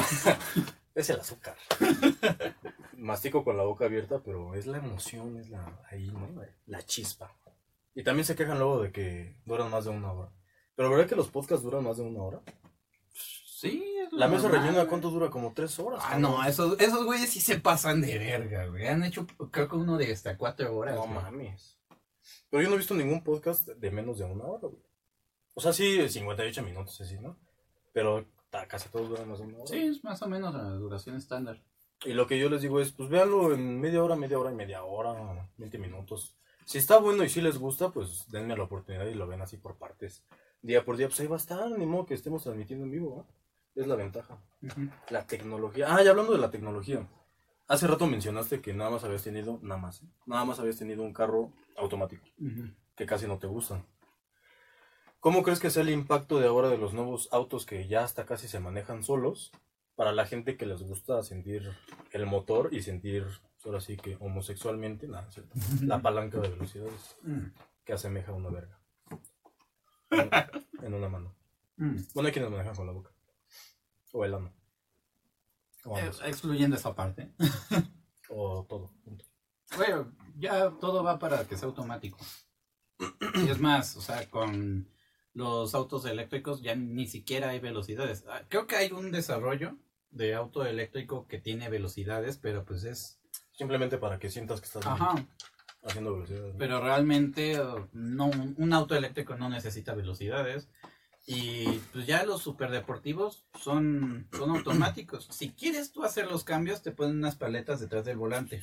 Es 0.95 1.09
el 1.09 1.20
azúcar. 1.20 1.55
Mastico 2.97 3.43
con 3.43 3.57
la 3.57 3.63
boca 3.63 3.86
abierta, 3.86 4.22
pero 4.24 4.55
es 4.55 4.66
la 4.66 4.78
emoción, 4.78 5.38
es 5.38 5.49
la 5.49 5.80
ahí, 5.91 6.07
¿no? 6.07 6.30
La 6.68 6.82
chispa. 6.86 7.36
Y 7.93 8.03
también 8.03 8.26
se 8.26 8.36
quejan 8.36 8.59
luego 8.59 8.82
de 8.82 8.91
que 8.91 9.36
duran 9.45 9.70
más 9.70 9.86
de 9.86 9.91
una 9.91 10.11
hora. 10.11 10.32
Pero 10.76 10.89
¿verdad 10.89 11.07
que 11.07 11.16
los 11.16 11.30
podcasts 11.30 11.63
duran 11.63 11.84
más 11.84 11.97
de 11.97 12.03
una 12.03 12.22
hora? 12.22 12.41
Sí, 13.56 13.82
La 14.12 14.28
mesa 14.28 14.49
rellena. 14.49 14.86
¿cuánto 14.86 15.10
dura? 15.10 15.30
Como 15.30 15.53
tres 15.53 15.80
horas. 15.80 16.03
Ah, 16.06 16.20
no, 16.20 16.43
esos, 16.43 16.78
esos 16.78 17.06
güeyes 17.06 17.30
sí 17.30 17.39
se 17.39 17.58
pasan 17.58 18.01
de 18.01 18.20
verga, 18.20 18.66
güey. 18.66 18.86
Han 18.86 19.06
hecho, 19.06 19.26
creo 19.49 19.70
que 19.70 19.78
uno 19.78 19.97
de 19.97 20.12
hasta 20.12 20.38
cuatro 20.38 20.76
horas. 20.76 20.95
No 20.95 21.03
güey. 21.03 21.14
mames. 21.14 21.78
Pero 22.49 22.62
yo 22.62 22.68
no 22.68 22.76
he 22.76 22.80
visto 22.80 22.93
ningún 22.93 23.24
podcast 23.24 23.66
de 23.66 23.91
menos 23.91 24.18
de 24.18 24.26
una 24.26 24.43
hora, 24.43 24.68
güey. 24.68 24.84
O 25.53 25.62
sea, 25.62 25.72
sí, 25.72 26.06
58 26.10 26.64
minutos, 26.64 26.99
así, 26.99 27.18
¿no? 27.18 27.38
Pero 27.93 28.26
casi 28.68 28.89
todos 28.89 29.08
duran 29.08 29.30
más 29.30 29.39
de 29.39 29.45
una 29.45 29.60
hora. 29.60 29.68
Sí, 29.68 29.84
es 29.84 30.03
más 30.03 30.22
o 30.22 30.28
menos 30.28 30.53
la 30.53 30.64
duración 30.72 31.16
estándar. 31.16 31.64
Y 32.03 32.12
lo 32.12 32.28
que 32.28 32.38
yo 32.38 32.49
les 32.49 32.62
digo 32.62 32.82
es, 32.82 32.91
pues 32.91 33.08
véanlo 33.08 33.53
en 33.53 33.80
media 33.80 34.03
hora, 34.03 34.18
media 34.18 34.38
hora 34.38 34.51
y 34.51 34.56
media 34.56 34.84
hora, 34.84 35.47
20 35.56 35.78
minutos. 35.78 36.36
Si 36.66 36.78
está 36.78 36.97
bueno 36.97 37.24
y 37.24 37.30
si 37.30 37.39
les 37.39 37.58
gusta, 37.58 37.93
pues 37.93 38.30
denme 38.30 38.58
la 38.58 38.64
oportunidad 38.64 39.06
y 39.06 39.14
lo 39.14 39.28
ven 39.28 39.41
así 39.41 39.56
por 39.56 39.78
partes. 39.78 40.26
Día 40.62 40.84
por 40.84 40.97
día, 40.97 41.08
pues 41.08 41.22
ahí 41.22 41.28
va 41.28 41.38
a 41.38 41.39
estar, 41.39 41.72
ni 41.72 41.86
modo 41.86 42.06
que 42.06 42.16
estemos 42.16 42.43
transmitiendo 42.43 42.84
en 42.84 42.91
vivo, 42.91 43.16
¿no? 43.16 43.45
Es 43.76 43.88
la 43.88 43.95
ventaja. 43.95 44.38
La 45.09 45.28
tecnología. 45.28 45.93
Ah, 45.93 46.01
ya 46.01 46.11
hablando 46.11 46.32
de 46.32 46.39
la 46.39 46.49
tecnología. 46.49 47.05
Hace 47.67 47.88
rato 47.88 48.07
mencionaste 48.07 48.61
que 48.61 48.73
nada 48.73 48.89
más 48.91 49.03
habías 49.03 49.23
tenido, 49.23 49.59
nada 49.61 49.82
más, 49.82 50.01
¿eh? 50.03 50.07
nada 50.26 50.45
más 50.45 50.59
habías 50.59 50.78
tenido 50.78 51.01
un 51.03 51.13
carro 51.13 51.51
automático, 51.78 52.23
que 52.95 53.05
casi 53.07 53.28
no 53.28 53.39
te 53.39 53.47
gustan. 53.47 53.86
¿Cómo 55.19 55.41
crees 55.41 55.59
que 55.59 55.71
sea 55.71 55.82
el 55.82 55.89
impacto 55.89 56.39
de 56.39 56.47
ahora 56.47 56.69
de 56.69 56.78
los 56.78 56.93
nuevos 56.93 57.28
autos 57.32 57.65
que 57.65 57.88
ya 57.88 58.03
hasta 58.03 58.26
casi 58.28 58.47
se 58.47 58.59
manejan 58.59 59.03
solos 59.03 59.51
para 59.95 60.11
la 60.11 60.28
gente 60.28 60.57
que 60.57 60.67
les 60.67 60.84
gusta 60.84 61.23
sentir 61.23 61.71
el 62.11 62.28
motor 62.28 62.69
y 62.71 62.84
sentir, 62.84 63.26
ahora 63.65 63.82
sí 63.82 63.97
que 63.97 64.15
homosexualmente, 64.19 65.07
nada, 65.07 65.30
¿cierto? 65.32 65.55
la 65.82 66.01
palanca 66.03 66.39
de 66.39 66.49
velocidades 66.49 67.17
Mm. 67.23 67.47
que 67.84 67.93
asemeja 67.93 68.32
a 68.32 68.36
una 68.36 68.49
verga 68.49 68.80
en, 70.11 70.30
en 70.86 70.93
una 70.93 71.09
mano? 71.09 71.34
Mm. 71.78 71.95
Bueno, 72.13 72.28
hay 72.28 72.34
quienes 72.34 72.51
manejan 72.51 72.76
con 72.76 72.86
la 72.86 72.93
boca 72.93 73.09
o 74.16 74.26
el 74.26 74.34
ano 74.34 74.53
o, 75.84 75.97
Eh, 75.99 76.09
excluyendo 76.26 76.76
esa 76.76 76.95
parte. 76.95 77.32
o 78.30 78.66
todo. 78.68 78.91
junto. 79.03 79.26
Bueno, 79.78 80.11
ya 80.38 80.72
todo 80.80 81.03
va 81.03 81.20
para 81.20 81.45
que 81.47 81.57
sea 81.57 81.68
automático. 81.68 82.18
Y 83.36 83.49
es 83.49 83.59
más, 83.59 83.95
o 83.97 84.01
sea, 84.01 84.30
con 84.30 84.88
los 85.34 85.76
autos 85.76 86.05
eléctricos 86.05 86.61
ya 86.61 86.76
ni 86.76 87.07
siquiera 87.07 87.49
hay 87.49 87.59
velocidades. 87.59 88.24
Ah, 88.28 88.41
Creo 88.47 88.68
que 88.68 88.78
hay 88.78 88.91
un 88.91 89.11
desarrollo 89.11 89.78
de 90.11 90.34
auto 90.34 90.66
eléctrico 90.66 91.28
que 91.28 91.39
tiene 91.39 91.70
velocidades, 91.70 92.38
pero 92.38 92.63
pues 92.63 92.84
es... 92.86 93.20
Simplemente 93.51 93.97
para 93.97 94.18
que 94.18 94.30
sientas 94.30 94.59
que 94.61 94.68
estás 94.68 94.86
Ajá, 94.86 95.13
haciendo 95.84 96.13
velocidades. 96.13 96.53
¿no? 96.53 96.57
pero 96.59 96.82
realmente 96.82 97.53
eh, 97.53 97.59
no, 97.93 98.26
un 98.57 98.74
auto 98.74 98.95
eléctrico 98.95 99.36
no 99.36 99.49
necesita 99.49 99.93
velocidades. 99.93 100.70
Y 101.28 101.65
pues 101.91 102.05
ya 102.05 102.23
los 102.23 102.43
superdeportivos 102.43 103.45
son, 103.59 104.28
son 104.32 104.51
automáticos. 104.51 105.28
Si 105.32 105.51
quieres 105.51 105.91
tú 105.91 106.03
hacer 106.03 106.30
los 106.30 106.43
cambios, 106.43 106.84
te 106.84 106.91
ponen 106.91 107.17
unas 107.17 107.36
paletas 107.36 107.80
detrás 107.80 108.05
del 108.05 108.17
volante. 108.17 108.61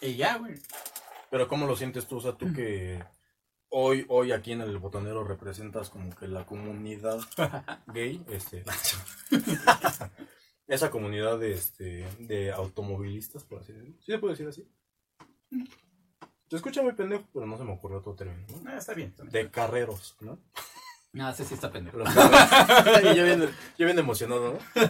Y 0.00 0.16
ya, 0.16 0.38
güey. 0.38 0.54
Pero 1.30 1.48
¿cómo 1.48 1.66
lo 1.66 1.76
sientes 1.76 2.06
tú? 2.06 2.16
O 2.16 2.20
sea, 2.20 2.32
tú 2.32 2.52
que 2.54 3.04
hoy, 3.68 4.06
hoy 4.08 4.32
aquí 4.32 4.52
en 4.52 4.62
el 4.62 4.78
botanero 4.78 5.22
representas 5.22 5.90
como 5.90 6.14
que 6.14 6.28
la 6.28 6.46
comunidad 6.46 7.20
gay, 7.88 8.24
este, 8.28 8.64
esa 10.66 10.90
comunidad 10.90 11.38
de, 11.38 11.52
este, 11.52 12.08
de 12.20 12.52
automovilistas, 12.52 13.44
por 13.44 13.60
así 13.60 13.72
decirlo. 13.72 13.96
¿Sí 14.00 14.12
se 14.12 14.18
puede 14.18 14.32
decir 14.32 14.48
así? 14.48 14.68
Te 16.50 16.56
escucha 16.56 16.82
muy 16.82 16.94
pendejo, 16.94 17.22
pero 17.32 17.46
no 17.46 17.56
se 17.56 17.62
me 17.62 17.72
ocurrió 17.72 17.98
otro 17.98 18.16
término, 18.16 18.44
¿no? 18.48 18.68
Ah, 18.68 18.76
está 18.76 18.92
bien. 18.92 19.10
está 19.10 19.22
bien. 19.22 19.32
De 19.32 19.50
carreros, 19.52 20.16
¿no? 20.20 20.36
No, 21.12 21.30
ese 21.30 21.44
sí 21.44 21.54
está 21.54 21.70
pendejo. 21.70 21.98
Los 21.98 22.12
carreros. 22.12 23.14
y 23.14 23.16
yo 23.16 23.24
bien, 23.24 23.40
yo 23.78 23.86
bien 23.86 23.98
emocionado, 24.00 24.54
¿no? 24.54 24.82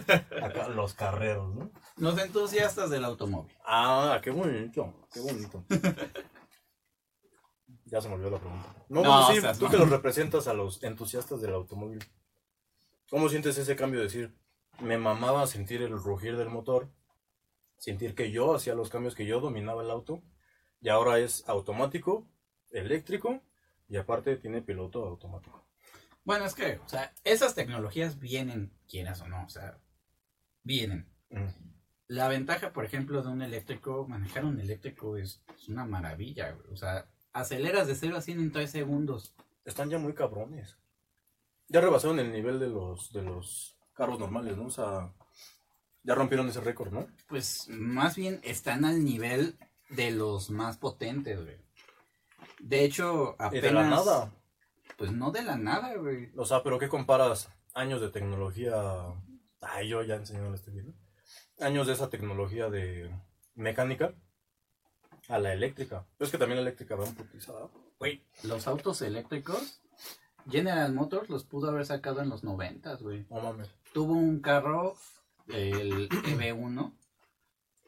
Acá, 0.43 0.69
los 0.69 0.95
carreros, 0.95 1.53
¿no? 1.53 1.69
Los 1.97 2.17
entusiastas 2.17 2.89
del 2.89 3.05
automóvil. 3.05 3.55
Ah, 3.63 4.19
qué 4.23 4.31
bonito, 4.31 4.91
qué 5.13 5.19
bonito. 5.19 5.63
Ya 7.85 8.01
se 8.01 8.07
me 8.09 8.15
olvidó 8.15 8.31
la 8.31 8.39
pregunta. 8.39 8.75
No, 8.89 9.03
No, 9.03 9.27
sí, 9.31 9.39
tú 9.59 9.69
que 9.69 9.77
los 9.77 9.89
representas 9.89 10.47
a 10.47 10.53
los 10.53 10.81
entusiastas 10.81 11.41
del 11.41 11.53
automóvil. 11.53 12.03
¿Cómo 13.11 13.29
sientes 13.29 13.55
ese 13.59 13.75
cambio 13.75 13.99
de 13.99 14.05
decir, 14.05 14.35
me 14.79 14.97
mamaba 14.97 15.45
sentir 15.45 15.83
el 15.83 15.91
rugir 15.91 16.37
del 16.37 16.49
motor, 16.49 16.89
sentir 17.77 18.15
que 18.15 18.31
yo 18.31 18.55
hacía 18.55 18.73
los 18.73 18.89
cambios, 18.89 19.13
que 19.13 19.27
yo 19.27 19.41
dominaba 19.41 19.83
el 19.83 19.91
auto, 19.91 20.23
y 20.81 20.89
ahora 20.89 21.19
es 21.19 21.47
automático, 21.47 22.27
eléctrico, 22.71 23.41
y 23.87 23.97
aparte 23.97 24.37
tiene 24.37 24.61
piloto 24.61 25.05
automático? 25.05 25.65
Bueno, 26.23 26.45
es 26.45 26.53
que, 26.53 26.79
o 26.83 26.89
sea, 26.89 27.13
esas 27.23 27.55
tecnologías 27.55 28.19
vienen, 28.19 28.71
quieras 28.87 29.21
o 29.21 29.27
no, 29.27 29.43
o 29.45 29.49
sea, 29.49 29.77
vienen. 30.63 31.07
Mm. 31.29 31.47
La 32.07 32.27
ventaja, 32.27 32.73
por 32.73 32.83
ejemplo, 32.83 33.21
de 33.21 33.29
un 33.29 33.41
eléctrico, 33.41 34.05
manejar 34.07 34.43
un 34.45 34.59
eléctrico 34.59 35.17
es, 35.17 35.41
es 35.55 35.69
una 35.69 35.85
maravilla, 35.85 36.51
güey. 36.51 36.67
O 36.71 36.75
sea, 36.75 37.07
aceleras 37.31 37.87
de 37.87 37.95
0 37.95 38.17
a 38.17 38.21
100 38.21 38.39
en 38.39 38.51
3 38.51 38.69
segundos. 38.69 39.35
Están 39.63 39.89
ya 39.89 39.97
muy 39.97 40.13
cabrones. 40.13 40.77
Ya 41.69 41.79
rebasaron 41.79 42.19
el 42.19 42.31
nivel 42.31 42.59
de 42.59 42.67
los, 42.67 43.13
de 43.13 43.21
los 43.21 43.77
carros 43.93 44.19
normales, 44.19 44.57
¿no? 44.57 44.65
O 44.65 44.71
sea, 44.71 45.13
ya 46.03 46.15
rompieron 46.15 46.49
ese 46.49 46.59
récord, 46.59 46.91
¿no? 46.91 47.07
Pues 47.29 47.67
más 47.69 48.15
bien 48.15 48.41
están 48.43 48.83
al 48.83 49.03
nivel 49.05 49.57
de 49.91 50.11
los 50.11 50.49
más 50.49 50.77
potentes, 50.77 51.41
güey. 51.41 51.57
De 52.59 52.83
hecho, 52.83 53.35
Y 53.39 53.43
apenas... 53.43 53.63
de 53.63 53.71
la 53.71 53.83
nada. 53.83 54.33
Pues 54.97 55.11
no 55.11 55.31
de 55.31 55.43
la 55.43 55.57
nada, 55.57 55.95
güey. 55.95 56.31
O 56.35 56.45
sea, 56.45 56.63
pero 56.63 56.77
¿qué 56.77 56.89
comparas? 56.89 57.49
Años 57.73 58.01
de 58.01 58.09
tecnología. 58.09 58.73
Ay, 59.61 59.89
yo 59.89 60.03
ya 60.03 60.15
enseñé 60.15 60.53
este 60.53 60.71
video. 60.71 60.93
Años 61.59 61.87
de 61.87 61.93
esa 61.93 62.09
tecnología 62.09 62.69
de 62.69 63.11
mecánica 63.55 64.13
a 65.27 65.39
la 65.39 65.53
eléctrica. 65.53 66.05
Pero 66.17 66.25
es 66.25 66.31
que 66.31 66.37
también 66.37 66.57
la 66.57 66.63
eléctrica 66.63 66.95
va 66.95 67.05
un. 67.05 67.15
Güey, 67.99 68.23
los 68.43 68.67
autos 68.67 69.01
eléctricos, 69.01 69.81
General 70.49 70.91
Motors 70.93 71.29
los 71.29 71.45
pudo 71.45 71.69
haber 71.69 71.85
sacado 71.85 72.21
en 72.21 72.29
los 72.29 72.43
90, 72.43 72.95
güey. 72.95 73.25
No 73.29 73.41
mames. 73.41 73.69
Tuvo 73.93 74.13
un 74.13 74.39
carro, 74.39 74.95
el 75.47 76.09
EV1, 76.09 76.93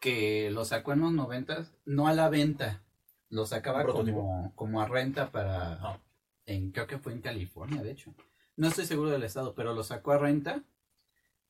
que 0.03 0.51
lo 0.51 0.65
sacó 0.65 0.91
en 0.91 0.99
los 0.99 1.13
90, 1.13 1.65
no 1.85 2.07
a 2.09 2.13
la 2.13 2.27
venta, 2.29 2.81
lo 3.29 3.45
sacaba 3.45 3.85
como, 3.85 4.51
como 4.53 4.81
a 4.81 4.85
renta 4.85 5.31
para, 5.31 5.75
Ah. 5.81 5.99
en, 6.45 6.71
creo 6.71 6.87
que 6.87 6.99
fue 6.99 7.13
en 7.13 7.21
California, 7.21 7.81
de 7.81 7.91
hecho. 7.91 8.13
No 8.57 8.67
estoy 8.67 8.85
seguro 8.85 9.11
del 9.11 9.23
estado, 9.23 9.55
pero 9.55 9.73
lo 9.73 9.81
sacó 9.83 10.11
a 10.11 10.17
renta. 10.17 10.61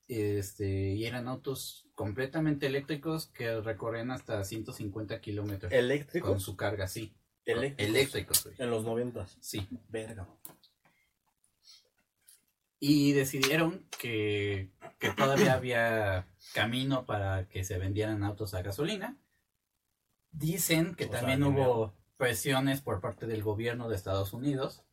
Este, 0.08 0.94
y 0.94 1.06
eran 1.06 1.28
autos 1.28 1.88
completamente 1.96 2.68
eléctricos 2.68 3.28
que 3.28 3.60
recorren 3.62 4.12
hasta 4.12 4.44
150 4.44 5.20
kilómetros 5.20 5.72
con 5.72 5.80
¿Eléctricos? 5.80 6.44
su 6.44 6.56
carga, 6.56 6.88
sí. 6.88 7.12
Eléctricos. 7.46 7.90
Eléctricos. 7.90 8.50
En 8.60 8.70
los 8.70 8.84
noventas. 8.86 9.36
Sí. 9.42 9.68
Verga. 9.90 10.28
Y 12.86 13.14
decidieron 13.14 13.88
que, 13.98 14.70
que 15.00 15.12
todavía 15.12 15.54
había 15.54 16.28
camino 16.54 17.06
para 17.06 17.48
que 17.48 17.64
se 17.64 17.78
vendieran 17.78 18.26
autos 18.26 18.54
a 18.54 18.62
gasolina. 18.62 19.16
Dicen 20.34 20.94
que 20.94 21.06
O 21.06 21.10
también 21.10 21.44
hubo 21.44 21.94
presiones 22.18 22.82
por 22.82 23.00
parte 23.00 23.26
del 23.26 23.42
gobierno 23.42 23.88
de 23.88 23.96
Estados 23.96 24.34
Unidos. 24.34 24.84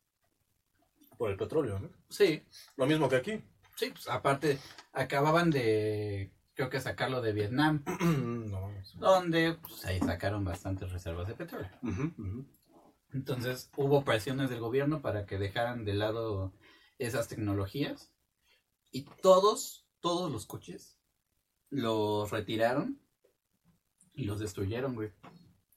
Por 1.17 1.31
el 1.31 1.35
petróleo, 1.35 1.79
¿no? 1.79 1.89
Sí, 2.09 2.45
Lo 2.77 2.85
mismo 2.85 3.09
que 3.09 3.17
aquí. 3.17 3.43
sí, 3.75 3.89
pues 3.89 4.07
aparte 4.07 4.57
acababan 4.93 5.51
de, 5.51 6.31
creo 6.53 6.69
que 6.69 6.79
sacarlo 6.79 7.21
de 7.21 7.33
Vietnam, 7.33 7.83
no 8.49 8.71
donde 8.95 9.55
pues, 9.61 9.83
ahí 9.83 9.99
sacaron 9.99 10.45
bastantes 10.45 10.93
reservas 10.93 11.27
de 11.27 11.35
petróleo. 11.35 11.69
Entonces 13.11 13.69
hubo 13.75 14.05
presiones 14.05 14.49
del 14.49 14.61
gobierno 14.61 15.01
para 15.01 15.25
que 15.25 15.37
dejaran 15.37 15.83
de 15.83 15.93
lado 15.93 16.53
esas 17.05 17.27
tecnologías 17.27 18.11
y 18.91 19.03
todos, 19.21 19.85
todos 19.99 20.31
los 20.31 20.45
coches 20.45 20.97
los 21.69 22.29
retiraron 22.31 22.99
y 24.13 24.25
los 24.25 24.39
destruyeron, 24.39 24.95
güey. 24.95 25.11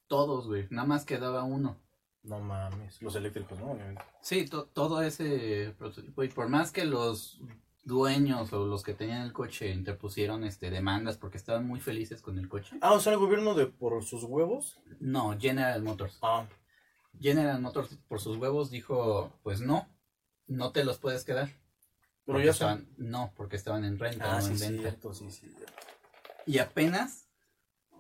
Todos, 0.07 0.47
güey. 0.47 0.67
Nada 0.71 0.87
más 0.87 1.05
quedaba 1.05 1.45
uno. 1.45 1.77
No 2.23 2.41
mames. 2.41 3.01
Los 3.03 3.15
eléctricos, 3.17 3.59
¿no? 3.61 3.73
Obviamente. 3.73 4.03
Sí, 4.21 4.47
to- 4.47 4.67
todo 4.67 5.03
ese 5.03 5.75
prototipo. 5.79 6.25
Y 6.25 6.29
por 6.29 6.49
más 6.49 6.73
que 6.73 6.85
los 6.85 7.41
dueños 7.85 8.53
o 8.53 8.67
los 8.67 8.83
que 8.83 8.95
tenían 8.95 9.23
el 9.23 9.33
coche 9.33 9.71
interpusieron 9.71 10.43
este 10.45 10.71
demandas 10.71 11.19
porque 11.19 11.37
estaban 11.37 11.67
muy 11.67 11.81
felices 11.81 12.23
con 12.23 12.39
el 12.39 12.49
coche. 12.49 12.77
Ah, 12.81 12.93
o 12.95 13.01
sea, 13.01 13.13
el 13.13 13.19
gobierno 13.19 13.55
de 13.55 13.67
por 13.67 14.03
sus 14.05 14.25
huevos. 14.25 14.81
No, 15.01 15.39
General 15.39 15.83
Motors. 15.83 16.19
Ah, 16.23 16.47
General 17.21 17.61
Motors 17.61 17.97
por 18.09 18.21
sus 18.21 18.37
huevos 18.39 18.71
dijo, 18.71 19.33
pues 19.43 19.61
no, 19.61 19.87
no 20.47 20.73
te 20.73 20.85
los 20.85 20.99
puedes 20.99 21.25
quedar. 21.25 21.49
pero 22.25 22.39
Porque 22.39 22.45
ya 22.47 22.51
están. 22.53 22.79
estaban, 22.81 22.95
no, 23.11 23.33
porque 23.37 23.57
estaban 23.57 23.85
en 23.85 23.99
renta, 23.99 24.37
Ah, 24.37 24.41
no 24.41 24.47
sí, 24.47 24.53
en 24.53 24.59
venta. 24.61 24.83
cierto, 24.83 25.13
sí, 25.15 25.31
sí. 25.31 25.55
Y 26.47 26.59
apenas 26.59 27.29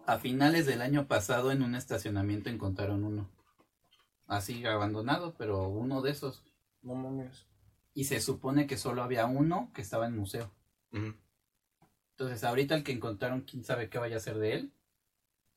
a 0.06 0.18
finales 0.18 0.66
del 0.66 0.82
año 0.82 1.06
pasado 1.06 1.50
en 1.52 1.62
un 1.62 1.74
estacionamiento 1.74 2.50
encontraron 2.50 3.04
uno. 3.04 3.30
Así 4.26 4.64
abandonado, 4.66 5.34
pero 5.36 5.68
uno 5.68 6.00
de 6.02 6.10
esos. 6.10 6.42
No 6.82 6.94
mames. 6.94 7.46
Y 7.94 8.04
se 8.04 8.20
supone 8.20 8.66
que 8.66 8.76
solo 8.76 9.02
había 9.02 9.26
uno 9.26 9.70
que 9.74 9.82
estaba 9.82 10.06
en 10.06 10.16
museo. 10.16 10.50
Entonces 12.10 12.44
ahorita 12.44 12.74
el 12.74 12.84
que 12.84 12.92
encontraron, 12.92 13.42
quién 13.42 13.64
sabe 13.64 13.88
qué 13.88 13.98
vaya 13.98 14.16
a 14.16 14.20
ser 14.20 14.38
de 14.38 14.54
él. 14.54 14.72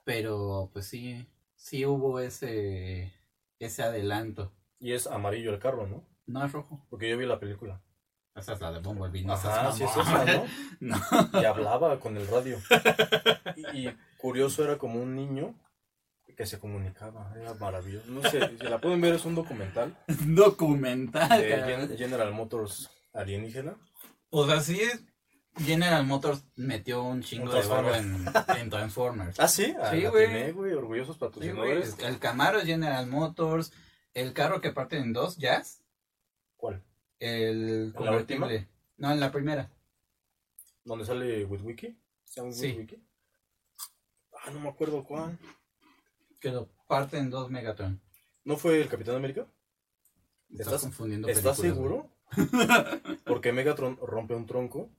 Pero 0.03 0.69
pues 0.73 0.85
sí, 0.87 1.27
sí 1.55 1.85
hubo 1.85 2.19
ese, 2.19 3.13
ese 3.59 3.83
adelanto. 3.83 4.53
Y 4.79 4.93
es 4.93 5.07
amarillo 5.07 5.51
el 5.53 5.59
carro, 5.59 5.87
¿no? 5.87 6.03
No 6.27 6.45
es 6.45 6.51
rojo. 6.51 6.85
Porque 6.89 7.09
yo 7.09 7.17
vi 7.17 7.25
la 7.25 7.39
película. 7.39 7.81
Esa 8.35 8.53
es 8.53 8.61
la 8.61 8.71
de 8.71 8.79
Bumblebee. 8.79 9.23
No 9.25 9.33
Ajá, 9.33 9.71
sí 9.71 9.83
es 9.83 9.89
esa, 9.97 10.25
¿no? 10.25 10.45
No. 10.79 10.97
Y 11.41 11.45
hablaba 11.45 11.99
con 11.99 12.15
el 12.17 12.27
radio. 12.27 12.59
Y, 13.55 13.87
y 13.87 13.97
curioso 14.17 14.63
era 14.63 14.77
como 14.77 15.01
un 15.01 15.15
niño 15.15 15.55
que 16.35 16.45
se 16.45 16.59
comunicaba, 16.59 17.33
era 17.35 17.55
maravilloso. 17.55 18.05
No 18.11 18.21
sé, 18.21 18.57
si 18.59 18.65
la 18.67 18.79
pueden 18.79 19.01
ver, 19.01 19.15
es 19.15 19.25
un 19.25 19.33
documental 19.33 19.97
Documental, 20.07 21.41
de. 21.41 21.63
Gen- 21.63 21.97
General 21.97 22.31
Motors 22.31 22.91
alienígena. 23.13 23.75
O 24.29 24.45
sea, 24.45 24.59
sí, 24.59 24.79
General 25.55 26.05
Motors 26.05 26.43
metió 26.55 27.01
un 27.01 27.23
chingo 27.23 27.51
de 27.51 27.65
barro 27.67 27.95
en, 27.95 28.23
en 28.55 28.69
Transformers. 28.69 29.39
Ah, 29.39 29.47
sí, 29.47 29.73
ah, 29.81 29.89
Sí, 29.91 30.05
güey. 30.05 30.51
güey, 30.51 30.73
orgullosos 30.73 31.15
Sí, 31.15 31.19
güey, 31.19 31.31
patrocinadores. 31.31 31.97
el 31.99 32.19
Camaro 32.19 32.59
es 32.59 32.65
General 32.65 33.07
Motors, 33.07 33.73
el 34.13 34.33
carro 34.33 34.61
que 34.61 34.71
parte 34.71 34.97
en 34.99 35.13
dos, 35.13 35.37
Jazz, 35.37 35.81
¿Cuál? 36.57 36.83
el 37.19 37.93
¿En 37.97 38.05
la 38.05 38.11
última? 38.11 38.41
convertible. 38.47 38.67
No, 38.97 39.11
en 39.11 39.19
la 39.19 39.31
primera. 39.31 39.71
¿Dónde 40.83 41.05
sale 41.05 41.45
Witwiki? 41.45 41.97
¿Sale 42.25 42.51
Sí. 42.53 42.67
Witwiki? 42.67 43.03
Ah, 44.43 44.51
no 44.51 44.59
me 44.59 44.69
acuerdo 44.69 45.03
cuál. 45.03 45.37
Que 46.39 46.49
lo 46.51 46.67
parte 46.87 47.17
en 47.17 47.29
dos 47.29 47.49
Megatron. 47.49 47.99
¿No 48.43 48.55
fue 48.57 48.79
el 48.81 48.87
Capitán 48.87 49.15
América? 49.15 49.47
Estás, 50.49 50.67
¿Estás- 50.67 50.81
confundiendo 50.83 51.27
¿Estás 51.27 51.57
seguro? 51.57 52.09
Porque 53.25 53.51
Megatron 53.51 53.97
rompe 54.01 54.35
un 54.35 54.45
tronco 54.45 54.89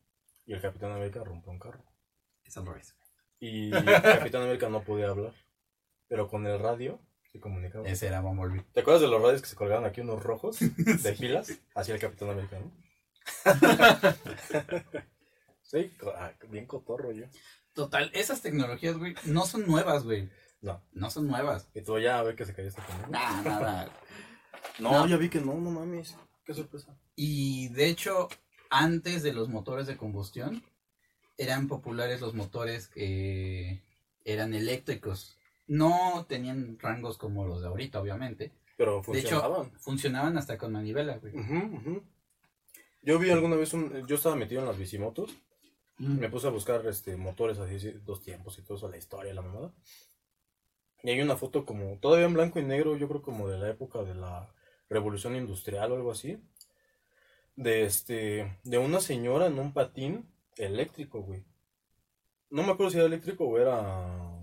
y 0.46 0.52
el 0.54 0.60
Capitán 0.60 0.92
América 0.92 1.22
rompe 1.24 1.50
un 1.50 1.58
carro. 1.58 1.84
Es 2.44 2.56
al 2.56 2.66
revés. 2.66 2.94
Y 3.40 3.70
Capitán 3.70 4.42
América 4.42 4.68
no 4.68 4.82
podía 4.82 5.08
hablar, 5.10 5.32
pero 6.08 6.28
con 6.28 6.46
el 6.46 6.58
radio 6.58 7.00
se 7.38 7.42
comunicaba. 7.42 7.88
Ese 7.88 8.06
era 8.08 8.20
Bumblebee. 8.20 8.64
¿Te 8.72 8.80
acuerdas 8.80 9.02
de 9.02 9.08
los 9.08 9.22
radios 9.22 9.40
que 9.42 9.48
se 9.48 9.56
colgaban 9.56 9.84
aquí 9.84 10.00
unos 10.00 10.22
rojos 10.22 10.58
de 10.76 11.12
pilas? 11.18 11.52
Así 11.74 11.92
el 11.92 12.00
Capitán 12.00 12.30
América, 12.30 12.58
¿no? 12.58 12.72
sí, 15.62 15.92
ah, 16.16 16.32
bien 16.48 16.66
cotorro 16.66 17.12
yo. 17.12 17.26
Total, 17.72 18.10
esas 18.14 18.42
tecnologías, 18.42 18.96
güey, 18.98 19.14
no 19.24 19.44
son 19.46 19.66
nuevas, 19.66 20.04
güey. 20.04 20.30
No. 20.60 20.82
No 20.92 21.10
son 21.10 21.28
nuevas. 21.28 21.68
Y 21.74 21.82
tú 21.82 21.98
ya 21.98 22.18
a 22.18 22.22
ver 22.22 22.34
que 22.34 22.44
se 22.44 22.54
cayó 22.54 22.68
esta 22.68 22.84
comida. 22.84 23.06
Nada, 23.08 23.42
nada. 23.42 23.90
No, 24.80 24.90
No. 24.90 25.06
ya 25.06 25.16
vi 25.16 25.28
que 25.28 25.40
no, 25.40 25.54
no 25.54 25.70
mames. 25.70 26.16
Qué 26.44 26.52
sorpresa. 26.54 26.96
Y 27.14 27.68
de 27.68 27.86
hecho, 27.86 28.28
antes 28.70 29.22
de 29.22 29.32
los 29.32 29.48
motores 29.48 29.86
de 29.86 29.96
combustión, 29.96 30.64
eran 31.36 31.68
populares 31.68 32.20
los 32.20 32.34
motores 32.34 32.88
que 32.88 33.84
eran 34.24 34.54
eléctricos. 34.54 35.37
No 35.68 36.26
tenían 36.28 36.78
rangos 36.78 37.16
como 37.18 37.46
los 37.46 37.60
de 37.60 37.68
ahorita, 37.68 38.00
obviamente. 38.00 38.52
Pero 38.76 39.02
De 39.06 39.18
hecho, 39.18 39.40
funcionaban. 39.40 39.72
funcionaban 39.78 40.38
hasta 40.38 40.58
con 40.58 40.72
manivela, 40.72 41.18
güey. 41.18 41.34
Yo 43.02 43.18
vi 43.18 43.30
alguna 43.30 43.56
vez 43.56 43.72
un. 43.72 44.06
Yo 44.06 44.16
estaba 44.16 44.36
metido 44.36 44.60
en 44.60 44.66
las 44.66 44.78
bicimotos. 44.78 45.36
Mm. 45.98 46.18
Me 46.18 46.28
puse 46.28 46.46
a 46.46 46.50
buscar 46.50 46.86
este 46.86 47.16
motores 47.16 47.58
así, 47.58 47.78
sí, 47.78 47.92
dos 48.04 48.22
tiempos 48.22 48.58
y 48.58 48.62
todo 48.62 48.76
eso, 48.76 48.88
la 48.88 48.96
historia, 48.96 49.34
la 49.34 49.42
mamada. 49.42 49.72
Y 51.02 51.10
hay 51.10 51.20
una 51.20 51.36
foto 51.36 51.64
como, 51.64 51.98
todavía 51.98 52.26
en 52.26 52.34
blanco 52.34 52.58
y 52.58 52.64
negro, 52.64 52.96
yo 52.96 53.08
creo 53.08 53.22
como 53.22 53.48
de 53.48 53.58
la 53.58 53.70
época 53.70 54.02
de 54.02 54.14
la 54.14 54.52
revolución 54.88 55.36
industrial 55.36 55.92
o 55.92 55.96
algo 55.96 56.10
así. 56.10 56.42
De 57.56 57.82
este, 57.84 58.58
de 58.64 58.78
una 58.78 59.00
señora 59.00 59.46
en 59.46 59.58
un 59.58 59.72
patín 59.72 60.28
eléctrico, 60.56 61.22
güey. 61.22 61.44
No 62.50 62.62
me 62.62 62.72
acuerdo 62.72 62.90
si 62.90 62.98
era 62.98 63.06
eléctrico 63.06 63.44
o 63.44 63.58
era... 63.58 64.37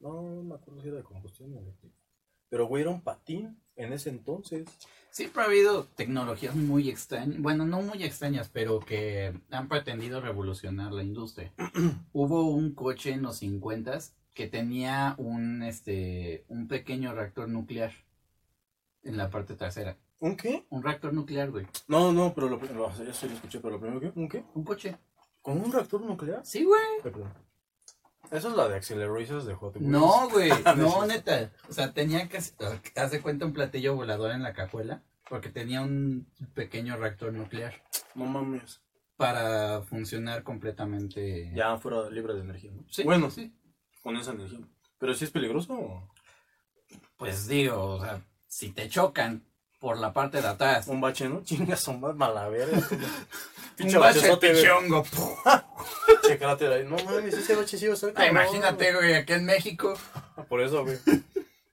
No, 0.00 0.22
no 0.22 0.42
me 0.42 0.54
acuerdo 0.54 0.80
si 0.80 0.88
era 0.88 0.96
de 0.96 1.04
combustión 1.04 1.54
o 1.54 1.60
eléctrico. 1.60 1.94
Pero, 2.48 2.66
güey, 2.66 2.82
era 2.82 2.90
un 2.90 3.02
patín 3.02 3.60
en 3.76 3.92
ese 3.92 4.10
entonces. 4.10 4.66
Siempre 5.10 5.42
ha 5.42 5.46
habido 5.46 5.84
tecnologías 5.84 6.54
muy 6.54 6.88
extrañas, 6.88 7.40
bueno, 7.40 7.66
no 7.66 7.80
muy 7.82 8.02
extrañas, 8.02 8.48
pero 8.52 8.80
que 8.80 9.32
han 9.50 9.68
pretendido 9.68 10.20
revolucionar 10.20 10.92
la 10.92 11.02
industria. 11.02 11.52
Hubo 12.12 12.50
un 12.50 12.74
coche 12.74 13.10
en 13.12 13.22
los 13.22 13.38
50 13.38 13.98
que 14.34 14.46
tenía 14.46 15.14
un, 15.18 15.62
este, 15.62 16.44
un 16.48 16.68
pequeño 16.68 17.12
reactor 17.12 17.48
nuclear 17.48 17.92
en 19.02 19.16
la 19.16 19.30
parte 19.30 19.54
trasera. 19.54 19.96
¿Un 20.18 20.36
qué? 20.36 20.66
Un 20.70 20.82
reactor 20.82 21.12
nuclear, 21.12 21.50
güey. 21.50 21.66
No, 21.88 22.12
no, 22.12 22.34
pero 22.34 22.48
lo, 22.48 22.60
ya 22.60 23.12
sí 23.12 23.26
lo 23.26 23.34
escuché, 23.34 23.58
pero 23.60 23.74
lo 23.74 23.80
primero 23.80 24.00
que... 24.00 24.12
¿Un 24.18 24.28
qué? 24.28 24.44
Un 24.54 24.64
coche. 24.64 24.96
¿Con 25.40 25.60
un 25.60 25.72
reactor 25.72 26.02
nuclear? 26.02 26.44
Sí, 26.44 26.64
güey. 26.64 27.02
Perdón. 27.02 27.32
Esa 28.30 28.48
es 28.48 28.54
la 28.54 28.68
de 28.68 28.76
Accelerators 28.76 29.44
de 29.44 29.54
Hot 29.54 29.76
Wheels. 29.76 29.88
No, 29.88 30.28
güey. 30.30 30.50
No 30.64 30.74
No, 30.76 31.06
neta. 31.06 31.50
O 31.68 31.72
sea, 31.72 31.92
tenía 31.92 32.28
que... 32.28 32.38
Haz 32.38 33.10
de 33.10 33.20
cuenta 33.20 33.44
un 33.46 33.52
platillo 33.52 33.94
volador 33.94 34.30
en 34.32 34.42
la 34.42 34.52
cajuela. 34.52 35.02
Porque 35.28 35.48
tenía 35.48 35.80
un 35.82 36.26
pequeño 36.54 36.96
reactor 36.96 37.32
nuclear. 37.32 37.74
No 38.14 38.26
mames. 38.26 38.80
Para 39.16 39.82
funcionar 39.82 40.42
completamente... 40.42 41.52
Ya 41.54 41.76
fuera 41.78 42.08
libre 42.10 42.34
de 42.34 42.40
energía, 42.40 42.70
¿no? 42.72 42.84
Sí, 42.88 43.02
Bueno, 43.04 43.30
sí. 43.30 43.52
con 44.02 44.16
esa 44.16 44.32
energía. 44.32 44.60
Pero 44.98 45.14
si 45.14 45.24
es 45.24 45.30
peligroso. 45.30 46.08
Pues 47.16 47.46
digo, 47.46 47.84
o 47.96 48.00
sea, 48.00 48.22
si 48.46 48.70
te 48.70 48.88
chocan 48.88 49.44
por 49.78 49.98
la 49.98 50.12
parte 50.12 50.40
de 50.40 50.48
atrás. 50.48 50.88
Un 50.88 51.00
bache, 51.00 51.28
¿no? 51.28 51.42
Chingas, 51.44 51.80
son 51.80 52.00
más 52.00 52.14
malaveras. 52.14 52.90
Un 53.80 53.92
bache 53.98 54.36
pichongo. 54.36 55.02
Che 55.04 55.18
No 56.84 56.96
mames, 57.04 57.34
ese 57.34 57.54
bache 57.56 57.76
sí 57.78 57.86
va 57.86 57.94
a 57.94 57.96
Ah, 57.96 58.12
cabrón. 58.12 58.30
imagínate, 58.30 58.92
güey, 58.94 59.14
aquí 59.14 59.32
en 59.32 59.44
México. 59.46 59.94
Por 60.48 60.60
eso, 60.60 60.84
güey. 60.84 60.96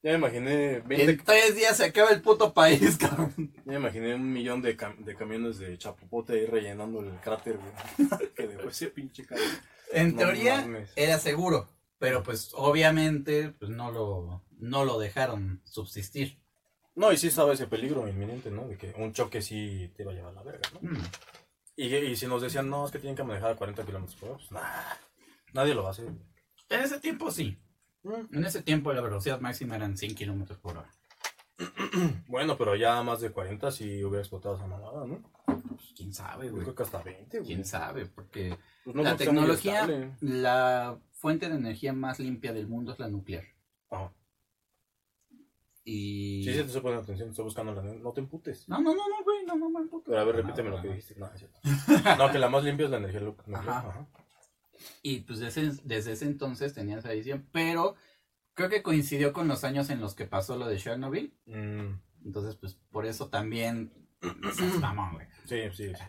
Ya 0.04 0.12
me 0.12 0.18
imaginé 0.20 0.80
20, 0.82 1.04
En 1.12 1.24
tres 1.24 1.56
días 1.56 1.76
se 1.78 1.86
acaba 1.86 2.12
el 2.12 2.22
puto 2.22 2.54
país, 2.54 2.98
cabrón. 2.98 3.34
ya 3.66 3.72
me 3.74 3.76
imaginé 3.76 4.16
un 4.16 4.32
millón 4.32 4.62
de, 4.62 4.78
cam- 4.78 4.98
de 5.04 5.16
camiones 5.16 5.58
de 5.58 5.78
chapopote 5.78 6.34
ahí 6.34 6.46
rellenando 6.46 7.02
el 7.02 7.12
cráter, 7.20 7.58
güey. 7.58 8.10
que 8.36 8.48
dejó 8.48 8.70
ese 8.70 8.88
pinche 8.88 9.26
cráter. 9.26 9.46
En 9.92 10.12
No 10.12 10.18
teoría 10.20 10.62
mames. 10.62 10.92
era 10.96 11.18
seguro, 11.20 11.68
pero 11.98 12.22
pues 12.24 12.52
obviamente 12.54 13.50
pues 13.58 13.72
no 13.72 13.92
lo, 13.92 14.44
no 14.60 14.86
lo 14.86 15.00
dejaron 15.00 15.62
subsistir. 15.66 16.38
No, 16.96 17.12
y 17.12 17.18
sí 17.18 17.28
estaba 17.28 17.54
ese 17.54 17.68
peligro 17.68 18.08
inminente, 18.08 18.50
¿no? 18.50 18.68
De 18.68 18.78
que 18.78 18.94
un 18.98 19.14
choque 19.14 19.42
sí 19.42 19.92
te 19.96 20.04
iba 20.04 20.12
a 20.12 20.16
llevar 20.16 20.32
a 20.32 20.36
la 20.36 20.44
verga, 20.44 20.70
¿no? 20.82 20.90
Mm. 20.92 21.04
Y, 21.78 21.96
y 21.96 22.16
si 22.16 22.28
nos 22.28 22.42
decían, 22.42 22.70
no, 22.70 22.86
es 22.86 22.92
que 22.92 23.00
tienen 23.00 23.16
que 23.16 23.24
manejar 23.24 23.52
a 23.52 23.56
40 23.56 23.86
kilómetros 23.86 24.20
por 24.20 24.30
hora, 24.30 24.38
pues 24.40 24.52
nah, 24.52 24.96
nadie 25.54 25.74
lo 25.76 25.84
va 25.84 25.90
a 25.90 25.92
hacer. 25.92 26.08
En 26.70 26.82
ese 26.82 27.00
tiempo 27.00 27.32
sí. 27.32 27.58
En 28.04 28.44
ese 28.44 28.64
tiempo 28.64 28.92
la 28.92 29.02
velocidad 29.02 29.40
máxima 29.40 29.76
eran 29.76 29.96
100 29.96 30.16
kilómetros 30.16 30.58
por 30.60 30.78
hora. 30.78 30.92
Bueno, 32.28 32.58
pero 32.58 32.76
ya 32.76 33.02
más 33.02 33.22
de 33.22 33.32
40 33.32 33.72
sí 33.72 34.04
hubiera 34.04 34.20
explotado 34.20 34.56
esa 34.56 34.68
mamada, 34.68 35.08
¿no? 35.08 35.22
Pues, 35.46 35.94
¿Quién 35.96 36.14
sabe, 36.14 36.50
güey? 36.50 36.64
creo 36.64 36.76
que 36.76 36.84
hasta 36.84 37.02
20, 37.02 37.38
güey. 37.40 37.48
¿Quién 37.48 37.66
sabe? 37.66 38.06
Porque 38.06 38.58
Pues 38.84 38.96
no 38.96 39.04
la 39.04 39.16
tecnología, 39.16 40.16
la 40.22 41.00
fuente 41.14 41.50
de 41.50 41.56
energía 41.56 41.94
más 41.94 42.20
limpia 42.20 42.54
del 42.54 42.68
mundo 42.68 42.92
es 42.94 43.00
la 43.00 43.08
nuclear. 43.08 43.46
Ajá. 43.90 44.14
Y... 45.90 46.44
Sí, 46.44 46.52
sí, 46.52 46.58
te 46.58 46.66
estoy 46.66 46.82
poniendo 46.82 47.04
atención, 47.04 47.30
estoy 47.30 47.46
buscando 47.46 47.74
la... 47.74 47.82
No 47.82 48.12
te 48.12 48.20
emputes. 48.20 48.68
No, 48.68 48.78
no, 48.82 48.94
no, 48.94 49.08
no, 49.08 49.24
güey, 49.24 49.46
no, 49.46 49.56
no, 49.56 49.70
no, 49.70 49.86
no. 49.86 50.02
Pero 50.06 50.20
a 50.20 50.24
ver, 50.26 50.36
repíteme 50.36 50.70
no, 50.70 50.76
lo 50.76 50.82
que 50.82 50.90
no. 50.90 50.94
dijiste. 50.94 51.18
No, 51.18 51.28
es 51.28 51.40
cierto. 51.40 51.60
No, 52.18 52.30
que 52.30 52.40
la 52.40 52.50
más 52.50 52.66
limpia 52.66 52.86
es 52.86 52.92
la 52.92 52.98
energía 52.98 53.22
nuclear. 53.22 53.62
Ajá. 53.62 53.78
Ajá. 53.80 54.08
Y 55.02 55.22
pues 55.22 55.40
desde, 55.40 55.72
desde 55.86 56.12
ese 56.12 56.26
entonces 56.26 56.74
tenía 56.74 56.98
esa 56.98 57.14
visión, 57.14 57.48
pero 57.54 57.96
creo 58.54 58.68
que 58.68 58.84
coincidió 58.84 59.32
con 59.32 59.48
los 59.48 59.64
años 59.64 59.90
en 59.90 60.02
los 60.02 60.14
que 60.14 60.26
pasó 60.26 60.58
lo 60.58 60.68
de 60.68 60.78
Chernobyl. 60.78 61.34
Mm, 61.46 61.94
Entonces, 62.26 62.58
pues 62.58 62.74
por 62.92 63.06
eso 63.06 63.30
también 63.30 63.94
mamón, 64.82 65.14
güey. 65.14 65.28
sí, 65.46 65.62
sí, 65.72 65.94
sí. 65.96 66.04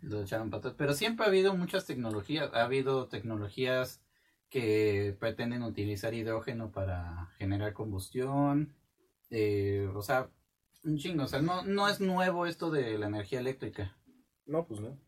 Lo 0.00 0.22
echaron 0.22 0.52
atrás. 0.54 0.74
Pero 0.78 0.94
siempre 0.94 1.26
ha 1.26 1.28
habido 1.28 1.54
muchas 1.54 1.84
tecnologías. 1.84 2.50
Ha 2.54 2.62
habido 2.64 3.08
tecnologías 3.08 4.00
que 4.48 5.14
pretenden 5.20 5.62
utilizar 5.62 6.14
hidrógeno 6.14 6.72
para 6.72 7.28
generar 7.36 7.74
combustión. 7.74 8.74
Eh, 9.30 9.88
o 9.94 10.02
sea, 10.02 10.30
un 10.84 10.96
chingo. 10.98 11.24
O 11.24 11.28
sea, 11.28 11.40
no, 11.42 11.62
no 11.62 11.88
es 11.88 12.00
nuevo 12.00 12.46
esto 12.46 12.70
de 12.70 12.96
la 12.98 13.06
energía 13.06 13.40
eléctrica. 13.40 13.96
No, 14.46 14.66
pues 14.66 14.80
no. 14.80 14.98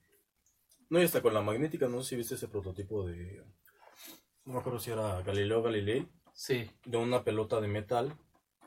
No, 0.89 1.01
y 1.01 1.05
hasta 1.05 1.23
con 1.23 1.35
la 1.35 1.41
magnética, 1.41 1.89
no 1.89 2.03
sé 2.03 2.11
si 2.11 2.17
viste 2.17 2.35
ese 2.35 2.49
prototipo 2.49 3.07
de... 3.07 3.45
No 4.45 4.55
me 4.55 4.59
acuerdo 4.59 4.81
si 4.81 4.91
era 4.91 5.23
Galileo 5.23 5.63
Galilei, 5.63 6.09
Sí. 6.33 6.69
de 6.85 6.97
una 6.97 7.23
pelota 7.23 7.61
de 7.61 7.69
metal 7.69 8.17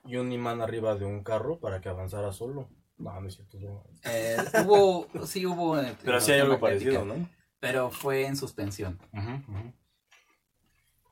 y 0.06 0.16
un 0.18 0.32
imán 0.32 0.62
arriba 0.62 0.96
de 0.96 1.06
un 1.06 1.24
carro 1.24 1.60
para 1.60 1.82
que 1.82 1.90
avanzara 1.90 2.32
solo. 2.32 2.70
No, 2.98 3.20
no 3.20 3.28
es 3.28 3.36
cierto. 3.36 3.60
no. 3.60 3.84
Eh, 4.06 4.38
hubo, 4.66 5.08
sí 5.26 5.46
hubo. 5.46 5.78
eh, 5.80 5.98
Pero 6.04 6.22
sí 6.22 6.32
hay 6.32 6.40
algo 6.42 6.60
parecido, 6.60 7.04
¿no? 7.04 7.30
Pero 7.60 7.90
fue 7.92 8.26
en 8.26 8.38
suspensión. 8.38 9.00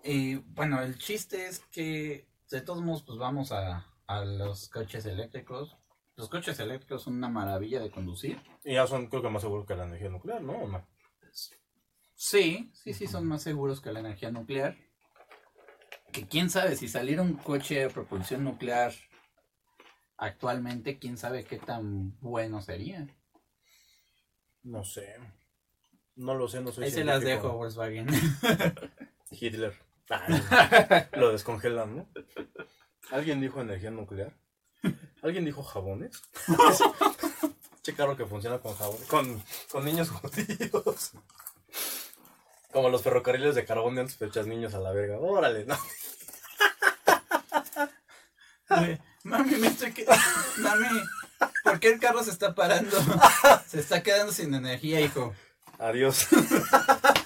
Y 0.03 0.35
bueno, 0.35 0.81
el 0.81 0.97
chiste 0.97 1.47
es 1.47 1.59
que 1.71 2.27
de 2.49 2.61
todos 2.61 2.81
modos 2.83 3.03
pues 3.03 3.17
vamos 3.19 3.51
a, 3.51 3.87
a 4.11 4.25
los 4.25 4.69
coches 4.69 5.05
eléctricos. 5.05 5.77
Los 6.15 6.29
coches 6.29 6.59
eléctricos 6.59 7.03
son 7.03 7.15
una 7.15 7.29
maravilla 7.29 7.79
de 7.79 7.89
conducir. 7.89 8.41
Y 8.63 8.73
ya 8.73 8.85
son, 8.85 9.07
creo 9.07 9.21
que 9.21 9.29
más 9.29 9.41
seguros 9.41 9.65
que 9.65 9.75
la 9.75 9.85
energía 9.85 10.09
nuclear, 10.09 10.41
¿no? 10.41 10.53
¿O 10.53 10.67
no? 10.67 10.87
Sí, 12.13 12.71
sí, 12.75 12.93
sí, 12.93 13.07
son 13.07 13.25
más 13.25 13.41
seguros 13.41 13.81
que 13.81 13.91
la 13.91 14.01
energía 14.01 14.29
nuclear. 14.29 14.77
Que 16.11 16.27
quién 16.27 16.49
sabe, 16.49 16.75
si 16.75 16.87
saliera 16.87 17.21
un 17.21 17.35
coche 17.35 17.79
de 17.79 17.89
propulsión 17.89 18.43
nuclear 18.43 18.93
actualmente, 20.17 20.99
quién 20.99 21.17
sabe 21.17 21.45
qué 21.45 21.57
tan 21.57 22.19
bueno 22.19 22.61
sería. 22.61 23.07
No 24.63 24.83
sé. 24.83 25.15
No 26.15 26.35
lo 26.35 26.47
sé, 26.47 26.61
no 26.61 26.71
soy 26.71 26.83
Ahí 26.83 26.91
se 26.91 27.03
las 27.05 27.21
dejo, 27.21 27.53
Volkswagen. 27.53 28.07
Hitler. 29.31 29.73
Ah, 30.09 31.07
lo 31.13 31.31
descongelan, 31.31 31.95
¿no? 31.95 32.07
¿Alguien 33.09 33.41
dijo 33.41 33.61
energía 33.61 33.91
nuclear? 33.91 34.33
¿Alguien 35.21 35.45
dijo 35.45 35.63
jabones? 35.63 36.21
che 37.81 37.93
carro 37.95 38.15
que 38.15 38.25
funciona 38.25 38.59
con 38.59 38.75
jabones. 38.75 39.07
Con, 39.07 39.43
con 39.71 39.85
niños 39.85 40.09
judíos. 40.09 41.11
Como 42.71 42.89
los 42.89 43.01
ferrocarriles 43.01 43.55
de 43.55 43.65
carbón 43.65 43.95
de 43.95 44.01
antes, 44.01 44.15
pero 44.17 44.29
echas 44.29 44.47
niños 44.47 44.73
a 44.73 44.79
la 44.79 44.91
verga. 44.91 45.19
Órale, 45.19 45.65
¿no? 45.65 45.77
Güey, 48.69 48.99
Mami, 49.23 49.55
me 49.55 49.67
estoy 49.67 49.91
que... 49.91 50.05
Mami, 50.57 50.87
¿por 51.63 51.79
qué 51.79 51.89
el 51.89 51.99
carro 51.99 52.23
se 52.23 52.31
está 52.31 52.55
parando? 52.55 52.97
Se 53.67 53.79
está 53.79 54.01
quedando 54.01 54.31
sin 54.31 54.53
energía, 54.53 55.01
hijo. 55.01 55.33
Adiós. 55.77 56.27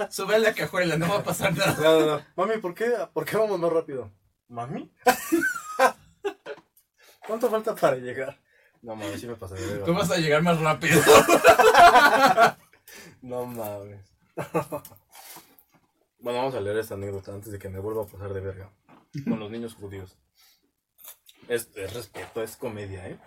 Sube 0.10 0.36
a 0.36 0.40
la 0.40 0.54
cajuela, 0.54 0.98
no 0.98 1.08
va 1.08 1.18
a 1.20 1.24
pasar 1.24 1.56
nada. 1.56 1.76
No, 1.80 2.00
no, 2.00 2.06
no. 2.06 2.26
Mami, 2.36 2.58
¿por 2.60 2.74
qué, 2.74 2.92
¿por 3.14 3.26
qué 3.26 3.38
vamos 3.38 3.60
más 3.60 3.72
rápido? 3.72 4.12
¿Mami? 4.48 4.92
¿Cuánto 7.28 7.50
falta 7.50 7.76
para 7.76 7.98
llegar? 7.98 8.40
No 8.82 8.96
mames, 8.96 9.20
sí 9.20 9.28
me 9.28 9.36
pasé 9.36 9.56
de 9.56 9.66
verga. 9.66 9.86
Tú 9.86 9.94
vas 9.94 10.12
a 10.12 10.18
llegar 10.18 10.44
más 10.44 10.60
rápido. 10.60 11.02
No 13.22 13.46
mames. 13.46 14.14
Bueno, 16.20 16.40
vamos 16.40 16.56
a 16.56 16.62
leer 16.62 16.78
esta 16.78 16.96
anécdota 16.96 17.34
antes 17.34 17.52
de 17.52 17.60
que 17.60 17.70
me 17.70 17.80
vuelva 17.80 18.02
a 18.02 18.08
pasar 18.08 18.34
de 18.34 18.40
verga. 18.40 18.72
Con 19.26 19.40
los 19.40 19.52
niños 19.52 19.76
judíos. 19.76 20.18
Es, 21.48 21.70
es 21.76 21.94
respeto, 21.94 22.42
es 22.42 22.58
comedia, 22.58 23.08
¿eh? 23.08 23.20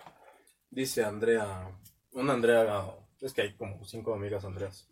Dice 0.69 1.05
Andrea. 1.05 1.71
Una 2.11 2.33
Andrea. 2.33 2.93
Es 3.21 3.33
que 3.33 3.43
hay 3.43 3.55
como 3.55 3.85
cinco 3.85 4.13
amigas 4.13 4.43
Andreas. 4.43 4.89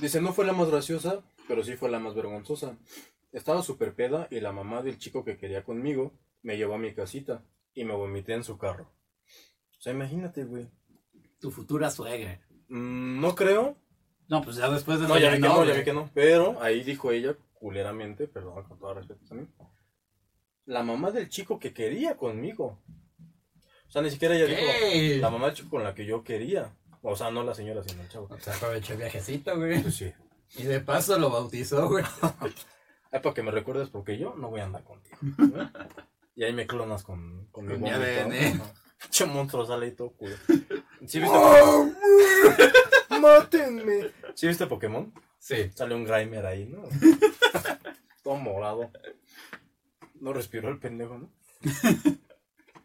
Dice, 0.00 0.20
no 0.20 0.32
fue 0.32 0.44
la 0.44 0.52
más 0.52 0.70
graciosa, 0.70 1.22
pero 1.46 1.62
sí 1.62 1.76
fue 1.76 1.88
la 1.88 2.00
más 2.00 2.16
vergonzosa. 2.16 2.76
Estaba 3.32 3.62
súper 3.62 3.94
peda 3.94 4.26
y 4.30 4.40
la 4.40 4.52
mamá 4.52 4.82
del 4.82 4.98
chico 4.98 5.24
que 5.24 5.36
quería 5.36 5.64
conmigo 5.64 6.12
me 6.42 6.56
llevó 6.56 6.74
a 6.74 6.78
mi 6.78 6.94
casita 6.94 7.44
y 7.74 7.84
me 7.84 7.94
vomité 7.94 8.34
en 8.34 8.44
su 8.44 8.58
carro. 8.58 8.90
O 9.78 9.80
sea, 9.80 9.92
imagínate, 9.92 10.44
güey. 10.44 10.68
Tu 11.40 11.50
futura 11.50 11.90
suegra. 11.90 12.40
Mm, 12.68 13.20
no 13.20 13.34
creo, 13.34 13.76
No, 14.28 14.42
pues 14.42 14.56
ya 14.56 14.68
después 14.68 15.00
de 15.00 15.08
no, 15.08 15.18
ya 15.18 15.30
vi 15.30 15.40
que 15.40 15.48
no, 15.48 15.64
ya 15.64 15.74
vi 15.74 15.84
que 15.84 15.92
no. 15.92 16.10
Pero 16.12 16.60
ahí 16.60 16.82
dijo 16.82 17.12
ella, 17.12 17.36
culeramente, 17.54 18.26
perdón, 18.26 18.64
con 18.64 18.78
todo 18.78 18.94
respeto 18.94 19.24
también. 19.26 19.50
La 20.66 20.82
mamá 20.82 21.10
del 21.10 21.28
chico 21.28 21.58
que 21.58 21.72
quería 21.72 22.16
conmigo. 22.16 22.82
O 23.86 23.90
sea, 23.90 24.02
ni 24.02 24.10
siquiera 24.10 24.36
ella 24.36 24.46
dijo 24.46 25.20
la 25.20 25.30
mamá 25.30 25.46
del 25.46 25.54
chico 25.54 25.70
con 25.70 25.84
la 25.84 25.94
que 25.94 26.04
yo 26.04 26.22
quería. 26.22 26.74
O 27.02 27.16
sea, 27.16 27.30
no 27.30 27.42
la 27.42 27.54
señora, 27.54 27.82
sino 27.82 28.02
el 28.02 28.08
chavo. 28.08 28.28
O 28.30 28.38
sea, 28.40 28.54
aprovechó 28.54 28.92
el 28.94 28.98
viajecito, 28.98 29.56
güey. 29.56 29.80
Pues 29.80 29.94
sí. 29.94 30.12
Y 30.56 30.64
de 30.64 30.80
paso 30.80 31.18
lo 31.18 31.30
bautizó, 31.30 31.88
güey. 31.88 32.04
Es 33.10 33.20
para 33.20 33.34
que 33.34 33.42
me 33.42 33.50
recuerdes 33.50 33.88
porque 33.88 34.18
yo 34.18 34.34
no 34.34 34.50
voy 34.50 34.60
a 34.60 34.64
andar 34.64 34.84
contigo. 34.84 35.16
¿no? 35.38 35.70
Y 36.34 36.44
ahí 36.44 36.52
me 36.52 36.66
clonas 36.66 37.02
con, 37.02 37.46
con 37.50 37.66
mi 37.66 37.72
Con 37.72 37.82
mi 37.82 37.90
vómito. 37.90 38.06
ADN. 38.22 38.62
Che 39.10 39.24
monstruo 39.26 39.64
sale 39.64 39.88
y 39.88 39.92
todo 39.92 40.10
culo. 40.12 40.36
¿Sí 41.06 41.20
viste? 41.20 41.38
¡Mátenme! 43.20 44.10
¿Sí 44.34 44.46
viste 44.46 44.66
Pokémon? 44.66 45.12
Sí. 45.38 45.70
Sale 45.74 45.94
un 45.94 46.04
Grimer 46.04 46.44
ahí, 46.46 46.66
¿no? 46.66 46.82
Todo 48.22 48.36
morado. 48.36 48.90
No 50.20 50.32
respiró 50.32 50.68
el 50.68 50.78
pendejo, 50.78 51.16
¿no? 51.18 51.30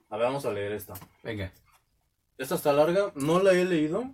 A 0.10 0.18
ver, 0.18 0.28
vamos 0.28 0.46
a 0.46 0.52
leer 0.52 0.72
esta. 0.72 0.94
Venga. 1.24 1.52
Esta 2.38 2.56
está 2.56 2.74
larga, 2.74 3.12
no 3.16 3.40
la 3.42 3.54
he 3.54 3.66
leído, 3.66 4.14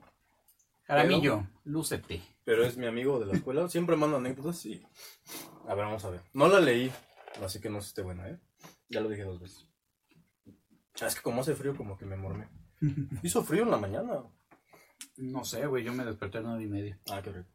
Jaramillo, 0.89 1.47
lúcete. 1.65 2.21
pero 2.43 2.65
es 2.65 2.75
mi 2.77 2.87
amigo 2.87 3.19
de 3.19 3.27
la 3.27 3.33
escuela. 3.33 3.69
Siempre 3.69 3.95
manda 3.95 4.17
anécdotas 4.17 4.65
y... 4.65 4.83
A 5.67 5.75
ver, 5.75 5.85
vamos 5.85 6.03
a 6.03 6.09
ver. 6.09 6.21
No 6.33 6.47
la 6.47 6.59
leí, 6.59 6.91
así 7.43 7.61
que 7.61 7.69
no 7.69 7.79
sé 7.79 7.85
si 7.85 7.89
esté 7.89 8.01
buena, 8.01 8.27
¿eh? 8.27 8.39
Ya 8.89 8.99
lo 9.01 9.07
dije 9.09 9.23
dos 9.23 9.39
veces. 9.39 9.67
Ah, 11.01 11.05
Es 11.07 11.15
que 11.15 11.21
como 11.21 11.41
hace 11.41 11.55
frío, 11.55 11.77
como 11.77 11.97
que 11.97 12.05
me 12.05 12.17
mormé. 12.17 12.47
Hizo 13.23 13.43
frío 13.43 13.63
en 13.63 13.71
la 13.71 13.77
mañana. 13.77 14.23
No 15.17 15.45
sé, 15.45 15.65
güey, 15.67 15.83
yo 15.83 15.93
me 15.93 16.03
desperté 16.03 16.39
a 16.39 16.41
las 16.41 16.49
nueve 16.49 16.63
y 16.65 16.67
media. 16.67 16.99
Ah, 17.11 17.21
qué 17.21 17.31
rico. 17.31 17.49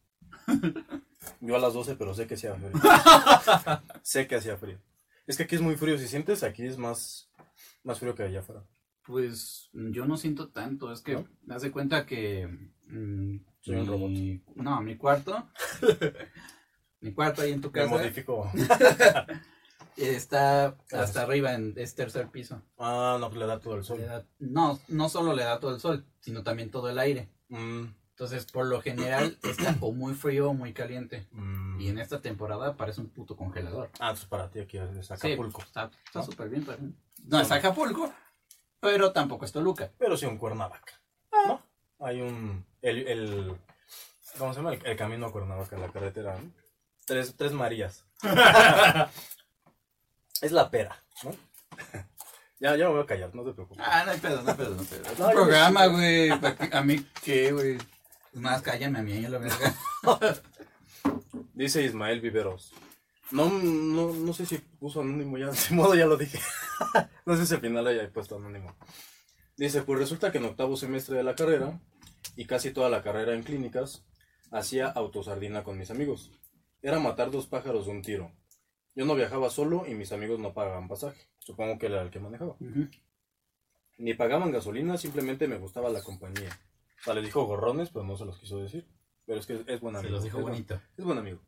Yo 1.41 1.57
a 1.57 1.59
las 1.59 1.73
12, 1.75 1.97
pero 1.97 2.15
sé 2.15 2.27
que 2.27 2.35
hacía 2.35 2.55
frío. 2.55 2.71
sé 4.03 4.27
que 4.27 4.37
hacía 4.37 4.57
frío. 4.57 4.79
Es 5.27 5.37
que 5.37 5.43
aquí 5.45 5.55
es 5.57 5.61
muy 5.63 5.77
frío. 5.77 5.97
Si 5.99 6.07
sientes, 6.07 6.43
aquí 6.43 6.67
es 6.67 6.77
más, 6.79 7.31
más 7.83 7.99
frío 7.99 8.15
que 8.15 8.23
allá 8.23 8.41
afuera. 8.41 8.63
Pues 9.05 9.69
yo 9.73 10.07
no 10.07 10.17
siento 10.17 10.49
tanto, 10.49 10.91
es 10.93 11.03
que 11.03 11.15
¿No? 11.15 11.29
me 11.43 11.55
hace 11.55 11.71
cuenta 11.71 12.07
que... 12.07 12.47
mm, 12.87 13.37
Soy 13.61 13.77
un 13.77 13.87
robot. 13.87 14.11
No, 14.57 14.81
mi 14.81 14.97
cuarto. 14.97 15.47
mi 17.01 17.13
cuarto 17.13 17.43
ahí 17.43 17.53
en 17.53 17.61
tu 17.61 17.69
Me 17.69 17.73
casa 17.73 17.91
modifico. 17.91 18.51
está 19.97 20.77
hasta 20.93 21.23
arriba, 21.23 21.55
en, 21.55 21.75
es 21.77 21.95
tercer 21.95 22.29
piso. 22.31 22.63
Ah, 22.79 23.19
no, 23.21 23.29
pues 23.29 23.41
le 23.41 23.47
da 23.47 23.59
todo 23.61 23.77
el 23.77 23.85
sol. 23.85 24.01
Da- 24.01 24.25
no, 24.39 24.79
no 24.89 25.09
solo 25.09 25.35
le 25.35 25.45
da 25.45 25.61
todo 25.61 25.75
el 25.75 25.81
sol, 25.81 26.07
sino 26.21 26.43
también 26.43 26.71
todo 26.71 26.89
el 26.89 26.99
aire. 26.99 27.29
Mm, 27.49 27.85
Entonces, 28.11 28.47
por 28.51 28.67
lo 28.67 28.81
general, 28.81 29.39
está 29.43 29.77
o 29.81 29.93
muy 29.93 30.15
frío 30.15 30.51
o 30.51 30.55
muy 30.55 30.73
caliente. 30.73 31.27
mm. 31.33 31.81
Y 31.81 31.89
en 31.89 31.99
esta 31.99 32.21
temporada 32.23 32.77
parece 32.77 33.01
un 33.03 33.11
puto 33.11 33.37
congelador. 33.37 33.91
Ah, 34.01 34.09
entonces 34.09 34.27
para 34.27 34.51
ti 34.51 34.61
aquí 34.61 34.79
es 34.79 35.07
Sí, 35.07 35.13
Acapulco. 35.13 35.61
está 35.63 35.91
está 36.07 36.21
¿No? 36.21 36.25
súper 36.25 36.49
bien. 36.49 36.65
para 36.65 36.79
mí. 36.79 36.95
No 37.27 37.41
es 37.41 37.51
Acapulco, 37.51 38.13
pero 38.85 39.13
tampoco 39.13 39.47
es 39.47 39.53
Toluca. 39.53 39.91
Pero 39.99 40.15
sí 40.15 40.27
un 40.27 40.37
Cuernavaca. 40.37 41.01
¿No? 41.47 41.63
Hay 42.01 42.21
un. 42.21 42.67
El, 42.83 43.09
el. 43.09 43.57
¿Cómo 44.39 44.53
se 44.53 44.61
llama? 44.61 44.75
El, 44.75 44.85
el 44.85 44.97
camino 44.97 45.27
a 45.27 45.33
Cuernavaca, 45.33 45.79
la 45.79 45.89
carretera. 45.89 46.37
¿no? 46.37 46.53
Tres, 47.07 47.35
tres 47.35 47.53
Marías. 47.53 48.05
es 50.43 50.53
la 50.53 50.71
pera, 50.71 51.03
¿no? 51.23 51.35
ya, 52.61 52.77
ya 52.77 52.87
me 52.87 52.93
voy 52.93 53.03
a 53.03 53.07
callar, 53.07 53.35
no 53.35 53.43
te 53.43 53.55
preocupes. 53.55 53.83
Ah, 53.87 54.03
no 54.05 54.13
hay 54.13 54.19
pedo, 54.19 54.43
no 54.43 54.51
hay 54.51 54.57
pedo, 54.57 54.75
no 54.75 54.81
hay 54.83 54.87
pedo. 54.87 55.13
Es 55.13 55.19
un 55.19 55.31
programa, 55.31 55.87
güey. 55.87 56.31
¿A 56.31 56.83
mí 56.83 57.07
qué, 57.23 57.53
güey? 57.53 57.77
Es 57.77 58.41
más, 58.41 58.61
cállame 58.61 58.99
a 58.99 59.03
mí, 59.03 59.23
yo 59.23 59.31
la 59.31 59.39
verga. 59.39 59.75
Dice 61.55 61.83
Ismael 61.83 62.21
Viveros. 62.21 62.75
No, 63.35 63.51
no, 63.51 64.13
no 64.13 64.33
sé 64.33 64.47
si 64.47 64.59
puso 64.59 65.01
anónimo 65.01 65.37
ya, 65.39 65.47
de 65.51 65.75
modo 65.77 65.95
ya 65.95 66.07
lo 66.07 66.17
dije. 66.17 66.39
no 67.27 67.37
sé 67.37 67.47
si 67.47 67.55
al 67.55 67.61
final 67.61 67.87
haya 67.87 68.11
puesto 68.13 68.37
anónimo. 68.37 68.75
Dice, 69.57 69.83
pues 69.83 69.99
resulta 70.01 70.33
que 70.33 70.39
en 70.39 70.45
octavo 70.47 70.77
semestre 70.77 71.17
de 71.17 71.23
la 71.25 71.35
carrera, 71.35 71.81
y 72.37 72.47
casi 72.47 72.71
toda 72.73 72.89
la 72.91 73.03
carrera 73.03 73.35
en 73.35 73.43
clínicas, 73.43 74.05
hacía 74.51 74.89
autosardina 74.89 75.63
con 75.65 75.79
mis 75.79 75.91
amigos. 75.91 76.33
Era 76.83 76.99
matar 77.01 77.31
dos 77.31 77.47
pájaros 77.47 77.87
de 77.87 77.93
un 77.93 78.03
tiro. 78.03 78.33
Yo 78.95 79.05
no 79.05 79.15
viajaba 79.15 79.51
solo 79.51 79.85
y 79.89 79.95
mis 79.95 80.13
amigos 80.13 80.39
no 80.39 80.53
pagaban 80.55 80.87
pasaje. 80.89 81.29
Supongo 81.39 81.79
que 81.79 81.87
él 81.87 81.93
era 81.95 82.03
el 82.03 82.11
que 82.11 82.21
manejaba. 82.21 82.57
Ni 83.99 84.15
pagaban 84.15 84.53
gasolina, 84.53 84.97
simplemente 84.97 85.49
me 85.49 85.59
gustaba 85.59 85.89
la 85.91 86.03
compañía. 86.03 86.51
O 87.01 87.05
sea, 87.05 87.15
le 87.15 87.23
dijo 87.23 87.45
gorrones, 87.45 87.91
pero 87.91 88.05
no 88.05 88.17
se 88.17 88.25
los 88.25 88.39
quiso 88.39 88.59
decir. 88.59 88.87
Pero 89.27 89.41
es 89.41 89.47
que 89.47 89.65
es 89.67 89.81
buen 89.81 89.95
Se 89.95 89.99
amigo. 90.01 90.15
los 90.15 90.25
dijo 90.25 90.39
Es 90.39 90.43
buen- 90.43 90.55
bonito. 90.55 90.81
es 90.97 91.05
buen 91.05 91.19
amigo. 91.19 91.41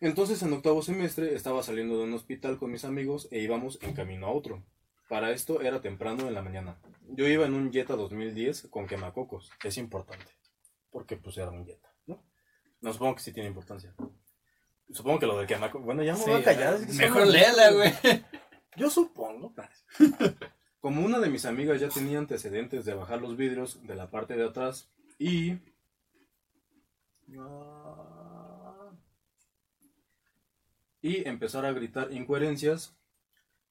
Entonces, 0.00 0.42
en 0.42 0.52
octavo 0.52 0.82
semestre, 0.82 1.34
estaba 1.34 1.62
saliendo 1.62 1.96
de 1.96 2.04
un 2.04 2.14
hospital 2.14 2.58
con 2.58 2.70
mis 2.70 2.84
amigos 2.84 3.28
e 3.30 3.40
íbamos 3.40 3.78
en 3.82 3.94
camino 3.94 4.26
a 4.26 4.32
otro. 4.32 4.62
Para 5.08 5.30
esto 5.30 5.62
era 5.62 5.80
temprano 5.80 6.28
en 6.28 6.34
la 6.34 6.42
mañana. 6.42 6.78
Yo 7.08 7.26
iba 7.26 7.46
en 7.46 7.54
un 7.54 7.72
Jetta 7.72 7.96
2010 7.96 8.68
con 8.68 8.86
quemacocos. 8.86 9.50
Es 9.64 9.78
importante. 9.78 10.26
Porque 10.90 11.16
pues 11.16 11.38
era 11.38 11.50
un 11.50 11.64
Jetta, 11.64 11.94
¿no? 12.06 12.22
No, 12.80 12.92
supongo 12.92 13.14
que 13.14 13.22
sí 13.22 13.32
tiene 13.32 13.48
importancia. 13.48 13.94
Supongo 14.90 15.18
que 15.18 15.26
lo 15.26 15.38
del 15.38 15.46
quemacocos... 15.46 15.84
Bueno, 15.84 16.02
ya 16.02 16.14
me 16.14 16.24
voy 16.24 16.40
a 16.40 16.44
callar. 16.44 16.78
son 16.78 16.96
Mejor 16.96 17.26
léela, 17.26 17.70
güey. 17.72 17.92
Yo 18.76 18.90
supongo. 18.90 19.54
Como 20.80 21.04
una 21.04 21.18
de 21.20 21.30
mis 21.30 21.46
amigas 21.46 21.80
ya 21.80 21.88
tenía 21.88 22.18
antecedentes 22.18 22.84
de 22.84 22.94
bajar 22.94 23.20
los 23.20 23.36
vidrios 23.36 23.84
de 23.86 23.94
la 23.94 24.10
parte 24.10 24.36
de 24.36 24.44
atrás 24.44 24.90
y... 25.18 25.54
Y 31.06 31.28
empezar 31.28 31.64
a 31.64 31.72
gritar 31.72 32.12
incoherencias, 32.12 32.96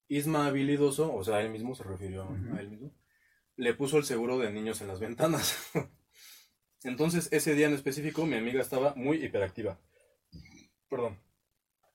Isma 0.08 0.48
habilidoso, 0.48 1.14
o 1.14 1.22
sea, 1.22 1.42
él 1.42 1.50
mismo 1.50 1.76
se 1.76 1.84
refirió 1.84 2.24
a 2.24 2.62
él 2.62 2.70
mismo, 2.70 2.94
le 3.58 3.74
puso 3.74 3.98
el 3.98 4.06
seguro 4.06 4.38
de 4.38 4.54
niños 4.54 4.80
en 4.80 4.88
las 4.88 5.02
ventanas. 5.02 5.70
Entonces, 6.86 7.28
ese 7.34 7.54
día 7.54 7.68
en 7.68 7.74
específico, 7.74 8.26
mi 8.26 8.38
amiga 8.38 8.62
estaba 8.62 8.94
muy 8.96 9.18
hiperactiva. 9.18 9.78
Perdón. 10.88 11.20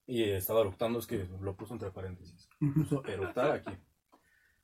Y 0.07 0.25
estaba 0.25 0.61
eructando, 0.61 0.99
es 0.99 1.07
que 1.07 1.27
lo 1.41 1.57
puso 1.57 1.73
entre 1.73 1.91
paréntesis. 1.91 2.51
Puso 2.75 3.03
eructar 3.07 3.51
aquí. 3.51 3.71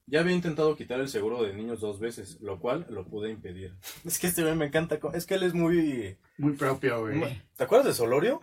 Ya 0.05 0.21
había 0.21 0.35
intentado 0.35 0.77
quitar 0.77 1.01
el 1.01 1.09
seguro 1.09 1.43
de 1.43 1.55
niños 1.55 1.81
dos 1.81 2.01
veces, 2.01 2.39
lo 2.43 2.61
cual 2.61 2.87
lo 2.91 3.07
pude 3.07 3.31
impedir. 3.31 3.75
Es 4.05 4.19
que 4.19 4.27
este 4.27 4.43
güey 4.43 4.55
me 4.55 4.67
encanta. 4.67 4.99
Es 5.15 5.25
que 5.25 5.37
él 5.37 5.45
es 5.45 5.55
muy... 5.55 6.19
Muy 6.37 6.53
propio, 6.53 7.01
güey. 7.01 7.43
¿Te 7.57 7.65
acuerdas 7.65 7.87
de 7.87 7.95
Solorio? 7.95 8.43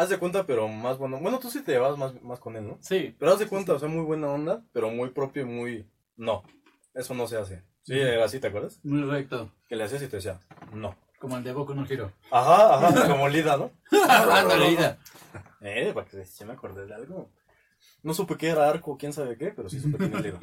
Haz 0.00 0.08
de 0.08 0.18
cuenta, 0.18 0.46
pero 0.46 0.66
más 0.66 0.96
bueno. 0.96 1.20
Bueno, 1.20 1.38
tú 1.38 1.50
sí 1.50 1.60
te 1.60 1.72
llevabas 1.72 1.98
más, 1.98 2.22
más 2.22 2.40
con 2.40 2.56
él, 2.56 2.66
¿no? 2.66 2.78
Sí. 2.80 3.14
Pero 3.18 3.32
haz 3.32 3.38
de 3.38 3.46
cuenta, 3.46 3.74
o 3.74 3.78
sea, 3.78 3.86
muy 3.86 4.02
buena 4.02 4.28
onda, 4.28 4.64
pero 4.72 4.88
muy 4.90 5.10
propio 5.10 5.42
y 5.42 5.44
muy... 5.44 5.90
No, 6.16 6.42
eso 6.94 7.12
no 7.12 7.26
se 7.26 7.36
hace. 7.36 7.64
Sí, 7.82 7.98
era 7.98 8.24
así, 8.24 8.40
¿te 8.40 8.46
acuerdas? 8.46 8.80
Muy 8.82 9.02
recto. 9.02 9.52
Que 9.68 9.76
le 9.76 9.84
hacías 9.84 10.00
y 10.00 10.08
te 10.08 10.16
decía, 10.16 10.40
no. 10.72 10.96
Como 11.18 11.36
el 11.36 11.44
de 11.44 11.52
Boku 11.52 11.74
no 11.74 11.84
Hero. 11.84 12.14
Ajá, 12.30 12.76
ajá, 12.76 13.08
como 13.08 13.28
Lida, 13.28 13.58
¿no? 13.58 13.72
Ándale, 14.08 14.70
Ida. 14.70 14.98
Eh, 15.60 15.92
para 15.92 16.06
que 16.06 16.24
se 16.24 16.46
me 16.46 16.54
acordé 16.54 16.86
de 16.86 16.94
algo. 16.94 17.30
No 18.02 18.14
supe 18.14 18.38
qué 18.38 18.48
era 18.48 18.70
arco, 18.70 18.96
quién 18.96 19.12
sabe 19.12 19.36
qué, 19.36 19.52
pero 19.54 19.68
sí 19.68 19.80
supe 19.80 19.98
quién 19.98 20.12
era 20.12 20.20
Lida. 20.20 20.40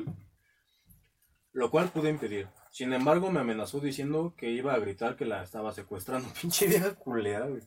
Lo 1.51 1.71
cual 1.71 1.89
pude 1.89 2.11
impedir. 2.11 2.47
Sin 2.69 2.93
embargo, 2.93 3.31
me 3.31 3.39
amenazó 3.39 3.79
diciendo 3.79 4.35
que 4.37 4.51
iba 4.51 4.75
a 4.75 4.77
gritar 4.77 5.15
que 5.15 5.25
la 5.25 5.41
estaba 5.41 5.73
secuestrando. 5.73 6.29
Pinche 6.41 6.67
vieja 6.67 6.93
culera, 6.93 7.47
güey. 7.47 7.63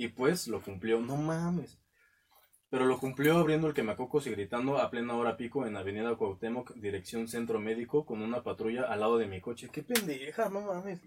Y 0.00 0.08
pues 0.08 0.48
lo 0.48 0.62
cumplió, 0.62 0.98
no 0.98 1.18
mames. 1.18 1.76
Pero 2.70 2.86
lo 2.86 2.98
cumplió 2.98 3.36
abriendo 3.36 3.66
el 3.66 3.74
quemacocos 3.74 4.26
y 4.26 4.30
gritando 4.30 4.78
a 4.78 4.88
plena 4.88 5.14
hora 5.14 5.36
pico 5.36 5.66
en 5.66 5.76
Avenida 5.76 6.14
Cuauhtémoc, 6.14 6.72
dirección 6.76 7.28
Centro 7.28 7.60
Médico, 7.60 8.06
con 8.06 8.22
una 8.22 8.42
patrulla 8.42 8.84
al 8.84 9.00
lado 9.00 9.18
de 9.18 9.26
mi 9.26 9.42
coche. 9.42 9.68
¡Qué 9.70 9.82
pendeja, 9.82 10.48
no 10.48 10.62
mames! 10.62 11.00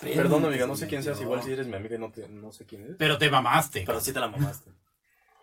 Perdón, 0.00 0.44
amiga, 0.44 0.66
no 0.66 0.74
sé 0.74 0.88
quién 0.88 1.04
seas, 1.04 1.20
igual 1.20 1.40
si 1.44 1.52
eres 1.52 1.68
mi 1.68 1.76
amiga 1.76 1.94
y 1.94 1.98
no, 2.00 2.10
te, 2.10 2.28
no 2.28 2.50
sé 2.50 2.66
quién 2.66 2.82
eres. 2.82 2.96
Pero 2.98 3.16
te 3.16 3.30
mamaste. 3.30 3.84
Pero 3.86 4.00
sí 4.00 4.12
te 4.12 4.18
la 4.18 4.26
mamaste. 4.26 4.72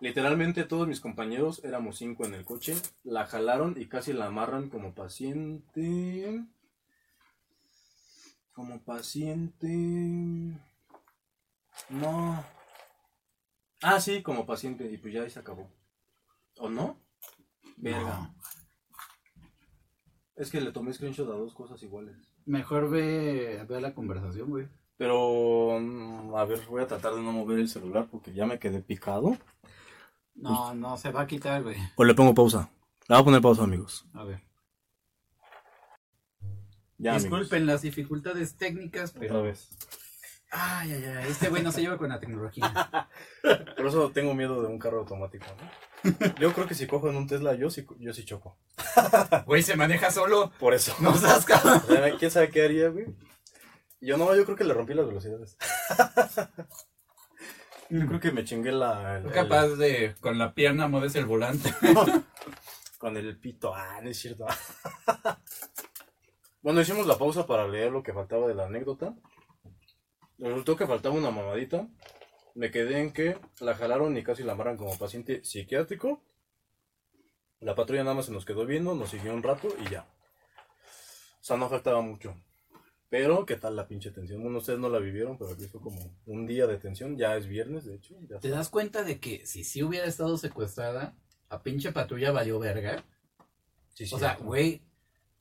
Literalmente 0.02 0.66
todos 0.66 0.90
mis 0.90 1.00
compañeros, 1.00 1.64
éramos 1.64 1.98
cinco 1.98 2.26
en 2.26 2.34
el 2.34 2.44
coche, 2.44 2.76
la 3.06 3.28
jalaron 3.28 3.76
y 3.78 3.86
casi 3.86 4.12
la 4.12 4.26
amarran 4.26 4.68
como 4.68 4.94
paciente. 4.94 6.44
Como 8.52 8.82
paciente. 8.82 9.70
No. 11.90 12.57
Ah, 13.82 14.00
sí, 14.00 14.22
como 14.24 14.46
paciente. 14.46 14.90
Y 14.92 14.98
pues 14.98 15.14
ya 15.14 15.22
ahí 15.22 15.30
se 15.30 15.40
acabó. 15.40 15.70
¿O 16.58 16.70
no? 16.70 17.00
Verga. 17.78 18.18
No. 18.18 18.36
Es 20.36 20.52
que 20.52 20.62
le 20.62 20.72
tomé 20.72 20.94
screenshot 20.94 21.28
a 21.30 21.34
dos 21.34 21.54
cosas 21.54 21.82
iguales. 21.84 22.16
Mejor 22.46 22.90
ve, 22.90 23.66
ve 23.68 23.82
la 23.82 23.94
conversación, 23.94 24.50
güey. 24.50 24.68
Pero, 24.98 25.80
mm, 25.80 26.36
a 26.36 26.46
ver, 26.46 26.60
voy 26.68 26.82
a 26.82 26.88
tratar 26.88 27.14
de 27.14 27.22
no 27.22 27.32
mover 27.32 27.60
el 27.60 27.70
celular 27.70 28.08
porque 28.10 28.34
ya 28.34 28.46
me 28.46 28.60
quedé 28.60 28.82
picado. 28.82 29.38
No, 30.34 30.74
no, 30.76 30.98
se 30.98 31.12
va 31.12 31.22
a 31.22 31.28
quitar, 31.28 31.64
güey. 31.64 31.78
O 31.96 32.04
le 32.04 32.14
pongo 32.14 32.34
pausa. 32.34 32.70
Le 33.08 33.16
voy 33.16 33.22
a 33.22 33.26
poner 33.26 33.42
pausa, 33.42 33.64
amigos. 33.64 34.06
A 34.14 34.24
ver. 34.24 34.42
Ya, 37.00 37.14
Disculpen 37.14 37.66
las 37.68 37.84
dificultades 37.84 38.58
técnicas, 38.58 39.12
Otra 39.12 39.20
pero. 39.22 39.44
vez. 39.44 39.70
Ay, 40.50 40.94
ay, 40.94 41.04
ay. 41.04 41.28
Este 41.30 41.50
güey 41.50 41.62
no 41.62 41.72
se 41.72 41.82
lleva 41.82 41.98
con 41.98 42.10
la 42.10 42.20
tecnología. 42.20 43.10
Por 43.78 43.86
eso 43.86 44.12
tengo 44.12 44.34
miedo 44.34 44.62
de 44.62 44.68
un 44.68 44.80
carro 44.80 45.00
automático, 45.00 45.46
¿no? 46.04 46.12
Yo 46.40 46.54
creo 46.54 46.68
que 46.68 46.74
si 46.76 46.88
cojo 46.88 47.10
en 47.10 47.18
un 47.18 47.28
Tesla, 47.28 47.54
yo 47.56 47.70
sí, 47.70 47.86
yo 48.00 48.14
sí 48.14 48.24
choco. 48.24 48.58
Güey, 49.46 49.64
se 49.64 49.76
maneja 49.76 50.12
solo. 50.12 50.52
Por 50.60 50.74
eso. 50.74 50.96
No 51.00 51.16
seas 51.16 51.44
cabrón. 51.46 51.82
O 51.84 51.88
sea, 51.92 52.16
¿Quién 52.18 52.32
sabe 52.32 52.50
qué 52.50 52.64
haría, 52.64 52.90
güey? 52.90 53.08
Yo 54.00 54.16
no, 54.16 54.34
yo 54.36 54.46
creo 54.46 54.56
que 54.56 54.64
le 54.64 54.74
rompí 54.76 54.94
las 54.94 55.08
velocidades. 55.08 55.58
Yo 57.90 58.06
creo 58.08 58.20
que 58.20 58.32
me 58.32 58.44
chingué 58.44 58.72
la... 58.72 59.18
el- 59.18 59.32
Capaz 59.32 59.68
de, 59.70 60.16
con 60.22 60.38
la 60.38 60.54
pierna, 60.54 60.88
mueves 60.88 61.16
el 61.16 61.26
volante. 61.26 61.74
con 63.00 63.18
el 63.18 63.38
pito. 63.40 63.74
Ah, 63.74 64.00
no 64.04 64.10
es 64.10 64.20
cierto. 64.20 64.46
bueno, 66.62 66.80
hicimos 66.82 67.08
la 67.08 67.18
pausa 67.18 67.48
para 67.48 67.68
leer 67.68 67.92
lo 67.92 68.04
que 68.04 68.14
faltaba 68.14 68.48
de 68.48 68.56
la 68.56 68.66
anécdota. 68.66 69.14
Resultó 70.38 70.76
que 70.76 70.88
faltaba 70.88 71.16
una 71.16 71.32
mamadita. 71.32 71.88
Me 72.56 72.72
quedé 72.72 73.00
en 73.00 73.12
que 73.14 73.38
la 73.60 73.76
jalaron 73.76 74.18
y 74.18 74.24
casi 74.24 74.44
la 74.44 74.54
amarran 74.54 74.78
como 74.78 74.98
paciente 74.98 75.44
psiquiátrico. 75.44 76.22
La 77.60 77.76
patrulla 77.76 78.04
nada 78.04 78.16
más 78.16 78.26
se 78.28 78.32
nos 78.32 78.46
quedó 78.46 78.66
viendo, 78.66 78.94
nos 78.96 79.10
siguió 79.10 79.34
un 79.34 79.44
rato 79.44 79.68
y 79.86 79.90
ya. 79.92 80.08
O 81.40 81.44
sea, 81.44 81.58
no 81.58 81.70
faltaba 81.70 82.02
mucho. 82.02 82.36
Pero, 83.10 83.46
¿qué 83.46 83.56
tal 83.56 83.76
la 83.76 83.88
pinche 83.88 84.12
tensión? 84.12 84.42
Bueno, 84.44 84.58
ustedes 84.58 84.80
no 84.80 84.90
la 84.90 85.00
vivieron, 85.00 85.38
pero 85.38 85.52
aquí 85.52 85.66
fue 85.68 85.80
como 85.82 86.18
un 86.26 86.46
día 86.46 86.68
de 86.68 86.78
tensión. 86.78 87.18
Ya 87.18 87.36
es 87.38 87.48
viernes, 87.48 87.86
de 87.86 87.96
hecho. 87.96 88.16
Ya 88.22 88.40
¿Te 88.40 88.48
está. 88.48 88.58
das 88.58 88.70
cuenta 88.70 89.04
de 89.04 89.20
que 89.20 89.46
si 89.46 89.64
sí 89.64 89.82
hubiera 89.82 90.06
estado 90.08 90.38
secuestrada, 90.38 91.16
a 91.50 91.64
pinche 91.64 91.92
patrulla 91.94 92.32
valió 92.32 92.60
verga? 92.60 93.06
Sí, 93.94 94.04
O 94.04 94.08
sí, 94.08 94.20
sea, 94.20 94.36
güey, 94.36 94.82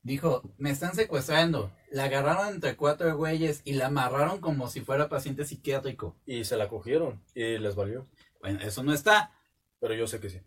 dijo, 0.06 0.42
me 0.56 0.70
están 0.70 0.94
secuestrando. 0.94 1.70
La 1.90 2.04
agarraron 2.04 2.54
entre 2.54 2.76
cuatro 2.76 3.14
güeyes 3.16 3.60
y 3.64 3.74
la 3.74 3.86
amarraron 3.86 4.40
como 4.40 4.68
si 4.68 4.80
fuera 4.80 5.08
paciente 5.08 5.44
psiquiátrico. 5.44 6.16
Y 6.26 6.44
se 6.44 6.56
la 6.56 6.68
cogieron 6.68 7.22
y 7.34 7.58
les 7.58 7.74
valió. 7.74 8.06
Bueno, 8.40 8.60
eso 8.60 8.82
no 8.82 8.92
está. 8.92 9.32
Pero 9.80 9.94
yo 9.94 10.06
sé 10.06 10.20
que 10.20 10.30
sí. 10.30 10.40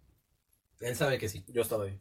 Él 0.80 0.95
sabe 0.95 1.18
que 1.18 1.30
sí. 1.30 1.44
Yo 1.49 1.61
estaba 1.61 1.84
ahí. 1.84 1.99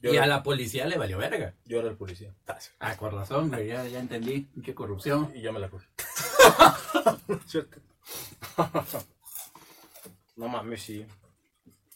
Yo, 0.00 0.12
Y 0.12 0.16
era, 0.16 0.24
a 0.24 0.28
la 0.28 0.42
policía 0.42 0.86
le 0.86 0.98
valió 0.98 1.18
verga. 1.18 1.54
yo 1.64 1.78
era 1.78 1.88
el 1.88 1.96
policía. 1.96 2.34
Ah, 2.78 2.96
con 2.96 3.12
razón, 3.12 3.48
güey, 3.48 3.68
ya, 3.68 3.86
ya 3.86 4.00
entendí. 4.00 4.48
Qué 4.64 4.74
corrupción. 4.74 5.30
Y 5.34 5.42
ya 5.42 5.52
me 5.52 5.60
la 5.60 5.70
cogí. 5.70 5.86
No 10.34 10.48
mames, 10.48 10.82
sí. 10.82 11.06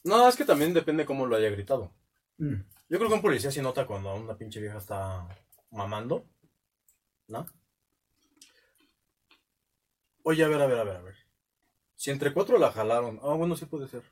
No, 0.05 0.28
es 0.28 0.36
que 0.36 0.44
también 0.44 0.74
depende 0.74 1.06
cómo 1.06 1.27
lo 1.27 1.36
haya 1.36 1.51
gritado. 1.51 1.90
Mm. 2.39 2.60
Yo 2.89 2.99
creo 2.99 3.09
que 3.09 3.15
un 3.17 3.23
policía 3.23 3.51
sí 3.51 3.61
nota 3.61 3.87
cuando 3.87 4.15
una 4.15 4.37
pinche 4.37 4.61
vieja 4.61 4.79
está 4.79 5.27
mamando. 5.71 6.25
¿No? 7.29 7.47
Oye, 10.23 10.45
a 10.45 10.49
ver, 10.49 10.61
a 10.61 10.67
ver, 10.67 10.79
a 10.79 10.85
ver, 10.85 10.97
a 10.97 11.03
ver. 11.03 11.15
Si 11.95 12.11
entre 12.11 12.33
cuatro 12.33 12.59
la 12.59 12.71
jalaron. 12.73 13.19
Ah, 13.23 13.35
bueno, 13.35 13.57
sí 13.57 13.67
puede 13.67 13.89
ser. 13.89 14.03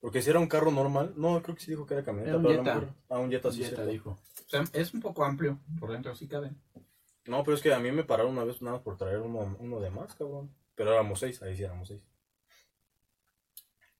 Porque 0.00 0.22
si 0.22 0.30
era 0.30 0.38
un 0.38 0.48
carro 0.48 0.70
normal. 0.70 1.14
No, 1.16 1.42
creo 1.42 1.54
que 1.56 1.62
sí 1.62 1.70
dijo 1.70 1.86
que 1.86 1.94
era 1.94 2.04
camioneta. 2.04 2.30
Era 2.30 2.38
un 2.38 2.44
pero 2.44 2.62
Jetta. 2.62 2.74
mejor- 2.74 2.94
Ah, 3.08 3.18
un 3.18 3.30
Jetta 3.30 3.52
sí 3.52 3.64
dijo. 3.90 4.10
O 4.10 4.48
sea, 4.48 4.64
es 4.72 4.94
un 4.94 5.00
poco 5.00 5.24
amplio. 5.24 5.58
Por 5.78 5.92
dentro 5.92 6.14
sí 6.14 6.28
cabe. 6.28 6.52
No, 7.26 7.42
pero 7.42 7.56
es 7.56 7.62
que 7.62 7.72
a 7.72 7.78
mí 7.78 7.90
me 7.90 8.04
pararon 8.04 8.32
una 8.32 8.44
vez 8.44 8.60
nada 8.60 8.82
por 8.82 8.96
traer 8.98 9.20
uno, 9.20 9.56
uno 9.58 9.80
de 9.80 9.90
más, 9.90 10.14
cabrón. 10.14 10.54
Pero 10.74 10.92
éramos 10.92 11.20
seis, 11.20 11.40
ahí 11.42 11.56
sí 11.56 11.62
éramos 11.64 11.88
seis. 11.88 12.02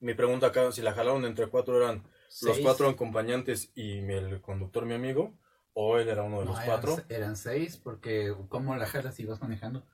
Mi 0.00 0.12
pregunta 0.14 0.48
acá, 0.48 0.70
si 0.72 0.82
la 0.82 0.92
jalaron 0.92 1.24
entre 1.24 1.46
cuatro 1.48 1.78
eran 1.82 2.04
los 2.42 2.54
Seis. 2.56 2.60
cuatro 2.64 2.88
acompañantes 2.88 3.70
y 3.74 3.98
el 3.98 4.40
conductor, 4.40 4.84
mi 4.86 4.94
amigo, 4.94 5.32
o 5.72 5.98
él 5.98 6.08
era 6.08 6.22
uno 6.22 6.40
de 6.40 6.44
No, 6.46 6.50
los 6.52 6.60
eran, 6.60 6.66
cuatro. 6.80 7.04
eran 7.08 7.36
seis, 7.36 7.76
porque 7.76 8.34
¿cómo 8.48 8.74
la 8.76 8.86
jalas 8.86 9.14
si 9.14 9.24
vas 9.24 9.40
manejando? 9.40 9.84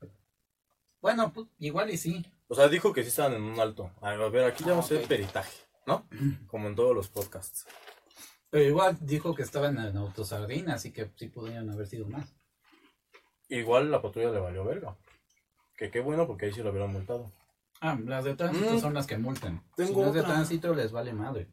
Bueno, 1.00 1.32
pues, 1.32 1.46
igual 1.58 1.90
y 1.90 1.96
sí. 1.96 2.24
O 2.48 2.54
sea, 2.54 2.68
dijo 2.68 2.92
que 2.92 3.02
sí 3.02 3.08
estaban 3.08 3.34
en 3.34 3.42
un 3.42 3.58
alto. 3.60 3.90
A 4.00 4.14
ver, 4.14 4.44
aquí 4.44 4.64
ya 4.64 4.70
Ah, 4.70 4.74
vamos 4.76 4.90
a 4.90 4.94
hacer 4.94 5.06
peritaje, 5.08 5.56
¿no? 5.86 6.06
Como 6.48 6.68
en 6.68 6.74
todos 6.74 6.94
los 6.94 7.08
podcasts. 7.08 7.66
Pero 8.50 8.64
igual 8.64 8.96
dijo 9.00 9.34
que 9.34 9.42
estaban 9.42 9.78
en 9.78 9.96
autosardina, 9.96 10.74
así 10.74 10.92
que 10.92 11.10
sí 11.16 11.28
podrían 11.28 11.70
haber 11.70 11.86
sido 11.86 12.06
más. 12.08 12.34
Igual 13.48 13.90
la 13.90 14.02
patrulla 14.02 14.30
le 14.30 14.40
valió 14.40 14.64
verga. 14.64 14.96
Que 15.76 15.90
qué 15.90 16.00
bueno, 16.00 16.26
porque 16.26 16.46
ahí 16.46 16.52
sí 16.52 16.62
lo 16.62 16.70
hubieran 16.70 16.92
multado. 16.92 17.30
Ah, 17.80 17.98
las 18.04 18.24
de 18.24 18.34
tránsito 18.34 18.74
Mm. 18.74 18.80
son 18.80 18.94
las 18.94 19.06
que 19.06 19.16
multan. 19.18 19.62
Tengo 19.76 19.88
si 19.94 20.00
no 20.00 20.06
es 20.08 20.14
de 20.14 20.22
tránsito 20.22 20.74
les 20.74 20.92
vale 20.92 21.12
madre. 21.14 21.48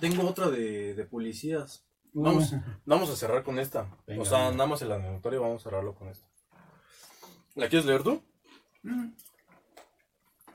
Tengo 0.00 0.26
otra 0.28 0.48
de, 0.50 0.94
de 0.94 1.04
policías. 1.04 1.84
Vamos, 2.12 2.52
vamos 2.84 3.10
a 3.10 3.16
cerrar 3.16 3.44
con 3.44 3.58
esta. 3.58 3.88
Venga, 4.06 4.22
o 4.22 4.24
sea, 4.24 4.38
venga. 4.38 4.52
nada 4.52 4.66
más 4.66 4.82
el 4.82 4.92
anecdotario, 4.92 5.42
vamos 5.42 5.60
a 5.60 5.64
cerrarlo 5.64 5.94
con 5.94 6.08
esta. 6.08 6.26
¿La 7.54 7.68
quieres 7.68 7.86
leer 7.86 8.02
tú? 8.02 8.22
mm, 8.82 9.08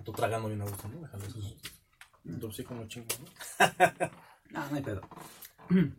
Tú 0.03 0.11
tragando 0.11 0.47
bien 0.49 0.61
a 0.61 0.65
gusto, 0.65 0.88
¿no? 0.88 1.01
Déjale 1.01 1.26
eso. 1.27 1.39
Tú 2.39 2.51
sí 2.51 2.63
como 2.63 2.88
chingo, 2.88 3.07
¿no? 3.19 3.65
No, 4.51 4.69
no 4.69 4.76
hay 4.76 4.81
pedo. 4.84 5.01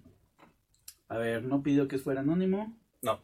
A 1.08 1.18
ver, 1.18 1.42
no 1.44 1.62
pidió 1.62 1.86
que 1.88 1.98
fuera 1.98 2.20
anónimo. 2.20 2.76
No. 3.02 3.20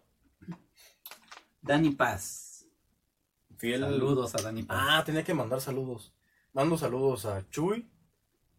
Dani 1.62 1.90
Paz. 1.90 2.66
Fiel. 3.56 3.80
Saludos 3.80 4.34
a 4.34 4.42
Dani 4.42 4.62
Paz. 4.64 4.76
Ah, 4.80 5.02
tenía 5.04 5.24
que 5.24 5.34
mandar 5.34 5.60
saludos. 5.60 6.12
Mando 6.52 6.76
saludos 6.76 7.24
a 7.26 7.48
Chuy. 7.50 7.88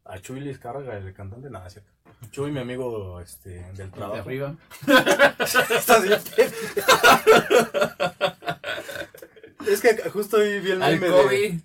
A 0.05 0.19
Chuy 0.19 0.39
les 0.41 0.59
carga 0.59 0.97
el 0.97 1.13
cantante. 1.13 1.49
Nada, 1.49 1.69
cierto. 1.69 1.91
Chuy, 2.31 2.51
mi 2.51 2.59
amigo 2.59 3.19
este, 3.21 3.49
del 3.49 3.75
de 3.75 3.87
trabajo. 3.87 4.21
arriba. 4.21 4.55
Estás 5.39 6.03
bien 6.03 6.19
Es 9.67 9.81
que 9.81 10.09
justo 10.09 10.37
hoy 10.37 10.59
vi 10.59 10.71
el 10.71 10.83
Al 10.83 10.99
meme 10.99 11.15
de... 11.15 11.59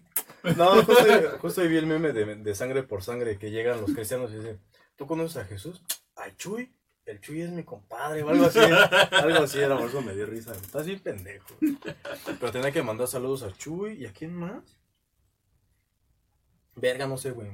No, 0.57 0.83
justo, 0.83 1.39
justo 1.41 1.61
hoy 1.61 1.69
vi 1.69 1.77
el 1.79 1.87
meme 1.87 2.13
de, 2.13 2.37
de 2.37 2.55
sangre 2.55 2.83
por 2.85 3.03
sangre 3.03 3.39
que 3.39 3.51
llegan 3.51 3.81
los 3.81 3.93
cristianos 3.93 4.31
y 4.33 4.37
dicen, 4.37 4.61
¿tú 4.97 5.07
conoces 5.07 5.39
a 5.39 5.45
Jesús? 5.45 5.83
Ay, 6.15 6.33
Chuy, 6.37 6.73
el 7.07 7.21
Chuy 7.21 7.43
es 7.43 7.51
mi 7.51 7.65
compadre 7.65 8.23
o 8.23 8.29
algo 8.29 8.47
así. 8.47 8.61
algo 8.61 9.43
así 9.43 9.59
era, 9.59 9.77
por 9.77 9.89
eso 9.89 10.01
me 10.01 10.15
dio 10.15 10.27
risa. 10.27 10.53
Estás 10.53 10.87
bien 10.87 11.01
pendejo. 11.01 11.57
Pero 12.39 12.53
tenía 12.53 12.71
que 12.71 12.83
mandar 12.83 13.09
saludos 13.09 13.43
a 13.43 13.53
Chuy 13.53 13.95
y 13.95 14.07
a 14.07 14.13
quién 14.13 14.35
más. 14.35 14.78
Verga, 16.81 17.07
no 17.07 17.17
sé, 17.17 17.33
güey. 17.33 17.49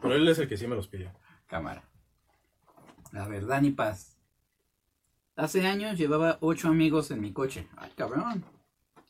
Pero 0.00 0.14
él 0.14 0.28
es 0.28 0.38
el 0.38 0.48
que 0.48 0.56
sí 0.56 0.66
me 0.66 0.76
los 0.76 0.88
pidió. 0.88 1.12
Cámara. 1.46 1.88
A 3.12 3.26
ver, 3.26 3.46
Dani 3.46 3.70
Paz. 3.72 4.16
Hace 5.36 5.66
años 5.66 5.98
llevaba 5.98 6.38
ocho 6.40 6.68
amigos 6.68 7.10
en 7.10 7.20
mi 7.20 7.32
coche. 7.32 7.66
Ay, 7.76 7.90
cabrón. 7.96 8.44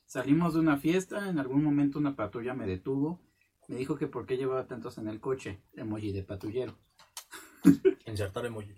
Salimos 0.07 0.55
de 0.55 0.61
una 0.61 0.77
fiesta, 0.77 1.28
en 1.28 1.39
algún 1.39 1.62
momento 1.62 1.99
una 1.99 2.16
patrulla 2.16 2.55
me 2.55 2.66
detuvo. 2.66 3.20
Me 3.69 3.77
dijo 3.77 3.97
que 3.97 4.07
por 4.07 4.27
qué 4.27 4.37
llevaba 4.37 4.66
tantos 4.66 4.99
en 4.99 5.09
el 5.09 5.20
coche. 5.20 5.61
Emoji 5.74 6.12
de 6.12 6.23
patrullero. 6.23 6.78
Insertar 8.07 8.47
emoji. 8.47 8.74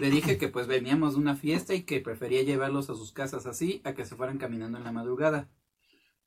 Le 0.00 0.10
dije 0.10 0.36
que 0.36 0.48
pues 0.48 0.66
veníamos 0.66 1.14
de 1.14 1.20
una 1.20 1.36
fiesta 1.36 1.74
y 1.74 1.84
que 1.84 2.00
prefería 2.00 2.42
llevarlos 2.42 2.90
a 2.90 2.94
sus 2.94 3.12
casas 3.12 3.46
así 3.46 3.80
a 3.84 3.94
que 3.94 4.04
se 4.04 4.16
fueran 4.16 4.38
caminando 4.38 4.76
en 4.76 4.84
la 4.84 4.92
madrugada. 4.92 5.48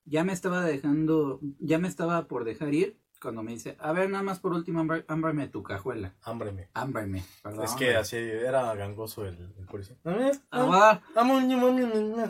Ya 0.05 0.23
me 0.23 0.33
estaba 0.33 0.63
dejando, 0.63 1.39
ya 1.59 1.77
me 1.77 1.87
estaba 1.87 2.27
por 2.27 2.45
dejar 2.45 2.73
ir 2.73 2.97
cuando 3.21 3.43
me 3.43 3.51
dice, 3.51 3.75
a 3.79 3.91
ver, 3.91 4.09
nada 4.09 4.23
más 4.23 4.39
por 4.39 4.53
último, 4.53 4.85
ámbrame 5.07 5.47
tu 5.47 5.61
cajuela. 5.63 6.15
Ámbrame, 6.73 7.23
perdón. 7.43 7.65
Es 7.65 7.73
que 7.73 7.95
así 7.95 8.15
era 8.15 8.73
gangoso 8.75 9.25
el, 9.25 9.37
el 9.57 9.65
policía. 9.65 9.97
Ah, 10.51 11.01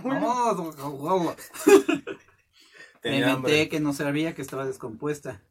Vamos, 0.04 0.76
vamos. 0.78 1.36
Me 3.04 3.20
inventé 3.20 3.70
que 3.70 3.80
no 3.80 3.94
servía, 3.94 4.36
que 4.36 4.42
estaba 4.42 4.66
descompuesta. 4.66 5.42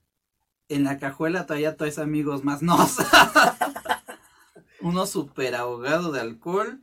En 0.69 0.85
la 0.85 0.99
cajuela 0.99 1.47
traía 1.47 1.77
tres 1.77 1.99
amigos 1.99 2.45
más. 2.45 2.61
No, 2.63 2.77
uno 4.81 5.07
súper 5.07 5.55
ahogado 5.55 6.13
de 6.13 6.21
alcohol 6.21 6.83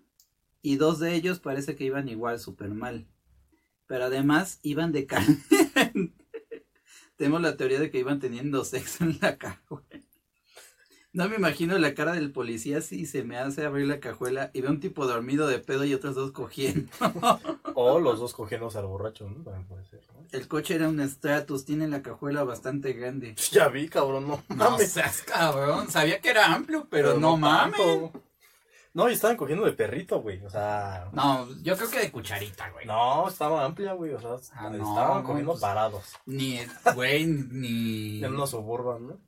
y 0.62 0.78
dos 0.78 1.00
de 1.00 1.14
ellos 1.14 1.40
parece 1.40 1.76
que 1.76 1.84
iban 1.84 2.10
igual 2.10 2.40
súper 2.40 2.70
mal. 2.70 3.08
Pero 3.86 4.06
además 4.06 4.60
iban 4.64 4.92
de 4.92 5.06
carne. 5.06 5.38
Tenemos 7.18 7.42
la 7.42 7.56
teoría 7.58 7.80
de 7.80 7.90
que 7.90 8.00
iban 8.00 8.20
teniendo 8.20 8.64
sexo 8.66 9.04
en 9.04 9.18
la 9.22 9.38
cajuela. 9.38 10.02
No 11.14 11.30
me 11.30 11.38
imagino 11.38 11.78
la 11.78 11.94
cara 11.94 12.12
del 12.12 12.34
policía 12.34 12.82
si 12.82 13.06
se 13.06 13.24
me 13.24 13.38
hace 13.38 13.64
abrir 13.66 13.88
la 13.88 14.02
cajuela 14.02 14.52
y 14.54 14.60
veo 14.60 14.70
un 14.72 14.82
tipo 14.82 15.08
dormido 15.08 15.48
de 15.48 15.60
pedo 15.60 15.86
y 15.86 15.94
otros 15.94 16.16
dos 16.16 16.32
cogiendo. 16.32 16.92
O 17.78 18.00
los 18.00 18.20
dos 18.20 18.34
cogiéndose 18.34 18.78
al 18.78 18.86
borracho, 18.86 19.30
¿no? 19.30 19.44
También 19.44 19.66
puede 19.66 19.86
ser. 19.86 20.02
¿no? 20.14 20.26
El 20.32 20.48
coche 20.48 20.76
era 20.76 20.88
un 20.90 21.00
Stratus, 21.08 21.66
tiene 21.66 21.88
la 21.90 22.02
cajuela 22.02 22.44
bastante 22.44 22.94
grande. 22.94 23.36
Ya 23.52 23.68
vi, 23.68 23.90
cabrón, 23.90 24.28
no 24.28 24.44
No 24.50 24.56
mames. 24.72 24.92
seas 24.94 25.22
cabrón, 25.24 25.90
sabía 25.90 26.20
que 26.22 26.30
era 26.30 26.54
amplio, 26.54 26.88
pero, 26.90 27.20
no, 27.20 27.36
mames. 27.38 27.78
No, 28.96 29.10
y 29.10 29.14
estaban 29.14 29.36
cogiendo 29.36 29.66
de 29.66 29.74
perrito, 29.74 30.22
güey. 30.22 30.42
O 30.46 30.50
sea. 30.50 31.10
No, 31.12 31.48
yo 31.62 31.76
creo 31.76 31.90
que 31.92 32.00
de 32.00 32.12
cucharita, 32.14 32.70
güey. 32.72 32.86
No, 32.86 33.28
estaba 33.28 33.66
amplia, 33.66 33.92
güey. 33.92 34.14
O 34.14 34.22
sea, 34.22 34.38
Ah, 34.56 34.70
no, 34.70 34.78
estaban 34.90 35.22
no, 35.22 35.28
cogiendo 35.28 35.52
pues- 35.52 35.62
parados. 35.62 36.14
Ni, 36.26 36.62
güey, 36.96 37.26
ni. 37.26 38.24
En 38.24 38.34
una 38.34 38.48
suburban, 38.48 39.06
¿no? 39.08 39.20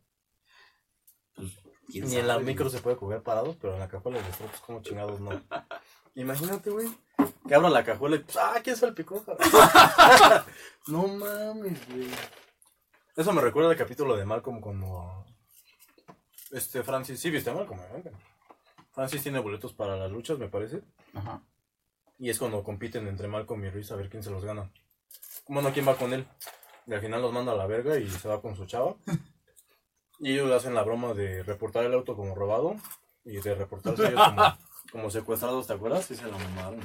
quién 1.92 2.06
Ni 2.08 2.16
en 2.16 2.28
la 2.28 2.40
micro 2.40 2.70
se 2.70 2.80
puede 2.80 2.96
coger 2.96 3.22
parados, 3.24 3.58
pero 3.60 3.74
en 3.74 3.80
la 3.80 3.90
cajuela 3.90 4.20
de 4.20 4.24
pues 4.38 4.60
como 4.62 4.82
chingados 4.82 5.20
no. 5.20 5.42
Imagínate, 6.16 6.70
güey. 6.70 6.88
Que 7.46 7.56
abra 7.56 7.70
la 7.70 7.84
cajuela 7.84 8.16
y 8.16 8.20
pues, 8.20 8.38
ah, 8.38 8.56
¿quién 8.64 8.78
salpicó? 8.78 9.22
cabrón?" 9.24 9.48
no 10.88 11.08
mames, 11.10 11.88
güey. 11.90 12.08
Eso 13.18 13.34
me 13.34 13.42
recuerda 13.42 13.72
al 13.72 13.78
capítulo 13.78 14.16
de 14.16 14.24
Malcolm 14.26 14.62
cuando. 14.62 15.26
Este, 16.52 16.84
Francis. 16.84 17.20
Sí, 17.20 17.30
viste 17.30 17.50
a 17.50 17.54
Malcolm, 17.54 17.82
¿eh? 17.82 18.12
Francis 18.98 19.22
tiene 19.22 19.38
boletos 19.38 19.74
para 19.74 19.96
las 19.96 20.12
luchas, 20.12 20.40
me 20.40 20.48
parece. 20.48 20.82
Ajá. 21.14 21.40
Y 22.18 22.32
es 22.32 22.40
cuando 22.40 22.64
compiten 22.64 23.08
entre 23.08 23.28
Malcolm 23.28 23.64
y 23.64 23.70
Ruiz 23.70 23.92
a 23.92 23.96
ver 23.96 24.10
quién 24.10 24.24
se 24.24 24.32
los 24.32 24.44
gana. 24.44 24.72
Bueno, 25.48 25.72
quién 25.72 25.88
va 25.88 25.96
con 25.96 26.14
él. 26.14 26.26
Y 26.88 26.96
al 26.96 27.02
final 27.02 27.22
los 27.22 27.32
manda 27.32 27.52
a 27.52 27.56
la 27.56 27.68
verga 27.68 28.00
y 28.00 28.10
se 28.10 28.28
va 28.28 28.42
con 28.42 28.56
su 28.56 28.66
chava. 28.66 28.96
Y 30.20 30.32
ellos 30.32 30.50
le 30.50 30.56
hacen 30.56 30.74
la 30.74 30.82
broma 30.82 31.14
de 31.14 31.44
reportar 31.44 31.86
el 31.86 31.94
auto 31.94 32.16
como 32.16 32.34
robado 32.34 32.76
y 33.24 33.38
de 33.40 33.54
reportarse 33.54 34.08
ellos 34.08 34.20
como, 34.20 34.58
como 34.92 35.12
secuestrados, 35.12 35.68
¿te 35.68 35.74
acuerdas? 35.74 36.06
Sí, 36.06 36.16
se 36.16 36.24
lo 36.26 36.40
mamaron. 36.40 36.80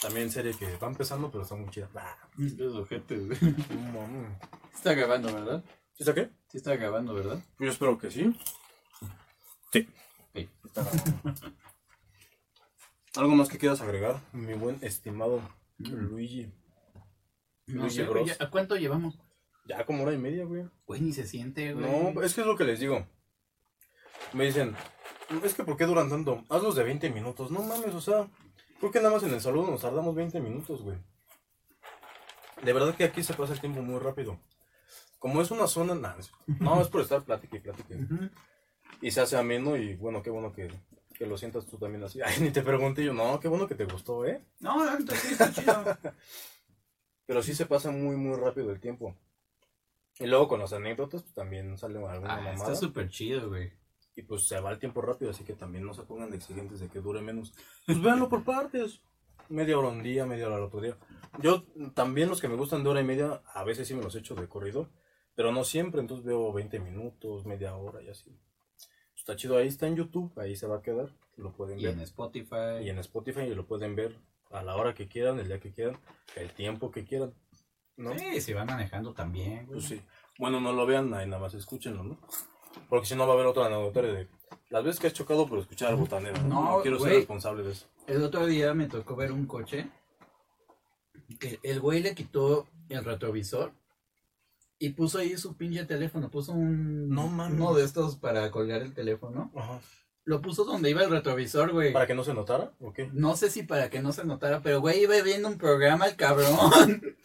También 0.00 0.30
serie 0.30 0.56
que 0.56 0.78
va 0.78 0.86
empezando, 0.88 1.30
pero 1.30 1.42
está 1.42 1.54
muy 1.56 1.68
chida. 1.68 1.90
Ah, 1.94 2.16
Los 2.38 2.76
ojetes, 2.76 3.26
güey. 3.26 3.54
Está 4.74 4.94
grabando, 4.94 5.30
¿verdad? 5.30 5.62
¿Sí 5.92 6.04
está 6.04 6.14
qué? 6.14 6.30
Sí 6.48 6.56
está 6.56 6.74
grabando, 6.74 7.12
¿verdad? 7.12 7.38
Yo 7.58 7.70
espero 7.70 7.98
que 7.98 8.10
sí. 8.10 8.34
Sí. 9.74 9.86
Sí. 10.36 10.48
Está 10.64 10.82
grabando. 10.82 11.40
¿Algo 13.16 13.34
más 13.34 13.48
que 13.48 13.56
quieras 13.56 13.80
agregar, 13.80 14.20
mi 14.32 14.52
buen 14.52 14.78
estimado 14.82 15.40
Luigi? 15.78 16.52
No 17.66 17.82
Luigi 17.82 17.96
sé, 17.96 18.04
Bros. 18.04 18.40
¿a 18.40 18.50
cuánto 18.50 18.76
llevamos? 18.76 19.18
Ya 19.66 19.86
como 19.86 20.02
hora 20.02 20.12
y 20.12 20.18
media, 20.18 20.44
güey. 20.44 20.68
Güey, 20.86 21.00
ni 21.00 21.12
se 21.12 21.26
siente, 21.26 21.72
güey. 21.72 21.86
No, 21.86 22.22
es 22.22 22.34
que 22.34 22.42
es 22.42 22.46
lo 22.46 22.56
que 22.56 22.64
les 22.64 22.78
digo. 22.78 23.06
Me 24.34 24.44
dicen, 24.44 24.76
es 25.42 25.54
que 25.54 25.64
¿por 25.64 25.78
qué 25.78 25.86
duran 25.86 26.10
tanto? 26.10 26.44
Hazlos 26.50 26.76
de 26.76 26.84
20 26.84 27.10
minutos. 27.10 27.50
No 27.50 27.62
mames, 27.62 27.94
o 27.94 28.00
sea, 28.00 28.28
¿por 28.80 28.92
qué 28.92 28.98
nada 28.98 29.14
más 29.14 29.22
en 29.22 29.32
el 29.32 29.40
saludo 29.40 29.70
nos 29.70 29.80
tardamos 29.80 30.14
20 30.14 30.38
minutos, 30.40 30.82
güey? 30.82 30.98
De 32.62 32.72
verdad 32.72 32.94
que 32.94 33.04
aquí 33.04 33.22
se 33.22 33.34
pasa 33.34 33.54
el 33.54 33.60
tiempo 33.60 33.80
muy 33.80 33.98
rápido. 33.98 34.38
Como 35.18 35.40
es 35.40 35.50
una 35.50 35.66
zona, 35.66 35.94
nada, 35.94 36.18
no, 36.46 36.80
es 36.80 36.88
por 36.88 37.00
estar 37.00 37.22
plática 37.22 37.56
y 37.56 37.60
plática. 37.60 37.94
Y 39.00 39.10
se 39.10 39.20
hace 39.20 39.36
ameno 39.36 39.76
y 39.76 39.94
bueno, 39.94 40.22
qué 40.22 40.30
bueno 40.30 40.52
que, 40.52 40.68
que 41.14 41.26
lo 41.26 41.36
sientas 41.36 41.66
tú 41.66 41.78
también 41.78 42.02
así. 42.04 42.20
Ay, 42.24 42.40
ni 42.40 42.50
te 42.50 42.62
pregunté 42.62 43.04
yo, 43.04 43.12
no, 43.12 43.38
qué 43.40 43.48
bueno 43.48 43.66
que 43.66 43.74
te 43.74 43.84
gustó, 43.84 44.24
¿eh? 44.26 44.42
No, 44.60 44.76
sí 44.98 45.32
está 45.32 45.52
chido. 45.52 45.84
Pero 47.26 47.42
sí 47.42 47.54
se 47.54 47.66
pasa 47.66 47.90
muy, 47.90 48.16
muy 48.16 48.36
rápido 48.36 48.70
el 48.70 48.80
tiempo. 48.80 49.14
Y 50.18 50.26
luego 50.26 50.48
con 50.48 50.60
las 50.60 50.72
anécdotas, 50.72 51.22
pues 51.22 51.34
también 51.34 51.76
sale 51.76 51.96
alguna 51.98 52.34
Ah, 52.34 52.36
mamada. 52.36 52.54
está 52.54 52.74
súper 52.74 53.08
chido, 53.10 53.48
güey. 53.48 53.72
Y 54.14 54.22
pues 54.22 54.46
se 54.46 54.58
va 54.60 54.70
el 54.70 54.78
tiempo 54.78 55.02
rápido, 55.02 55.30
así 55.32 55.44
que 55.44 55.52
también 55.52 55.84
no 55.84 55.92
se 55.92 56.02
pongan 56.02 56.30
de 56.30 56.36
exigentes 56.38 56.80
de 56.80 56.88
que 56.88 57.00
dure 57.00 57.20
menos. 57.20 57.52
Pues 57.84 58.00
véanlo 58.00 58.28
por 58.30 58.44
partes. 58.44 59.02
Media 59.50 59.78
hora 59.78 59.88
un 59.88 60.02
día, 60.02 60.24
media 60.24 60.46
hora 60.46 60.56
al 60.56 60.62
otro 60.62 60.80
día. 60.80 60.96
Yo 61.40 61.64
también 61.94 62.28
los 62.30 62.40
que 62.40 62.48
me 62.48 62.56
gustan 62.56 62.82
de 62.82 62.88
hora 62.88 63.00
y 63.00 63.04
media, 63.04 63.42
a 63.52 63.62
veces 63.62 63.86
sí 63.86 63.94
me 63.94 64.02
los 64.02 64.14
echo 64.16 64.34
de 64.34 64.48
corrido, 64.48 64.88
pero 65.34 65.52
no 65.52 65.64
siempre, 65.64 66.00
entonces 66.00 66.24
veo 66.24 66.50
20 66.52 66.80
minutos, 66.80 67.44
media 67.44 67.76
hora 67.76 68.02
y 68.02 68.08
así. 68.08 68.34
Está 69.26 69.34
chido, 69.34 69.58
ahí 69.58 69.66
está 69.66 69.88
en 69.88 69.96
YouTube, 69.96 70.30
ahí 70.38 70.54
se 70.54 70.68
va 70.68 70.76
a 70.76 70.82
quedar, 70.82 71.08
lo 71.36 71.50
pueden 71.50 71.80
Y 71.80 71.82
ver. 71.82 71.94
en 71.94 72.00
Spotify. 72.02 72.78
Y 72.80 72.90
en 72.90 73.00
Spotify 73.00 73.40
y 73.40 73.56
lo 73.56 73.66
pueden 73.66 73.96
ver 73.96 74.16
a 74.52 74.62
la 74.62 74.76
hora 74.76 74.94
que 74.94 75.08
quieran, 75.08 75.40
el 75.40 75.48
día 75.48 75.58
que 75.58 75.72
quieran, 75.72 75.98
el 76.36 76.52
tiempo 76.52 76.92
que 76.92 77.02
quieran. 77.04 77.34
¿No? 77.96 78.16
Sí, 78.16 78.40
si 78.40 78.52
van 78.52 78.68
manejando 78.68 79.14
también, 79.14 79.66
güey. 79.66 79.80
Pues 79.80 79.86
sí. 79.86 80.00
Bueno, 80.38 80.60
no 80.60 80.72
lo 80.72 80.86
vean, 80.86 81.12
ahí 81.12 81.26
nada 81.26 81.42
más 81.42 81.54
escúchenlo, 81.54 82.04
¿no? 82.04 82.16
Porque 82.88 83.06
si 83.06 83.16
no 83.16 83.26
va 83.26 83.32
a 83.32 83.34
haber 83.34 83.46
otra 83.46 83.66
anecdotaria 83.66 84.12
de 84.12 84.28
las 84.70 84.84
veces 84.84 85.00
que 85.00 85.08
has 85.08 85.12
chocado 85.12 85.48
por 85.48 85.58
escuchar 85.58 85.88
al 85.88 85.96
botanero. 85.96 86.40
No, 86.42 86.76
No, 86.76 86.82
quiero 86.82 87.00
ser 87.00 87.14
responsable 87.14 87.64
de 87.64 87.72
eso. 87.72 87.88
El 88.06 88.22
otro 88.22 88.46
día 88.46 88.74
me 88.74 88.86
tocó 88.86 89.16
ver 89.16 89.32
un 89.32 89.46
coche 89.46 89.90
que 91.40 91.58
el 91.64 91.80
güey 91.80 92.00
le 92.00 92.14
quitó 92.14 92.68
el 92.88 93.04
retrovisor 93.04 93.72
y 94.78 94.90
puso 94.90 95.18
ahí 95.18 95.36
su 95.38 95.56
pinche 95.56 95.84
teléfono. 95.84 96.30
Puso 96.30 96.52
un. 96.52 97.08
No 97.08 97.28
mames. 97.28 97.58
Uno 97.60 97.74
de 97.74 97.84
estos 97.84 98.16
para 98.16 98.50
colgar 98.50 98.82
el 98.82 98.94
teléfono. 98.94 99.50
Ajá. 99.56 99.80
Lo 100.24 100.42
puso 100.42 100.64
donde 100.64 100.90
iba 100.90 101.04
el 101.04 101.10
retrovisor, 101.10 101.72
güey. 101.72 101.92
¿Para 101.92 102.06
que 102.06 102.14
no 102.14 102.24
se 102.24 102.34
notara? 102.34 102.72
¿O 102.80 102.92
qué? 102.92 103.08
No 103.12 103.36
sé 103.36 103.48
si 103.48 103.62
para 103.62 103.90
que 103.90 104.02
no 104.02 104.12
se 104.12 104.24
notara, 104.24 104.60
pero 104.60 104.80
güey, 104.80 105.02
iba 105.02 105.20
viendo 105.22 105.48
un 105.48 105.56
programa 105.58 106.06
el 106.06 106.16
cabrón. 106.16 106.50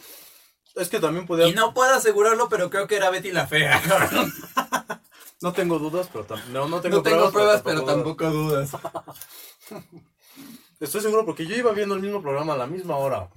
Es 0.73 0.87
que 0.87 1.01
también 1.01 1.25
podía. 1.25 1.49
y 1.49 1.53
no 1.53 1.73
puedo 1.73 1.93
asegurarlo, 1.93 2.47
pero 2.47 2.69
creo 2.69 2.87
que 2.87 2.95
era 2.95 3.09
Betty 3.09 3.33
la 3.33 3.45
Fea, 3.47 3.81
cabrón. 3.85 4.31
No 5.41 5.51
tengo 5.53 5.79
dudas, 5.79 6.07
pero 6.13 6.25
tam- 6.27 6.45
no, 6.53 6.69
no 6.69 6.79
tengo 6.79 6.97
No 6.97 7.03
tengo 7.03 7.29
pruebas, 7.31 7.61
pero 7.63 7.83
pero 7.83 7.93
tampoco 7.93 8.29
dudas. 8.29 8.69
Estoy 10.79 11.01
seguro 11.01 11.25
porque 11.25 11.45
yo 11.45 11.55
iba 11.55 11.71
viendo 11.71 11.95
el 11.95 12.01
mismo 12.01 12.21
programa 12.21 12.53
a 12.53 12.57
la 12.57 12.67
misma 12.67 12.97
hora. 12.97 13.29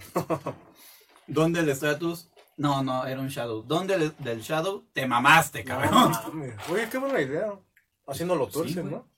¿Dónde 1.27 1.61
el 1.61 1.75
Stratus? 1.75 2.29
No, 2.57 2.83
no, 2.83 3.07
era 3.07 3.21
un 3.21 3.29
Shadow. 3.29 3.63
¿Dónde 3.63 3.95
el- 3.95 4.17
del 4.19 4.41
Shadow? 4.41 4.85
Te 4.93 5.07
mamaste, 5.07 5.65
cabrón. 5.65 6.13
mames. 6.13 6.55
Oye, 6.71 6.89
qué 6.91 6.99
buena 6.99 7.21
idea. 7.21 7.53
Haciéndolo 8.07 8.49
güey. 8.49 8.75
¿no? 8.75 9.09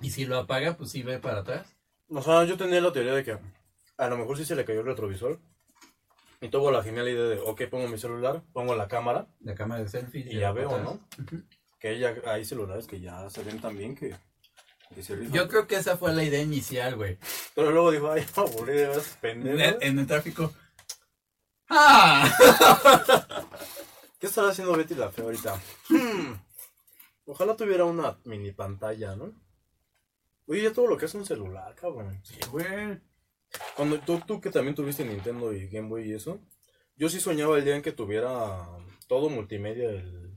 Y 0.00 0.10
si 0.10 0.24
lo 0.24 0.38
apaga, 0.38 0.76
pues 0.76 0.90
sí 0.90 1.02
ve 1.02 1.18
para 1.18 1.40
atrás. 1.40 1.66
O 2.08 2.20
sea, 2.22 2.44
yo 2.44 2.56
tenía 2.56 2.80
la 2.80 2.92
teoría 2.92 3.14
de 3.14 3.24
que 3.24 3.38
a 3.98 4.08
lo 4.08 4.16
mejor 4.18 4.36
sí 4.36 4.44
se 4.44 4.56
le 4.56 4.64
cayó 4.64 4.80
el 4.80 4.86
retrovisor. 4.86 5.38
Y 6.40 6.48
tuvo 6.48 6.72
la 6.72 6.82
genial 6.82 7.08
idea 7.08 7.22
de, 7.22 7.38
ok, 7.38 7.62
pongo 7.70 7.86
mi 7.86 7.98
celular, 7.98 8.42
pongo 8.52 8.74
la 8.74 8.88
cámara 8.88 9.28
La 9.40 9.54
cámara 9.54 9.82
de 9.82 9.88
selfie. 9.88 10.26
y 10.28 10.38
ya 10.40 10.50
veo, 10.50 10.76
¿no? 10.78 10.98
Que 11.78 11.88
hay, 11.88 12.04
hay 12.04 12.44
celulares 12.44 12.88
que 12.88 13.00
ya 13.00 13.30
se 13.30 13.44
ven 13.44 13.60
tan 13.60 13.76
bien 13.78 13.94
que, 13.94 14.16
que 14.92 15.02
se 15.04 15.14
rifan. 15.14 15.32
Yo 15.32 15.46
creo 15.46 15.68
que 15.68 15.76
esa 15.76 15.96
fue 15.96 16.12
la 16.12 16.24
idea 16.24 16.42
inicial, 16.42 16.96
güey. 16.96 17.16
Pero 17.54 17.70
luego 17.70 17.92
dijo, 17.92 18.10
ay, 18.10 18.24
aburrido, 18.36 19.00
pendejo. 19.20 19.76
En, 19.80 19.88
en 19.92 19.98
el 20.00 20.06
tráfico. 20.08 20.52
¡Ah! 21.74 23.48
¿Qué 24.18 24.26
estará 24.26 24.50
haciendo 24.50 24.76
Betty 24.76 24.94
la 24.94 25.10
Fea 25.10 25.24
ahorita? 25.24 25.60
Hmm. 25.88 26.34
Ojalá 27.26 27.56
tuviera 27.56 27.84
una 27.84 28.18
mini 28.24 28.52
pantalla, 28.52 29.16
¿no? 29.16 29.32
Oye, 30.46 30.64
ya 30.64 30.72
todo 30.72 30.86
lo 30.86 30.98
que 30.98 31.06
es 31.06 31.14
un 31.14 31.24
celular, 31.24 31.74
cabrón. 31.74 32.20
Sí, 32.22 32.38
güey. 32.50 33.00
Cuando 33.74 33.98
tú, 34.00 34.20
tú 34.26 34.40
que 34.40 34.50
también 34.50 34.74
tuviste 34.74 35.04
Nintendo 35.04 35.52
y 35.52 35.68
Game 35.68 35.88
Boy 35.88 36.10
y 36.10 36.14
eso, 36.14 36.40
yo 36.96 37.08
sí 37.08 37.20
soñaba 37.20 37.56
el 37.56 37.64
día 37.64 37.76
en 37.76 37.82
que 37.82 37.92
tuviera 37.92 38.66
todo 39.08 39.30
multimedia 39.30 39.88
el, 39.88 40.36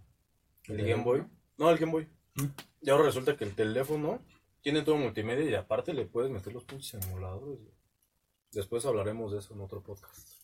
el 0.66 0.80
¿El 0.80 0.88
Game 0.88 1.04
Boy. 1.04 1.26
No, 1.58 1.70
el 1.70 1.78
Game 1.78 1.92
Boy. 1.92 2.08
Mm. 2.36 2.46
Y 2.82 2.90
ahora 2.90 3.06
resulta 3.06 3.36
que 3.36 3.44
el 3.44 3.56
teléfono 3.56 4.22
tiene 4.62 4.84
todo 4.84 4.96
multimedia 4.96 5.50
y 5.50 5.56
aparte 5.56 5.94
le 5.94 6.06
puedes 6.06 6.32
meter 6.32 6.54
los 6.54 6.64
pinches 6.64 7.04
emuladores. 7.06 7.60
Después 8.52 8.86
hablaremos 8.86 9.34
de 9.34 9.40
eso 9.40 9.54
en 9.54 9.62
otro 9.62 9.84
podcast. 9.84 10.35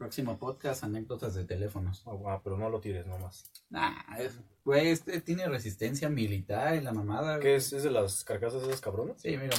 Próximo 0.00 0.38
podcast, 0.38 0.82
anécdotas 0.82 1.34
de 1.34 1.44
teléfonos. 1.44 2.02
Ah, 2.06 2.40
pero 2.42 2.56
no 2.56 2.70
lo 2.70 2.80
tires 2.80 3.06
nomás. 3.06 3.44
Nah, 3.68 4.16
es, 4.18 4.40
güey, 4.64 4.88
este 4.88 5.20
tiene 5.20 5.46
resistencia 5.46 6.08
militar 6.08 6.74
y 6.74 6.80
la 6.80 6.94
mamada. 6.94 7.38
¿Qué 7.38 7.56
es? 7.56 7.70
¿Es 7.74 7.82
de 7.82 7.90
las 7.90 8.24
carcasas 8.24 8.62
de 8.62 8.68
esas 8.68 8.80
cabronas? 8.80 9.20
Sí, 9.20 9.36
mira. 9.36 9.54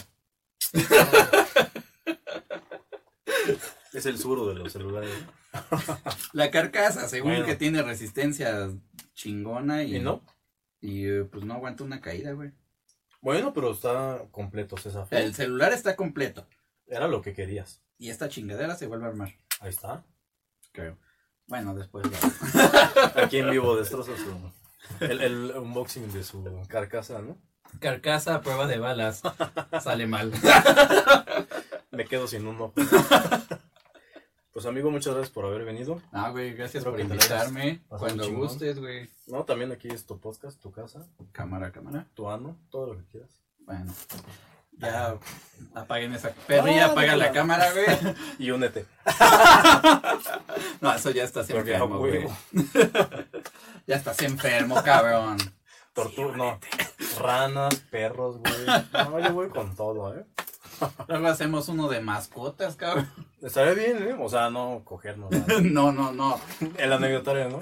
Es 3.93 4.05
el 4.07 4.17
suro 4.17 4.47
de 4.47 4.55
los 4.55 4.71
celulares. 4.73 5.11
La 6.33 6.49
carcasa, 6.49 7.07
según 7.07 7.31
Bueno. 7.33 7.45
que 7.45 7.55
tiene 7.55 7.83
resistencia 7.83 8.71
chingona 9.13 9.83
y. 9.83 9.97
¿Y 9.97 9.99
no? 9.99 10.23
Y 10.79 11.05
eh, 11.05 11.23
pues 11.25 11.45
no 11.45 11.53
aguanta 11.53 11.83
una 11.83 12.01
caída, 12.01 12.31
güey. 12.31 12.51
Bueno, 13.21 13.53
pero 13.53 13.73
está 13.73 14.25
completo, 14.31 14.75
César. 14.77 15.07
El 15.11 15.35
celular 15.35 15.71
está 15.71 15.95
completo. 15.95 16.47
Era 16.87 17.07
lo 17.07 17.21
que 17.21 17.33
querías. 17.33 17.83
Y 17.99 18.09
esta 18.09 18.27
chingadera 18.27 18.75
se 18.75 18.87
vuelve 18.87 19.05
a 19.05 19.09
armar, 19.09 19.35
Ahí 19.59 19.69
está. 19.69 20.03
Creo. 20.71 20.97
Bueno, 21.47 21.75
después 21.75 22.05
ya. 22.09 23.13
Aquí 23.23 23.37
en 23.37 23.51
vivo 23.51 23.75
destroza 23.75 24.11
su... 24.17 25.03
El, 25.03 25.21
el 25.21 25.51
unboxing 25.57 26.11
de 26.11 26.23
su 26.23 26.43
carcasa, 26.67 27.19
¿no? 27.21 27.37
Carcasa 27.79 28.35
a 28.35 28.41
prueba 28.41 28.67
de 28.67 28.79
balas. 28.79 29.21
Sale 29.81 30.07
mal. 30.07 30.31
Me 31.91 32.05
quedo 32.05 32.27
sin 32.27 32.47
uno. 32.47 32.73
Pues 34.53 34.65
amigo, 34.65 34.91
muchas 34.91 35.13
gracias 35.13 35.33
por 35.33 35.45
haber 35.45 35.63
venido. 35.63 36.01
Ah, 36.11 36.29
güey, 36.29 36.53
gracias 36.53 36.83
por 36.83 36.99
invitarme. 36.99 37.81
Cuando 37.87 38.29
gustes, 38.33 38.79
güey. 38.79 39.09
No, 39.27 39.45
también 39.45 39.71
aquí 39.71 39.87
es 39.87 40.05
tu 40.05 40.19
podcast, 40.19 40.61
tu 40.61 40.73
casa, 40.73 41.07
Cámara, 41.31 41.71
cámara. 41.71 42.05
tu 42.13 42.29
ano, 42.29 42.57
todo 42.69 42.87
lo 42.87 42.97
que 42.97 43.05
quieras. 43.05 43.29
Bueno. 43.59 43.93
Ya 44.81 45.15
apaguen 45.75 46.13
esa. 46.15 46.31
Perrilla, 46.47 46.87
No, 46.87 46.91
apaga 46.93 47.11
no, 47.13 47.17
la 47.17 47.31
cámara, 47.31 47.71
güey. 47.71 48.15
Y 48.39 48.51
únete. 48.51 48.85
No, 50.81 50.93
eso 50.93 51.11
ya 51.11 51.23
estás 51.23 51.47
Porque 51.47 51.73
enfermo, 51.73 51.99
güey. 51.99 52.27
Ya 53.87 53.95
estás 53.95 54.21
enfermo, 54.21 54.81
cabrón. 54.83 55.37
Tortuga, 55.93 56.37
no. 56.37 56.59
Ranas, 57.19 57.75
perros, 57.91 58.37
güey. 58.37 58.65
No, 58.93 59.19
yo 59.19 59.33
voy 59.33 59.49
con 59.49 59.75
todo, 59.75 60.15
¿eh? 60.15 60.25
Luego 61.07 61.27
hacemos 61.27 61.67
uno 61.67 61.89
de 61.89 61.99
mascotas, 62.01 62.75
cabrón. 62.75 63.11
Estaría 63.41 63.73
bien, 63.73 64.07
¿eh? 64.07 64.15
O 64.19 64.29
sea, 64.29 64.49
no 64.49 64.81
cogernos. 64.85 65.31
nada. 65.31 65.45
No, 65.61 65.91
no, 65.91 66.11
no. 66.11 66.39
El 66.77 66.93
anecdotario, 66.93 67.49
¿no? 67.49 67.59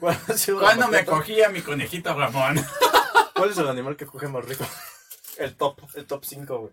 ¿Cuál, 0.00 0.16
ha 0.28 0.32
sido 0.34 0.60
la 0.60 0.66
¿Cuándo 0.66 0.88
me 0.88 0.98
mascota? 0.98 1.16
cogí 1.18 1.42
a 1.42 1.48
mi 1.48 1.62
conejito 1.62 2.14
Ramón? 2.14 2.60
¿Cuál 3.34 3.50
es 3.50 3.58
el 3.58 3.68
animal 3.68 3.96
que 3.96 4.06
coge 4.06 4.28
más 4.28 4.44
rico? 4.44 4.64
El 5.38 5.56
top, 5.56 5.80
el 5.94 6.06
top 6.06 6.24
5, 6.24 6.58
güey. 6.58 6.72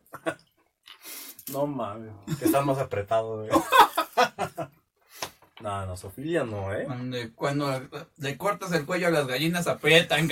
No 1.52 1.66
mames. 1.68 2.14
Que 2.40 2.46
están 2.46 2.66
más 2.66 2.78
apretados, 2.78 3.48
güey. 3.48 3.62
No, 5.62 5.86
no, 5.86 5.96
Sofía 5.96 6.44
no, 6.44 6.74
¿eh? 6.74 6.88
Cuando 7.36 7.88
le 8.18 8.38
cortas 8.38 8.72
el 8.72 8.86
cuello 8.86 9.08
a 9.08 9.12
las 9.12 9.28
gallinas 9.28 9.68
aprietan. 9.68 10.28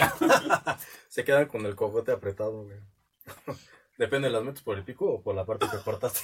Se 1.07 1.23
quedan 1.23 1.47
con 1.47 1.65
el 1.65 1.75
cogote 1.75 2.11
apretado, 2.11 2.63
güey. 2.63 2.77
Depende, 3.97 4.29
¿las 4.29 4.43
metes 4.43 4.63
por 4.63 4.77
el 4.77 4.83
pico 4.83 5.05
o 5.05 5.21
por 5.21 5.35
la 5.35 5.45
parte 5.45 5.67
que 5.69 5.77
cortaste? 5.83 6.21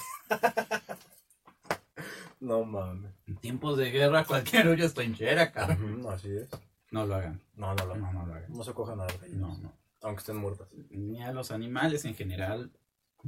No 2.40 2.64
mames. 2.64 3.12
En 3.28 3.38
tiempos 3.38 3.78
de 3.78 3.92
guerra 3.92 4.24
cualquier 4.26 4.68
hoyo 4.68 4.86
es 4.86 4.94
trinchera, 4.94 5.52
cabrón. 5.52 6.00
Ujú, 6.00 6.10
Así 6.10 6.36
es. 6.36 6.50
No 6.92 7.06
lo 7.06 7.16
hagan. 7.16 7.42
No, 7.56 7.74
no, 7.74 7.86
no. 7.86 7.96
No, 7.96 8.14
no 8.14 8.26
lo 8.26 8.34
hagan. 8.34 8.52
No 8.52 8.64
se 8.64 8.74
cojan 8.74 9.00
a 9.02 9.06
las 9.06 9.20
gallinas, 9.22 9.40
No, 9.42 9.58
no. 9.58 9.74
Aunque 10.06 10.20
estén 10.20 10.38
muertas. 10.38 10.68
Ni 10.90 11.22
a 11.24 11.32
los 11.32 11.52
animales 11.52 12.06
en 12.06 12.16
general. 12.16 12.72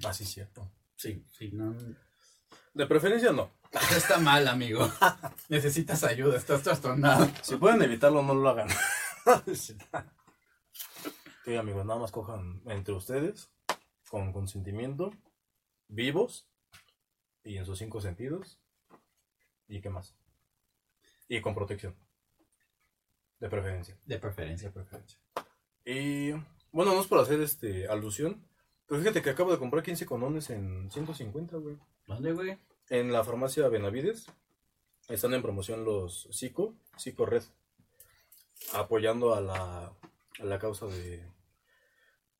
Así 0.06 0.24
es 0.24 0.30
cierto. 0.30 0.72
Sí, 0.96 1.26
sí, 1.32 1.50
no. 1.52 1.76
De 2.74 2.86
preferencia, 2.86 3.32
no. 3.32 3.52
Está 3.96 4.20
mal, 4.20 4.48
amigo. 4.48 4.88
Necesitas 5.50 6.04
ayuda, 6.04 6.38
estás 6.38 6.62
trastornado. 6.62 7.28
Si 7.42 7.56
pueden 7.56 7.82
evitarlo, 7.82 8.22
no 8.22 8.36
lo 8.36 8.50
hagan. 8.50 8.70
sí, 9.54 9.76
amigos, 11.56 11.86
nada 11.86 12.00
más 12.00 12.12
cojan 12.12 12.62
entre 12.68 12.94
ustedes, 12.94 13.50
con 14.10 14.32
consentimiento, 14.32 15.12
vivos 15.88 16.48
y 17.44 17.58
en 17.58 17.66
sus 17.66 17.80
cinco 17.80 18.02
sentidos. 18.02 18.60
¿Y 19.68 19.82
qué 19.82 19.90
más? 19.90 20.16
Y 21.28 21.42
con 21.42 21.56
protección. 21.56 21.96
De 23.40 23.50
preferencia. 23.50 23.98
De 24.06 24.20
preferencia. 24.20 24.70
De 24.70 24.74
preferencia. 24.74 25.20
Y 25.84 26.34
bueno, 26.72 26.94
no 26.94 27.02
es 27.02 27.08
por 27.08 27.20
hacer 27.20 27.42
este 27.42 27.88
alusión, 27.88 28.44
pero 28.88 29.02
fíjate 29.02 29.22
que 29.22 29.30
acabo 29.30 29.52
de 29.52 29.60
comprar 29.60 29.84
15 29.84 30.06
condones 30.06 30.50
en 30.50 30.90
150, 30.92 31.58
güey. 31.58 31.78
¿Dónde, 32.06 32.34
güey? 32.34 32.58
En 32.90 33.12
la 33.12 33.24
farmacia 33.24 33.68
Benavides 33.68 34.28
están 35.10 35.34
en 35.34 35.42
promoción 35.42 35.84
los 35.84 36.30
Zico, 36.32 36.74
Zico 37.00 37.26
Red, 37.26 37.44
apoyando 38.74 39.34
a 39.34 39.42
la, 39.42 39.94
a 40.40 40.44
la 40.44 40.60
causa 40.60 40.86
de 40.88 41.26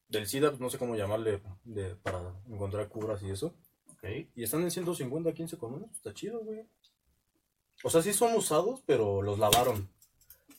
del 0.10 0.28
SIDA, 0.28 0.50
pues 0.50 0.62
no 0.62 0.70
sé 0.70 0.78
cómo 0.78 0.96
llamarle, 0.96 1.42
de, 1.64 1.96
para 1.96 2.34
encontrar 2.50 2.88
curas 2.88 3.22
y 3.24 3.30
eso. 3.30 3.54
Ok. 3.94 4.06
Y 4.36 4.44
están 4.44 4.62
en 4.62 4.72
150, 4.72 5.34
15 5.34 5.58
con 5.58 5.74
uno, 5.74 5.90
está 5.94 6.14
chido, 6.14 6.40
güey. 6.40 6.66
O 7.84 7.90
sea, 7.90 8.02
sí 8.02 8.14
son 8.14 8.34
usados, 8.36 8.82
pero 8.86 9.22
los 9.22 9.38
lavaron. 9.38 9.90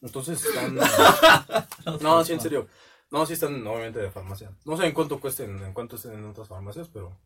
Entonces 0.03 0.45
están... 0.45 0.77
no, 2.01 2.24
sí, 2.24 2.32
en 2.32 2.40
serio. 2.40 2.69
No, 3.11 3.25
sí 3.27 3.33
están 3.35 3.67
obviamente 3.67 3.99
de 4.01 4.11
farmacia. 4.11 4.51
No 4.65 4.77
sé 4.77 4.87
en 4.87 4.93
cuánto 4.93 5.21
cuesten, 5.21 5.59
en 5.63 5.73
cuánto 5.73 5.97
estén 5.97 6.13
en 6.13 6.25
otras 6.27 6.49
farmacias, 6.49 6.89
pero 6.93 7.17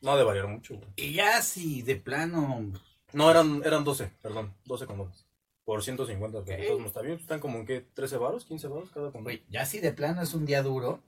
no 0.00 0.12
ha 0.12 0.16
de 0.16 0.24
variar 0.24 0.46
mucho, 0.48 0.74
güey. 0.76 0.88
Y 0.96 1.12
ya 1.14 1.42
si 1.42 1.82
de 1.82 1.96
plano. 1.96 2.72
No, 3.12 3.30
eran, 3.30 3.62
eran 3.64 3.84
12, 3.84 4.10
perdón, 4.22 4.54
12 4.64 4.86
condones. 4.86 5.26
Por 5.64 5.82
150, 5.82 6.42
pero 6.44 6.54
Ok. 6.56 6.60
de 6.60 6.66
todos 6.66 6.78
modos 6.78 6.90
está 6.92 7.02
bien. 7.02 7.18
Están 7.18 7.40
como 7.40 7.58
en 7.58 7.66
qué, 7.66 7.80
13 7.80 8.16
varos, 8.18 8.44
15 8.44 8.68
varos 8.68 8.90
cada 8.90 9.06
condón. 9.06 9.24
Güey, 9.24 9.42
ya 9.48 9.66
si 9.66 9.80
de 9.80 9.92
plano 9.92 10.22
es 10.22 10.32
un 10.32 10.46
día 10.46 10.62
duro. 10.62 11.02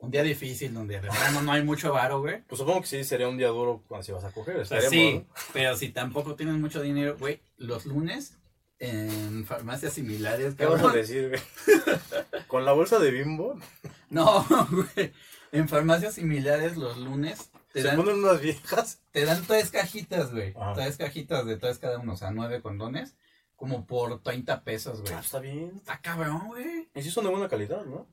Un 0.00 0.12
día 0.12 0.22
difícil 0.22 0.72
donde 0.72 1.00
de 1.00 1.08
plano 1.08 1.42
no 1.42 1.50
hay 1.50 1.64
mucho 1.64 1.92
varo, 1.92 2.20
güey. 2.20 2.42
Pues 2.46 2.60
supongo 2.60 2.82
que 2.82 2.86
sí 2.86 3.02
sería 3.02 3.28
un 3.28 3.36
día 3.36 3.48
duro 3.48 3.82
cuando 3.88 4.04
si 4.04 4.12
vas 4.12 4.22
a 4.22 4.30
coger. 4.30 4.64
Sea, 4.64 4.78
estaría 4.78 4.88
sí, 4.88 5.10
bueno. 5.14 5.26
pero 5.52 5.76
si 5.76 5.88
tampoco 5.88 6.36
tienes 6.36 6.54
mucho 6.56 6.80
dinero, 6.80 7.16
güey, 7.18 7.40
los 7.56 7.84
lunes 7.86 8.38
en 8.78 9.44
farmacias 9.44 9.92
similares, 9.94 10.54
¿Qué 10.54 10.64
vas 10.66 10.74
a 10.80 10.82
cabrón. 10.82 10.94
decir, 11.00 11.28
güey? 11.28 11.42
Con 12.48 12.64
la 12.64 12.72
bolsa 12.72 12.98
de 12.98 13.10
bimbo 13.10 13.58
No, 14.10 14.44
güey. 14.70 15.12
En 15.52 15.68
farmacias 15.68 16.14
similares 16.14 16.76
los 16.76 16.98
lunes 16.98 17.50
te 17.72 17.82
se 17.82 17.88
dan, 17.88 17.96
ponen 17.96 18.16
unas 18.22 18.40
viejas. 18.40 19.00
te 19.10 19.24
dan 19.24 19.42
tres 19.46 19.70
cajitas, 19.70 20.32
güey. 20.32 20.54
Ajá. 20.56 20.74
Tres 20.74 20.96
cajitas 20.96 21.44
de 21.46 21.56
tres 21.56 21.78
cada 21.78 21.98
uno, 21.98 22.14
o 22.14 22.16
sea, 22.16 22.30
nueve 22.30 22.60
condones, 22.62 23.16
como 23.56 23.86
por 23.86 24.22
30 24.22 24.62
pesos, 24.64 25.00
güey. 25.02 25.12
Ah, 25.14 25.20
está 25.20 25.38
bien. 25.40 25.72
Está 25.76 26.00
cabrón, 26.00 26.48
güey. 26.48 26.88
Y 26.94 27.02
sí 27.02 27.10
son 27.10 27.24
de 27.24 27.30
buena 27.30 27.48
calidad, 27.48 27.84
¿no? 27.84 28.06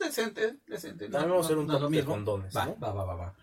Decente, 0.00 0.56
decente. 0.66 1.08
También 1.08 1.30
vamos 1.30 1.44
a 1.44 1.48
hacer 1.48 1.58
un 1.58 1.66
no 1.66 1.78
top 1.78 1.90
de 1.90 2.04
condones, 2.04 2.56
Va, 2.56 2.66
¿no? 2.66 2.78
va, 2.78 2.92
va, 2.92 3.04
va, 3.04 3.14
va. 3.14 3.34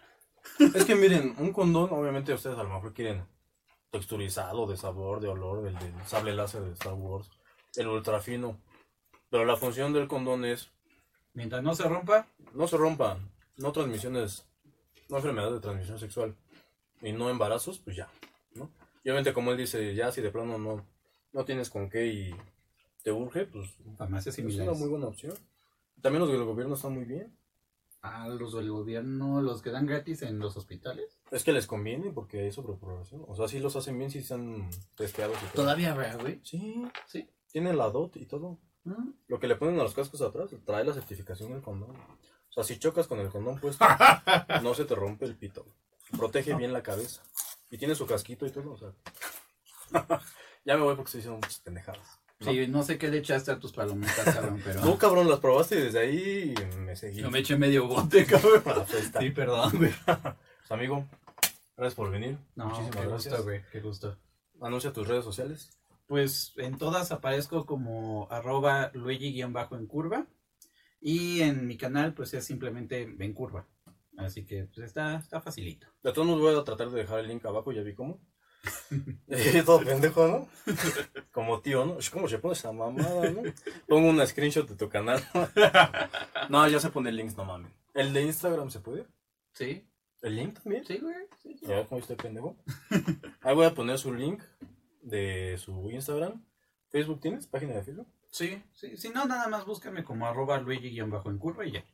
Es 0.74 0.86
que 0.86 0.96
miren, 0.96 1.36
un 1.38 1.52
condón, 1.54 1.90
obviamente 1.92 2.34
ustedes 2.34 2.58
a 2.58 2.64
lo 2.64 2.70
mejor 2.70 2.94
quieren 2.94 3.24
texturizado, 3.92 4.68
de 4.68 4.78
sabor, 4.78 5.20
de 5.20 5.28
olor, 5.28 5.68
el 5.68 5.78
del 5.78 5.94
sable 6.06 6.34
láser 6.34 6.62
de 6.62 6.74
Star 6.74 6.94
Wars, 6.94 7.30
el 7.76 7.88
ultra 7.88 8.20
fino. 8.20 8.60
Pero 9.30 9.46
la 9.46 9.58
función 9.58 9.94
del 9.94 10.08
condón 10.08 10.46
es 10.46 10.72
Mientras 11.38 11.62
no 11.62 11.76
se 11.76 11.88
rompa, 11.88 12.28
no 12.56 12.68
se 12.68 12.78
rompa, 12.78 13.20
no 13.58 13.72
transmisiones, 13.72 14.48
no 15.08 15.18
enfermedades 15.18 15.54
de 15.54 15.60
transmisión 15.60 16.00
sexual 16.00 16.36
y 17.00 17.12
no 17.12 17.30
embarazos, 17.30 17.78
pues 17.78 17.96
ya, 17.96 18.10
¿no? 18.56 18.72
Y 19.04 19.10
obviamente 19.10 19.34
como 19.34 19.52
él 19.52 19.58
dice, 19.58 19.94
ya 19.94 20.12
si 20.12 20.22
de 20.22 20.32
plano 20.32 20.58
no, 20.58 20.84
no 21.34 21.46
tienes 21.46 21.70
con 21.70 21.92
qué 21.92 22.08
y 22.08 22.36
te 23.04 23.12
urge, 23.12 23.46
pues 23.46 23.70
farmacias 24.00 24.40
es 24.40 24.56
una 24.56 24.72
muy 24.72 24.90
buena 24.90 25.06
opción. 25.06 25.36
También 26.02 26.22
los 26.22 26.32
del 26.32 26.44
gobierno 26.44 26.74
están 26.74 26.96
muy 26.96 27.06
bien. 27.06 27.38
Ah, 28.02 28.28
los 28.30 28.54
del 28.56 28.72
gobierno, 28.72 29.40
los 29.44 29.62
que 29.62 29.70
dan 29.70 29.86
gratis 29.86 30.24
en 30.24 30.40
los 30.40 30.58
hospitales. 30.58 31.17
Es 31.32 31.44
que 31.44 31.52
les 31.52 31.68
conviene 31.68 32.12
porque 32.12 32.40
hay 32.42 32.52
sobrepoblación. 32.52 33.26
O 33.28 33.36
sea, 33.36 33.48
sí 33.48 33.60
los 33.60 33.76
hacen 33.76 33.98
bien 33.98 34.10
si 34.10 34.20
están 34.20 34.70
testeados 34.96 35.38
y 35.38 35.46
todo. 35.48 35.64
Todavía 35.64 35.92
habrá, 35.92 36.16
güey. 36.16 36.40
Sí, 36.44 36.84
Sí. 37.06 37.30
tienen 37.52 37.78
la 37.78 37.90
DOT 37.90 38.16
y 38.18 38.26
todo. 38.26 38.60
Mm. 38.86 39.10
Lo 39.28 39.40
que 39.40 39.48
le 39.48 39.56
ponen 39.56 39.80
a 39.80 39.84
los 39.84 39.94
cascos 39.94 40.22
atrás 40.22 40.52
trae 40.66 40.86
la 40.86 40.94
certificación 40.94 41.52
del 41.52 41.62
condón. 41.62 41.92
O 41.92 42.54
sea, 42.54 42.64
si 42.64 42.80
chocas 42.80 43.08
con 43.08 43.20
el 43.20 43.30
condón 43.30 43.60
puesto, 43.60 43.86
no 44.64 44.74
se 44.74 44.86
te 44.86 44.96
rompe 44.96 45.26
el 45.26 45.36
pito. 45.36 45.66
Protege 46.18 46.56
bien 46.56 46.72
la 46.72 46.82
cabeza. 46.84 47.22
Y 47.70 47.78
tiene 47.78 47.96
su 47.96 48.06
casquito 48.06 48.46
y 48.46 48.52
todo, 48.52 48.72
o 48.72 48.78
sea. 48.78 48.94
ya 50.66 50.78
me 50.78 50.84
voy 50.84 50.96
porque 50.96 51.12
se 51.12 51.18
hicieron 51.20 51.40
muchas 51.40 51.60
pendejadas. 51.60 52.20
¿no? 52.40 52.52
Sí, 52.52 52.68
no 52.68 52.84
sé 52.84 52.98
qué 52.98 53.10
le 53.10 53.18
echaste 53.18 53.52
a 53.52 53.60
tus 53.60 53.74
palomitas, 53.74 54.24
cabrón, 54.24 54.62
pero. 54.64 54.82
Tú, 54.82 54.98
cabrón, 54.98 55.28
las 55.30 55.40
probaste 55.40 55.76
y 55.78 55.82
desde 55.82 56.00
ahí 56.00 56.54
me 56.78 56.96
seguí. 56.96 57.20
Yo 57.20 57.30
me 57.30 57.40
eché 57.40 57.58
medio 57.58 57.88
bote, 57.88 58.26
cabrón. 58.26 58.64
Sí, 59.20 59.32
perdón, 59.32 59.72
güey. 59.78 59.92
Pues, 60.68 60.78
amigo, 60.78 61.08
gracias 61.78 61.96
por 61.96 62.12
venir. 62.12 62.38
No, 62.56 62.66
Muchísimas 62.66 62.96
qué 62.98 63.08
gracias. 63.08 63.34
gusto, 63.34 63.44
güey, 63.46 63.62
qué 63.72 63.80
gusto. 63.80 64.18
Anuncia 64.60 64.92
tus 64.92 65.08
redes 65.08 65.24
sociales. 65.24 65.80
Pues 66.08 66.54
en 66.58 66.78
todas 66.78 67.14
aparezco 67.14 67.66
como 67.66 68.28
arroba 68.30 68.92
Luigi-en 68.94 69.54
curva. 69.88 70.28
Y 71.00 71.40
en 71.40 71.68
mi 71.68 71.78
canal, 71.78 72.14
pues 72.14 72.34
es 72.34 72.44
simplemente 72.44 73.04
en 73.04 73.34
curva. 73.34 73.66
Así 74.18 74.46
que 74.46 74.66
pues 74.66 74.88
está, 74.88 75.16
está 75.16 75.40
facilito. 75.40 75.88
De 76.04 76.12
todos 76.12 76.28
modos 76.28 76.42
voy 76.42 76.60
a 76.60 76.64
tratar 76.66 76.90
de 76.90 77.00
dejar 77.00 77.20
el 77.20 77.30
link 77.30 77.46
abajo, 77.46 77.72
ya 77.72 77.82
vi 77.82 77.96
cómo. 77.96 78.20
Todo 79.66 79.86
pendejo, 79.86 80.28
¿no? 80.28 80.50
Como 81.32 81.62
tío, 81.62 81.86
¿no? 81.86 81.98
¿Cómo 82.12 82.28
se 82.28 82.40
pone 82.40 82.56
esa 82.56 82.74
mamada, 82.74 83.30
no? 83.30 83.42
Pongo 83.88 84.10
una 84.10 84.28
screenshot 84.28 84.68
de 84.68 84.76
tu 84.76 84.90
canal. 84.90 85.24
no, 86.50 86.68
ya 86.68 86.82
se 86.82 86.90
pone 86.90 87.14
links, 87.14 87.38
no 87.38 87.46
mames. 87.46 87.72
¿El 87.94 88.12
de 88.12 88.24
Instagram 88.24 88.70
se 88.70 88.82
puede? 88.82 89.06
Sí, 89.54 89.87
¿El 90.22 90.36
link 90.36 90.60
también? 90.60 90.86
sí, 90.86 90.98
güey. 90.98 91.16
Sí, 91.42 91.58
sí. 91.58 91.66
Ya 91.66 91.76
ves 91.76 91.88
cómo 91.88 92.02
estoy 92.02 92.16
pendejo. 92.16 92.56
Ahí 93.42 93.56
voy 93.56 93.66
a 93.66 93.74
poner 93.74 93.98
su 93.98 94.14
link 94.14 94.42
de 95.02 95.58
su 95.58 95.90
Instagram. 95.92 96.44
¿Facebook 96.90 97.20
tienes? 97.20 97.48
¿Página 97.48 97.74
de 97.74 97.84
Facebook? 97.84 98.08
Sí, 98.30 98.62
sí, 98.74 98.98
si 98.98 99.10
no, 99.10 99.26
nada 99.26 99.48
más 99.48 99.66
búscame 99.66 100.04
como 100.04 100.28
arroba 100.28 100.60
Luigi-en 100.60 101.10
curva 101.38 101.66
y 101.66 101.72
ya. 101.72 101.86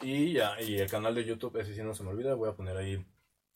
Y 0.00 0.32
ya, 0.32 0.60
y 0.60 0.78
el 0.78 0.90
canal 0.90 1.14
de 1.14 1.24
YouTube, 1.24 1.56
ese 1.56 1.74
sí 1.74 1.82
no 1.82 1.94
se 1.94 2.02
me 2.02 2.10
olvida. 2.10 2.34
Voy 2.34 2.48
a 2.48 2.56
poner 2.56 2.76
ahí 2.76 3.04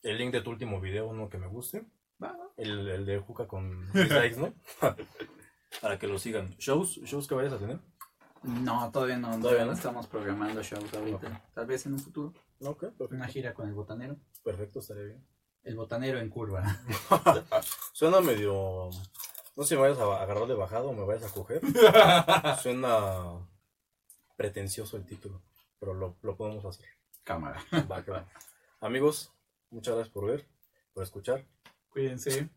el 0.03 0.17
link 0.17 0.31
de 0.31 0.41
tu 0.41 0.49
último 0.49 0.79
video, 0.79 1.07
uno 1.07 1.29
que 1.29 1.37
me 1.37 1.47
guste. 1.47 1.85
Va, 2.21 2.33
va. 2.33 2.49
El, 2.57 2.87
el 2.87 3.05
de 3.05 3.19
Juca 3.19 3.47
con 3.47 3.91
dislikes, 3.93 4.37
¿no? 4.37 4.53
Para 5.81 5.97
que 5.99 6.07
lo 6.07 6.17
sigan. 6.17 6.55
¿Shows? 6.57 7.01
¿Shows 7.03 7.27
que 7.27 7.35
vayas 7.35 7.53
a 7.53 7.59
tener? 7.59 7.79
No, 8.43 8.89
todavía 8.91 9.17
no, 9.17 9.37
¿Todavía 9.39 9.65
no 9.65 9.73
estamos 9.73 10.07
programando 10.07 10.61
shows 10.63 10.93
ahorita. 10.93 11.43
Tal 11.53 11.65
vez 11.65 11.85
en 11.85 11.93
un 11.93 11.99
futuro. 11.99 12.33
Una 12.59 13.27
gira 13.27 13.53
con 13.53 13.67
el 13.67 13.73
botanero. 13.73 14.17
Perfecto, 14.43 14.79
estaría 14.79 15.03
bien. 15.03 15.25
El 15.63 15.75
botanero 15.75 16.19
en 16.19 16.29
curva. 16.29 16.63
Suena 17.93 18.21
medio. 18.21 18.89
No 19.55 19.63
sé 19.63 19.69
si 19.69 19.75
me 19.75 19.81
vayas 19.81 19.99
a 19.99 20.21
agarrar 20.21 20.47
de 20.47 20.53
bajada 20.53 20.85
o 20.85 20.93
me 20.93 21.05
vayas 21.05 21.29
a 21.29 21.33
coger. 21.33 21.61
Suena 22.61 23.47
pretencioso 24.35 24.97
el 24.97 25.05
título, 25.05 25.41
pero 25.79 25.93
lo, 25.93 26.15
lo 26.21 26.37
podemos 26.37 26.63
hacer. 26.65 26.87
Cámara. 27.23 27.61
Va, 27.91 28.01
va. 28.01 28.27
Amigos, 28.79 29.33
muchas 29.69 29.95
gracias 29.95 30.13
por 30.13 30.25
ver, 30.25 30.47
por 30.93 31.03
escuchar. 31.03 31.45
Cuídense. 31.89 32.49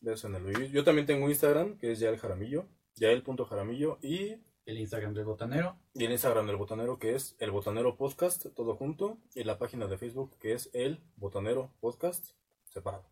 Besos 0.00 0.24
en 0.24 0.34
el. 0.36 0.70
Yo 0.70 0.84
también 0.84 1.06
tengo 1.06 1.28
Instagram, 1.30 1.78
que 1.78 1.92
es 1.92 1.98
Yael 1.98 2.18
Jaramillo, 2.18 2.66
Yael.jaramillo, 2.96 3.98
y, 4.02 4.36
El 4.66 4.78
Instagram 4.78 5.12
del 5.12 5.24
botanero. 5.24 5.76
y 5.92 6.04
el 6.04 6.12
Instagram 6.12 6.46
del 6.46 6.56
botanero, 6.56 6.98
que 6.98 7.14
es 7.14 7.36
el 7.38 7.50
botanero 7.50 7.96
podcast, 7.96 8.46
todo 8.54 8.74
junto, 8.76 9.18
y 9.34 9.44
la 9.44 9.58
página 9.58 9.86
de 9.86 9.98
Facebook, 9.98 10.36
que 10.38 10.54
es 10.54 10.70
el 10.72 11.00
botanero 11.16 11.70
podcast, 11.80 12.30
separado. 12.70 13.04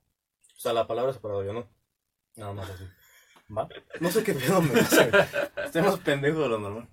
O 0.57 0.61
sea, 0.61 0.73
la 0.73 0.87
palabra 0.87 1.12
separada, 1.12 1.45
yo 1.45 1.53
no. 1.53 1.69
Nada 2.37 2.55
más 2.55 2.70
así. 2.70 2.85
¿Va? 3.57 3.69
No 4.01 4.11
sé 4.11 4.24
qué 4.24 4.33
pedo 4.33 4.62
me 4.62 4.81
hace. 4.81 5.11
Estoy 5.65 5.83
más 5.83 5.99
pendejo 5.99 6.41
de 6.41 6.49
lo 6.49 6.59
normal. 6.59 6.89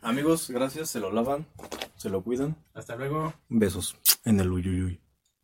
Amigos, 0.00 0.50
gracias, 0.50 0.90
se 0.90 0.98
lo 0.98 1.12
lavan, 1.12 1.46
se 1.96 2.10
lo 2.10 2.22
cuidan. 2.24 2.56
Hasta 2.74 2.96
luego. 2.96 3.32
Besos 3.48 3.96
en 4.24 4.40
el 4.40 4.50
uyuyuy. 4.50 5.00